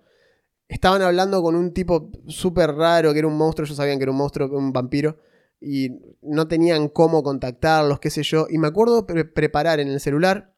estaban 0.68 1.02
hablando 1.02 1.42
con 1.42 1.56
un 1.56 1.74
tipo 1.74 2.12
súper 2.28 2.72
raro 2.74 3.14
que 3.14 3.20
era 3.20 3.28
un 3.28 3.38
monstruo. 3.38 3.66
Ellos 3.66 3.78
sabían 3.78 3.98
que 4.00 4.04
era 4.04 4.12
un 4.12 4.18
monstruo, 4.18 4.48
un 4.58 4.72
vampiro. 4.74 5.20
Y 5.62 5.90
no 6.22 6.48
tenían 6.48 6.88
cómo 6.90 7.22
contactarlos, 7.24 8.00
qué 8.00 8.10
sé 8.10 8.24
yo. 8.24 8.48
Y 8.50 8.58
me 8.58 8.68
acuerdo 8.68 9.06
pre- 9.06 9.26
preparar 9.26 9.80
en 9.80 9.90
el 9.90 10.00
celular 10.00 10.54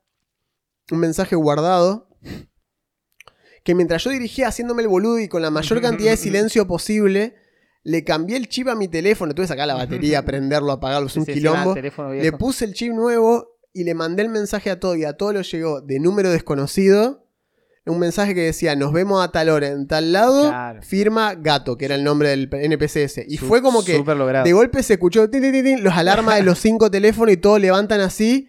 un 0.91 0.99
mensaje 0.99 1.35
guardado 1.35 2.07
que 3.63 3.75
mientras 3.75 4.03
yo 4.03 4.09
dirigía 4.11 4.47
haciéndome 4.49 4.81
el 4.83 4.87
boludo 4.89 5.19
y 5.19 5.27
con 5.27 5.41
la 5.41 5.49
mayor 5.51 5.81
cantidad 5.81 6.11
de 6.11 6.17
silencio 6.17 6.67
posible, 6.67 7.35
le 7.83 8.03
cambié 8.03 8.37
el 8.37 8.47
chip 8.47 8.67
a 8.67 8.75
mi 8.75 8.87
teléfono, 8.87 9.33
tuve 9.33 9.43
que 9.45 9.49
sacar 9.49 9.67
la 9.67 9.75
batería, 9.75 10.23
prenderlo, 10.25 10.71
apagarlo, 10.71 11.07
es 11.07 11.15
un 11.17 11.25
Sí, 11.25 11.33
quilombo. 11.33 11.75
Le 11.75 12.31
puse 12.33 12.65
el 12.65 12.73
chip 12.73 12.93
nuevo 12.93 13.57
y 13.73 13.83
le 13.83 13.93
mandé 13.93 14.21
el 14.23 14.29
mensaje 14.29 14.69
a 14.69 14.79
todo 14.79 14.95
y 14.95 15.03
a 15.05 15.13
todo 15.13 15.33
lo 15.33 15.41
llegó 15.41 15.81
de 15.81 15.99
número 15.99 16.29
desconocido. 16.31 17.21
Un 17.85 17.99
mensaje 17.99 18.33
que 18.33 18.39
decía, 18.41 18.77
nos 18.77 18.93
vemos 18.93 19.21
a 19.21 19.31
tal 19.33 19.49
hora 19.49 19.67
en 19.67 19.87
tal 19.87 20.13
lado, 20.13 20.47
Claro. 20.47 20.81
firma 20.83 21.35
gato, 21.35 21.77
que 21.77 21.83
era 21.83 21.95
el 21.95 22.03
nombre 22.05 22.29
del 22.29 22.47
NPCS. 22.49 23.25
Y 23.27 23.35
fue 23.37 23.61
como 23.61 23.83
que 23.83 24.01
de 24.45 24.53
golpe 24.53 24.81
se 24.83 24.93
escuchó 24.93 25.29
tin, 25.29 25.41
tin, 25.41 25.51
tin, 25.51 25.63
tin, 25.65 25.83
los 25.83 25.93
alarmas 25.93 26.35
de 26.37 26.43
los 26.43 26.59
cinco 26.59 26.89
teléfonos 26.89 27.33
y 27.33 27.37
todos 27.37 27.59
levantan 27.59 27.99
así. 27.99 28.47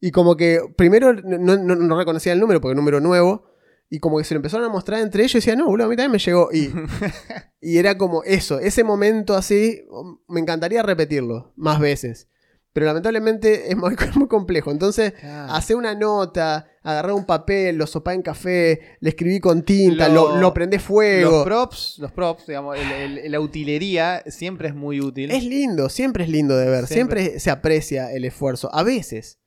Y 0.00 0.12
como 0.12 0.36
que 0.36 0.60
primero 0.76 1.12
no, 1.14 1.56
no, 1.56 1.74
no 1.74 1.98
reconocía 1.98 2.32
el 2.32 2.38
número 2.38 2.60
porque 2.60 2.72
un 2.72 2.76
número 2.76 3.00
nuevo. 3.00 3.46
Y 3.88 4.00
como 4.00 4.18
que 4.18 4.24
se 4.24 4.34
lo 4.34 4.38
empezaron 4.38 4.66
a 4.66 4.68
mostrar 4.68 5.00
entre 5.00 5.22
ellos 5.22 5.34
y 5.36 5.38
decía, 5.38 5.54
no, 5.56 5.66
boludo, 5.66 5.86
a 5.86 5.88
mí 5.90 5.96
también 5.96 6.12
me 6.12 6.18
llegó. 6.18 6.48
Y, 6.52 6.72
y 7.60 7.78
era 7.78 7.96
como 7.96 8.22
eso, 8.24 8.58
ese 8.58 8.82
momento 8.84 9.34
así, 9.34 9.82
me 10.28 10.40
encantaría 10.40 10.82
repetirlo 10.82 11.52
más 11.56 11.78
veces. 11.80 12.28
Pero 12.72 12.86
lamentablemente 12.86 13.70
es 13.70 13.76
muy, 13.76 13.94
muy 14.16 14.28
complejo. 14.28 14.70
Entonces, 14.70 15.12
Claro. 15.12 15.52
hacer 15.52 15.76
una 15.76 15.94
nota, 15.94 16.68
agarrar 16.82 17.12
un 17.12 17.24
papel, 17.24 17.76
lo 17.76 17.86
sopá 17.86 18.12
en 18.12 18.20
café, 18.22 18.98
le 19.00 19.08
escribí 19.10 19.40
con 19.40 19.62
tinta, 19.62 20.08
lo, 20.08 20.34
Lo- 20.34 20.36
lo 20.40 20.52
prendé 20.52 20.78
fuego. 20.78 21.30
Los 21.30 21.44
props, 21.44 21.98
los 22.00 22.12
props, 22.12 22.46
digamos, 22.48 22.76
el- 22.76 23.18
el- 23.18 23.32
la 23.32 23.40
utilería 23.40 24.22
siempre 24.26 24.68
es 24.68 24.74
muy 24.74 25.00
útil. 25.00 25.30
Es 25.30 25.44
lindo, 25.44 25.88
siempre 25.88 26.24
es 26.24 26.30
lindo 26.30 26.56
de 26.56 26.68
ver, 26.68 26.86
Siempre. 26.86 27.20
siempre, 27.22 27.40
se 27.40 27.50
aprecia 27.50 28.12
el 28.12 28.24
esfuerzo. 28.26 28.68
A 28.74 28.82
veces, 28.82 29.38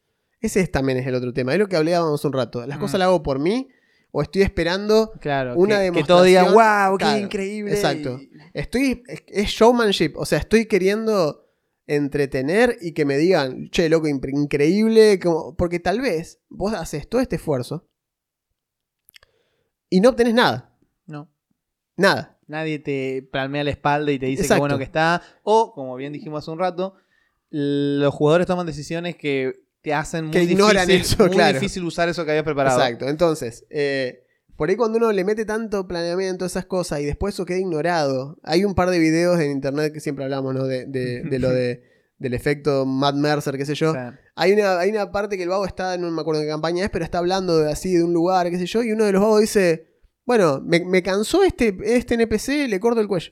ese 0.41 0.61
es- 0.61 0.71
también 0.71 0.97
es 0.97 1.05
el 1.05 1.13
otro 1.13 1.31
tema, 1.33 1.53
es 1.53 1.59
lo 1.59 1.67
que 1.67 1.75
hablábamos 1.75 2.25
un 2.25 2.33
rato. 2.33 2.65
Las 2.65 2.77
Mm. 2.79 2.81
cosas 2.81 2.99
las 2.99 3.07
hago 3.07 3.21
por 3.21 3.37
mí 3.37 3.67
o 4.11 4.21
estoy 4.21 4.41
esperando, 4.41 5.11
Claro, 5.21 5.55
una 5.55 5.81
que, 5.81 5.91
que 5.91 6.03
todo 6.03 6.23
diga, 6.23 6.43
demostración, 6.43 6.87
wow, 6.89 6.97
qué 6.97 7.03
claro, 7.05 7.19
increíble. 7.19 7.71
exacto. 7.71 8.19
estoy, 8.53 9.03
es, 9.27 9.49
showmanship, 9.49 10.13
o 10.15 10.25
sea, 10.25 10.39
estoy 10.39 10.65
queriendo 10.65 11.45
entretener 11.85 12.77
y 12.81 12.93
que 12.93 13.05
me 13.05 13.17
digan, 13.17 13.69
che, 13.69 13.87
loco, 13.89 14.07
increíble, 14.07 15.19
como- 15.19 15.55
porque 15.55 15.79
tal 15.79 16.01
vez 16.01 16.39
vos 16.49 16.73
haces 16.73 17.07
todo 17.09 17.21
este 17.21 17.35
esfuerzo 17.37 17.87
y 19.89 20.01
no 20.01 20.09
obtenés 20.09 20.33
nada, 20.33 20.75
No. 21.05 21.29
nada. 21.97 22.37
Nadie 22.47 22.79
te 22.79 23.21
palmea 23.31 23.63
la 23.63 23.69
espalda 23.69 24.11
y 24.11 24.17
te 24.17 24.25
dice 24.25 24.41
Exacto. 24.41 24.55
qué 24.55 24.59
bueno 24.61 24.77
que 24.79 24.83
está. 24.83 25.21
O, 25.43 25.71
como 25.71 25.95
bien 25.95 26.13
dijimos 26.13 26.43
hace 26.43 26.49
un 26.49 26.57
rato, 26.57 26.95
los 27.51 28.11
jugadores 28.13 28.47
toman 28.47 28.65
decisiones 28.65 29.15
que 29.17 29.67
te 29.81 29.93
hacen 29.93 30.25
muy, 30.25 30.31
Que 30.33 30.43
ignoran 30.43 30.87
difícil, 30.87 31.13
eso, 31.13 31.23
muy 31.27 31.35
claro. 31.35 31.53
difícil 31.53 31.83
usar 31.83 32.09
eso 32.09 32.25
que 32.25 32.31
habías 32.31 32.43
preparado. 32.43 32.79
Exacto, 32.79 33.07
entonces, 33.07 33.65
eh, 33.69 34.23
por 34.57 34.69
ahí 34.69 34.75
cuando 34.75 34.97
uno 34.97 35.11
le 35.11 35.23
mete 35.23 35.45
tanto 35.45 35.87
planeamiento, 35.87 36.45
esas 36.45 36.65
cosas, 36.65 36.99
y 36.99 37.05
después 37.05 37.33
eso 37.33 37.45
queda 37.45 37.59
ignorado, 37.59 38.37
hay 38.43 38.65
un 38.65 38.75
par 38.75 38.89
de 38.89 38.99
videos 38.99 39.39
en 39.39 39.51
internet 39.51 39.93
que 39.93 39.99
siempre 40.01 40.25
hablamos, 40.25 40.53
¿no? 40.53 40.65
De, 40.65 40.85
de- 40.85 41.21
de 41.23 41.39
lo 41.39 41.49
de, 41.49 41.83
del 42.17 42.33
efecto 42.33 42.85
Matt 42.85 43.15
Mercer, 43.15 43.57
qué 43.57 43.65
sé 43.65 43.75
yo. 43.75 43.93
Hay 44.35 44.51
una, 44.53 44.79
hay 44.79 44.89
una 44.89 45.11
parte 45.11 45.37
que 45.37 45.43
el 45.43 45.49
vago 45.49 45.65
está, 45.65 45.97
no 45.97 46.11
me 46.11 46.21
acuerdo 46.21 46.41
en 46.41 46.47
qué 46.47 46.51
campaña 46.51 46.83
es, 46.83 46.89
pero 46.89 47.05
está 47.05 47.19
hablando 47.19 47.57
de, 47.59 47.71
así 47.71 47.93
de 47.95 48.03
un 48.03 48.13
lugar, 48.13 48.49
qué 48.49 48.57
sé 48.57 48.65
yo, 48.65 48.83
y 48.83 48.91
uno 48.91 49.05
de 49.05 49.13
los 49.13 49.21
vagos 49.21 49.39
dice, 49.41 49.87
bueno, 50.25 50.61
me, 50.63 50.83
me 50.85 51.01
cansó 51.01 51.43
este, 51.43 51.77
este 51.83 52.15
NPC, 52.15 52.67
le 52.69 52.79
corto 52.81 52.99
el 52.99 53.07
cuello. 53.07 53.31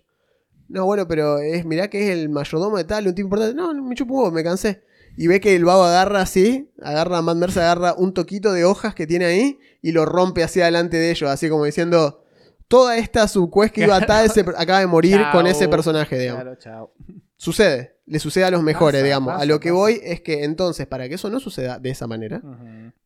No, 0.70 0.86
bueno, 0.86 1.08
pero 1.08 1.40
es, 1.40 1.66
mirá 1.66 1.90
que 1.90 2.04
es 2.06 2.10
el 2.18 2.30
mayordomo 2.30 2.78
de 2.78 2.84
tal, 2.86 3.08
un 3.08 3.16
tipo 3.16 3.28
importante. 3.28 3.56
No, 3.56 3.74
me 3.84 3.96
chupo 3.96 4.32
me 4.32 4.44
cansé. 4.44 4.84
Y 5.18 5.28
ve 5.28 5.40
que 5.42 5.56
el 5.56 5.66
vago 5.66 5.84
agarra 5.84 6.22
así, 6.22 6.70
agarra, 6.82 7.22
Matt 7.24 7.38
Mercer 7.38 7.64
agarra 7.64 7.94
un 7.98 8.14
toquito 8.14 8.54
de 8.54 8.64
hojas 8.66 8.94
que 8.96 9.08
tiene 9.08 9.26
ahí 9.26 9.60
y 9.82 9.92
lo 9.92 10.06
rompe 10.06 10.44
hacia 10.44 10.64
adelante 10.64 10.96
de 10.98 11.10
ellos, 11.12 11.30
así 11.30 11.50
como 11.50 11.66
diciendo, 11.66 12.24
toda 12.68 12.98
esta 12.98 13.28
subquest 13.28 13.74
que 13.74 13.84
iba 13.84 13.96
a 13.96 14.06
tal, 14.06 14.30
se- 14.30 14.42
acaba 14.56 14.80
de 14.80 14.88
morir 14.88 15.16
Chao. 15.18 15.32
con 15.32 15.48
ese 15.48 15.68
personaje, 15.68 16.18
digamos. 16.20 16.44
claro, 16.44 16.56
chao. 16.60 16.94
Sucede, 17.36 17.96
le 18.06 18.20
sucede 18.20 18.44
a 18.46 18.52
los 18.52 18.62
mejores, 18.64 19.00
Pasa, 19.00 19.06
digamos. 19.06 19.34
pasa, 19.34 19.44
a 19.44 19.46
lo 19.46 19.60
que 19.60 19.70
pasa. 19.70 19.80
voy 19.80 20.00
es 20.04 20.22
que 20.22 20.44
entonces, 20.44 20.86
para 20.88 21.08
que 21.10 21.16
eso 21.16 21.30
no 21.30 21.40
suceda 21.40 21.80
de 21.80 21.90
esa 21.90 22.06
manera, 22.08 22.42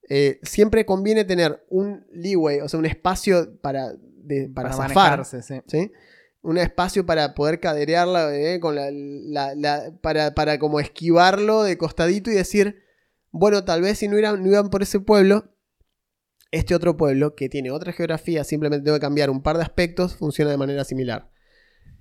eh, 0.09 0.39
siempre 0.43 0.85
conviene 0.85 1.23
tener 1.25 1.63
un 1.69 2.05
leeway, 2.13 2.59
o 2.59 2.67
sea, 2.67 2.77
un 2.79 2.85
espacio 2.85 3.55
para, 3.61 3.93
de- 3.93 4.49
para, 4.53 4.69
Para 4.69 4.87
zafar, 4.89 4.95
manejarse, 5.19 5.41
sí. 5.43 5.61
¿sí? 5.67 5.91
Un 6.43 6.57
espacio 6.57 7.05
para 7.05 7.33
poder 7.35 7.59
caderearla, 7.59 8.35
eh, 8.35 8.59
con 8.59 8.75
la, 8.75 8.89
la- 9.55 9.91
para, 10.01 10.33
para 10.33 10.57
como 10.57 10.79
esquivarlo 10.79 11.63
de 11.63 11.77
costadito 11.77 12.31
y 12.31 12.33
decir, 12.33 12.83
bueno, 13.31 13.63
tal 13.63 13.81
vez 13.81 13.99
si 13.99 14.07
no 14.07 14.17
iban, 14.17 14.41
no 14.41 14.49
iban 14.49 14.69
por 14.69 14.81
ese 14.81 14.99
pueblo, 14.99 15.53
este 16.51 16.75
otro 16.75 16.97
pueblo, 16.97 17.35
que 17.35 17.47
tiene 17.47 17.71
otra 17.71 17.93
geografía, 17.93 18.43
simplemente 18.43 18.83
tengo 18.83 18.97
que 18.97 19.01
cambiar 19.01 19.29
un 19.29 19.41
par 19.41 19.57
de 19.57 19.63
aspectos, 19.63 20.15
funciona 20.15 20.51
de 20.51 20.57
manera 20.57 20.83
similar. 20.83 21.29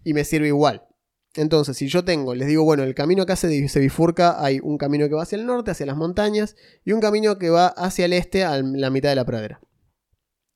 Y 0.02 0.14
me 0.14 0.24
sirve 0.24 0.48
igual. 0.48 0.86
Entonces, 1.34 1.76
si 1.76 1.86
yo 1.86 2.04
tengo, 2.04 2.34
les 2.34 2.48
digo, 2.48 2.64
bueno, 2.64 2.82
el 2.82 2.94
camino 2.94 3.22
acá 3.22 3.36
se 3.36 3.46
bifurca, 3.46 4.44
hay 4.44 4.58
un 4.60 4.78
camino 4.78 5.08
que 5.08 5.14
va 5.14 5.22
hacia 5.22 5.36
el 5.38 5.46
norte, 5.46 5.70
hacia 5.70 5.86
las 5.86 5.96
montañas, 5.96 6.56
y 6.84 6.92
un 6.92 7.00
camino 7.00 7.38
que 7.38 7.50
va 7.50 7.68
hacia 7.68 8.06
el 8.06 8.14
este, 8.14 8.42
a 8.42 8.60
la 8.60 8.90
mitad 8.90 9.10
de 9.10 9.14
la 9.14 9.24
pradera. 9.24 9.60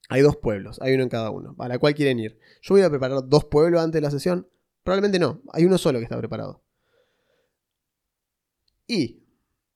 Hay 0.09 0.21
dos 0.23 0.37
pueblos, 0.37 0.81
hay 0.83 0.95
uno 0.95 1.03
en 1.03 1.09
cada 1.09 1.31
uno. 1.31 1.55
¿A 1.59 1.69
la 1.69 1.79
cual 1.79 1.95
quieren 1.95 2.19
ir? 2.19 2.39
¿Yo 2.63 2.75
voy 2.75 2.83
a 2.83 2.91
preparar 2.91 3.21
dos 3.27 3.45
pueblos 3.47 3.81
antes 3.81 4.01
de 4.01 4.03
la 4.03 4.11
sesión? 4.11 4.49
Probablemente 4.83 5.19
no, 5.19 5.41
hay 5.53 5.65
uno 5.65 5.79
solo 5.79 5.99
que 5.99 6.05
está 6.05 6.19
preparado. 6.19 6.63
Y, 8.87 9.23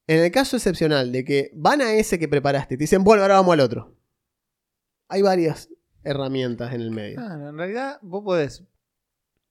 en 0.07 0.23
el 0.23 0.31
caso 0.31 0.57
excepcional 0.57 1.13
de 1.13 1.25
que 1.25 1.51
van 1.55 1.81
a 1.81 1.95
ese 1.95 2.19
que 2.19 2.29
preparaste 2.29 2.75
y 2.75 2.79
te 2.79 2.85
dicen, 2.85 3.05
bueno, 3.05 3.23
ahora 3.23 3.37
vamos 3.37 3.55
al 3.55 3.61
otro. 3.61 3.97
Hay 5.09 5.23
varias 5.23 5.71
herramientas 6.05 6.75
en 6.75 6.83
el 6.83 6.91
medio. 6.91 7.17
Claro, 7.17 7.49
en 7.49 7.57
realidad 7.57 7.99
vos 8.03 8.23
podés 8.23 8.65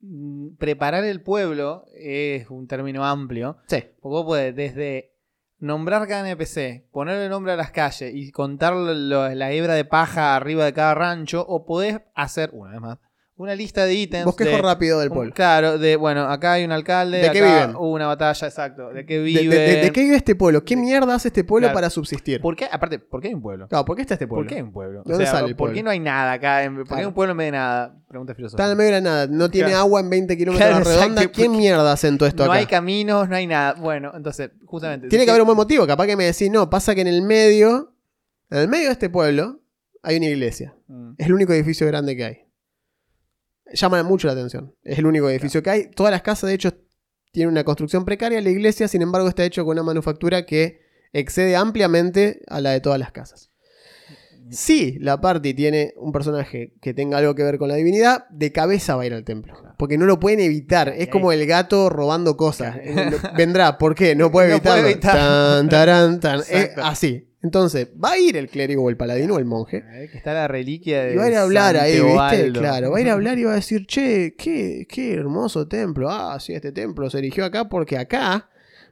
mm, 0.01 0.55
preparar 0.57 1.03
el 1.03 1.21
pueblo, 1.23 1.85
es 1.95 2.47
un 2.49 2.67
término 2.67 3.03
amplio, 3.03 3.57
Sí. 3.67 3.83
vos 4.01 4.25
podés 4.25 4.55
desde 4.55 5.16
nombrar 5.59 6.07
cada 6.07 6.21
NPC, 6.29 6.85
ponerle 6.91 7.29
nombre 7.29 7.53
a 7.53 7.55
las 7.55 7.71
calles 7.71 8.13
y 8.13 8.31
contar 8.31 8.73
lo- 8.73 9.29
la 9.29 9.51
hebra 9.51 9.73
de 9.73 9.85
paja 9.85 10.35
arriba 10.35 10.65
de 10.65 10.73
cada 10.73 10.93
rancho, 10.95 11.45
o 11.47 11.65
podés 11.65 12.01
hacer, 12.15 12.51
una 12.53 12.71
vez 12.71 12.81
más, 12.81 12.97
una 13.37 13.53
lista 13.55 13.85
de 13.85 13.93
ítems. 13.93 14.25
Bosquejo 14.25 14.55
de- 14.55 14.61
rápido 14.63 14.99
del 14.99 15.09
un- 15.09 15.15
pueblo. 15.15 15.33
Claro, 15.33 15.77
de 15.77 15.95
bueno, 15.95 16.23
acá 16.23 16.53
hay 16.53 16.65
un 16.65 16.71
alcalde, 16.71 17.19
¿De 17.19 17.31
qué 17.31 17.41
viven? 17.43 17.75
hubo 17.75 17.91
una 17.93 18.07
batalla, 18.07 18.47
exacto, 18.47 18.89
de 18.89 19.05
qué 19.05 19.19
vive. 19.19 19.47
de- 19.47 19.59
de- 19.75 19.81
de 19.83 19.91
qué 19.91 20.01
vive 20.01 20.15
este 20.15 20.33
pueblo? 20.35 20.63
¿Qué 20.65 20.75
mierda 20.75 21.13
hace 21.13 21.27
este 21.27 21.43
pueblo 21.43 21.65
Claro. 21.67 21.75
para 21.75 21.89
subsistir? 21.91 22.41
¿Por 22.41 22.55
qué? 22.55 22.65
Aparte, 22.71 22.97
¿por 22.97 23.21
qué 23.21 23.27
hay 23.27 23.35
un 23.35 23.41
pueblo? 23.43 23.67
Claro, 23.67 23.85
¿por 23.85 23.95
qué 23.95 24.01
está 24.01 24.15
este 24.15 24.25
pueblo? 24.27 24.43
¿Por 24.45 24.49
qué 24.49 24.55
hay 24.55 24.61
un 24.63 24.71
pueblo? 24.71 25.03
¿De 25.03 25.11
dónde 25.11 25.23
o 25.23 25.27
sea, 25.27 25.35
sale 25.37 25.49
el 25.49 25.55
¿por 25.55 25.67
pueblo? 25.67 25.75
qué 25.75 25.83
no 25.83 25.89
hay 25.91 25.99
nada 25.99 26.31
acá? 26.33 26.61
¿Por 26.75 26.87
qué 26.87 26.95
hay 26.95 27.05
un 27.05 27.13
pueblo 27.13 27.31
en 27.33 27.37
vez 27.37 27.47
de 27.47 27.51
nada? 27.51 27.95
Pregunta 28.07 28.33
filosófica. 28.33 28.63
Está 28.63 28.65
en 28.65 28.71
el 28.71 28.77
medio 28.77 28.95
de 28.95 29.01
la 29.01 29.09
nada, 29.09 29.27
no 29.27 29.51
tiene 29.51 29.67
Claro. 29.69 29.81
agua 29.83 29.99
en 29.99 30.09
20 30.09 30.35
kilómetros 30.37 30.69
de 30.69 30.83
redonda. 30.83 31.05
exacto, 31.21 31.31
¿Quién 31.35 31.47
porque 31.51 31.57
mierda 31.59 31.91
hace 31.91 32.11
todo 32.17 32.27
esto 32.27 32.45
no 32.45 32.51
acá? 32.51 32.59
hay 32.59 32.65
caminos, 32.65 33.29
no 33.29 33.35
hay 33.35 33.45
nada. 33.45 33.73
Bueno, 33.73 34.13
entonces, 34.15 34.49
justamente. 34.65 35.09
Tiene 35.09 35.23
que 35.23 35.25
¿qué- 35.27 35.31
haber 35.31 35.41
un 35.41 35.47
buen 35.47 35.57
motivo. 35.57 35.85
Capaz 35.85 36.07
que 36.07 36.15
me 36.15 36.23
decís, 36.25 36.49
no, 36.49 36.69
pasa 36.69 36.95
que 36.95 37.01
en 37.01 37.07
el 37.07 37.21
medio, 37.21 37.93
en 38.49 38.57
el 38.59 38.67
medio 38.67 38.85
de 38.87 38.93
este 38.93 39.09
pueblo, 39.09 39.59
hay 40.01 40.17
una 40.17 40.25
iglesia. 40.27 40.73
Mm. 40.87 41.11
Es 41.17 41.27
el 41.27 41.33
único 41.33 41.51
edificio 41.53 41.85
grande 41.85 42.15
que 42.15 42.23
hay. 42.23 42.46
Llama 43.73 44.01
mucho 44.03 44.27
la 44.27 44.33
atención. 44.33 44.73
Es 44.83 44.99
el 44.99 45.05
único 45.05 45.29
edificio 45.29 45.61
que 45.63 45.69
hay. 45.69 45.91
Todas 45.91 46.11
las 46.11 46.21
casas, 46.21 46.47
de 46.49 46.53
hecho, 46.55 46.73
tienen 47.31 47.51
una 47.51 47.63
construcción 47.63 48.05
precaria. 48.05 48.41
La 48.41 48.49
iglesia, 48.49 48.87
sin 48.87 49.01
embargo, 49.01 49.27
está 49.27 49.43
hecho 49.43 49.63
con 49.65 49.73
una 49.73 49.83
manufactura 49.83 50.45
que 50.45 50.79
excede 51.13 51.55
ampliamente 51.55 52.41
a 52.47 52.61
la 52.61 52.71
de 52.71 52.81
todas 52.81 52.99
las 52.99 53.11
casas. 53.11 53.51
Si 54.49 54.97
la 54.99 55.19
party 55.19 55.53
tiene 55.53 55.93
un 55.97 56.13
personaje 56.13 56.73
que 56.81 56.93
tenga 56.93 57.17
algo 57.17 57.35
que 57.35 57.43
ver 57.43 57.57
con 57.57 57.67
la 57.67 57.75
divinidad, 57.75 58.29
de 58.29 58.53
cabeza 58.53 58.95
va 58.95 59.03
a 59.03 59.05
ir 59.05 59.13
al 59.13 59.25
templo. 59.25 59.53
Porque 59.77 59.97
no 59.97 60.05
lo 60.05 60.21
pueden 60.21 60.39
evitar. 60.39 60.87
Es 60.97 61.09
como 61.09 61.33
el 61.33 61.45
gato 61.45 61.89
robando 61.89 62.37
cosas. 62.37 62.77
Claro. 62.81 63.17
Vendrá, 63.35 63.77
¿por 63.77 63.93
qué? 63.93 64.15
No 64.15 64.31
puede 64.31 64.49
No 64.53 64.61
puede 64.61 64.79
evitarlo. 64.79 64.87
evitar. 64.87 65.15
Tan, 65.17 65.69
tarán, 65.69 66.19
tan. 66.21 66.39
Es 66.39 66.49
Exacto. 66.49 66.81
así. 66.85 67.26
Entonces, 67.43 67.89
va 68.03 68.13
a 68.13 68.17
ir 68.17 68.35
el 68.35 68.49
clérigo 68.49 68.83
o 68.83 68.89
el 68.89 68.97
paladino 68.97 69.35
o 69.35 69.39
el 69.39 69.45
monje. 69.45 69.83
Que 70.11 70.17
está 70.17 70.33
la 70.33 70.47
reliquia 70.47 71.03
de. 71.03 71.13
Y 71.13 71.17
va 71.17 71.25
a 71.25 71.29
ir 71.29 71.35
a 71.35 71.41
hablar 71.43 71.77
ahí, 71.77 71.99
¿viste? 72.01 72.51
Claro, 72.51 72.91
va 72.91 72.97
a 72.97 73.01
ir 73.01 73.09
a 73.09 73.13
hablar 73.13 73.37
y 73.37 73.43
va 73.43 73.51
a 73.51 73.55
decir, 73.55 73.85
che, 73.85 74.35
qué, 74.35 74.87
qué 74.89 75.13
hermoso 75.13 75.67
templo. 75.67 76.09
Ah, 76.09 76.39
sí, 76.39 76.53
este 76.53 76.71
templo 76.71 77.09
se 77.09 77.19
erigió 77.19 77.45
acá 77.45 77.69
porque 77.69 77.97
acá 77.97 78.49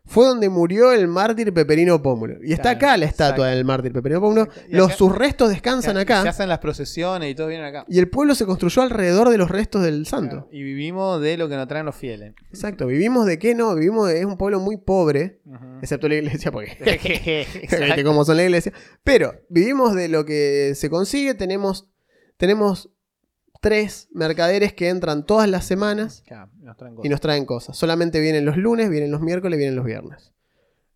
fue 0.08 0.26
donde 0.26 0.49
murió 0.49 0.91
el 0.91 1.08
mártir 1.08 1.51
Peperino 1.53 2.01
Pómulo. 2.01 2.36
Y 2.43 2.53
está 2.53 2.72
acá 2.72 2.95
la 2.95 3.06
estatua 3.06 3.28
exacto. 3.28 3.43
del 3.43 3.66
mártir 3.66 3.91
Peperino 3.91 4.22
Pómulo. 4.22 4.47
Los, 4.70 4.88
acá- 4.89 4.97
sus 4.97 5.16
restos 5.16 5.49
descansan 5.49 5.95
Se 5.95 6.01
acá. 6.01 6.22
hacen 6.22 6.47
las 6.47 6.60
procesiones 6.60 7.32
y 7.32 7.36
todos 7.36 7.49
vienen 7.49 7.66
acá. 7.66 7.86
Y 7.88 7.97
el 7.99 8.08
pueblo 8.10 8.36
se 8.36 8.45
construyó 8.45 8.84
alrededor 8.84 9.30
de 9.30 9.38
los 9.38 9.49
restos 9.49 9.84
del 9.84 10.06
santo. 10.06 10.36
Claro, 10.36 10.47
Y 10.51 10.62
vivimos 10.64 11.20
de 11.22 11.38
lo 11.38 11.49
que 11.49 11.56
nos 11.56 11.68
traen 11.68 11.86
los 11.88 11.95
fieles. 11.95 12.34
Exacto. 12.49 12.86
¿Vivimos 12.88 13.26
de 13.26 13.39
qué? 13.39 13.56
No, 13.56 13.74
vivimos 13.76 14.08
de... 14.10 14.20
Es 14.20 14.26
un 14.26 14.38
pueblo 14.38 14.60
muy 14.60 14.78
pobre. 14.78 15.41
Excepto 15.82 16.08
la 16.08 16.16
iglesia, 16.16 16.51
porque... 16.51 16.78
¿Viste 17.62 17.76
Exacto. 17.76 18.03
cómo 18.03 18.24
son 18.26 18.38
la 18.38 18.43
iglesia? 18.43 18.72
Pero 19.03 19.34
vivimos 19.49 19.95
de 19.95 20.08
lo 20.08 20.24
que 20.26 20.74
se 20.76 20.89
consigue. 20.89 21.34
Tenemos, 21.34 21.89
tenemos 22.38 22.91
tres 23.70 24.07
mercaderes 24.13 24.74
que 24.74 24.89
entran 24.89 25.26
todas 25.26 25.49
las 25.49 25.66
semanas 25.66 26.24
Claro, 26.28 26.51
nos 26.61 26.78
traen 26.78 26.95
y 27.03 27.09
nos 27.09 27.20
traen 27.20 27.45
cosas. 27.45 27.76
Solamente 27.76 28.20
vienen 28.20 28.45
los 28.45 28.57
lunes, 28.57 28.89
vienen 28.89 29.11
los 29.11 29.22
miércoles, 29.22 29.57
vienen 29.57 29.76
los 29.76 29.86
viernes. 29.86 30.32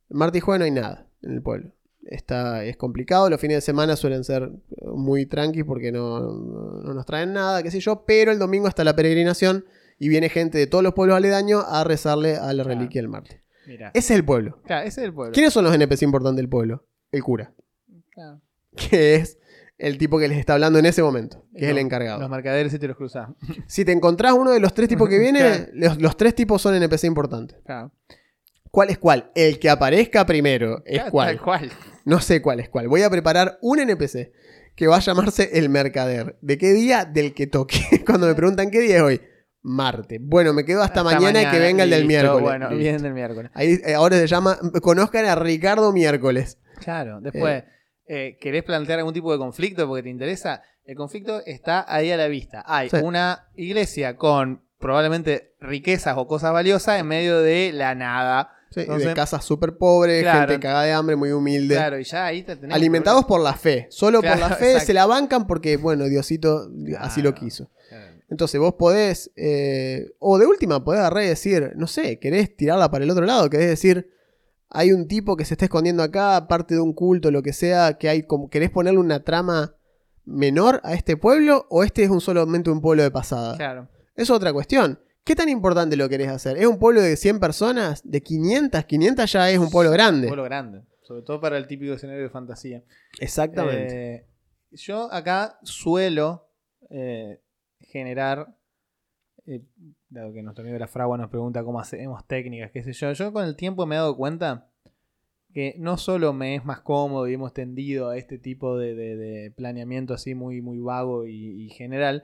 Martes 0.09 0.37
y 0.37 0.41
jueves 0.41 0.59
no 0.59 0.65
hay 0.65 0.71
nada 0.71 1.07
en 1.23 1.31
el 1.31 1.41
pueblo. 1.41 1.71
está, 2.03 2.63
es 2.63 2.77
complicado. 2.77 3.29
Los 3.29 3.41
fines 3.41 3.57
de 3.57 3.61
semana 3.61 3.95
suelen 3.95 4.23
ser 4.23 4.51
muy 4.93 5.25
tranquis 5.25 5.63
porque 5.65 5.91
no, 5.91 6.19
no 6.31 6.93
nos 6.93 7.05
traen 7.05 7.33
nada, 7.33 7.63
qué 7.63 7.71
sé 7.71 7.79
yo. 7.79 8.03
Pero 8.05 8.31
el 8.31 8.39
domingo 8.39 8.67
está 8.67 8.83
la 8.83 8.95
peregrinación 8.95 9.65
y 9.97 10.07
viene 10.09 10.29
gente 10.29 10.57
de 10.57 10.67
todos 10.67 10.83
los 10.83 10.93
pueblos 10.93 11.17
aledaños 11.17 11.63
a 11.67 11.83
rezarle 11.83 12.35
a 12.37 12.53
la 12.53 12.63
reliquia 12.63 13.01
del 13.01 13.09
Marte. 13.09 13.43
Mira. 13.67 13.91
Ese 13.93 14.13
es 14.13 14.19
el 14.19 14.25
pueblo. 14.25 14.59
Claro, 14.65 14.87
ese 14.87 15.01
es 15.01 15.05
el 15.05 15.13
pueblo. 15.13 15.33
¿Quiénes 15.33 15.53
son 15.53 15.63
los 15.65 15.73
NPC 15.75 16.03
importantes 16.03 16.37
del 16.37 16.49
pueblo? 16.49 16.85
El 17.11 17.23
cura, 17.23 17.51
Claro. 18.11 18.41
que 18.75 19.15
es 19.15 19.37
el 19.79 19.97
tipo 19.97 20.19
que 20.19 20.27
les 20.27 20.37
está 20.37 20.53
hablando 20.53 20.77
en 20.77 20.85
ese 20.85 21.01
momento, 21.01 21.45
que 21.55 21.65
es 21.65 21.71
el 21.71 21.77
encargado. 21.79 22.19
Los 22.19 22.29
mercaderes 22.29 22.73
y 22.73 22.79
te 22.79 22.87
los 22.87 22.97
cruzás. 22.97 23.29
Si 23.67 23.83
te 23.85 23.91
encontrás 23.91 24.33
uno 24.33 24.51
de 24.51 24.59
los 24.59 24.73
tres 24.73 24.87
tipos 24.89 25.09
que 25.09 25.17
viene, 25.19 25.39
Claro. 25.39 25.65
los, 25.73 26.01
los 26.01 26.17
tres 26.17 26.35
tipos 26.35 26.61
son 26.61 26.75
NPC 26.75 27.05
importantes. 27.05 27.57
Claro. 27.65 27.91
¿Cuál 28.71 28.91
es 28.91 28.99
cuál? 28.99 29.31
El 29.33 29.57
que 29.57 29.69
aparezca 29.69 30.25
primero 30.27 30.83
es 30.85 30.97
Claro, 30.99 31.11
cuál. 31.11 31.41
Cual. 31.41 31.71
No 32.05 32.19
sé 32.21 32.41
cuál 32.41 32.59
es 32.59 32.69
cuál. 32.69 32.87
Voy 32.87 33.01
a 33.01 33.09
preparar 33.09 33.57
un 33.61 33.79
NPC 33.79 34.31
que 34.75 34.87
va 34.87 34.97
a 34.97 34.99
llamarse 34.99 35.49
el 35.57 35.69
mercader. 35.69 36.37
¿De 36.41 36.57
qué 36.57 36.71
día? 36.73 37.03
Del 37.05 37.33
que 37.33 37.47
toque. 37.47 37.79
Cuando 38.05 38.27
me 38.27 38.35
preguntan 38.35 38.69
qué 38.69 38.79
día 38.81 38.97
es 38.97 39.01
hoy. 39.01 39.21
Marte. 39.61 40.19
Bueno, 40.21 40.53
me 40.53 40.63
quedo 40.65 40.81
hasta, 40.83 41.03
mañana, 41.03 41.41
y 41.41 41.45
que 41.47 41.59
venga 41.59 41.83
el 41.83 41.89
del 41.89 42.07
listo, 42.07 42.07
miércoles. 42.23 42.43
Bueno, 42.43 42.69
bien 42.69 43.01
del 43.01 43.13
miércoles. 43.13 43.51
Ahí 43.53 43.79
eh, 43.83 43.93
ahora 43.93 44.17
se 44.17 44.27
llama. 44.27 44.57
Conozcan 44.81 45.25
a 45.25 45.35
Ricardo 45.35 45.91
Miércoles. 45.91 46.59
Claro, 46.79 47.19
después, 47.19 47.63
eh, 47.63 47.67
¿querés 48.39 48.63
plantear 48.63 48.99
algún 48.99 49.13
tipo 49.13 49.31
de 49.31 49.37
conflicto 49.37 49.87
porque 49.87 50.03
te 50.03 50.09
interesa? 50.09 50.61
El 50.83 50.95
conflicto 50.95 51.41
está 51.45 51.85
ahí 51.87 52.11
a 52.11 52.17
la 52.17 52.27
vista. 52.27 52.63
Hay 52.65 52.89
Sí. 52.89 52.97
una 53.03 53.47
iglesia 53.55 54.15
con 54.17 54.63
probablemente 54.79 55.53
riquezas 55.59 56.15
o 56.17 56.25
cosas 56.27 56.51
valiosas 56.53 56.99
en 56.99 57.05
medio 57.07 57.39
de 57.39 57.71
la 57.73 57.93
nada. 57.95 58.51
Sí, 58.71 58.81
Entonces- 58.81 59.07
de 59.09 59.13
casas 59.13 59.43
súper 59.45 59.77
pobres, 59.77 60.21
Claro. 60.23 60.47
gente 60.47 60.59
cagada 60.59 60.83
de 60.83 60.93
hambre, 60.93 61.15
muy 61.15 61.31
humilde. 61.31 61.75
Claro, 61.75 61.99
y 61.99 62.03
ya 62.03 62.25
ahí 62.25 62.43
te 62.43 62.55
tenés 62.55 62.75
Alimentados 62.75 63.25
por 63.25 63.41
la 63.41 63.53
fe. 63.53 63.87
Solo 63.89 64.21
por 64.21 64.37
la 64.39 64.49
fe 64.49 64.67
exacto. 64.67 64.85
se 64.87 64.93
la 64.93 65.05
bancan 65.05 65.45
porque, 65.47 65.77
bueno, 65.77 66.05
Diosito 66.05 66.69
así 66.99 67.21
lo 67.21 67.33
quiso. 67.35 67.69
Entonces 68.29 68.59
vos 68.59 68.75
podés, 68.75 69.31
eh, 69.35 70.11
o 70.19 70.37
de 70.37 70.45
última 70.45 70.83
podés 70.83 70.99
agarrar 70.99 71.23
y 71.23 71.27
decir, 71.27 71.71
no 71.75 71.87
sé, 71.87 72.19
querés 72.19 72.55
tirarla 72.55 72.91
para 72.91 73.03
el 73.03 73.09
otro 73.09 73.25
lado, 73.25 73.49
querés 73.49 73.69
decir, 73.69 74.11
hay 74.69 74.91
un 74.91 75.07
tipo 75.07 75.35
que 75.35 75.45
se 75.45 75.55
está 75.55 75.65
escondiendo 75.65 76.03
acá, 76.03 76.47
parte 76.47 76.75
de 76.75 76.81
un 76.81 76.93
culto, 76.93 77.31
lo 77.31 77.41
que 77.41 77.53
sea, 77.53 77.97
que 77.97 78.09
hay 78.09 78.23
como, 78.23 78.49
querés 78.49 78.69
ponerle 78.69 78.99
una 78.99 79.23
trama 79.23 79.75
menor 80.25 80.79
a 80.83 80.93
este 80.93 81.17
pueblo, 81.17 81.65
o 81.69 81.83
este 81.83 82.03
es 82.03 82.09
un 82.09 82.21
solamente 82.21 82.69
un 82.69 82.81
pueblo 82.81 83.03
de 83.03 83.11
pasada. 83.11 83.57
Claro. 83.57 83.89
Es 84.15 84.29
otra 84.29 84.53
cuestión. 84.53 84.99
¿Qué 85.23 85.35
tan 85.35 85.49
importante 85.49 85.95
lo 85.95 86.09
querés 86.09 86.29
hacer? 86.29 86.57
¿Es 86.57 86.65
un 86.65 86.79
pueblo 86.79 87.01
de 87.01 87.15
100 87.15 87.39
personas? 87.39 88.01
¿De 88.03 88.21
500? 88.21 88.85
500 88.85 89.31
ya 89.31 89.49
es 89.49 89.57
un 89.57 89.69
pueblo 89.69 89.91
grande. 89.91 90.27
Un 90.27 90.29
pueblo 90.29 90.43
grande. 90.43 90.81
Sobre 91.01 91.23
todo 91.23 91.41
para 91.41 91.57
el 91.57 91.67
típico 91.67 91.93
escenario 91.93 92.23
de 92.23 92.29
fantasía. 92.29 92.83
Exactamente. 93.19 94.15
Eh, 94.15 94.25
yo 94.71 95.11
acá 95.11 95.59
suelo 95.63 96.47
eh, 96.89 97.41
generar, 97.79 98.55
eh, 99.45 99.63
dado 100.09 100.33
que 100.33 100.41
nuestro 100.41 100.63
amigo 100.63 100.73
de 100.73 100.79
la 100.79 100.87
fragua 100.87 101.17
nos 101.17 101.29
pregunta 101.29 101.63
cómo 101.63 101.79
hacemos 101.79 102.25
técnicas, 102.27 102.71
qué 102.71 102.83
sé 102.83 102.93
yo, 102.93 103.11
yo 103.13 103.31
con 103.33 103.45
el 103.45 103.55
tiempo 103.55 103.85
me 103.85 103.95
he 103.95 103.97
dado 103.99 104.15
cuenta 104.17 104.69
que 105.53 105.75
no 105.79 105.97
solo 105.97 106.31
me 106.33 106.55
es 106.55 106.65
más 106.65 106.81
cómodo 106.81 107.27
y 107.27 107.33
hemos 107.33 107.53
tendido 107.53 108.09
a 108.09 108.17
este 108.17 108.37
tipo 108.37 108.77
de, 108.77 108.93
de- 108.95 109.15
de 109.17 109.51
planeamiento 109.51 110.13
así 110.13 110.35
muy, 110.35 110.61
muy 110.61 110.79
vago 110.79 111.25
y, 111.25 111.65
y 111.65 111.69
general, 111.69 112.23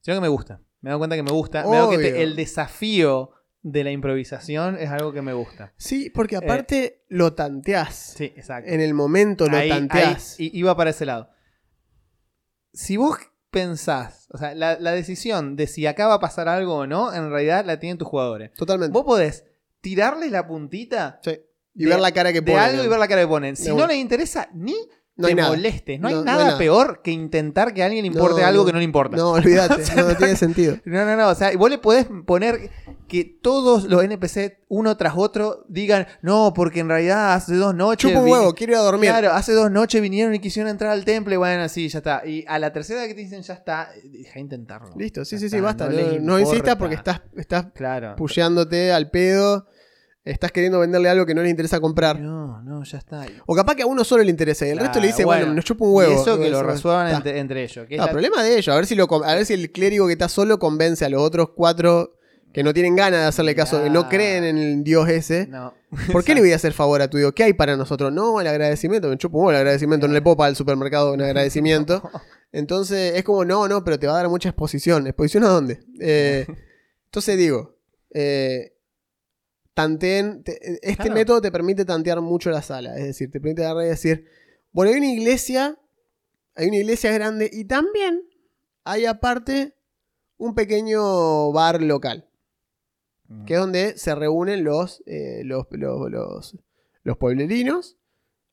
sino 0.00 0.16
que 0.16 0.20
me 0.22 0.28
gusta. 0.28 0.60
Me 0.80 0.88
he 0.88 0.90
dado 0.90 0.98
cuenta 0.98 1.16
que 1.16 1.22
me 1.22 1.32
gusta. 1.32 1.62
Me 1.64 1.70
he 1.70 1.74
dado 1.76 1.90
que 1.90 1.98
te- 1.98 2.12
Obvio. 2.12 2.22
el 2.22 2.34
desafío 2.36 3.30
de 3.62 3.84
la 3.84 3.90
improvisación 3.92 4.76
es 4.78 4.88
algo 4.90 5.12
que 5.12 5.22
me 5.22 5.32
gusta. 5.34 5.72
sí, 5.76 6.10
porque 6.10 6.36
aparte 6.36 7.04
lo 7.08 7.34
tanteás. 7.34 8.14
eh, 8.14 8.18
Sí, 8.18 8.24
exacto. 8.36 8.70
En 8.70 8.80
el 8.80 8.92
momento 8.94 9.46
lo 9.48 9.56
Ahí- 9.56 9.68
tanteás. 9.68 10.36
ahí 10.40 10.50
iba 10.54 10.76
para 10.76 10.90
ese 10.90 11.06
lado. 11.06 11.28
Si 12.72 12.96
vos 12.96 13.18
pensás, 13.52 14.26
o 14.30 14.38
sea, 14.38 14.54
la, 14.56 14.78
la 14.80 14.90
decisión 14.92 15.54
de 15.56 15.66
si 15.68 15.86
acá 15.86 16.08
va 16.08 16.14
a 16.14 16.20
pasar 16.20 16.48
algo 16.48 16.74
o 16.78 16.86
no, 16.86 17.12
en 17.14 17.30
realidad 17.30 17.64
la 17.64 17.78
tienen 17.78 17.98
tus 17.98 18.08
jugadores. 18.08 18.52
Totalmente. 18.54 18.92
Vos 18.92 19.04
podés 19.04 19.44
tirarles 19.80 20.32
la 20.32 20.46
puntita 20.48 21.20
Sí. 21.22 21.38
Y 21.74 21.84
de- 21.84 21.90
ver 21.90 22.00
la 22.00 22.12
cara 22.12 22.32
que 22.32 22.40
de 22.40 22.50
ponen. 22.52 22.58
algo 22.70 22.82
y 22.84 22.88
ver 22.88 22.98
la 22.98 23.06
cara 23.08 23.20
que 23.22 23.28
ponen. 23.28 23.54
Si 23.56 23.64
De 23.64 23.68
no 23.70 23.76
una. 23.76 23.86
les 23.88 23.96
interesa, 23.98 24.48
ni 24.54 24.74
No 25.22 25.28
te 25.28 25.42
molestes. 25.42 26.00
No, 26.00 26.08
hay 26.08 26.14
No- 26.14 26.24
nada 26.24 26.58
peor 26.58 27.00
que 27.02 27.10
intentar 27.10 27.72
que 27.74 27.82
a 27.82 27.86
alguien 27.86 28.02
le 28.02 28.08
importe 28.08 28.44
algo 28.44 28.64
que 28.66 28.72
no 28.72 28.78
le 28.78 28.84
importa. 28.84 29.16
No, 29.16 29.30
olvídate, 29.32 29.82
no, 29.96 30.08
no 30.08 30.16
tiene 30.16 30.36
sentido. 30.36 30.76
No, 30.84 31.04
no, 31.04 31.16
no. 31.16 31.28
O 31.28 31.34
sea, 31.34 31.56
vos 31.56 31.70
le 31.70 31.78
podés 31.78 32.06
poner 32.26 32.70
que 33.08 33.24
todos 33.24 33.84
los 33.84 34.02
NPC, 34.04 34.58
uno 34.68 34.96
tras 34.96 35.12
otro, 35.16 35.64
digan, 35.68 36.06
no, 36.22 36.52
porque 36.54 36.80
en 36.80 36.88
realidad 36.88 37.34
hace 37.34 37.54
dos 37.56 37.74
noches. 37.74 38.10
Chupa 38.10 38.22
un 38.22 38.30
huevo, 38.30 38.54
quiero 38.54 38.72
ir 38.72 38.78
a 38.78 38.82
dormir. 38.82 39.10
Claro, 39.10 39.32
hace 39.32 39.52
dos 39.52 39.70
noches 39.70 40.00
vinieron 40.00 40.34
y 40.34 40.38
quisieron 40.38 40.70
entrar 40.70 40.90
al 40.92 41.04
templo 41.04 41.34
y 41.34 41.36
bueno, 41.36 41.68
sí, 41.68 41.88
ya 41.88 41.98
está. 41.98 42.26
Y 42.26 42.44
a 42.48 42.58
la 42.58 42.72
tercera 42.72 43.06
que 43.06 43.14
te 43.14 43.20
dicen 43.20 43.42
ya 43.42 43.54
está, 43.54 43.90
deja 44.04 44.34
de 44.34 44.40
intentarlo. 44.40 44.94
Listo, 44.96 45.24
sí, 45.24 45.36
Ya 45.36 45.40
sí, 45.40 45.48
sí, 45.50 45.60
basta. 45.60 45.88
No, 46.20 46.38
insistas 46.38 46.76
porque 46.76 46.94
estás, 46.94 47.20
estás 47.36 47.66
Claro. 47.74 48.16
pusheándote 48.16 48.92
al 48.92 49.10
pedo. 49.10 49.66
Estás 50.24 50.52
queriendo 50.52 50.78
venderle 50.78 51.08
algo 51.08 51.26
que 51.26 51.34
no 51.34 51.42
le 51.42 51.50
interesa 51.50 51.80
comprar. 51.80 52.20
No, 52.20 52.62
no, 52.62 52.84
ya 52.84 52.98
está. 52.98 53.26
O 53.46 53.56
capaz 53.56 53.74
que 53.74 53.82
a 53.82 53.86
uno 53.86 54.04
solo 54.04 54.22
le 54.22 54.30
interesa 54.30 54.64
y 54.66 54.70
el 54.70 54.78
resto 54.78 55.00
le 55.00 55.08
dice, 55.08 55.16
Claro, 55.24 55.26
bueno, 55.28 55.40
bueno. 55.46 55.54
nos 55.56 55.64
chupa 55.64 55.84
un 55.84 55.94
huevo. 55.94 56.12
Y 56.12 56.14
eso 56.14 56.38
que 56.38 56.48
lo 56.48 56.62
resuelvan 56.62 57.12
entre, 57.14 57.38
entre 57.40 57.64
ellos. 57.64 57.86
que 57.88 57.96
Ah, 57.98 58.06
la- 58.06 58.12
problema 58.12 58.42
de 58.44 58.52
ellos. 58.56 58.68
A 58.68 58.76
ver, 58.76 58.86
si 58.86 58.94
lo, 58.94 59.08
con- 59.08 59.24
a 59.24 59.34
ver 59.34 59.44
si 59.44 59.54
el 59.54 59.72
clérigo 59.72 60.06
que 60.06 60.12
está 60.12 60.28
solo 60.28 60.60
convence 60.60 61.04
a 61.04 61.08
los 61.08 61.20
otros 61.22 61.48
cuatro 61.56 62.16
que 62.52 62.62
no 62.62 62.72
tienen 62.72 62.94
ganas 62.94 63.20
de 63.22 63.26
hacerle 63.26 63.54
caso, 63.56 63.82
que 63.82 63.90
no 63.90 64.08
creen 64.08 64.44
en 64.44 64.58
el 64.58 64.84
dios 64.84 65.08
ese. 65.08 65.48
No. 65.48 65.74
¿Por 66.12 66.22
qué 66.22 66.34
le 66.36 66.40
voy 66.40 66.52
a 66.52 66.56
hacer 66.56 66.72
favor 66.72 67.02
a 67.02 67.08
tu 67.08 67.18
dios? 67.18 67.32
¿Qué 67.34 67.42
hay 67.42 67.52
para 67.54 67.76
nosotros? 67.76 68.12
No, 68.12 68.40
el 68.40 68.46
agradecimiento. 68.46 69.08
Me 69.08 69.18
chupo 69.18 69.38
un 69.38 69.44
huevo 69.46 69.50
el 69.50 69.56
agradecimiento. 69.56 70.06
No 70.06 70.14
le 70.14 70.22
puedo 70.22 70.36
pagar 70.36 70.50
al 70.50 70.56
supermercado 70.56 71.14
un 71.14 71.20
agradecimiento. 71.22 72.00
Entonces 72.52 73.14
es 73.16 73.24
como, 73.24 73.44
no, 73.44 73.66
no, 73.66 73.82
pero 73.82 73.98
te 73.98 74.06
va 74.06 74.12
a 74.12 74.16
dar 74.18 74.28
mucha 74.28 74.50
exposición. 74.50 75.06
¿Exposición 75.08 75.42
a 75.44 75.48
dónde? 75.48 75.80
Eh, 76.00 76.46
entonces 77.06 77.36
digo, 77.38 77.76
eh, 78.14 78.71
tanteen, 79.74 80.42
te- 80.44 80.58
este 80.82 80.96
Claro. 80.96 81.14
método 81.14 81.40
te 81.40 81.52
permite 81.52 81.84
tantear 81.84 82.20
mucho 82.20 82.50
la 82.50 82.62
sala. 82.62 82.96
Es 82.96 83.04
decir, 83.04 83.30
te 83.30 83.40
permite 83.40 83.64
agarrar 83.64 83.84
y 83.86 83.88
decir, 83.88 84.26
bueno, 84.72 84.90
hay 84.92 84.98
una 84.98 85.10
iglesia, 85.12 85.78
hay 86.54 86.68
una 86.68 86.76
iglesia 86.76 87.12
grande 87.12 87.48
y 87.52 87.64
también 87.64 88.22
hay 88.84 89.06
aparte 89.06 89.74
un 90.38 90.54
pequeño 90.54 91.52
bar 91.52 91.82
local, 91.82 92.28
que 93.46 93.54
es 93.54 93.60
donde 93.60 93.96
se 93.96 94.14
reúnen 94.14 94.64
los, 94.64 95.02
eh, 95.06 95.42
los, 95.44 95.66
los, 95.70 96.10
los, 96.10 96.56
los 97.04 97.16
pueblerinos 97.16 97.96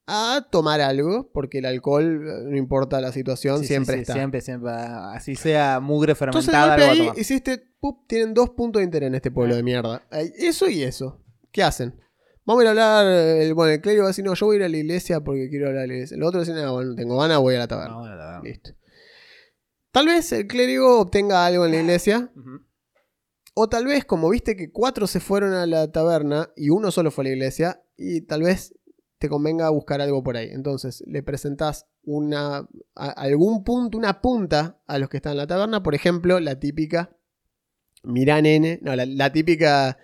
a 0.09 0.47
tomar 0.49 0.81
algo, 0.81 1.29
porque 1.31 1.59
el 1.59 1.65
alcohol, 1.65 2.27
eh, 2.27 2.49
no 2.49 2.57
importa 2.57 2.99
la 2.99 3.11
situación, 3.11 3.59
Sí, 3.59 3.67
siempre 3.67 3.95
sí, 3.95 4.01
está. 4.01 4.13
Siempre, 4.13 4.41
siempre. 4.41 4.71
Así 4.71 5.35
sea 5.35 5.79
mugre 5.79 6.13
Entonces, 6.13 6.47
de 6.47 6.51
fermentada, 6.51 6.73
algo 6.73 7.09
a 7.09 7.13
ahí 7.13 7.21
hiciste, 7.21 7.61
pup, 7.79 8.07
tienen 8.07 8.33
dos 8.33 8.49
puntos 8.51 8.79
de 8.79 8.85
interés 8.85 9.07
en 9.07 9.15
este 9.15 9.31
pueblo 9.31 9.55
de 9.55 9.63
mierda. 9.63 10.01
Eso 10.11 10.69
y 10.69 10.83
eso. 10.83 11.21
¿Qué 11.51 11.63
hacen? 11.63 11.99
Vamos 12.45 12.61
a 12.61 12.63
ir 12.63 12.67
a 12.67 12.71
hablar, 12.71 13.05
el, 13.05 13.53
bueno, 13.53 13.73
el 13.73 13.81
clérigo 13.81 14.03
va 14.03 14.07
a 14.07 14.11
decir, 14.11 14.25
no, 14.25 14.33
yo 14.33 14.45
voy 14.47 14.55
a 14.55 14.59
ir 14.59 14.65
a 14.65 14.69
la 14.69 14.77
iglesia 14.77 15.21
porque 15.21 15.49
quiero 15.49 15.67
hablar 15.67 15.83
a 15.83 15.87
la 15.87 15.93
iglesia. 15.93 16.15
El 16.15 16.23
otro 16.23 16.39
dice, 16.39 16.53
no, 16.53 16.73
bueno, 16.73 16.89
no 16.89 16.95
tengo 16.95 17.17
ganas, 17.19 17.37
voy 17.39 17.55
a 17.55 17.59
la 17.59 17.67
taberna. 17.67 17.93
No, 17.93 18.07
la. 18.07 18.41
Listo. 18.43 18.71
Tal 19.91 20.07
vez 20.07 20.31
el 20.31 20.47
clérigo 20.47 20.99
obtenga 20.99 21.45
algo 21.45 21.65
en 21.65 21.71
la 21.71 21.81
iglesia, 21.81 22.31
o 23.53 23.67
tal 23.67 23.85
vez, 23.85 24.05
como 24.05 24.29
viste 24.29 24.55
que 24.55 24.71
cuatro 24.71 25.07
se 25.07 25.19
fueron 25.19 25.53
a 25.53 25.65
la 25.65 25.91
taberna 25.91 26.49
y 26.55 26.69
uno 26.69 26.91
solo 26.91 27.11
fue 27.11 27.23
a 27.23 27.27
la 27.27 27.33
iglesia, 27.33 27.83
y 27.97 28.21
tal 28.21 28.43
vez 28.43 28.73
te 29.19 29.29
convenga 29.29 29.69
buscar 29.69 30.01
algo 30.01 30.23
por 30.23 30.37
ahí. 30.37 30.49
Entonces, 30.51 31.03
le 31.05 31.21
presentás 31.21 31.85
una, 32.03 32.67
a- 32.95 33.09
algún 33.11 33.63
punto, 33.63 33.97
una 33.97 34.21
punta 34.21 34.79
a 34.87 34.97
los 34.97 35.09
que 35.09 35.17
están 35.17 35.33
en 35.33 35.37
la 35.37 35.47
taberna. 35.47 35.83
Por 35.83 35.93
ejemplo, 35.93 36.39
la 36.39 36.59
típica. 36.59 37.11
Mirá, 38.03 38.41
nene. 38.41 38.79
No, 38.81 38.95
la, 38.95 39.05
la 39.05 39.31
típica. 39.31 39.97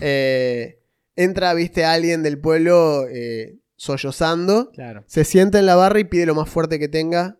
eh, 0.00 0.80
entra, 1.16 1.54
viste, 1.54 1.84
alguien 1.84 2.22
del 2.22 2.38
pueblo 2.38 3.06
eh, 3.08 3.56
sollozando. 3.76 4.70
Claro. 4.72 5.02
Se 5.06 5.24
sienta 5.24 5.58
en 5.58 5.66
la 5.66 5.74
barra 5.74 5.98
y 6.00 6.04
pide 6.04 6.26
lo 6.26 6.34
más 6.34 6.48
fuerte 6.48 6.78
que 6.78 6.88
tenga. 6.88 7.38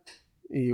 Y 0.50 0.70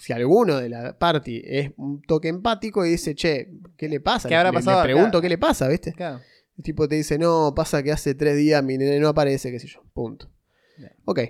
si 0.00 0.12
alguno 0.12 0.58
de 0.58 0.68
la 0.68 0.98
party 0.98 1.40
es 1.44 1.70
un 1.76 2.02
toque 2.02 2.28
empático 2.28 2.84
y 2.84 2.90
dice, 2.90 3.14
che, 3.14 3.52
¿qué 3.76 3.88
le 3.88 4.00
pasa? 4.00 4.28
¿Qué 4.28 4.34
habrá 4.34 4.50
Le- 4.50 4.54
le 4.58 4.58
pasado 4.64 4.78
acá? 4.80 4.84
pregunto 4.92 5.20
qué 5.20 5.28
le 5.28 5.38
pasa, 5.38 5.68
¿viste? 5.68 5.92
Claro. 5.92 6.20
El 6.56 6.62
tipo 6.64 6.88
te 6.88 6.94
dice, 6.96 7.18
no, 7.18 7.52
pasa 7.54 7.82
que 7.82 7.90
hace 7.92 8.14
tres 8.14 8.36
días 8.36 8.62
mi 8.62 8.78
nene 8.78 9.00
no 9.00 9.08
aparece, 9.08 9.50
qué 9.50 9.58
sé 9.58 9.66
yo. 9.66 9.82
Punto. 9.92 10.30
Bien. 10.78 10.92
Ok, 11.04 11.20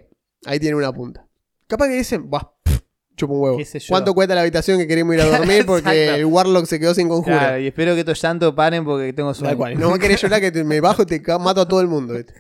ahí 0.47 0.61
tiene 0.61 0.77
una 0.77 0.93
punta. 0.93 1.27
Capaz 1.67 1.89
que 1.89 1.95
dicen, 1.95 2.29
buah, 2.29 2.51
pff, 2.63 2.81
chupa 3.17 3.33
un 3.33 3.41
huevo. 3.41 3.57
Qué 3.57 3.65
sé 3.65 3.79
yo. 3.79 3.87
¿Cuánto 3.89 4.13
cuesta 4.15 4.35
la 4.35 4.43
habitación 4.43 4.79
que 4.79 4.87
queremos 4.87 5.15
ir 5.15 5.23
a 5.23 5.27
dormir? 5.39 5.65
Porque 5.67 6.03
Exacto. 6.05 6.21
el 6.21 6.25
Warlock 6.27 6.67
se 6.67 6.79
quedó 6.79 6.95
sin 6.95 7.09
conjuro. 7.09 7.37
Claro, 7.39 7.59
y 7.59 7.67
espero 7.69 7.95
que 7.95 8.01
estos 8.01 8.21
llantos 8.23 8.53
paren 8.55 8.85
porque 8.85 9.13
tengo 9.15 9.31
Tal 9.31 9.37
sueño. 9.41 9.57
cual. 9.57 9.79
No 9.79 9.89
a 9.95 9.99
querer 9.99 10.19
llorar 10.19 10.41
que 10.43 10.53
te- 10.53 10.63
me 10.65 10.81
bajo 10.81 11.03
y 11.03 11.07
te 11.07 11.23
ca- 11.23 11.39
mato 11.39 11.63
a 11.63 11.69
todo 11.69 11.81
el 11.81 11.89
mundo. 11.89 12.15
¿viste? 12.15 12.35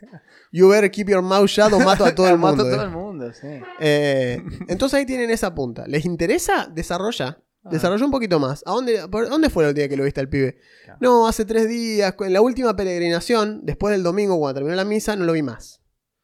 You 0.53 0.68
better 0.68 0.91
keep 0.91 1.09
your 1.09 1.22
mouth 1.22 1.49
shut 1.49 1.72
o 1.72 1.80
mato 1.80 2.05
a 2.05 2.14
todo 2.14 2.28
el 2.28 2.39
Mato 2.39 2.57
mundo. 2.59 2.64
a 2.70 2.70
todo 2.76 2.85
el 2.85 2.91
mundo, 2.91 3.32
sí. 3.32 3.49
Eh, 3.80 4.43
entonces 4.68 4.99
ahí 4.99 5.07
tienen 5.07 5.30
esa 5.30 5.55
punta. 5.55 5.87
¿Les 5.89 6.05
interesa? 6.05 6.70
Desarrolla. 6.72 7.39
Ah. 7.64 7.70
Desarrolla 7.72 8.04
un 8.04 8.10
poquito 8.10 8.38
más. 8.38 8.62
¿A 8.66 8.72
dónde, 8.72 9.08
por- 9.08 9.28
dónde 9.28 9.48
fue 9.50 9.66
el 9.66 9.74
día 9.74 9.88
que 9.88 9.96
lo 9.96 10.04
viste 10.04 10.20
al 10.20 10.28
pibe? 10.28 10.58
Claro. 10.84 10.98
No, 11.00 11.26
hace 11.26 11.44
tres 11.44 11.68
días. 11.68 12.14
En 12.20 12.32
la 12.32 12.40
última 12.42 12.76
peregrinación, 12.76 13.60
después 13.64 13.92
del 13.92 14.02
domingo, 14.02 14.38
cuando 14.38 14.54
terminó 14.60 14.76
la 14.76 14.84
misa, 14.84 15.16
no 15.16 15.24
lo 15.24 15.32
vi 15.32 15.42
más. 15.42 15.80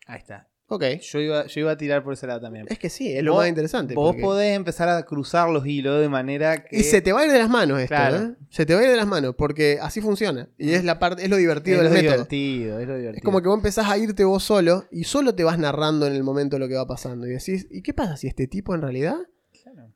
Ahí 0.07 0.19
está. 0.19 0.49
Ok. 0.73 0.85
Yo 1.01 1.19
iba, 1.19 1.47
yo 1.47 1.61
iba 1.63 1.73
a 1.73 1.77
tirar 1.77 2.05
por 2.05 2.13
ese 2.13 2.29
lado 2.29 2.41
también. 2.43 2.67
Es 2.69 2.79
que 2.79 2.89
sí, 2.91 3.13
es 3.13 3.25
lo 3.25 3.33
Vos- 3.33 3.41
más 3.41 3.49
interesante. 3.49 3.95
Vos 3.95 4.11
porque- 4.13 4.23
podés 4.23 4.55
empezar 4.57 4.89
a 4.89 5.03
cruzar 5.05 5.49
los 5.49 5.67
hilos 5.67 6.01
de 6.01 6.09
manera 6.09 6.63
que. 6.65 6.79
Y 6.79 6.85
se 6.85 7.01
te 7.01 7.13
va 7.13 7.23
a 7.23 7.27
ir 7.27 7.33
de 7.33 7.39
las 7.41 7.49
manos 7.51 7.81
esto, 7.81 7.89
Claro. 7.95 8.17
¿eh? 8.19 8.37
Se 8.51 8.67
te 8.67 8.75
va 8.75 8.81
a 8.81 8.85
ir 8.85 8.91
de 8.91 8.97
las 8.97 9.07
manos, 9.09 9.35
porque 9.37 9.79
así 9.83 10.01
funciona. 10.01 10.49
Y 10.59 10.73
es 10.75 10.85
la 10.85 11.01
parte, 11.01 11.25
es 11.25 11.29
lo 11.31 11.37
divertido 11.39 11.79
es 11.79 11.83
del 11.85 11.91
lo 11.91 11.95
método. 11.97 12.13
divertido, 12.13 12.79
es 12.79 12.87
lo 12.87 12.95
divertido. 12.97 13.19
Es 13.19 13.25
como 13.25 13.41
que 13.43 13.49
vos 13.49 13.57
empezás 13.57 13.89
a 13.89 13.99
irte 13.99 14.23
vos 14.25 14.45
solo 14.45 14.85
y 14.93 15.05
solo 15.05 15.35
te 15.35 15.43
vas 15.43 15.59
narrando 15.59 16.07
en 16.07 16.13
el 16.15 16.23
momento 16.23 16.59
lo 16.61 16.69
que 16.69 16.75
va 16.77 16.87
pasando. 16.87 17.27
Y 17.27 17.31
decís, 17.31 17.67
¿y 17.71 17.83
qué 17.83 17.93
pasa 17.93 18.17
si 18.17 18.29
este 18.29 18.47
tipo 18.47 18.73
en 18.75 18.83
realidad? 18.83 19.17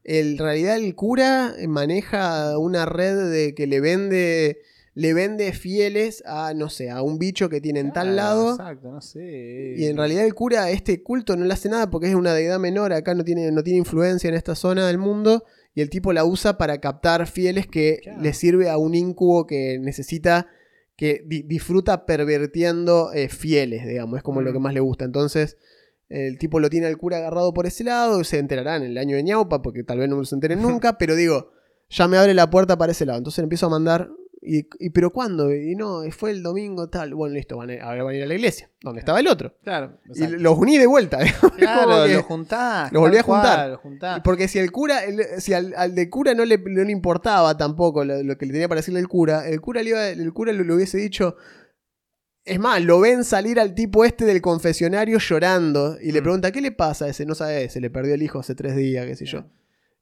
En 0.05 0.38
realidad 0.38 0.76
el 0.76 0.94
cura 0.94 1.55
maneja 1.66 2.59
una 2.59 2.86
red 2.86 3.30
de 3.30 3.55
que 3.55 3.66
le 3.66 3.80
vende 3.80 4.59
le 4.96 5.12
vende 5.12 5.52
fieles 5.52 6.22
a, 6.24 6.55
no 6.55 6.68
sé, 6.70 6.88
a 6.88 7.02
un 7.02 7.18
bicho 7.18 7.48
que 7.48 7.61
tiene 7.61 7.80
en 7.80 7.92
tal 7.92 8.14
lado. 8.14 8.52
Exacto, 8.52 8.92
no 8.92 9.00
sé. 9.00 9.74
Y 9.76 9.86
en 9.86 9.96
realidad 9.96 10.24
el 10.24 10.34
cura 10.34 10.62
a 10.64 10.70
este 10.70 11.02
culto 11.02 11.36
no 11.36 11.44
le 11.46 11.52
hace 11.52 11.68
nada 11.68 11.90
porque 11.90 12.07
es 12.09 12.14
una 12.14 12.32
deidad 12.32 12.61
menor, 12.61 12.92
acá 12.92 13.12
no 13.12 13.24
tiene, 13.24 13.50
no 13.50 13.64
tiene 13.64 13.78
influencia 13.80 14.28
en 14.28 14.34
esta 14.36 14.55
zona 14.55 14.86
del 14.86 14.98
mundo. 14.98 15.42
Y 15.74 15.80
el 15.80 15.90
tipo 15.90 16.12
la 16.12 16.24
usa 16.24 16.59
para 16.59 16.78
captar 16.80 17.26
fieles 17.26 17.66
que 17.66 17.98
Claro. 18.05 18.22
le 18.22 18.32
sirve 18.34 18.70
a 18.70 18.76
un 18.78 18.94
incubo 18.94 19.48
que 19.48 19.80
necesita, 19.80 20.46
que 20.96 21.24
di- 21.26 21.42
disfruta 21.42 22.07
pervertiendo 22.07 23.12
eh, 23.12 23.28
fieles, 23.28 23.84
digamos, 23.88 24.18
es 24.18 24.22
como 24.22 24.42
lo 24.42 24.50
Mm. 24.50 24.52
que 24.52 24.59
más 24.61 24.74
le 24.74 24.80
gusta. 24.80 25.05
Entonces, 25.05 25.57
el 26.15 26.39
tipo 26.39 26.61
lo 26.61 26.71
tiene 26.71 26.87
al 26.87 26.97
cura 26.97 27.17
agarrado 27.19 27.53
por 27.53 27.67
ese 27.67 27.85
lado, 27.85 28.23
se 28.25 28.39
enterarán 28.39 28.83
en 28.83 28.91
el 28.93 28.99
año 28.99 29.17
de 29.17 29.23
ñaupa, 29.23 29.62
porque 29.62 29.83
tal 29.85 29.99
vez 29.99 30.09
no 30.09 30.25
se 30.25 30.35
enteren 30.35 30.61
nunca, 30.62 30.97
pero 30.99 31.15
digo, 31.17 31.51
ya 31.91 32.09
me 32.09 32.17
abre 32.19 32.35
la 32.35 32.49
puerta 32.51 32.77
para 32.79 32.93
ese 32.93 33.05
lado. 33.07 33.19
Entonces 33.19 33.39
le 33.39 33.45
empiezo 33.45 33.67
a 33.67 33.71
mandar, 33.71 34.11
y, 34.47 34.67
y, 34.79 34.91
pero 34.91 35.09
¿cuándo? 35.11 35.55
Y 35.55 35.75
no, 35.75 36.03
fue 36.11 36.31
el 36.31 36.43
domingo 36.43 36.89
tal. 36.91 37.15
Bueno, 37.15 37.35
listo, 37.35 37.57
van 37.57 37.71
a, 37.71 37.83
ahora 37.83 38.03
van 38.05 38.12
a 38.15 38.17
ir 38.19 38.23
a 38.25 38.27
la 38.27 38.35
iglesia, 38.35 38.69
donde 38.83 39.01
estaba 39.01 39.19
el 39.21 39.27
otro. 39.29 39.55
Claro, 39.62 39.99
Y 40.15 40.27
los 40.27 40.59
uní 40.59 40.77
de 40.77 40.87
vuelta. 40.87 41.19
Claro, 41.57 41.91
como 41.91 42.05
que- 42.05 42.12
lo 42.15 42.23
juntás. 42.25 42.93
lo 42.93 43.01
volví 43.01 43.17
a 43.17 43.23
juntar. 43.23 43.79
cual. 43.81 44.23
Porque 44.23 44.47
si 44.49 44.59
el 44.59 44.71
cura, 44.71 45.03
el- 45.05 45.41
si 45.41 45.55
al, 45.55 45.73
al 45.77 45.95
de 45.95 46.11
cura 46.11 46.35
no 46.35 46.45
le, 46.45 46.59
no 46.59 46.85
le 46.85 46.93
importaba 46.93 47.57
tampoco 47.57 48.05
lo, 48.05 48.23
lo 48.23 48.37
que 48.37 48.45
le 48.45 48.53
tenía 48.53 48.69
para 48.69 48.81
decirle 48.81 49.01
el 49.01 49.09
cura, 49.09 49.49
el 49.49 49.62
cura 49.62 49.83
le, 49.83 49.89
iba- 49.91 50.09
el 50.09 50.33
cura 50.35 50.53
le, 50.53 50.62
le 50.62 50.75
hubiese 50.75 50.99
dicho. 50.99 51.37
Es 52.45 52.59
más, 52.61 52.82
lo 52.82 53.01
ven 53.01 53.24
salir 53.24 53.59
al 53.59 53.74
tipo 53.74 54.05
este 54.05 54.24
del 54.26 54.42
confesionario 54.42 55.18
llorando 55.18 55.97
y 56.01 56.12
le 56.12 56.20
Mm. 56.20 56.24
pregunta, 56.24 56.53
¿qué 56.53 56.61
le 56.61 56.72
pasa 56.72 57.07
a 57.07 57.09
ese? 57.09 57.24
No 57.24 57.34
sabe, 57.34 57.68
se 57.70 57.80
le 57.80 57.88
perdió 57.90 58.14
el 58.14 58.22
hijo 58.22 58.38
hace 58.38 58.55
tres 58.55 58.76
días, 58.76 59.07
qué 59.07 59.16
sé 59.16 59.24
yo. 59.24 59.45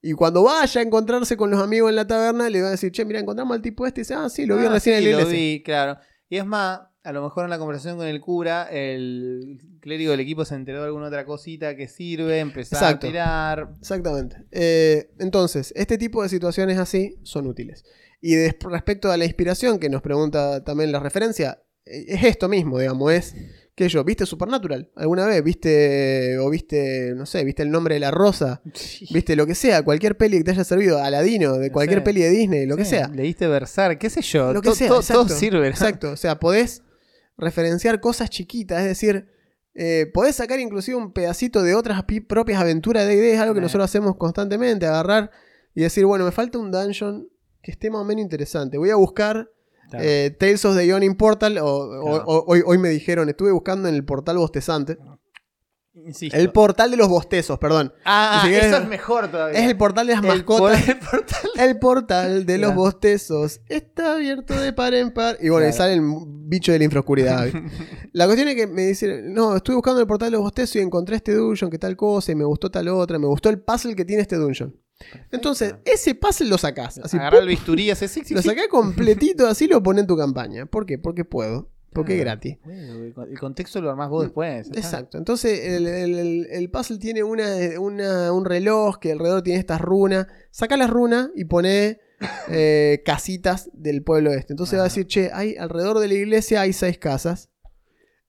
Y 0.00 0.14
cuando 0.14 0.42
vaya 0.42 0.80
a 0.80 0.84
encontrarse 0.84 1.36
con 1.36 1.50
los 1.52 1.60
amigos 1.62 1.90
en 1.90 1.94
la 1.96 2.06
taberna, 2.06 2.50
le 2.50 2.58
van 2.60 2.68
a 2.68 2.70
decir, 2.72 2.90
che, 2.90 3.04
mira, 3.04 3.20
encontramos 3.20 3.54
al 3.54 3.62
tipo 3.62 3.86
este. 3.86 4.00
Y 4.00 4.02
dice, 4.02 4.14
ah, 4.14 4.28
sí, 4.28 4.46
lo 4.46 4.56
vi 4.56 4.66
Ah, 4.66 4.70
recién 4.70 4.98
sí, 5.00 5.06
en 5.08 5.16
la 5.16 5.22
lo 5.22 5.28
vi, 5.28 5.62
claro. 5.64 5.98
Y 6.28 6.38
es 6.38 6.44
más, 6.46 6.80
a 7.04 7.12
lo 7.12 7.22
mejor 7.22 7.44
en 7.44 7.50
la 7.50 7.58
conversación 7.58 7.96
con 7.96 8.08
el 8.08 8.20
cura, 8.20 8.68
el 8.72 9.60
clérigo 9.80 10.10
del 10.10 10.18
equipo 10.18 10.44
se 10.44 10.56
enteró 10.56 10.80
de 10.80 10.86
alguna 10.86 11.06
otra 11.06 11.24
cosita 11.24 11.76
que 11.76 11.86
sirve, 11.86 12.40
empezó 12.40 12.76
a 12.84 12.98
tirar. 12.98 13.68
Exactamente. 13.78 14.36
Eh, 14.50 15.12
entonces, 15.20 15.72
este 15.76 15.96
tipo 15.98 16.24
de 16.24 16.28
situaciones 16.28 16.78
así 16.78 17.14
son 17.22 17.46
útiles. 17.46 17.84
Y 18.20 18.36
respecto 18.48 19.12
a 19.12 19.16
la 19.16 19.24
inspiración, 19.24 19.78
que 19.78 19.88
nos 19.88 20.02
pregunta 20.02 20.64
también 20.64 20.90
la 20.90 20.98
referencia, 20.98 21.62
es 21.84 22.22
esto 22.24 22.48
mismo, 22.48 22.78
digamos, 22.78 23.12
es 23.12 23.34
que 23.74 23.88
yo, 23.88 24.04
¿viste 24.04 24.26
Supernatural? 24.26 24.90
¿Alguna 24.96 25.26
vez? 25.26 25.42
¿Viste, 25.42 26.38
o 26.38 26.50
viste, 26.50 27.14
no 27.16 27.24
sé, 27.26 27.42
viste 27.44 27.62
el 27.62 27.70
nombre 27.70 27.94
de 27.94 28.00
la 28.00 28.10
rosa? 28.10 28.60
¿Viste 29.10 29.34
lo 29.34 29.46
que 29.46 29.54
sea? 29.54 29.82
Cualquier 29.82 30.16
peli 30.16 30.38
que 30.38 30.44
te 30.44 30.50
haya 30.52 30.64
servido, 30.64 30.98
Aladino, 30.98 31.54
de 31.58 31.72
cualquier 31.72 32.04
peli 32.04 32.20
de 32.22 32.30
Disney, 32.30 32.66
lo 32.66 32.76
que 32.76 32.84
sea. 32.84 33.08
Leíste 33.08 33.46
versar, 33.46 33.98
qué 33.98 34.10
sé 34.10 34.20
yo. 34.22 34.52
Lo 34.52 34.60
que 34.60 34.68
to- 34.68 34.74
sea, 34.74 34.88
to- 34.88 35.00
exacto. 35.00 35.26
todo 35.26 35.36
sirve. 35.36 35.60
¿no? 35.60 35.66
Exacto, 35.66 36.10
o 36.12 36.16
sea, 36.16 36.38
podés 36.38 36.82
referenciar 37.36 38.00
cosas 38.00 38.30
chiquitas, 38.30 38.80
es 38.82 38.88
decir, 38.88 39.26
eh, 39.74 40.10
podés 40.12 40.36
sacar 40.36 40.60
inclusive 40.60 40.96
un 40.98 41.12
pedacito 41.12 41.62
de 41.62 41.74
otras 41.74 42.04
pi- 42.04 42.20
propias 42.20 42.60
aventuras 42.60 43.06
de 43.06 43.14
ideas, 43.14 43.40
algo 43.40 43.54
que 43.54 43.60
nosotros 43.62 43.86
hacemos 43.86 44.16
constantemente, 44.16 44.86
agarrar 44.86 45.30
y 45.74 45.80
decir, 45.80 46.04
bueno, 46.04 46.26
me 46.26 46.32
falta 46.32 46.58
un 46.58 46.70
dungeon 46.70 47.26
que 47.62 47.70
esté 47.70 47.90
más 47.90 48.02
o 48.02 48.04
menos 48.04 48.22
interesante. 48.22 48.76
Voy 48.76 48.90
a 48.90 48.96
buscar 48.96 49.48
Claro. 49.92 50.04
eh, 50.06 50.36
Tales 50.38 50.64
of 50.64 50.76
the 50.76 50.86
Yawning 50.86 51.14
Portal, 51.16 51.58
o, 51.58 51.66
o- 51.66 52.02
Claro. 52.02 52.24
o- 52.26 52.44
hoy, 52.48 52.62
hoy 52.66 52.78
me 52.78 52.88
dijeron, 52.88 53.28
estuve 53.28 53.52
buscando 53.52 53.88
en 53.88 53.94
el 53.94 54.04
portal 54.04 54.36
bostezante. 54.38 54.98
Insisto. 55.94 56.38
El 56.38 56.50
portal 56.50 56.90
de 56.90 56.96
los 56.96 57.06
bostezos, 57.08 57.58
perdón. 57.58 57.92
ah, 58.06 58.40
ah, 58.42 58.46
si 58.46 58.54
eso 58.54 58.66
querés- 58.78 58.82
es 58.82 58.88
mejor 58.88 59.28
todavía. 59.30 59.58
Es 59.60 59.68
el 59.70 59.76
portal 59.76 60.06
de 60.06 60.14
las 60.14 60.22
El 60.22 60.28
mascotas. 60.28 60.82
por- 60.82 60.90
el 60.90 60.98
portal. 60.98 61.50
El 61.58 61.78
portal 61.78 62.46
de 62.46 62.58
los 62.58 62.74
bostezos 62.74 63.60
está 63.68 64.14
abierto 64.14 64.58
de 64.58 64.72
par 64.72 64.94
en 64.94 65.12
par. 65.12 65.36
Y 65.40 65.50
bueno, 65.50 65.68
y 65.68 65.72
sale 65.74 65.92
el 65.92 66.00
bicho 66.26 66.72
de 66.72 66.78
la 66.78 66.84
infraoscuridad. 66.84 67.46
la 68.12 68.24
cuestión 68.24 68.48
es 68.48 68.54
que 68.56 68.66
me 68.66 68.86
dicen, 68.86 69.34
no, 69.34 69.54
estuve 69.54 69.76
buscando 69.76 70.00
el 70.00 70.06
portal 70.06 70.28
de 70.28 70.32
los 70.32 70.40
bostezos 70.40 70.76
y 70.76 70.78
encontré 70.80 71.16
este 71.16 71.34
dungeon, 71.34 71.70
que 71.70 71.78
tal 71.78 71.94
cosa, 71.94 72.32
y 72.32 72.36
me 72.36 72.44
gustó 72.44 72.70
tal 72.70 72.88
otra, 72.88 73.18
me 73.18 73.26
gustó 73.26 73.50
el 73.50 73.60
puzzle 73.60 73.94
que 73.94 74.06
tiene 74.06 74.22
este 74.22 74.36
dungeon. 74.36 74.74
Entonces, 75.30 75.74
ese 75.84 76.14
puzzle 76.14 76.48
lo 76.48 76.58
sacás. 76.58 76.98
Así, 76.98 77.16
Agarrar 77.16 77.42
el 77.42 77.48
bisturí 77.48 77.90
hace 77.90 78.08
sí, 78.08 78.22
sí, 78.24 78.34
lo 78.34 78.42
sacás 78.42 78.68
completito, 78.68 79.46
así 79.46 79.66
lo 79.66 79.82
pones 79.82 80.02
en 80.02 80.06
tu 80.06 80.16
campaña. 80.16 80.66
¿Por 80.66 80.86
qué? 80.86 80.98
Porque 80.98 81.24
puedo. 81.24 81.68
Porque 81.92 82.14
es 82.14 82.20
gratis. 82.20 82.56
Bueno, 82.64 83.04
el 83.04 83.12
con- 83.12 83.30
el 83.30 83.38
contexto 83.38 83.80
lo 83.82 83.90
armás 83.90 84.08
vos 84.08 84.24
después. 84.24 84.50
ya 84.66 84.70
está. 84.70 84.78
Exacto. 84.78 85.18
Entonces, 85.18 85.60
el, 85.66 85.86
el- 86.50 86.70
puzzle 86.70 86.96
tiene 86.98 87.22
una, 87.22 87.44
una- 87.78 88.32
un 88.32 88.46
reloj 88.46 88.98
que 88.98 89.12
alrededor 89.12 89.42
tiene 89.42 89.58
estas 89.60 89.80
runas. 89.80 90.26
Saca 90.50 90.78
las 90.78 90.88
runas 90.88 91.28
y 91.34 91.44
pone 91.44 92.00
eh, 92.48 93.02
casitas 93.04 93.68
del 93.74 94.02
pueblo 94.02 94.32
este. 94.32 94.54
Entonces 94.54 94.78
va 94.78 94.84
a 94.84 94.86
decir, 94.86 95.06
che, 95.06 95.30
hay, 95.34 95.56
alrededor 95.56 95.98
de 95.98 96.08
la 96.08 96.14
iglesia 96.14 96.62
hay 96.62 96.72
seis 96.72 96.96
casas. 96.96 97.50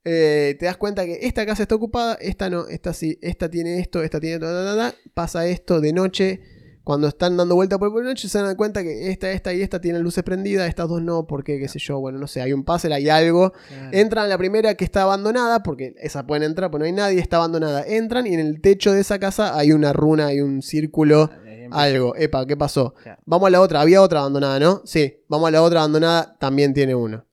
Eh, 0.06 0.58
te 0.60 0.66
das 0.66 0.76
cuenta 0.76 1.06
que 1.06 1.20
esta 1.22 1.46
casa 1.46 1.62
está 1.64 1.76
ocupada, 1.76 2.16
esta 2.16 2.50
no, 2.50 2.68
esta 2.68 2.92
sí, 2.94 3.18
esta 3.22 3.50
tiene 3.50 3.80
esto, 3.80 4.04
esta 4.04 4.20
tiene 4.20 4.38
ta, 4.40 4.94
pasa 5.14 5.48
esto 5.48 5.80
de 5.80 5.94
noche. 5.94 6.42
Cuando 6.84 7.08
están 7.08 7.38
dando 7.38 7.56
vuelta 7.56 7.80
por 7.80 7.90
el 7.98 8.04
de 8.04 8.10
noche 8.10 8.28
se 8.28 8.42
dan 8.42 8.56
cuenta 8.58 8.84
que 8.84 9.10
esta, 9.10 9.32
esta 9.32 9.54
y 9.54 9.62
esta 9.62 9.80
tienen 9.80 10.02
luces 10.02 10.22
prendidas, 10.24 10.68
estas 10.68 10.90
dos 10.90 11.02
no, 11.02 11.26
porque 11.28 11.58
qué 11.58 11.70
sé 11.70 11.80
yo, 11.80 12.00
bueno, 12.02 12.20
no 12.20 12.28
sé, 12.28 12.42
hay 12.42 12.52
un 12.52 12.66
puzzle, 12.66 12.94
hay 12.94 13.08
algo. 13.08 13.54
Claro. 13.70 13.90
Entran 13.98 14.26
a 14.26 14.28
la 14.28 14.38
primera 14.38 14.76
que 14.76 14.84
está 14.84 15.04
abandonada, 15.04 15.64
porque 15.64 15.96
esa 16.00 16.28
pueden 16.28 16.44
entrar, 16.44 16.70
pues 16.72 16.80
no 16.80 16.86
hay 16.86 16.92
nadie, 16.92 17.20
está 17.22 17.38
abandonada. 17.38 17.86
Entran 17.88 18.28
y 18.28 18.34
en 18.34 18.42
el 18.42 18.60
techo 18.60 18.92
de 18.92 19.00
esa 19.00 19.18
casa 19.18 19.58
hay 19.58 19.72
una 19.72 19.94
runa, 19.94 20.28
hay 20.28 20.42
un 20.42 20.62
círculo, 20.62 21.30
empieza. 21.34 21.70
algo. 21.72 22.16
Epa, 22.18 22.46
¿qué 22.46 22.58
pasó? 22.58 22.94
Claro. 23.02 23.22
Vamos 23.26 23.48
a 23.48 23.52
la 23.52 23.62
otra, 23.62 23.80
había 23.80 24.02
otra 24.02 24.20
abandonada, 24.20 24.60
¿no? 24.60 24.82
Sí, 24.84 25.22
vamos 25.30 25.48
a 25.48 25.52
la 25.52 25.62
otra 25.62 25.80
abandonada, 25.80 26.36
también 26.38 26.74
tiene 26.74 26.96
uno. 26.96 27.26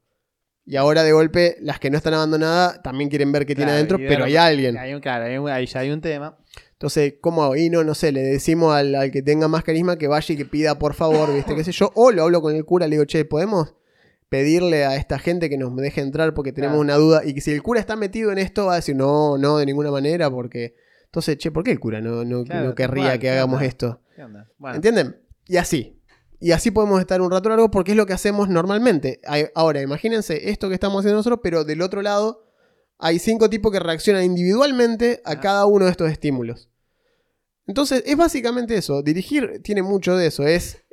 Y 0.65 0.77
ahora 0.77 1.03
de 1.03 1.11
golpe, 1.11 1.57
las 1.61 1.81
que 1.81 1.91
no 1.91 1.97
están 1.97 2.15
abandonadas 2.15 2.81
también 2.85 3.11
quieren 3.11 3.33
ver 3.33 3.45
qué 3.47 3.57
tiene 3.57 3.73
adentro, 3.73 3.99
pero 3.99 4.27
hay 4.27 4.37
alguien. 4.37 4.79
Hay 4.79 4.95
un, 4.95 5.01
claro, 5.01 5.25
hay 5.25 5.37
un- 5.37 5.67
ya 5.67 5.81
hay 5.81 5.91
un 5.91 6.01
tema. 6.01 6.37
Entonces, 6.81 7.17
¿cómo 7.21 7.45
hago? 7.45 7.57
Y 7.57 7.69
no, 7.69 7.85
no 7.85 7.95
sé, 7.95 8.11
le 8.11 8.23
decimos 8.23 8.75
al, 8.75 8.95
al 8.95 9.11
que 9.11 9.21
tenga 9.21 9.49
más 9.49 9.63
carisma 9.65 9.99
que 9.99 10.09
vaya 10.09 10.33
y 10.33 10.39
que 10.39 10.47
pida 10.47 10.79
por 10.79 10.95
favor, 10.95 11.31
¿viste? 11.35 11.55
¿Qué 11.55 11.63
sé 11.63 11.73
yo? 11.73 11.93
O 11.95 12.11
lo 12.11 12.23
hablo 12.23 12.41
con 12.41 12.57
el 12.57 12.65
cura, 12.65 12.87
le 12.89 12.93
digo, 12.97 13.05
che, 13.05 13.27
¿podemos 13.27 13.75
pedirle 14.31 14.87
a 14.87 14.97
esta 14.97 15.19
gente 15.19 15.51
que 15.51 15.59
nos 15.59 15.77
deje 15.77 16.01
entrar 16.01 16.33
porque 16.33 16.53
tenemos 16.53 16.77
Claro. 16.77 16.81
una 16.81 16.95
duda? 16.97 17.23
Y 17.27 17.35
que 17.35 17.43
si 17.43 17.51
el 17.51 17.63
cura 17.63 17.81
está 17.81 17.97
metido 17.97 18.33
en 18.33 18.39
esto, 18.39 18.65
va 18.65 18.73
a 18.73 18.77
decir, 18.77 18.97
no, 18.97 19.37
no, 19.37 19.59
de 19.59 19.67
ninguna 19.67 19.91
manera, 19.91 20.31
porque. 20.31 20.75
Entonces, 21.05 21.37
che, 21.37 21.51
¿por 21.51 21.65
qué 21.65 21.71
el 21.73 21.81
cura 21.81 22.01
no, 22.01 22.25
no, 22.25 22.45
Claro, 22.45 22.61
no 22.63 22.67
tal 22.69 22.75
querría 22.77 23.13
que 23.13 23.19
¿qué 23.19 23.31
hagamos 23.31 23.57
onda? 23.57 23.67
esto? 23.67 24.01
¿Qué 24.17 24.23
onda? 24.25 24.49
Bueno, 24.57 24.77
¿Entienden? 24.77 25.21
Y 25.49 25.59
así. 25.59 26.01
Y 26.39 26.53
así 26.53 26.71
podemos 26.71 26.99
estar 27.01 27.21
un 27.21 27.31
rato 27.31 27.51
largo 27.51 27.71
porque 27.71 27.91
es 27.91 27.97
lo 27.99 28.07
que 28.07 28.15
hacemos 28.15 28.49
normalmente. 28.49 29.21
Ahora, 29.55 29.83
imagínense 29.83 30.49
esto 30.49 30.69
que 30.69 30.75
estamos 30.75 31.01
haciendo 31.01 31.19
nosotros, 31.19 31.41
pero 31.43 31.65
del 31.65 31.83
otro 31.83 32.01
lado 32.01 32.47
hay 32.99 33.19
cinco 33.19 33.51
tipos 33.51 33.71
que 33.71 33.81
reaccionan 33.81 34.25
individualmente 34.25 35.21
a 35.27 35.33
Ah. 35.33 35.41
cada 35.41 35.67
uno 35.67 35.85
de 35.85 35.91
estos 35.91 36.11
estímulos. 36.11 36.70
Entonces, 37.71 38.03
es 38.05 38.17
básicamente 38.17 38.77
eso. 38.77 39.01
Dirigir 39.01 39.61
tiene 39.63 39.83
mucho 39.83 40.17
de 40.17 40.27
eso. 40.27 40.45
Es. 40.45 40.85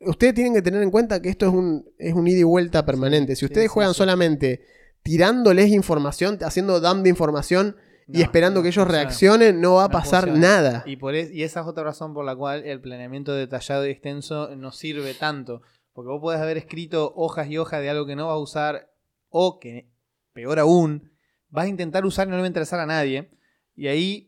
Ustedes 0.00 0.34
tienen 0.34 0.52
que 0.52 0.62
tener 0.62 0.82
en 0.82 0.90
cuenta 0.90 1.22
que 1.22 1.28
esto 1.28 1.46
es 1.46 1.52
un, 1.52 1.88
es 1.96 2.12
un 2.12 2.26
ida 2.26 2.40
y 2.40 2.42
vuelta 2.42 2.84
permanente. 2.84 3.36
si 3.36 3.44
ustedes 3.44 3.66
sí, 3.68 3.72
juegan 3.72 3.94
sí. 3.94 3.98
solamente 3.98 4.62
tirándoles 5.04 5.68
información, 5.70 6.38
haciendo 6.42 6.80
dump 6.80 7.02
de 7.04 7.08
información 7.10 7.76
y 8.08 8.22
esperando 8.22 8.60
no 8.60 8.62
que 8.62 8.68
ellos 8.70 8.88
reaccionen, 8.88 9.60
no 9.60 9.74
va 9.76 9.84
a 9.84 9.88
pasar 9.90 10.28
nada. 10.28 10.82
Y, 10.86 10.96
por 10.96 11.14
es- 11.14 11.30
y 11.32 11.44
esa 11.44 11.60
es 11.60 11.66
otra 11.66 11.84
razón 11.84 12.14
por 12.14 12.24
la 12.24 12.34
cual 12.34 12.64
el 12.64 12.80
planeamiento 12.80 13.32
detallado 13.32 13.86
y 13.86 13.90
extenso 13.90 14.54
no 14.56 14.72
sirve 14.72 15.14
tanto. 15.14 15.62
Porque 15.92 16.08
vos 16.10 16.20
podés 16.20 16.40
haber 16.40 16.56
escrito 16.56 17.12
hojas 17.14 17.48
y 17.48 17.58
hojas 17.58 17.80
de 17.80 17.90
algo 17.90 18.06
que 18.06 18.16
no 18.16 18.26
vas 18.26 18.34
a 18.34 18.38
usar, 18.38 18.90
o 19.28 19.58
que, 19.60 19.88
peor 20.32 20.58
aún, 20.58 21.12
vas 21.48 21.66
a 21.66 21.68
intentar 21.68 22.04
usar 22.04 22.26
y 22.26 22.30
no 22.30 22.36
le 22.36 22.42
va 22.42 22.46
a 22.46 22.48
interesar 22.48 22.80
a 22.80 22.86
nadie. 22.86 23.30
Y 23.74 23.86
ahí 23.88 24.27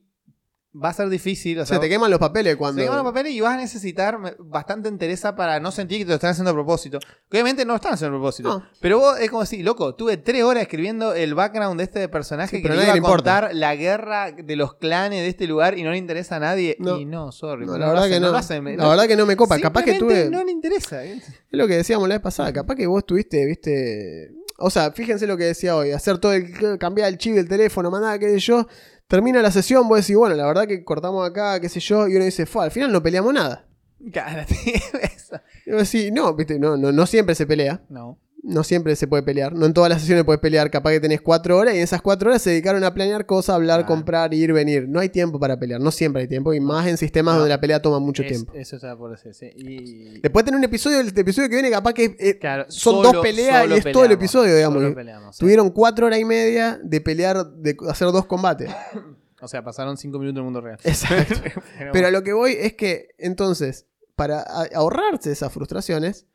va 0.73 0.91
a 0.91 0.93
ser 0.93 1.09
difícil. 1.09 1.59
O 1.59 1.67
sea, 1.67 1.77
sea, 1.77 1.81
te 1.81 1.89
queman 1.89 2.11
los 2.11 2.21
papeles 2.21 2.57
cuando. 2.57 2.81
se 2.81 2.85
queman 2.87 2.99
los 3.03 3.13
papeles 3.13 3.33
y 3.33 3.41
vas 3.41 3.55
a 3.55 3.57
necesitar 3.57 4.19
bastante 4.39 4.89
entereza 4.89 5.35
para 5.35 5.59
no 5.59 5.73
sentir 5.73 5.99
que 5.99 6.05
te 6.05 6.09
lo 6.11 6.15
están 6.15 6.31
haciendo 6.31 6.51
a 6.51 6.55
propósito. 6.55 6.99
Que 7.01 7.37
obviamente 7.39 7.65
no 7.65 7.73
lo 7.73 7.77
están 7.77 7.95
haciendo 7.95 8.17
a 8.17 8.21
propósito. 8.21 8.49
No. 8.49 8.67
Pero 8.81 8.99
vos 8.99 9.19
es 9.19 9.31
como 9.31 9.45
si, 9.47 9.63
loco, 9.63 9.95
tuve 9.95 10.17
tres 10.17 10.45
horas 10.45 10.63
escribiendo 10.63 11.13
el 11.15 11.35
background 11.35 11.79
de 11.79 11.85
este 11.85 12.09
personaje 12.09 12.59
Sí, 12.59 12.63
que 12.63 12.69
le 12.69 12.83
iba 12.85 12.93
a 12.93 12.97
importa. 12.97 13.17
contar 13.41 13.55
la 13.55 13.75
guerra 13.75 14.33
de 14.33 14.57
los 14.57 14.75
clanes 14.75 15.23
de 15.23 15.29
este 15.29 15.47
lugar 15.47 15.77
y 15.77 15.83
no 15.83 15.91
le 15.91 15.99
interesa 15.99 16.37
a 16.37 16.41
nadie. 16.41 16.77
No. 16.79 16.99
Y 16.99 17.05
no, 17.05 17.33
sorry. 17.33 17.67
No, 17.67 17.77
la 17.77 17.89
verdad 17.89 18.05
hacen, 18.05 18.13
que 18.13 18.21
no. 18.21 18.37
hacen, 18.37 18.77
la 18.77 18.89
verdad 18.89 19.07
que 19.07 19.17
no 19.17 19.27
me 19.27 19.37
copa. 19.37 19.59
Capaz 19.59 19.83
que 19.83 19.95
tuve. 19.95 20.31
No 20.31 20.45
le 20.45 20.53
interesa. 20.53 21.05
Es 21.05 21.23
lo 21.51 21.67
que 21.67 21.77
decíamos 21.77 22.09
la 22.09 22.15
vez 22.17 22.23
pasada. 22.23 22.53
Capaz 22.53 22.77
que 22.77 22.87
vos 22.87 23.05
tuviste, 23.05 23.45
viste. 23.45 24.33
O 24.63 24.71
sea, 24.71 24.93
fíjense 24.93 25.27
lo 25.27 25.37
que 25.37 25.45
decía 25.45 25.75
hoy. 25.75 25.91
Hacer 25.91 26.19
todo 26.19 26.33
el. 26.33 26.79
cambiar 26.79 27.09
el 27.09 27.19
chip 27.19 27.35
del 27.35 27.49
teléfono, 27.49 27.91
mandar, 27.91 28.19
qué 28.21 28.29
sé 28.29 28.39
yo. 28.39 28.67
Termina 29.11 29.43
la 29.43 29.51
sesión, 29.51 29.89
vos 29.89 29.99
decís, 29.99 30.15
bueno, 30.15 30.37
la 30.37 30.47
verdad 30.47 30.69
que 30.69 30.85
cortamos 30.85 31.29
acá, 31.29 31.59
qué 31.59 31.69
sé 31.69 31.81
yo. 31.81 32.07
Y 32.07 32.15
uno 32.15 32.25
dice, 32.25 32.47
fue, 32.47 32.63
al 32.63 32.71
final 32.71 32.93
no 32.93 33.03
peleamos 33.03 33.35
nada. 33.35 33.67
Cara, 34.13 34.43
eso. 35.03 35.41
Y 35.67 35.73
vos 35.73 35.91
decís, 35.91 36.13
no, 36.13 36.33
viste, 36.33 36.61
no, 36.61 36.77
no, 36.77 36.93
no 36.93 37.07
siempre 37.07 37.35
se 37.35 37.45
pelea. 37.45 37.83
No. 37.89 38.21
No 38.43 38.65
siempre 38.65 38.97
se 38.97 39.07
puede 39.07 39.23
pelear. 39.23 39.53
No 39.55 39.67
en 39.67 39.75
todas 39.75 39.91
las 39.91 40.01
sesiones 40.01 40.25
puedes 40.25 40.41
pelear. 40.41 40.71
Capaz 40.71 40.93
que 40.93 41.01
tenés 41.01 41.21
cuatro 41.21 41.59
horas 41.59 41.75
y 41.75 41.77
en 41.77 41.83
esas 41.83 42.01
cuatro 42.01 42.31
horas 42.31 42.41
se 42.41 42.51
dedicaron 42.51 42.83
a 42.85 42.95
planear 42.95 43.27
cosas, 43.27 43.55
hablar, 43.55 43.81
Ah. 43.81 43.87
comprar, 43.87 44.33
ir, 44.33 44.53
venir. 44.55 44.89
No 44.89 44.99
hay 44.99 45.11
tiempo 45.11 45.39
para 45.39 45.59
pelear. 45.59 45.79
No 45.81 45.91
siempre 45.91 46.23
hay 46.23 46.29
tiempo. 46.29 46.55
Y 46.55 46.61
más 46.61 46.87
en 46.87 46.97
sistemas 46.97 47.35
donde 47.35 47.51
la 47.51 47.61
pelea 47.61 47.83
toma 47.83 47.99
mucho 47.99 48.23
Es- 48.23 48.29
tiempo. 48.29 48.53
Eso 48.55 48.77
estaba 48.77 48.97
por 48.97 49.11
decir, 49.11 49.35
sí. 49.35 49.51
Y... 49.57 50.21
Después 50.21 50.45
tener 50.45 50.57
un 50.59 50.65
episodio, 50.65 51.01
el 51.01 51.09
episodio 51.09 51.49
que 51.51 51.55
viene 51.57 51.71
capaz 51.71 51.93
que 51.93 52.17
eh, 52.19 52.39
Claro, 52.39 52.65
son 52.69 52.95
solo- 52.97 53.13
dos 53.13 53.23
peleas 53.23 53.69
y 53.69 53.73
es 53.75 53.93
todo 53.93 54.05
el 54.07 54.13
episodio, 54.13 54.55
digamos. 54.57 54.95
peleamos, 54.95 55.37
sí. 55.37 55.41
Tuvieron 55.41 55.71
cuatro 55.71 56.07
horas 56.07 56.19
y 56.19 56.25
media 56.25 56.81
de 56.83 57.01
pelear, 57.03 57.45
de 57.47 57.77
hacer 57.89 58.09
dos 58.09 58.27
combates. 58.27 58.71
O 59.43 59.49
sea, 59.49 59.65
pasaron 59.65 59.97
cinco 59.97 60.19
minutos 60.19 60.35
en 60.35 60.39
el 60.41 60.45
mundo 60.45 60.61
real. 60.61 60.79
Exacto. 60.85 61.35
Pero, 61.95 62.09
a 62.09 62.11
lo 62.11 62.23
que 62.23 62.35
voy 62.35 62.53
es 62.61 62.75
que, 62.75 63.09
entonces, 63.17 63.87
para 64.15 64.43
ahorrarse 64.75 65.33
esas 65.33 65.51
frustraciones, 65.51 66.27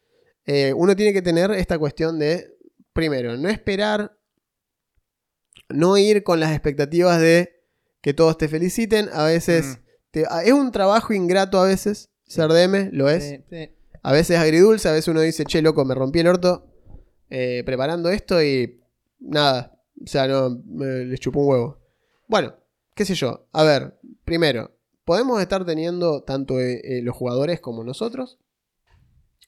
eh, 0.45 0.73
uno 0.73 0.95
tiene 0.95 1.13
que 1.13 1.21
tener 1.21 1.51
esta 1.51 1.77
cuestión 1.79 2.19
de, 2.19 2.55
primero, 2.93 3.35
no 3.37 3.49
esperar, 3.49 4.17
no 5.69 5.97
ir 5.97 6.23
con 6.23 6.39
las 6.39 6.51
expectativas 6.51 7.19
de 7.19 7.63
que 8.01 8.13
todos 8.13 8.37
te 8.37 8.47
feliciten. 8.47 9.09
A 9.13 9.23
veces, 9.25 9.65
Mm. 9.79 9.83
te- 10.11 10.25
a- 10.29 10.43
es 10.43 10.51
un 10.53 10.71
trabajo 10.71 11.13
ingrato 11.13 11.59
a 11.59 11.65
veces, 11.65 12.09
ser 12.27 12.51
DM, 12.51 12.89
lo 12.91 13.09
es. 13.09 13.23
sí, 13.23 13.43
sí. 13.49 13.69
A 14.03 14.11
veces 14.11 14.37
agridulce, 14.37 14.87
a 14.87 14.91
veces 14.91 15.07
uno 15.07 15.21
dice, 15.21 15.45
che, 15.45 15.61
loco, 15.63 15.83
me 15.83 15.95
rompí 15.95 16.19
el 16.19 16.27
orto 16.27 16.67
eh, 17.31 17.63
preparando 17.65 18.09
esto 18.09 18.41
y 18.43 18.79
nada. 19.19 19.81
O 20.03 20.05
sea, 20.07 20.27
no, 20.27 20.61
me, 20.67 21.05
les 21.05 21.19
chupó 21.19 21.39
un 21.41 21.47
huevo. 21.49 21.79
Bueno, 22.27 22.55
qué 22.93 23.03
sé 23.03 23.15
yo. 23.15 23.47
A 23.51 23.63
ver, 23.63 23.99
primero, 24.23 24.77
podemos 25.05 25.41
estar 25.41 25.65
teniendo, 25.65 26.21
tanto 26.23 26.59
eh, 26.59 26.81
eh, 26.83 27.01
los 27.01 27.15
jugadores 27.15 27.59
como 27.61 27.83
nosotros, 27.83 28.37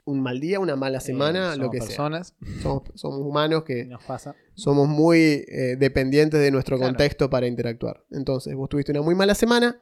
un 0.08 0.22
mal 0.22 0.40
día, 0.40 0.60
una 0.60 0.76
mala 0.76 1.00
semana, 1.00 1.54
Eh, 1.54 1.58
lo 1.58 1.66
somos 1.66 1.72
que 1.72 1.78
personas, 1.80 2.28
sea. 2.40 2.62
Somos, 2.62 2.84
somos 2.96 3.20
humanos 3.22 3.64
que 3.64 3.86
Nos 3.86 4.04
pasa. 4.04 4.36
somos 4.56 4.88
muy 4.88 5.46
eh, 5.48 5.76
dependientes 5.78 6.40
de 6.40 6.50
nuestro 6.52 6.78
Claro. 6.78 6.94
contexto 6.94 7.30
para 7.30 7.46
interactuar. 7.48 8.04
Entonces, 8.12 8.56
vos 8.56 8.70
tuviste 8.70 8.92
una 8.92 9.02
muy 9.02 9.14
mala 9.16 9.36
semana, 9.36 9.80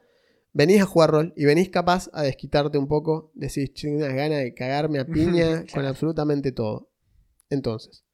venís 0.52 0.80
a 0.82 0.86
jugar 0.86 1.10
rol 1.10 1.32
y 1.36 1.44
venís 1.44 1.70
capaz 1.70 2.10
a 2.12 2.22
desquitarte 2.22 2.76
un 2.78 2.88
poco, 2.88 3.30
decís, 3.34 3.72
"Che, 3.72 3.88
unas 3.88 4.12
ganas 4.14 4.40
de 4.40 4.52
cagarme 4.54 4.98
a 4.98 5.06
piña 5.06 5.64
con 5.72 5.84
absolutamente 5.86 6.52
todo. 6.52 6.90
Entonces, 7.50 8.04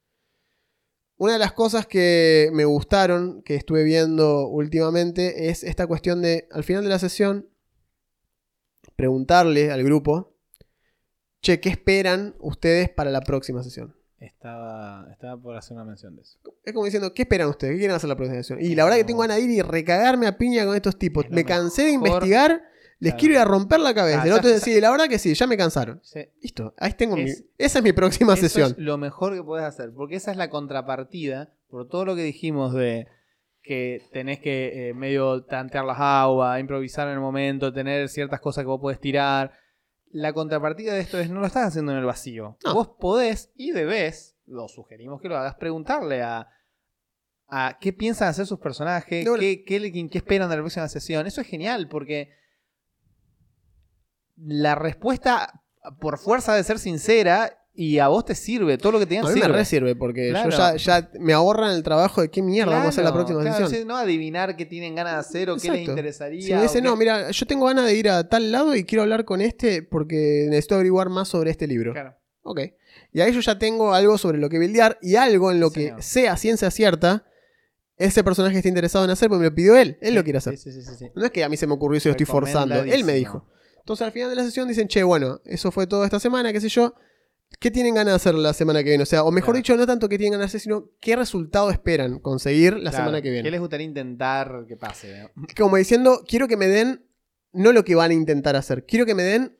una 1.17 1.33
de 1.33 1.39
las 1.39 1.53
cosas 1.53 1.87
que 1.87 2.49
me 2.53 2.65
gustaron, 2.65 3.41
que 3.43 3.55
estuve 3.55 3.83
viendo 3.83 4.47
últimamente, 4.47 5.49
es 5.49 5.63
esta 5.63 5.87
cuestión 5.87 6.21
de, 6.21 6.47
al 6.51 6.63
final 6.63 6.83
de 6.83 6.89
la 6.89 6.99
sesión, 6.99 7.47
preguntarle 8.95 9.71
al 9.71 9.83
grupo, 9.83 10.32
che, 11.43 11.59
¿qué 11.59 11.69
esperan 11.69 12.35
ustedes 12.39 12.89
para 12.89 13.11
la 13.11 13.21
próxima 13.21 13.61
sesión? 13.61 13.95
Estaba, 14.19 15.07
estaba 15.11 15.39
por 15.39 15.55
hacer 15.57 15.75
una 15.75 15.83
mención 15.85 16.15
de 16.15 16.21
eso. 16.21 16.39
Es 16.63 16.71
como 16.73 16.85
diciendo, 16.85 17.13
¿qué 17.13 17.23
esperan 17.23 17.49
ustedes? 17.49 17.73
¿Qué 17.73 17.79
quieren 17.79 17.95
hacer 17.95 18.07
la 18.07 18.15
próxima 18.15 18.37
sesión? 18.37 18.59
Y 18.61 18.73
la 18.73 18.85
verdad 18.85 18.97
que 18.97 19.03
tengo 19.03 19.27
de 19.27 19.39
ir 19.39 19.49
y 19.49 19.61
recagarme 19.61 20.27
a 20.27 20.37
piña 20.37 20.65
con 20.65 20.75
estos 20.75 20.97
tipos. 20.97 21.25
Es 21.25 21.31
Me 21.31 21.43
cansé 21.43 21.83
de 21.83 21.91
investigar, 21.91 22.63
les 22.99 23.11
Claro. 23.11 23.19
quiero 23.19 23.33
ir 23.35 23.39
a 23.39 23.45
romper 23.45 23.81
la 23.81 23.93
cabeza. 23.93 24.21
Ah, 24.23 24.27
El 24.27 24.31
otro 24.33 24.49
decide, 24.49 24.79
la 24.79 24.89
verdad 24.91 25.07
que 25.09 25.19
sí, 25.19 25.33
ya 25.33 25.45
me 25.45 25.57
cansaron. 25.57 25.99
Sí. 26.03 26.21
Listo, 26.41 26.73
ahí 26.77 26.93
tengo 26.93 27.17
mi- 27.17 27.23
Es- 27.23 27.43
Esa 27.57 27.79
es 27.79 27.83
mi 27.83 27.91
próxima 27.91 28.33
Eso 28.33 28.41
sesión. 28.43 28.71
es 28.71 28.77
lo 28.77 28.97
mejor 28.97 29.33
que 29.35 29.43
puedes 29.43 29.65
hacer, 29.65 29.91
porque 29.93 30.15
esa 30.15 30.31
es 30.31 30.37
la 30.37 30.49
contrapartida 30.49 31.51
por 31.69 31.89
todo 31.89 32.05
lo 32.05 32.15
que 32.15 32.23
dijimos 32.23 32.73
de 32.73 33.07
que 33.61 34.01
tenés 34.13 34.39
que 34.39 34.89
eh, 34.89 34.93
medio 34.93 35.43
tantear 35.43 35.83
las 35.83 35.97
aguas, 35.99 36.59
improvisar 36.61 37.07
en 37.09 37.13
el 37.15 37.19
momento, 37.19 37.73
tener 37.73 38.07
ciertas 38.07 38.39
cosas 38.39 38.63
que 38.63 38.67
vos 38.67 38.79
podés 38.79 38.99
tirar. 39.01 39.51
La 40.13 40.31
contrapartida 40.31 40.93
de 40.93 41.01
esto 41.01 41.19
es 41.19 41.29
no 41.31 41.39
lo 41.39 41.47
estás 41.47 41.67
haciendo 41.67 41.91
en 41.91 41.97
el 41.97 42.05
vacío. 42.05 42.57
No. 42.63 42.73
Vos 42.75 42.89
podés 42.99 43.51
y 43.55 43.71
debés, 43.71 44.37
lo 44.45 44.67
sugerimos 44.67 45.19
que 45.19 45.27
lo 45.27 45.35
hagas, 45.35 45.55
preguntarle 45.55 46.21
a, 46.21 46.47
a 47.47 47.77
qué 47.81 47.93
piensan 47.93 48.27
hacer 48.27 48.45
sus 48.45 48.59
personajes, 48.59 49.27
qué, 49.39 49.63
qué 49.65 50.09
esperan 50.13 50.49
de 50.51 50.55
la 50.55 50.61
próxima 50.61 50.87
sesión. 50.87 51.25
Eso 51.25 51.41
es 51.41 51.47
genial 51.47 51.89
porque 51.89 52.29
la 54.35 54.75
respuesta 54.75 55.63
por 55.99 56.19
fuerza 56.19 56.55
de 56.55 56.63
ser 56.63 56.77
sincera 56.77 57.62
y 57.75 57.97
a 57.97 58.07
vos 58.07 58.23
te 58.25 58.35
sirve, 58.35 58.77
todo 58.77 58.91
lo 58.91 58.99
que 58.99 59.05
te 59.07 59.11
digan 59.15 59.25
A 59.25 59.29
mí 59.29 59.35
me 59.35 59.41
sirve. 59.41 59.57
re 59.57 59.65
sirve 59.65 59.95
porque 59.95 60.29
Claro. 60.29 60.49
yo 60.51 60.57
ya, 60.57 60.75
ya 60.75 61.09
me 61.19 61.33
ahorran 61.33 61.71
el 61.71 61.81
trabajo 61.81 62.21
de 62.21 62.29
qué 62.29 62.41
mierda 62.43 62.71
vamos 62.73 62.85
a 62.85 62.89
hacer 62.89 63.03
la 63.03 63.13
próxima 63.13 63.41
claro, 63.41 63.67
sesión. 63.67 63.87
no 63.87 63.97
adivinar 63.97 64.55
qué 64.55 64.65
tienen 64.65 64.93
ganas 64.95 65.13
de 65.13 65.19
hacer 65.19 65.49
o 65.49 65.57
qué 65.57 65.71
les 65.71 65.87
interesaría. 65.87 66.41
Si 66.41 66.51
me 66.53 66.59
o 66.59 66.61
dice, 66.61 66.75
qué- 66.75 66.81
no, 66.83 66.95
mira, 66.95 67.31
yo 67.31 67.45
tengo 67.47 67.65
ganas 67.65 67.85
de 67.85 67.95
ir 67.95 68.09
a 68.09 68.29
tal 68.29 68.51
lado 68.51 68.75
y 68.75 68.83
quiero 68.83 69.01
hablar 69.01 69.25
con 69.25 69.41
este 69.41 69.81
porque 69.81 70.45
necesito 70.49 70.75
averiguar 70.75 71.09
más 71.09 71.27
sobre 71.29 71.49
este 71.51 71.65
libro. 71.65 71.93
Claro. 71.93 72.15
Ok. 72.43 72.59
Y 73.11 73.21
ahí 73.21 73.33
yo 73.33 73.39
ya 73.39 73.57
tengo 73.57 73.93
algo 73.93 74.17
sobre 74.17 74.37
lo 74.37 74.49
que 74.49 74.57
buildear 74.59 74.99
y 75.01 75.15
algo 75.15 75.51
en 75.51 75.59
lo 75.59 75.71
que 75.71 75.95
sea 75.99 76.37
ciencia 76.37 76.69
cierta 76.69 77.25
ese 77.95 78.23
personaje 78.23 78.57
está 78.57 78.67
interesado 78.67 79.05
en 79.05 79.11
hacer 79.11 79.29
porque 79.29 79.39
me 79.43 79.49
lo 79.49 79.55
pidió 79.55 79.77
él. 79.77 79.97
Él 80.01 80.09
Sí, 80.09 80.15
lo 80.15 80.23
quiere 80.23 80.37
hacer. 80.39 80.57
Sí, 80.57 80.71
sí, 80.71 80.81
sí, 80.81 80.91
sí. 80.97 81.05
No 81.15 81.23
es 81.25 81.31
que 81.31 81.43
a 81.43 81.49
mí 81.49 81.57
se 81.57 81.67
me 81.67 81.73
ocurrió 81.73 81.97
y 81.97 82.01
se 82.01 82.09
lo 82.09 82.13
estoy 82.13 82.25
forzando. 82.25 82.75
Él 82.75 83.03
me 83.03 83.13
dijo. 83.13 83.47
Entonces 83.79 84.05
al 84.05 84.11
final 84.11 84.29
de 84.29 84.35
la 84.35 84.43
sesión 84.43 84.67
dicen, 84.67 84.87
che, 84.87 85.03
bueno, 85.03 85.41
eso 85.45 85.71
fue 85.71 85.87
todo 85.87 86.03
esta 86.05 86.19
semana, 86.19 86.51
qué 86.51 86.59
sé 86.61 86.69
yo. 86.69 86.95
¿Qué 87.59 87.71
tienen 87.71 87.95
ganas 87.95 88.11
de 88.11 88.15
hacer 88.15 88.35
la 88.35 88.53
semana 88.53 88.83
que 88.83 88.89
viene? 88.89 89.03
O 89.03 89.05
sea, 89.05 89.23
o 89.23 89.31
mejor 89.31 89.53
Claro. 89.53 89.57
dicho, 89.57 89.77
no 89.77 89.85
tanto 89.87 90.09
qué 90.09 90.17
tienen 90.17 90.33
ganas 90.33 90.51
de 90.51 90.57
hacer, 90.57 90.61
sino 90.61 90.89
qué 90.99 91.15
resultado 91.15 91.69
esperan 91.71 92.19
conseguir 92.19 92.73
la 92.73 92.89
Claro, 92.89 92.97
semana 93.05 93.21
que 93.21 93.29
viene. 93.29 93.43
¿Qué 93.47 93.51
les 93.51 93.59
gustaría 93.59 93.85
intentar 93.85 94.65
que 94.67 94.75
pase? 94.75 95.29
Como 95.57 95.77
diciendo, 95.77 96.23
quiero 96.27 96.47
que 96.47 96.57
me 96.57 96.67
den 96.67 97.05
no 97.53 97.71
lo 97.71 97.83
que 97.85 97.95
van 97.95 98.11
a 98.11 98.13
intentar 98.15 98.55
hacer, 98.55 98.85
quiero 98.85 99.05
que 99.05 99.15
me 99.15 99.23
den 99.23 99.57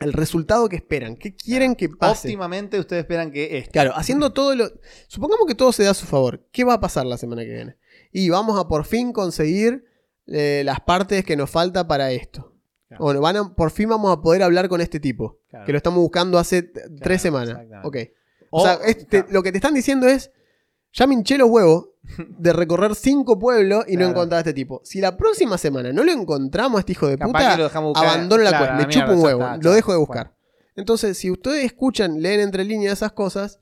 el 0.00 0.12
resultado 0.14 0.68
que 0.68 0.76
esperan. 0.76 1.14
¿Qué 1.16 1.36
quieren 1.36 1.76
que 1.76 1.90
pase? 1.90 2.28
Óptimamente 2.28 2.78
ustedes 2.80 3.02
esperan 3.02 3.30
que 3.30 3.58
esto. 3.58 3.70
Claro, 3.72 3.92
haciendo 3.94 4.32
todo 4.32 4.54
lo. 4.56 4.72
Supongamos 5.08 5.46
que 5.46 5.54
todo 5.54 5.72
se 5.72 5.82
da 5.84 5.90
a 5.90 5.94
su 5.94 6.06
favor. 6.06 6.46
¿Qué 6.50 6.64
va 6.64 6.74
a 6.74 6.80
pasar 6.80 7.04
la 7.06 7.18
semana 7.18 7.42
que 7.42 7.52
viene? 7.52 7.76
Y 8.10 8.30
vamos 8.30 8.58
a 8.58 8.66
por 8.66 8.86
fin 8.86 9.12
conseguir 9.12 9.84
eh, 10.26 10.62
las 10.64 10.80
partes 10.80 11.22
que 11.24 11.36
nos 11.36 11.50
falta 11.50 11.86
para 11.86 12.12
esto. 12.12 12.49
Claro. 12.90 13.04
Bueno, 13.04 13.20
van 13.22 13.36
a- 13.36 13.54
por 13.54 13.70
fin 13.70 13.88
vamos 13.88 14.12
a 14.16 14.20
poder 14.20 14.42
hablar 14.42 14.68
con 14.68 14.80
este 14.82 15.00
tipo. 15.00 15.38
Claro. 15.48 15.64
Que 15.64 15.72
lo 15.72 15.78
estamos 15.78 16.00
buscando 16.00 16.38
hace 16.38 16.62
tres 17.00 17.22
semanas. 17.22 17.56
Ok. 17.84 17.96
O, 18.50 18.64
sea, 18.64 18.78
lo 19.30 19.42
que 19.42 19.52
te 19.52 19.58
están 19.58 19.74
diciendo 19.74 20.06
es. 20.06 20.30
Ya 20.92 21.06
me 21.06 21.14
hinché 21.14 21.38
los 21.38 21.48
huevos 21.48 21.90
de 22.18 22.52
recorrer 22.52 22.96
cinco 22.96 23.38
pueblos 23.38 23.84
y 23.86 23.96
no 23.96 24.06
encontrar 24.08 24.38
a 24.38 24.40
este 24.40 24.52
tipo. 24.52 24.80
Si 24.82 25.00
la 25.00 25.16
próxima 25.16 25.56
semana 25.56 25.92
no 25.92 26.02
lo 26.02 26.10
encontramos 26.10 26.78
a 26.78 26.80
este 26.80 26.92
hijo 26.92 27.06
de 27.06 27.16
Capaz 27.16 27.28
puta, 27.28 27.56
lo 27.56 27.82
buscar. 27.88 28.06
abandono 28.08 28.42
la 28.42 28.58
cuenta, 28.58 28.74
me 28.76 28.88
chupo 28.88 29.12
un 29.12 29.20
huevo, 29.22 29.46
lo 29.62 29.70
dejo 29.72 29.92
de 29.92 29.98
buscar. 29.98 30.34
Entonces, 30.74 31.16
si 31.16 31.30
ustedes 31.30 31.64
escuchan, 31.64 32.20
leen 32.20 32.40
entre 32.40 32.64
líneas 32.64 32.94
esas 32.94 33.12
cosas, 33.12 33.60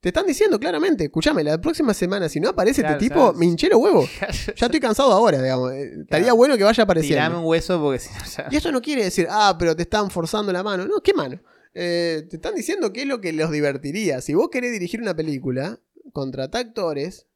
te 0.00 0.10
están 0.10 0.26
diciendo 0.26 0.60
claramente, 0.60 1.04
escúchame, 1.04 1.42
la 1.42 1.60
próxima 1.60 1.92
semana, 1.92 2.28
si 2.28 2.38
no 2.40 2.50
aparece 2.50 2.82
Claro, 2.82 2.94
este 2.96 3.08
tipo, 3.08 3.20
claro. 3.20 3.34
me 3.38 3.46
hinché 3.46 3.68
los 3.68 3.80
huevos. 3.80 4.08
Ya 4.56 4.66
estoy 4.66 4.80
cansado 4.80 5.10
ahora, 5.12 5.42
digamos. 5.42 5.72
Eh, 5.72 5.92
Estaría 6.02 6.32
bueno 6.32 6.56
que 6.56 6.62
vaya 6.64 6.74
Tirame 6.74 6.92
apareciendo. 6.92 7.40
un 7.40 7.44
hueso 7.46 7.80
porque 7.80 7.98
si 7.98 8.10
no 8.14 8.24
ya. 8.24 8.48
Y 8.50 8.56
eso 8.56 8.70
no 8.72 8.80
quiere 8.80 9.04
decir, 9.04 9.26
ah, 9.30 9.56
pero 9.58 9.74
te 9.74 9.82
están 9.82 10.10
forzando 10.10 10.52
la 10.52 10.62
mano. 10.62 10.86
No, 10.86 11.00
¿qué 11.02 11.12
mano? 11.14 11.40
Eh, 11.74 12.26
te 12.30 12.36
están 12.36 12.54
diciendo 12.54 12.92
qué 12.92 13.02
es 13.02 13.06
lo 13.08 13.20
que 13.20 13.32
los 13.32 13.50
divertiría. 13.50 14.20
Si 14.20 14.34
vos 14.34 14.48
querés 14.50 14.72
dirigir 14.72 15.00
una 15.02 15.14
película, 15.16 15.80
contratá 16.12 16.58
actores 16.58 17.26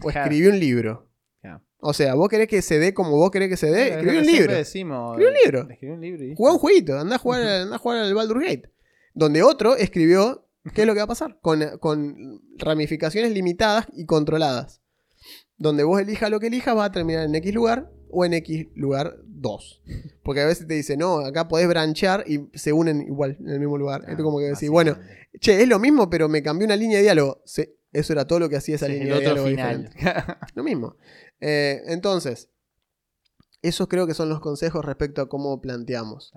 o 0.00 0.08
Claro. 0.10 0.20
escribí 0.30 0.46
un 0.46 0.60
libro. 0.60 1.08
Claro. 1.40 1.62
O 1.80 1.92
sea, 1.92 2.14
vos 2.14 2.28
querés 2.28 2.46
que 2.46 2.62
se 2.62 2.78
dé 2.78 2.94
como 2.94 3.10
vos 3.16 3.32
querés 3.32 3.48
que 3.48 3.56
se 3.56 3.70
dé, 3.70 3.88
escribí 3.94 4.18
un 4.18 4.26
libro. 4.26 4.54
Decimos, 4.54 5.18
Escribí 5.18 5.28
un 5.28 5.42
libro. 5.44 5.70
Escribí 5.72 5.92
un 5.92 6.00
libro 6.00 6.24
y 6.24 6.34
Jugá 6.36 6.52
un 6.52 6.58
jueguito, 6.58 6.98
andá 6.98 7.16
a 7.16 7.18
jugar, 7.18 7.42
andá 7.42 7.74
a 7.74 7.78
jugar 7.78 7.98
al 7.98 8.14
Baldur's 8.14 8.44
Gate. 8.46 8.70
Donde 9.14 9.42
otro 9.42 9.74
escribió 9.76 10.46
qué 10.74 10.82
es 10.82 10.86
lo 10.86 10.94
que 10.94 10.98
va 11.00 11.04
a 11.04 11.08
pasar. 11.08 11.38
Con, 11.40 11.78
con 11.78 12.40
ramificaciones 12.58 13.32
limitadas 13.32 13.86
y 13.94 14.06
controladas. 14.06 14.80
Donde 15.56 15.84
vos 15.84 16.00
elijas 16.00 16.30
lo 16.30 16.40
que 16.40 16.48
elijas, 16.48 16.76
va 16.76 16.86
a 16.86 16.92
terminar 16.92 17.24
en 17.24 17.34
X 17.34 17.54
lugar 17.54 17.90
o 18.10 18.24
en 18.24 18.34
X 18.34 18.66
lugar 18.74 19.16
2. 19.26 19.82
Porque 20.22 20.40
a 20.40 20.46
veces 20.46 20.66
te 20.66 20.74
dice, 20.74 20.96
no, 20.96 21.18
acá 21.18 21.48
podés 21.48 21.68
branchear 21.68 22.24
y 22.26 22.48
se 22.54 22.72
unen 22.72 23.02
igual 23.02 23.36
en 23.40 23.48
el 23.48 23.60
mismo 23.60 23.78
lugar. 23.78 24.04
Esto 24.08 24.22
como 24.24 24.38
que 24.38 24.46
decís, 24.46 24.68
bueno, 24.70 24.98
che, 25.40 25.62
es 25.62 25.68
lo 25.68 25.78
mismo, 25.78 26.10
pero 26.10 26.28
me 26.28 26.42
cambió 26.42 26.66
una 26.66 26.76
línea 26.76 26.98
de 26.98 27.04
diálogo. 27.04 27.42
Sí, 27.44 27.64
eso 27.92 28.12
era 28.12 28.26
todo 28.26 28.40
lo 28.40 28.48
que 28.48 28.56
hacía 28.56 28.74
esa 28.76 28.86
Sí, 28.86 28.92
línea 28.92 29.14
el 29.16 29.20
de 29.20 29.26
otro 29.30 29.44
diálogo 29.44 29.48
final. 29.48 29.90
diferente. 29.94 30.36
Lo 30.54 30.62
mismo. 30.64 30.96
Eh, 31.40 31.82
entonces, 31.86 32.48
esos 33.62 33.86
creo 33.86 34.06
que 34.06 34.14
son 34.14 34.28
los 34.28 34.40
consejos 34.40 34.84
respecto 34.84 35.22
a 35.22 35.28
cómo 35.28 35.60
planteamos. 35.60 36.32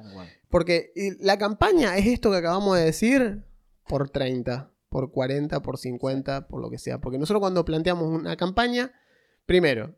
Porque 0.49 0.91
y 0.95 1.23
la 1.23 1.37
campaña 1.37 1.97
es 1.97 2.05
esto 2.07 2.29
que 2.31 2.37
acabamos 2.37 2.77
de 2.77 2.85
decir 2.85 3.43
por 3.87 4.09
30, 4.09 4.71
por 4.89 5.11
40, 5.11 5.61
por 5.61 5.77
50, 5.77 6.47
por 6.47 6.61
lo 6.61 6.69
que 6.69 6.77
sea. 6.77 6.99
Porque 6.99 7.17
nosotros 7.17 7.41
cuando 7.41 7.65
planteamos 7.65 8.07
una 8.07 8.35
campaña, 8.35 8.91
primero, 9.45 9.95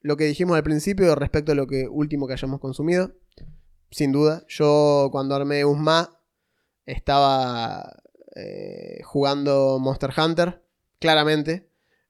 lo 0.00 0.16
que 0.16 0.24
dijimos 0.24 0.56
al 0.56 0.62
principio 0.62 1.14
respecto 1.14 1.52
a 1.52 1.54
lo 1.54 1.66
que 1.66 1.86
último 1.88 2.26
que 2.26 2.32
hayamos 2.34 2.60
consumido, 2.60 3.12
sin 3.90 4.12
duda. 4.12 4.44
Yo 4.48 5.08
cuando 5.12 5.34
armé 5.34 5.64
USMA 5.64 6.10
estaba 6.86 8.02
eh, 8.36 9.00
jugando 9.04 9.78
Monster 9.80 10.10
Hunter, 10.16 10.62
claramente. 10.98 11.68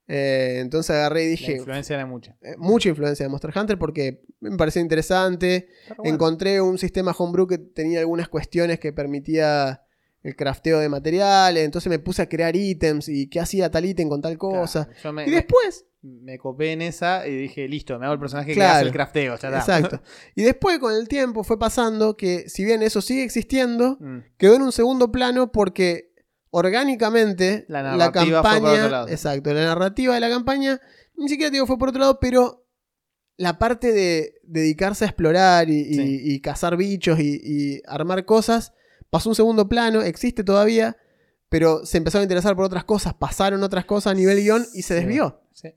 Eh, 0.08 0.58
entonces 0.58 0.90
agarré 0.96 1.22
y 1.22 1.26
La 1.26 1.30
dije, 1.30 1.52
influencia 1.58 1.94
era 1.94 2.04
mucha. 2.04 2.36
eh, 2.40 2.56
mucha 2.58 2.88
influencia 2.88 3.24
de 3.24 3.30
Monster 3.30 3.52
Hunter 3.56 3.78
porque 3.78 4.24
me 4.40 4.56
pareció 4.56 4.82
interesante. 4.82 5.68
Bueno. 5.96 6.14
Encontré 6.14 6.60
un 6.60 6.78
sistema 6.78 7.14
homebrew 7.16 7.46
que 7.46 7.58
tenía 7.58 8.00
algunas 8.00 8.28
cuestiones 8.28 8.80
que 8.80 8.92
permitía 8.92 9.84
el 10.22 10.36
crafteo 10.36 10.78
de 10.78 10.88
materiales. 10.88 11.64
Entonces 11.64 11.88
me 11.90 11.98
puse 11.98 12.22
a 12.22 12.28
crear 12.28 12.54
ítems 12.56 13.08
y 13.08 13.28
qué 13.28 13.40
hacía 13.40 13.70
tal 13.70 13.84
ítem 13.86 14.08
con 14.08 14.20
tal 14.20 14.36
cosa. 14.38 14.84
Claro, 14.86 15.00
yo 15.04 15.12
me, 15.12 15.26
Y 15.26 15.30
después, 15.30 15.86
me, 16.02 16.20
me 16.32 16.38
copé 16.38 16.72
en 16.72 16.82
esa 16.82 17.26
y 17.26 17.34
dije, 17.36 17.66
listo, 17.68 17.98
me 17.98 18.04
hago 18.06 18.14
el 18.14 18.20
personaje 18.20 18.48
que 18.48 18.54
Claro. 18.54 18.76
hace 18.78 18.86
el 18.86 18.92
crafteo. 18.92 19.36
Ya 19.38 19.48
exacto. 19.48 20.00
Y 20.34 20.42
después 20.42 20.78
con 20.78 20.94
el 20.94 21.08
tiempo 21.08 21.42
fue 21.44 21.58
pasando 21.58 22.16
que 22.16 22.48
si 22.48 22.64
bien 22.64 22.82
eso 22.82 23.00
sigue 23.00 23.22
existiendo, 23.24 23.96
Mm. 24.00 24.18
quedó 24.36 24.56
en 24.56 24.62
un 24.62 24.72
segundo 24.72 25.10
plano 25.10 25.50
porque 25.52 26.10
orgánicamente 26.52 27.64
La 27.68 27.82
la, 27.82 27.96
narrativa 27.96 28.42
fue 28.42 28.50
por 28.50 28.60
campaña, 28.60 28.78
otro 28.84 28.90
lado. 28.90 29.08
exacto, 29.08 29.54
la 29.54 29.64
narrativa 29.64 30.14
de 30.14 30.20
la 30.20 30.28
campaña 30.28 30.80
ni 31.16 31.28
siquiera 31.28 31.50
digo 31.50 31.66
fue 31.66 31.78
por 31.78 31.88
otro 31.90 32.00
lado, 32.00 32.18
pero 32.20 32.66
la 33.36 33.58
parte 33.58 33.92
de 33.92 34.34
dedicarse 34.42 35.04
a 35.04 35.08
explorar 35.08 35.68
y, 35.70 35.80
y- 35.80 35.94
Sí. 35.94 36.20
y 36.24 36.40
cazar 36.40 36.76
bichos 36.76 37.18
y, 37.20 37.40
y 37.42 37.82
armar 37.86 38.24
cosas 38.24 38.72
pasó 39.10 39.28
un 39.28 39.34
segundo 39.34 39.68
plano, 39.68 40.00
existe 40.02 40.44
todavía, 40.44 40.96
pero 41.48 41.84
se 41.84 41.98
empezaron 41.98 42.22
a 42.22 42.24
interesar 42.24 42.54
por 42.56 42.64
otras 42.64 42.84
cosas, 42.84 43.14
pasaron 43.14 43.62
otras 43.62 43.84
cosas 43.84 44.12
a 44.12 44.14
nivel 44.14 44.38
guion 44.40 44.64
y 44.72 44.82
se 44.82 44.94
desvió. 44.94 45.40
Sí. 45.52 45.74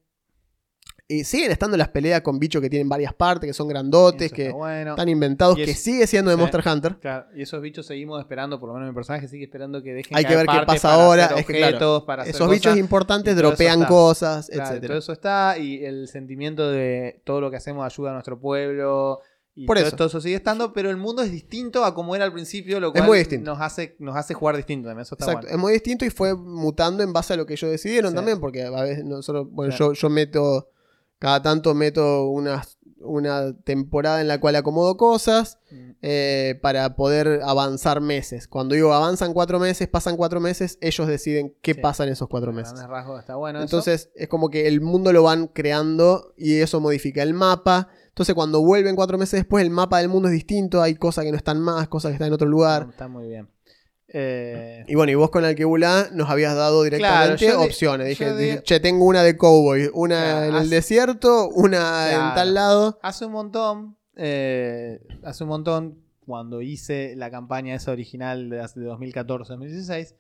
Y 1.06 1.26
siguen 1.26 1.52
estando 1.52 1.76
las 1.76 1.90
peleas 1.90 2.22
con 2.22 2.40
bichos 2.40 2.62
que 2.62 2.70
tienen 2.70 2.88
varias 2.88 3.14
partes, 3.14 3.48
que 3.48 3.54
son 3.54 3.68
grandotes, 3.68 4.28
Eso 4.28 4.36
que 4.36 4.46
está 4.46 4.56
bueno. 4.58 4.92
están 4.92 5.10
inventados, 5.10 5.58
que 5.58 5.74
sigue 5.74 6.08
siendo 6.08 6.32
de. 6.32 6.38
Monster 6.38 6.64
Hunter. 6.66 6.96
Claro, 7.00 7.26
y 7.36 7.42
esos 7.42 7.62
bichos 7.62 7.86
seguimos 7.86 8.22
esperando, 8.22 8.58
por 8.58 8.70
lo 8.70 8.76
menos 8.76 8.88
mi 8.90 8.96
personaje 8.96 9.28
sigue 9.28 9.44
esperando 9.44 9.84
que 9.84 9.94
dejen 9.94 10.16
Hay 10.18 10.24
que 10.24 10.36
ver 10.36 10.46
qué 10.48 10.62
pasa 10.66 10.94
ahora, 10.94 11.26
hacer 11.26 11.40
es 11.40 11.46
que, 11.46 11.58
claro, 11.58 12.06
para 12.06 12.24
hacer 12.24 12.34
Esos 12.36 12.50
bichos 12.50 12.78
importantes 12.78 13.36
dropean 13.36 13.84
cosas, 13.84 14.48
Claro, 14.48 14.64
etcétera. 14.64 14.88
todo 14.88 14.98
eso 15.00 15.12
está 15.12 15.58
y 15.58 15.84
el 15.84 16.08
sentimiento 16.08 16.72
de 16.72 17.22
todo 17.26 17.42
lo 17.42 17.52
que 17.52 17.58
hacemos 17.58 17.86
ayuda 17.86 18.12
a 18.12 18.14
nuestro 18.14 18.40
pueblo 18.40 19.20
y 19.56 19.66
Por 19.68 19.78
todo, 19.78 19.88
eso. 19.88 20.06
eso 20.06 20.22
sigue 20.22 20.36
estando, 20.36 20.74
pero 20.74 20.90
el 20.90 20.98
mundo 20.98 21.22
es 21.22 21.32
distinto 21.32 21.86
a 21.86 21.94
como 21.94 22.16
era 22.16 22.26
al 22.26 22.34
principio, 22.34 22.80
lo 22.80 22.92
cual 22.92 23.06
muy 23.06 23.20
distinto. 23.20 23.52
nos 23.52 23.62
hace 23.62 23.96
nos 24.00 24.16
hace 24.16 24.34
jugar 24.34 24.56
distinto 24.58 24.88
también, 24.88 25.04
eso 25.04 25.14
está 25.16 25.26
Exacto, 25.26 25.46
bueno. 25.48 25.56
es 25.56 25.62
muy 25.62 25.74
distinto 25.74 26.06
y 26.06 26.10
fue 26.10 26.36
mutando 26.36 27.04
en 27.04 27.14
base 27.14 27.34
a 27.34 27.38
lo 27.38 27.46
que 27.46 27.54
ellos 27.54 27.70
decidieron 27.70 28.12
Sí. 28.12 28.16
también, 28.16 28.40
porque 28.40 28.64
a 28.64 28.70
veces 28.82 29.06
nosotros, 29.06 29.48
bueno, 29.52 29.76
yo, 29.76 29.94
yo 29.94 30.10
meto, 30.10 30.70
cada 31.20 31.42
tanto 31.44 31.74
meto 31.76 32.28
unas, 32.30 32.78
una 33.06 33.54
temporada 33.64 34.22
en 34.22 34.28
la 34.30 34.40
cual 34.40 34.56
acomodo 34.56 34.96
cosas 34.98 35.60
Mm, 35.72 35.92
eh, 36.02 36.60
para 36.62 36.96
poder 36.96 37.42
avanzar 37.44 38.00
meses. 38.02 38.48
Cuando 38.48 38.76
digo 38.76 38.94
avanzan 38.94 39.34
cuatro 39.34 39.60
meses, 39.60 39.88
pasan 39.88 40.16
cuatro 40.18 40.40
meses, 40.40 40.78
ellos 40.82 41.08
deciden 41.08 41.56
qué 41.62 41.74
Sí. 41.74 41.80
pasa 41.82 42.04
en 42.04 42.10
esos 42.12 42.28
cuatro 42.30 42.54
meses. 42.54 42.74
rasgos 42.88 43.20
está 43.20 43.36
bueno 43.36 43.60
eso. 43.60 43.64
Entonces 43.66 44.10
es 44.16 44.28
como 44.28 44.50
que 44.50 44.68
el 44.68 44.82
mundo 44.82 45.12
lo 45.14 45.24
van 45.24 45.48
creando 45.48 46.34
y 46.38 46.56
eso 46.60 46.80
modifica 46.80 47.24
el 47.24 47.34
mapa. 47.34 47.90
Entonces 48.14 48.36
cuando 48.36 48.62
vuelven 48.62 48.96
cuatro 48.96 49.18
meses 49.18 49.40
después 49.40 49.64
el 49.64 49.72
mapa 49.72 49.98
del 49.98 50.08
mundo 50.08 50.28
es 50.28 50.34
distinto, 50.36 50.82
hay 50.84 50.94
cosas 50.96 51.26
que 51.26 51.32
no 51.32 51.38
están 51.38 51.60
más, 51.60 51.88
cosas 51.88 52.10
que 52.10 52.14
están 52.14 52.28
en 52.28 52.34
otro 52.34 52.48
lugar. 52.48 52.88
está 52.92 53.08
muy 53.08 53.28
bien. 53.28 53.50
Eh, 54.08 54.84
Y 54.88 54.94
bueno, 54.94 55.12
y 55.12 55.16
vos 55.16 55.32
con 55.32 55.44
Alquebulá 55.44 56.10
nos 56.14 56.30
habías 56.30 56.56
dado 56.56 56.84
directamente 56.84 57.46
Claro, 57.48 57.64
opciones. 57.64 58.08
Dije, 58.10 58.62
che, 58.64 58.80
tengo 58.80 59.06
una 59.06 59.24
de 59.24 59.36
cowboy, 59.36 59.90
una 59.94 60.22
Claro, 60.22 60.46
en 60.46 60.56
el 60.62 60.70
desierto, 60.70 61.50
una 61.50 61.80
Claro. 62.10 62.28
en 62.30 62.36
tal 62.36 62.54
lado. 62.54 63.00
Hace 63.02 63.26
un 63.26 63.32
montón, 63.32 63.98
eh, 64.16 65.00
hace 65.24 65.44
un 65.44 65.50
montón, 65.50 66.04
cuando 66.28 66.62
hice 66.62 67.16
la 67.16 67.32
campaña 67.32 67.74
esa 67.74 67.92
original 67.92 68.50
de, 68.52 68.62
hace- 68.62 68.80
de 68.80 68.86
2014-2016, 68.86 70.14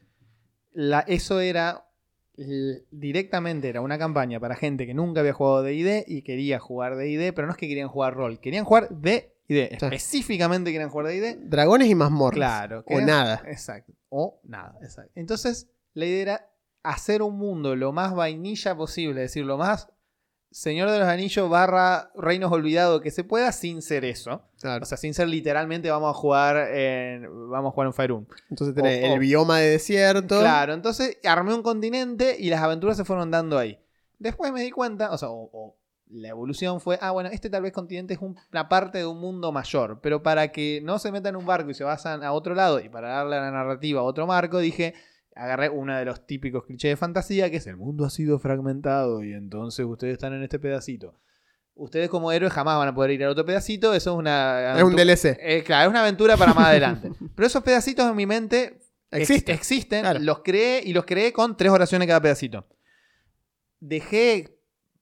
la, 0.71 1.01
eso 1.01 1.39
era 1.39 1.85
directamente 2.35 3.69
era 3.69 3.81
una 3.81 3.97
campaña 3.97 4.39
para 4.39 4.55
gente 4.55 4.85
que 4.85 4.93
nunca 4.93 5.19
había 5.19 5.33
jugado 5.33 5.63
D&D 5.63 6.05
y 6.07 6.21
quería 6.23 6.59
jugar 6.59 6.95
D&D, 6.95 7.33
pero 7.33 7.47
no 7.47 7.51
es 7.53 7.57
que 7.57 7.67
querían 7.67 7.89
jugar 7.89 8.15
rol, 8.15 8.39
querían 8.39 8.65
jugar 8.65 8.89
D&D, 8.89 9.69
específicamente 9.71 10.71
querían 10.71 10.89
jugar 10.89 11.07
D&D, 11.07 11.41
Dragones 11.45 11.87
y 11.89 11.95
mazmorras. 11.95 12.37
claro, 12.37 12.83
O 12.87 13.01
nada. 13.01 13.43
exacto, 13.47 13.93
o 14.09 14.39
nada, 14.43 14.77
exacto. 14.81 15.11
Entonces, 15.15 15.69
la 15.93 16.05
idea 16.05 16.21
era 16.21 16.49
hacer 16.81 17.21
un 17.21 17.37
mundo 17.37 17.75
lo 17.75 17.91
más 17.93 18.13
vainilla 18.15 18.75
posible, 18.75 19.23
es 19.23 19.31
decir, 19.31 19.45
lo 19.45 19.57
más 19.57 19.89
Señor 20.53 20.89
de 20.91 20.99
los 20.99 21.07
Anillos 21.07 21.49
barra 21.49 22.11
Reinos 22.15 22.51
Olvidados 22.51 23.01
que 23.01 23.11
se 23.11 23.23
pueda 23.23 23.51
sin 23.51 23.81
ser 23.81 24.05
eso. 24.05 24.43
Claro. 24.61 24.83
O 24.83 24.85
sea, 24.85 24.97
sin 24.97 25.13
ser 25.13 25.27
literalmente 25.27 25.89
vamos 25.89 26.11
a 26.11 26.13
jugar 26.13 26.55
en, 26.71 27.23
vamos 27.49 27.71
a 27.71 27.73
jugar 27.73 27.91
en 27.99 28.07
Room. 28.07 28.27
Entonces 28.49 28.75
tenés 28.75 29.03
o- 29.03 29.05
el 29.07 29.17
o- 29.17 29.19
bioma 29.19 29.59
de 29.59 29.69
desierto. 29.71 30.39
Claro, 30.39 30.73
entonces 30.73 31.17
armé 31.25 31.53
un 31.53 31.63
continente 31.63 32.35
y 32.39 32.49
las 32.49 32.61
aventuras 32.61 32.95
se 32.97 33.03
fueron 33.03 33.31
dando 33.31 33.57
ahí. 33.57 33.79
Después 34.19 34.51
me 34.53 34.61
di 34.61 34.71
cuenta, 34.71 35.11
o 35.11 35.17
sea, 35.17 35.29
o- 35.29 35.49
o 35.51 35.75
la 36.11 36.27
evolución 36.29 36.79
fue, 36.79 36.99
ah, 37.01 37.09
bueno, 37.09 37.29
este 37.31 37.49
tal 37.49 37.63
vez 37.63 37.71
continente 37.73 38.13
es 38.13 38.19
un- 38.21 38.37
una 38.51 38.69
parte 38.69 38.99
de 38.99 39.05
un 39.07 39.19
mundo 39.19 39.51
mayor, 39.51 39.99
pero 40.01 40.21
para 40.21 40.51
que 40.51 40.79
no 40.83 40.99
se 40.99 41.11
metan 41.11 41.31
en 41.31 41.37
un 41.37 41.45
barco 41.47 41.71
y 41.71 41.73
se 41.73 41.83
vayan 41.83 42.23
a 42.23 42.31
otro 42.31 42.53
lado 42.53 42.79
y 42.79 42.87
para 42.89 43.09
darle 43.09 43.37
a 43.37 43.41
la 43.41 43.49
narrativa 43.51 44.01
a 44.01 44.03
otro 44.03 44.27
marco, 44.27 44.59
dije, 44.59 44.93
agarré 45.35 45.69
uno 45.69 45.95
de 45.97 46.05
los 46.05 46.25
típicos 46.27 46.63
clichés 46.65 46.91
de 46.91 46.97
fantasía, 46.97 47.49
que 47.49 47.57
es 47.57 47.67
el 47.67 47.77
mundo 47.77 48.05
ha 48.05 48.09
sido 48.09 48.39
fragmentado 48.39 49.23
y 49.23 49.33
entonces 49.33 49.85
ustedes 49.85 50.13
están 50.13 50.33
en 50.33 50.43
este 50.43 50.59
pedacito. 50.59 51.15
Ustedes 51.75 52.07
como 52.09 52.31
héroes 52.31 52.53
jamás 52.53 52.77
van 52.77 52.89
a 52.89 52.93
poder 52.93 53.11
ir 53.11 53.23
al 53.23 53.31
otro 53.31 53.45
pedacito, 53.45 53.93
eso 53.95 54.11
es 54.13 54.17
una... 54.17 54.77
Es 54.77 54.83
un 54.83 54.95
DLC. 54.95 55.37
Eh, 55.39 55.63
claro, 55.65 55.85
es 55.85 55.89
una 55.89 56.01
aventura 56.01 56.37
para 56.37 56.53
más 56.53 56.67
adelante. 56.67 57.11
Pero 57.35 57.47
esos 57.47 57.63
pedacitos 57.63 58.07
en 58.07 58.15
mi 58.15 58.27
mente 58.27 58.79
ex- 59.09 59.29
Existe. 59.29 59.53
existen, 59.53 60.01
Claro. 60.01 60.19
los 60.19 60.39
creé 60.43 60.83
y 60.85 60.93
los 60.93 61.05
creé 61.05 61.33
con 61.33 61.57
tres 61.57 61.71
oraciones 61.71 62.07
cada 62.07 62.21
pedacito. 62.21 62.67
Dejé 63.79 64.57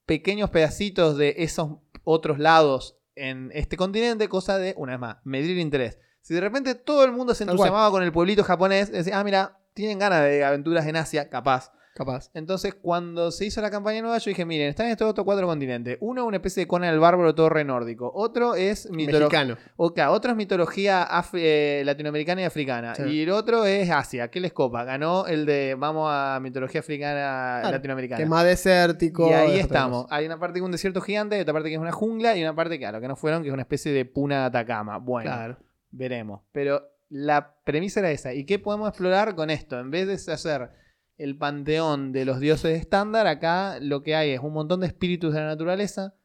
pequeños 0.05 0.49
pedacitos 0.49 1.17
de 1.17 1.35
esos 1.39 1.77
otros 2.03 2.39
lados 2.39 2.97
en 3.15 3.51
este 3.53 3.77
continente, 3.77 4.27
cosa 4.29 4.57
de, 4.57 4.73
una 4.77 4.93
vez 4.93 4.99
más, 4.99 5.17
medir 5.23 5.57
interés. 5.57 5.99
Si 6.21 6.33
de 6.33 6.41
repente 6.41 6.75
todo 6.75 7.03
el 7.03 7.11
mundo 7.11 7.35
se 7.35 7.43
entusiasmaba 7.43 7.91
con 7.91 8.01
el 8.03 8.11
pueblito 8.11 8.43
japonés, 8.43 8.91
decía, 8.91 9.19
ah, 9.19 9.23
mira, 9.23 9.59
tienen 9.73 9.99
ganas 9.99 10.23
de 10.23 10.43
aventuras 10.43 10.85
en 10.88 10.95
Asia, 10.95 11.30
capaz. 11.30 11.72
Capaz. 11.93 12.31
Entonces, 12.34 12.73
cuando 12.73 13.31
se 13.31 13.45
hizo 13.45 13.61
la 13.61 13.69
campaña 13.69 14.02
nueva, 14.02 14.18
yo 14.18 14.30
dije, 14.30 14.45
miren, 14.45 14.69
están 14.69 14.88
estos 14.88 15.10
otros 15.10 15.26
cuatro 15.26 15.45
continentes. 15.45 15.98
Uno, 15.99 16.26
una 16.26 16.38
especie 16.38 16.64
de 16.64 16.68
Conan 16.68 16.93
el 16.93 17.02
Bárbaro 17.02 17.35
torre 17.35 17.65
nórdico. 17.65 18.10
Otro 18.15 18.56
es 18.56 18.89
mitología. 18.89 19.43
Mexicano. 19.43 19.57
Ok, 19.76 19.99
otro 20.07 20.31
es 20.31 20.38
mitología 20.38 21.06
af- 21.06 21.31
eh, 21.38 21.84
latinoamericana 21.85 22.41
y 22.41 22.43
africana. 22.45 22.95
Sí. 22.95 23.03
Y 23.03 23.22
el 23.23 23.30
otro 23.31 23.65
es 23.65 23.89
Asia. 23.91 24.30
¿Qué 24.30 24.39
les 24.39 24.53
copa? 24.53 24.85
Ganó 24.85 25.27
el 25.27 25.45
de 25.45 25.76
vamos 25.77 26.07
a 26.10 26.39
mitología 26.41 26.80
africana 26.80 27.57
Claro, 27.60 27.76
latinoamericana. 27.76 28.18
Que 28.18 28.23
es 28.23 28.30
más 28.30 28.45
desértico. 28.45 29.30
y 29.30 29.34
ahí 29.34 29.56
es 29.56 29.65
estamos. 29.65 30.06
Hay 30.11 30.26
una 30.26 30.39
parte 30.39 30.53
que 30.53 30.60
es 30.60 30.65
un 30.65 30.72
desierto 30.72 31.02
gigante, 31.02 31.35
hay 31.35 31.41
otra 31.41 31.53
parte 31.53 31.68
que 31.68 31.76
es 31.76 31.81
una 31.81 31.91
jungla 31.91 32.38
y 32.38 32.41
una 32.41 32.56
parte 32.56 32.80
lo 32.80 33.02
que 33.02 33.07
no 33.10 33.18
fueron, 33.18 33.41
que 33.43 33.49
es 33.49 33.53
una 33.53 33.64
especie 33.64 33.91
de 33.91 34.06
puna 34.06 34.39
de 34.39 34.45
Atacama. 34.45 34.98
Bueno, 34.98 35.30
Claro. 35.30 35.57
veremos. 35.91 36.41
Pero 36.53 36.88
la 37.11 37.57
premisa 37.65 37.99
era 37.99 38.09
esa. 38.09 38.33
¿Y 38.33 38.45
qué 38.45 38.57
podemos 38.57 38.88
explorar 38.88 39.35
con 39.35 39.49
esto? 39.49 39.77
En 39.77 39.91
vez 39.91 40.07
de 40.07 40.33
hacer 40.33 40.71
el 41.17 41.38
panteón 41.38 42.13
de 42.13 42.23
los 42.23 42.39
dioses 42.39 42.79
estándar, 42.79 43.27
acá 43.27 43.79
lo 43.81 44.01
que 44.01 44.15
hay 44.15 44.31
es 44.31 44.39
un 44.39 44.53
montón 44.53 44.79
de 44.79 44.88
espíritus 44.88 45.33
de 45.33 45.41
la 45.41 45.47
naturaleza. 45.47 46.15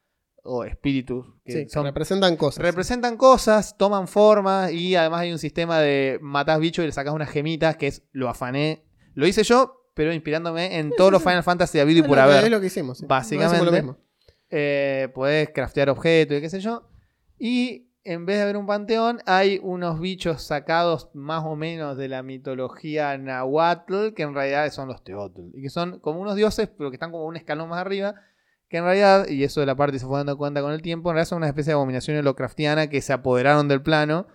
O 0.48 0.62
espíritus 0.62 1.26
que 1.44 1.52
Sí, 1.52 1.64
que 1.64 1.70
son 1.70 1.86
representan 1.86 2.36
cosas. 2.36 2.62
Representan 2.64 3.16
cosas, 3.16 3.76
toman 3.76 4.06
forma 4.06 4.70
y 4.70 4.94
además 4.94 5.22
hay 5.22 5.32
un 5.32 5.40
sistema 5.40 5.80
de 5.80 6.20
matás 6.22 6.60
bichos 6.60 6.84
y 6.84 6.86
le 6.86 6.92
sacas 6.92 7.12
unas 7.12 7.30
gemitas 7.30 7.76
que 7.76 7.88
es 7.88 8.04
lo 8.12 8.28
afané. 8.28 8.84
Lo 9.14 9.26
hice 9.26 9.42
yo, 9.42 9.90
pero 9.94 10.12
inspirándome 10.12 10.78
en 10.78 10.92
todos 10.96 11.10
los 11.10 11.20
Final 11.20 11.42
Fantasy 11.42 11.80
habido 11.80 12.04
y 12.04 12.08
por 12.08 12.20
haber. 12.20 12.44
Es 12.44 12.50
lo 12.50 12.60
que 12.60 12.66
hicimos. 12.66 13.02
Básicamente. 13.08 13.56
Hicimos 13.56 13.66
lo 13.66 13.72
mismo. 13.72 13.98
Eh, 14.48 15.08
podés 15.12 15.50
craftear 15.50 15.90
objetos 15.90 16.38
y 16.38 16.40
qué 16.40 16.48
sé 16.48 16.60
yo. 16.60 16.88
Y 17.40 17.85
en 18.06 18.24
vez 18.26 18.36
de 18.36 18.42
haber 18.44 18.56
un 18.56 18.66
panteón, 18.66 19.20
hay 19.26 19.60
unos 19.62 20.00
bichos 20.00 20.42
sacados 20.42 21.10
más 21.14 21.44
o 21.44 21.56
menos 21.56 21.96
de 21.96 22.08
la 22.08 22.22
mitología 22.22 23.16
nahuatl, 23.18 24.14
que 24.14 24.22
en 24.22 24.34
realidad 24.34 24.70
son 24.70 24.88
los 24.88 25.04
teotl. 25.04 25.50
Y 25.54 25.62
que 25.62 25.70
son 25.70 26.00
como 26.00 26.20
unos 26.20 26.36
dioses, 26.36 26.68
pero 26.78 26.90
que 26.90 26.96
están 26.96 27.10
como 27.10 27.26
un 27.26 27.36
escalón 27.36 27.68
más 27.68 27.80
arriba. 27.80 28.14
Que 28.68 28.78
en 28.78 28.84
realidad, 28.84 29.28
y 29.28 29.44
eso 29.44 29.60
de 29.60 29.66
la 29.66 29.76
parte 29.76 29.98
se 29.98 30.06
fue 30.06 30.18
dando 30.18 30.36
cuenta 30.36 30.60
con 30.62 30.72
el 30.72 30.82
tiempo, 30.82 31.10
en 31.10 31.14
realidad 31.14 31.28
son 31.28 31.38
una 31.38 31.48
especie 31.48 31.70
de 31.70 31.74
abominación 31.74 32.16
Lovecraftiana 32.24 32.88
que 32.88 33.00
se 33.00 33.12
apoderaron 33.12 33.68
del 33.68 33.80
plano 33.82 34.26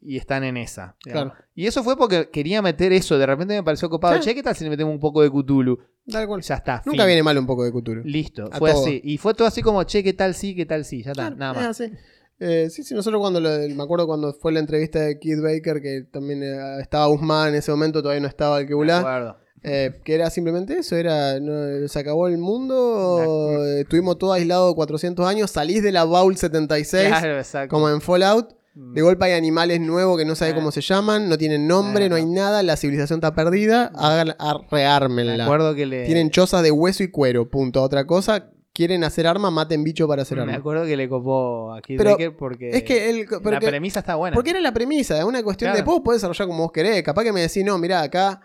y 0.00 0.16
están 0.16 0.44
en 0.44 0.56
esa. 0.56 0.96
Claro. 1.00 1.32
Y 1.54 1.66
eso 1.66 1.82
fue 1.84 1.96
porque 1.96 2.30
quería 2.30 2.62
meter 2.62 2.92
eso. 2.92 3.18
De 3.18 3.26
repente 3.26 3.54
me 3.54 3.62
pareció 3.62 3.88
copado. 3.90 4.14
Sí. 4.14 4.20
Che, 4.28 4.34
¿qué 4.34 4.42
tal 4.42 4.54
si 4.56 4.64
le 4.64 4.70
metemos 4.70 4.92
un 4.92 5.00
poco 5.00 5.22
de 5.22 5.30
Cthulhu? 5.30 5.78
Tal 6.10 6.26
cual. 6.26 6.40
Ya 6.42 6.54
está. 6.56 6.82
Nunca 6.86 7.02
fin. 7.02 7.06
viene 7.06 7.22
mal 7.22 7.36
un 7.38 7.46
poco 7.46 7.64
de 7.64 7.70
Cthulhu. 7.72 8.02
Listo, 8.04 8.48
A 8.52 8.58
fue 8.58 8.70
todo. 8.72 8.82
así. 8.82 9.00
Y 9.04 9.18
fue 9.18 9.34
todo 9.34 9.46
así 9.48 9.62
como, 9.62 9.82
che, 9.84 10.02
qué 10.02 10.12
tal 10.12 10.34
sí, 10.34 10.54
qué 10.54 10.66
tal 10.66 10.84
sí, 10.84 11.02
ya 11.02 11.12
está, 11.12 11.22
Claro, 11.22 11.36
nada 11.36 11.52
es 11.52 11.66
más. 11.66 11.80
así. 11.80 11.92
Eh, 12.40 12.68
sí, 12.70 12.84
sí, 12.84 12.94
nosotros 12.94 13.20
cuando 13.20 13.40
lo- 13.40 13.50
me 13.74 13.82
acuerdo 13.82 14.06
cuando 14.06 14.32
fue 14.32 14.52
la 14.52 14.60
entrevista 14.60 15.00
de 15.00 15.18
Kid 15.18 15.42
Baker, 15.42 15.80
que 15.82 16.02
también 16.10 16.42
eh, 16.42 16.80
estaba 16.80 17.06
Guzmán 17.06 17.48
en 17.50 17.54
ese 17.56 17.70
momento, 17.72 18.00
todavía 18.00 18.20
no 18.20 18.28
estaba 18.28 18.58
el 18.58 18.64
De 18.64 18.68
Kebulá, 18.68 18.98
acuerdo. 19.00 19.36
eh, 19.64 20.00
que 20.04 20.14
era 20.14 20.30
simplemente 20.30 20.78
eso, 20.78 20.94
era 20.94 21.40
no, 21.40 21.88
se 21.88 21.98
acabó 21.98 22.28
el 22.28 22.38
mundo, 22.38 23.64
eh, 23.66 23.80
estuvimos 23.80 24.18
todos 24.18 24.36
aislados 24.36 24.74
400 24.76 25.26
años, 25.26 25.50
salís 25.50 25.82
de 25.82 25.90
la 25.90 26.04
Vault 26.04 26.36
76, 26.38 27.08
Claro, 27.08 27.68
como 27.68 27.88
en 27.88 28.00
Fallout, 28.00 28.54
De 28.80 29.02
golpe 29.02 29.24
hay 29.24 29.32
animales 29.32 29.80
nuevos 29.80 30.16
que 30.16 30.24
no 30.24 30.36
sabe 30.36 30.52
Eh. 30.52 30.54
cómo 30.54 30.70
se 30.70 30.80
llaman, 30.82 31.28
no 31.28 31.36
tienen 31.36 31.66
nombre, 31.66 32.04
Eh, 32.04 32.08
no 32.08 32.14
hay 32.14 32.24
nada, 32.26 32.62
la 32.62 32.76
civilización 32.76 33.16
está 33.16 33.34
perdida, 33.34 33.90
hagan, 33.96 34.28
Me 34.28 34.34
arreármenla. 34.38 35.42
acuerdo 35.44 35.74
que 35.74 35.84
le. 35.86 36.04
Tienen 36.06 36.30
chozas 36.30 36.62
de 36.62 36.70
hueso 36.70 37.02
y 37.02 37.08
cuero, 37.10 37.50
punto. 37.50 37.82
Otra 37.82 38.06
cosa, 38.06 38.50
quieren 38.78 39.02
hacer 39.02 39.26
arma, 39.26 39.50
maten 39.50 39.82
bicho 39.82 40.06
para 40.06 40.22
hacer 40.22 40.36
Me 40.38 40.42
arma. 40.44 40.54
acuerdo 40.54 40.84
que 40.86 40.96
le 40.96 41.08
copó 41.08 41.74
a 41.74 41.82
Kid 41.82 42.00
Baker 42.00 42.36
porque. 42.36 42.70
Es 42.70 42.84
que 42.84 43.26
la 43.50 43.58
premisa 43.60 43.98
está 44.00 44.14
buena. 44.14 44.34
porque 44.36 44.50
era 44.50 44.60
la 44.60 44.72
premisa, 44.72 45.18
es 45.18 45.24
una 45.24 45.42
cuestión 45.42 45.74
de 45.74 45.82
vos 45.82 46.00
podés 46.04 46.20
desarrollar 46.20 46.46
como 46.46 46.62
vos 46.62 46.70
querés. 46.72 47.02
Capaz 47.02 47.24
que 47.24 47.32
me 47.32 47.40
decís, 47.40 47.64
no, 47.64 47.76
mirá, 47.76 48.02
acá 48.02 48.40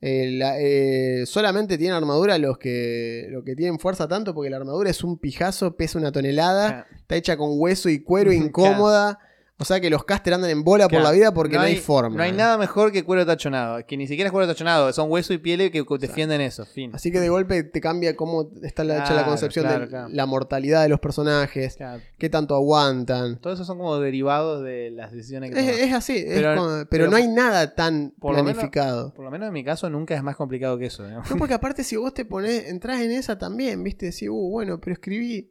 eh, 0.00 0.30
la- 0.32 0.56
eh, 0.60 1.24
solamente 1.26 1.78
tienen 1.78 1.96
armadura 1.96 2.36
los 2.38 2.58
que, 2.58 3.26
los 3.30 3.42
que 3.44 3.56
tienen 3.56 3.78
fuerza 3.78 4.06
tanto, 4.06 4.34
porque 4.34 4.50
la 4.50 4.58
armadura 4.58 4.90
es 4.90 5.02
un 5.02 5.18
pijazo, 5.18 5.74
pesa 5.76 5.98
una 5.98 6.12
tonelada, 6.12 6.68
Claro. 6.68 6.86
está 7.00 7.16
hecha 7.16 7.36
con 7.38 7.48
hueso 7.54 7.88
y 7.88 8.00
cuero 8.00 8.30
Claro. 9.10 9.18
O 9.60 9.64
sea 9.64 9.80
que 9.80 9.90
los 9.90 10.04
caster 10.04 10.34
andan 10.34 10.50
en 10.50 10.62
bola 10.62 10.88
por 10.88 11.00
la 11.02 11.10
vida 11.10 11.34
porque 11.34 11.56
no, 11.56 11.62
hay, 11.62 11.76
forma. 11.76 12.16
No 12.16 12.22
hay 12.22 12.30
nada 12.30 12.56
mejor 12.58 12.92
que 12.92 13.02
cuero 13.02 13.26
tachonado. 13.26 13.84
Que 13.84 13.96
ni 13.96 14.06
siquiera 14.06 14.28
es 14.28 14.32
cuero 14.32 14.46
tachonado. 14.46 14.92
Son 14.92 15.10
hueso 15.10 15.32
y 15.32 15.38
piel 15.38 15.72
que 15.72 15.84
defienden 15.98 16.40
eso. 16.40 16.64
Fin. 16.64 16.92
Así 16.94 17.10
que 17.10 17.18
de 17.18 17.28
golpe 17.28 17.64
te 17.64 17.80
cambia 17.80 18.14
cómo 18.14 18.50
está 18.62 18.84
la, 18.84 18.98
hecha 18.98 19.14
la 19.14 19.24
concepción 19.24 19.66
de 19.66 20.08
la 20.14 20.26
mortalidad 20.26 20.82
de 20.82 20.88
los 20.88 21.00
personajes, 21.00 21.76
qué 22.18 22.30
tanto 22.30 22.54
aguantan. 22.54 23.40
Todo 23.40 23.52
eso 23.52 23.64
son 23.64 23.78
como 23.78 23.98
derivados 23.98 24.62
de 24.62 24.90
las 24.92 25.10
decisiones 25.12 25.50
que 25.52 25.58
Es, 25.58 25.66
toman. 25.72 25.88
es 25.88 25.94
así, 25.94 26.16
es 26.18 26.34
Pero- 26.34 26.54
como- 26.56 26.68
pero, 26.70 26.86
pero 26.88 27.10
no 27.10 27.16
hay 27.16 27.26
nada 27.26 27.74
tan 27.74 28.14
por 28.20 28.32
lo 28.36 28.44
menos- 28.44 28.54
planificado. 28.54 29.12
Por 29.12 29.24
lo 29.24 29.30
menos 29.32 29.48
en 29.48 29.54
mi 29.54 29.64
caso 29.64 29.90
nunca 29.90 30.14
es 30.14 30.22
más 30.22 30.36
complicado 30.36 30.78
que 30.78 30.86
eso. 30.86 31.02
No, 31.08 31.22
porque 31.36 31.54
aparte 31.54 31.82
si 31.82 31.96
vos 31.96 32.14
te 32.14 32.24
pones, 32.24 32.68
entras 32.68 33.00
en 33.00 33.10
esa 33.10 33.36
también, 33.38 33.82
viste, 33.82 34.06
decís, 34.06 34.28
uh, 34.30 34.50
bueno, 34.50 34.78
pero 34.80 34.92
escribí, 34.94 35.50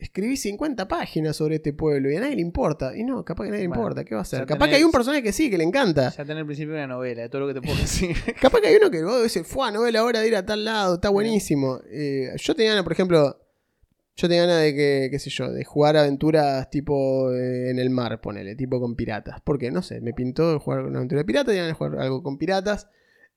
escribí 0.00 0.36
50 0.36 0.88
páginas 0.88 1.36
sobre 1.36 1.56
este 1.56 1.72
pueblo 1.72 2.10
y 2.10 2.16
a 2.16 2.20
nadie 2.20 2.36
le 2.36 2.42
importa. 2.42 2.96
Y 2.96 3.04
no, 3.04 3.24
capaz 3.24 3.44
que 3.44 3.48
a 3.48 3.52
nadie 3.52 3.62
le 3.62 3.68
Bueno, 3.68 3.82
importa, 3.82 4.04
¿qué 4.04 4.14
va 4.14 4.20
a 4.20 4.22
hacer? 4.22 4.46
Capaz 4.46 4.68
que 4.68 4.76
hay 4.76 4.82
un 4.82 4.90
personaje 4.90 5.22
que 5.22 5.32
sí, 5.32 5.50
que 5.50 5.58
le 5.58 5.64
encanta. 5.64 6.10
Ya 6.10 6.24
tener 6.24 6.38
el 6.38 6.46
principio 6.46 6.72
de 6.74 6.78
una 6.78 6.94
novela, 6.94 7.22
de 7.22 7.28
todo 7.28 7.42
lo 7.42 7.48
que 7.48 7.54
te 7.54 7.62
puedo 7.62 7.76
decir. 7.80 8.16
Capaz 8.40 8.60
que 8.60 8.68
hay 8.68 8.76
uno 8.76 8.90
que 8.90 9.02
vos 9.02 9.22
decís, 9.22 9.46
fue 9.46 9.70
novela 9.72 10.04
hora 10.04 10.20
de 10.20 10.28
ir 10.28 10.36
a 10.36 10.44
tal 10.44 10.64
lado, 10.64 10.94
está 10.94 11.08
buenísimo. 11.08 11.80
Eh, 11.90 12.32
yo 12.36 12.54
tenía 12.54 12.72
ganas, 12.72 12.84
por 12.84 12.92
ejemplo, 12.92 13.38
yo 14.16 14.28
tenía 14.28 14.42
ganas 14.46 14.62
de 14.62 14.74
que, 14.74 15.08
qué 15.10 15.18
sé 15.18 15.30
yo, 15.30 15.50
de 15.50 15.64
jugar 15.64 15.96
aventuras 15.96 16.68
tipo 16.70 17.32
eh, 17.32 17.70
en 17.70 17.78
el 17.78 17.90
mar, 17.90 18.20
ponele, 18.20 18.54
tipo 18.56 18.80
con 18.80 18.96
piratas. 18.96 19.40
Porque, 19.42 19.70
no 19.70 19.82
sé, 19.82 20.00
me 20.00 20.12
pintó 20.12 20.58
jugar 20.60 20.84
una 20.84 20.98
aventura 20.98 21.20
de 21.20 21.24
piratas, 21.24 21.46
tenía 21.46 21.62
ganas 21.62 21.78
de 21.78 21.78
jugar 21.78 22.02
algo 22.02 22.22
con 22.22 22.38
piratas. 22.38 22.88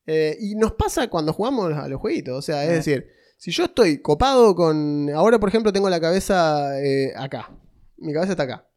Eh, 0.06 0.38
y 0.40 0.56
nos 0.56 0.74
pasa 0.74 1.08
cuando 1.10 1.32
jugamos 1.32 1.74
a 1.74 1.88
los 1.88 2.00
jueguitos, 2.02 2.38
o 2.38 2.42
sea, 2.42 2.64
es 2.66 2.72
decir, 2.72 3.08
si 3.44 3.52
yo 3.52 3.66
estoy 3.66 4.02
copado 4.02 4.56
con... 4.56 5.10
Ahora, 5.14 5.38
por 5.38 5.50
ejemplo, 5.50 5.74
tengo 5.74 5.90
la 5.90 6.00
cabeza 6.00 6.80
eh, 6.82 7.12
acá. 7.18 7.50
Mi 7.98 8.14
cabeza 8.14 8.32
está 8.32 8.44
acá. 8.44 8.68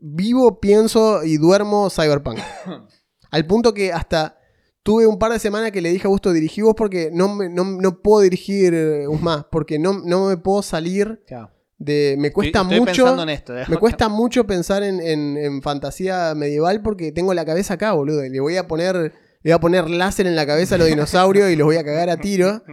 Vivo, 0.00 0.58
pienso 0.60 1.22
y 1.24 1.36
duermo 1.36 1.88
Cyberpunk. 1.88 2.38
Al 3.30 3.46
punto 3.46 3.72
que 3.72 3.92
hasta 3.92 4.36
tuve 4.82 5.06
un 5.06 5.18
par 5.18 5.30
de 5.32 5.38
semanas 5.38 5.70
que 5.70 5.80
le 5.80 5.90
dije 5.92 6.06
a 6.06 6.10
Gusto, 6.10 6.32
dirigí 6.32 6.62
vos 6.62 6.74
porque 6.76 7.10
no, 7.12 7.34
me- 7.34 7.48
no, 7.48 7.64
no 7.64 8.02
puedo 8.02 8.22
dirigir 8.22 8.74
eh, 8.74 9.06
más, 9.20 9.44
porque 9.52 9.78
no, 9.78 10.00
no 10.04 10.26
me 10.28 10.36
puedo 10.36 10.60
salir 10.62 11.22
Claro. 11.26 11.50
de... 11.78 12.16
Me 12.18 12.32
cuesta 12.32 12.60
estoy, 12.62 12.78
estoy 12.78 12.80
mucho... 12.80 13.02
pensando 13.04 13.22
en 13.22 13.28
esto. 13.28 13.52
digamos. 13.52 13.68
Me 13.70 13.76
cuesta 13.78 14.08
mucho 14.08 14.44
pensar 14.46 14.82
en, 14.82 15.00
en- 15.00 15.36
en 15.36 15.62
fantasía 15.62 16.34
medieval 16.34 16.82
porque 16.82 17.12
tengo 17.12 17.32
la 17.34 17.44
cabeza 17.44 17.74
acá, 17.74 17.92
boludo. 17.92 18.24
y 18.24 18.30
Le 18.30 18.40
voy 18.40 18.56
a 18.56 18.66
poner, 18.66 18.96
le 18.96 19.12
voy 19.44 19.52
a 19.52 19.60
poner 19.60 19.88
láser 19.88 20.26
en 20.26 20.34
la 20.34 20.44
cabeza 20.44 20.74
a 20.74 20.78
los 20.78 20.88
dinosaurios 20.88 21.50
y 21.50 21.56
los 21.56 21.66
voy 21.66 21.76
a 21.76 21.84
cagar 21.84 22.10
a 22.10 22.16
tiro. 22.16 22.62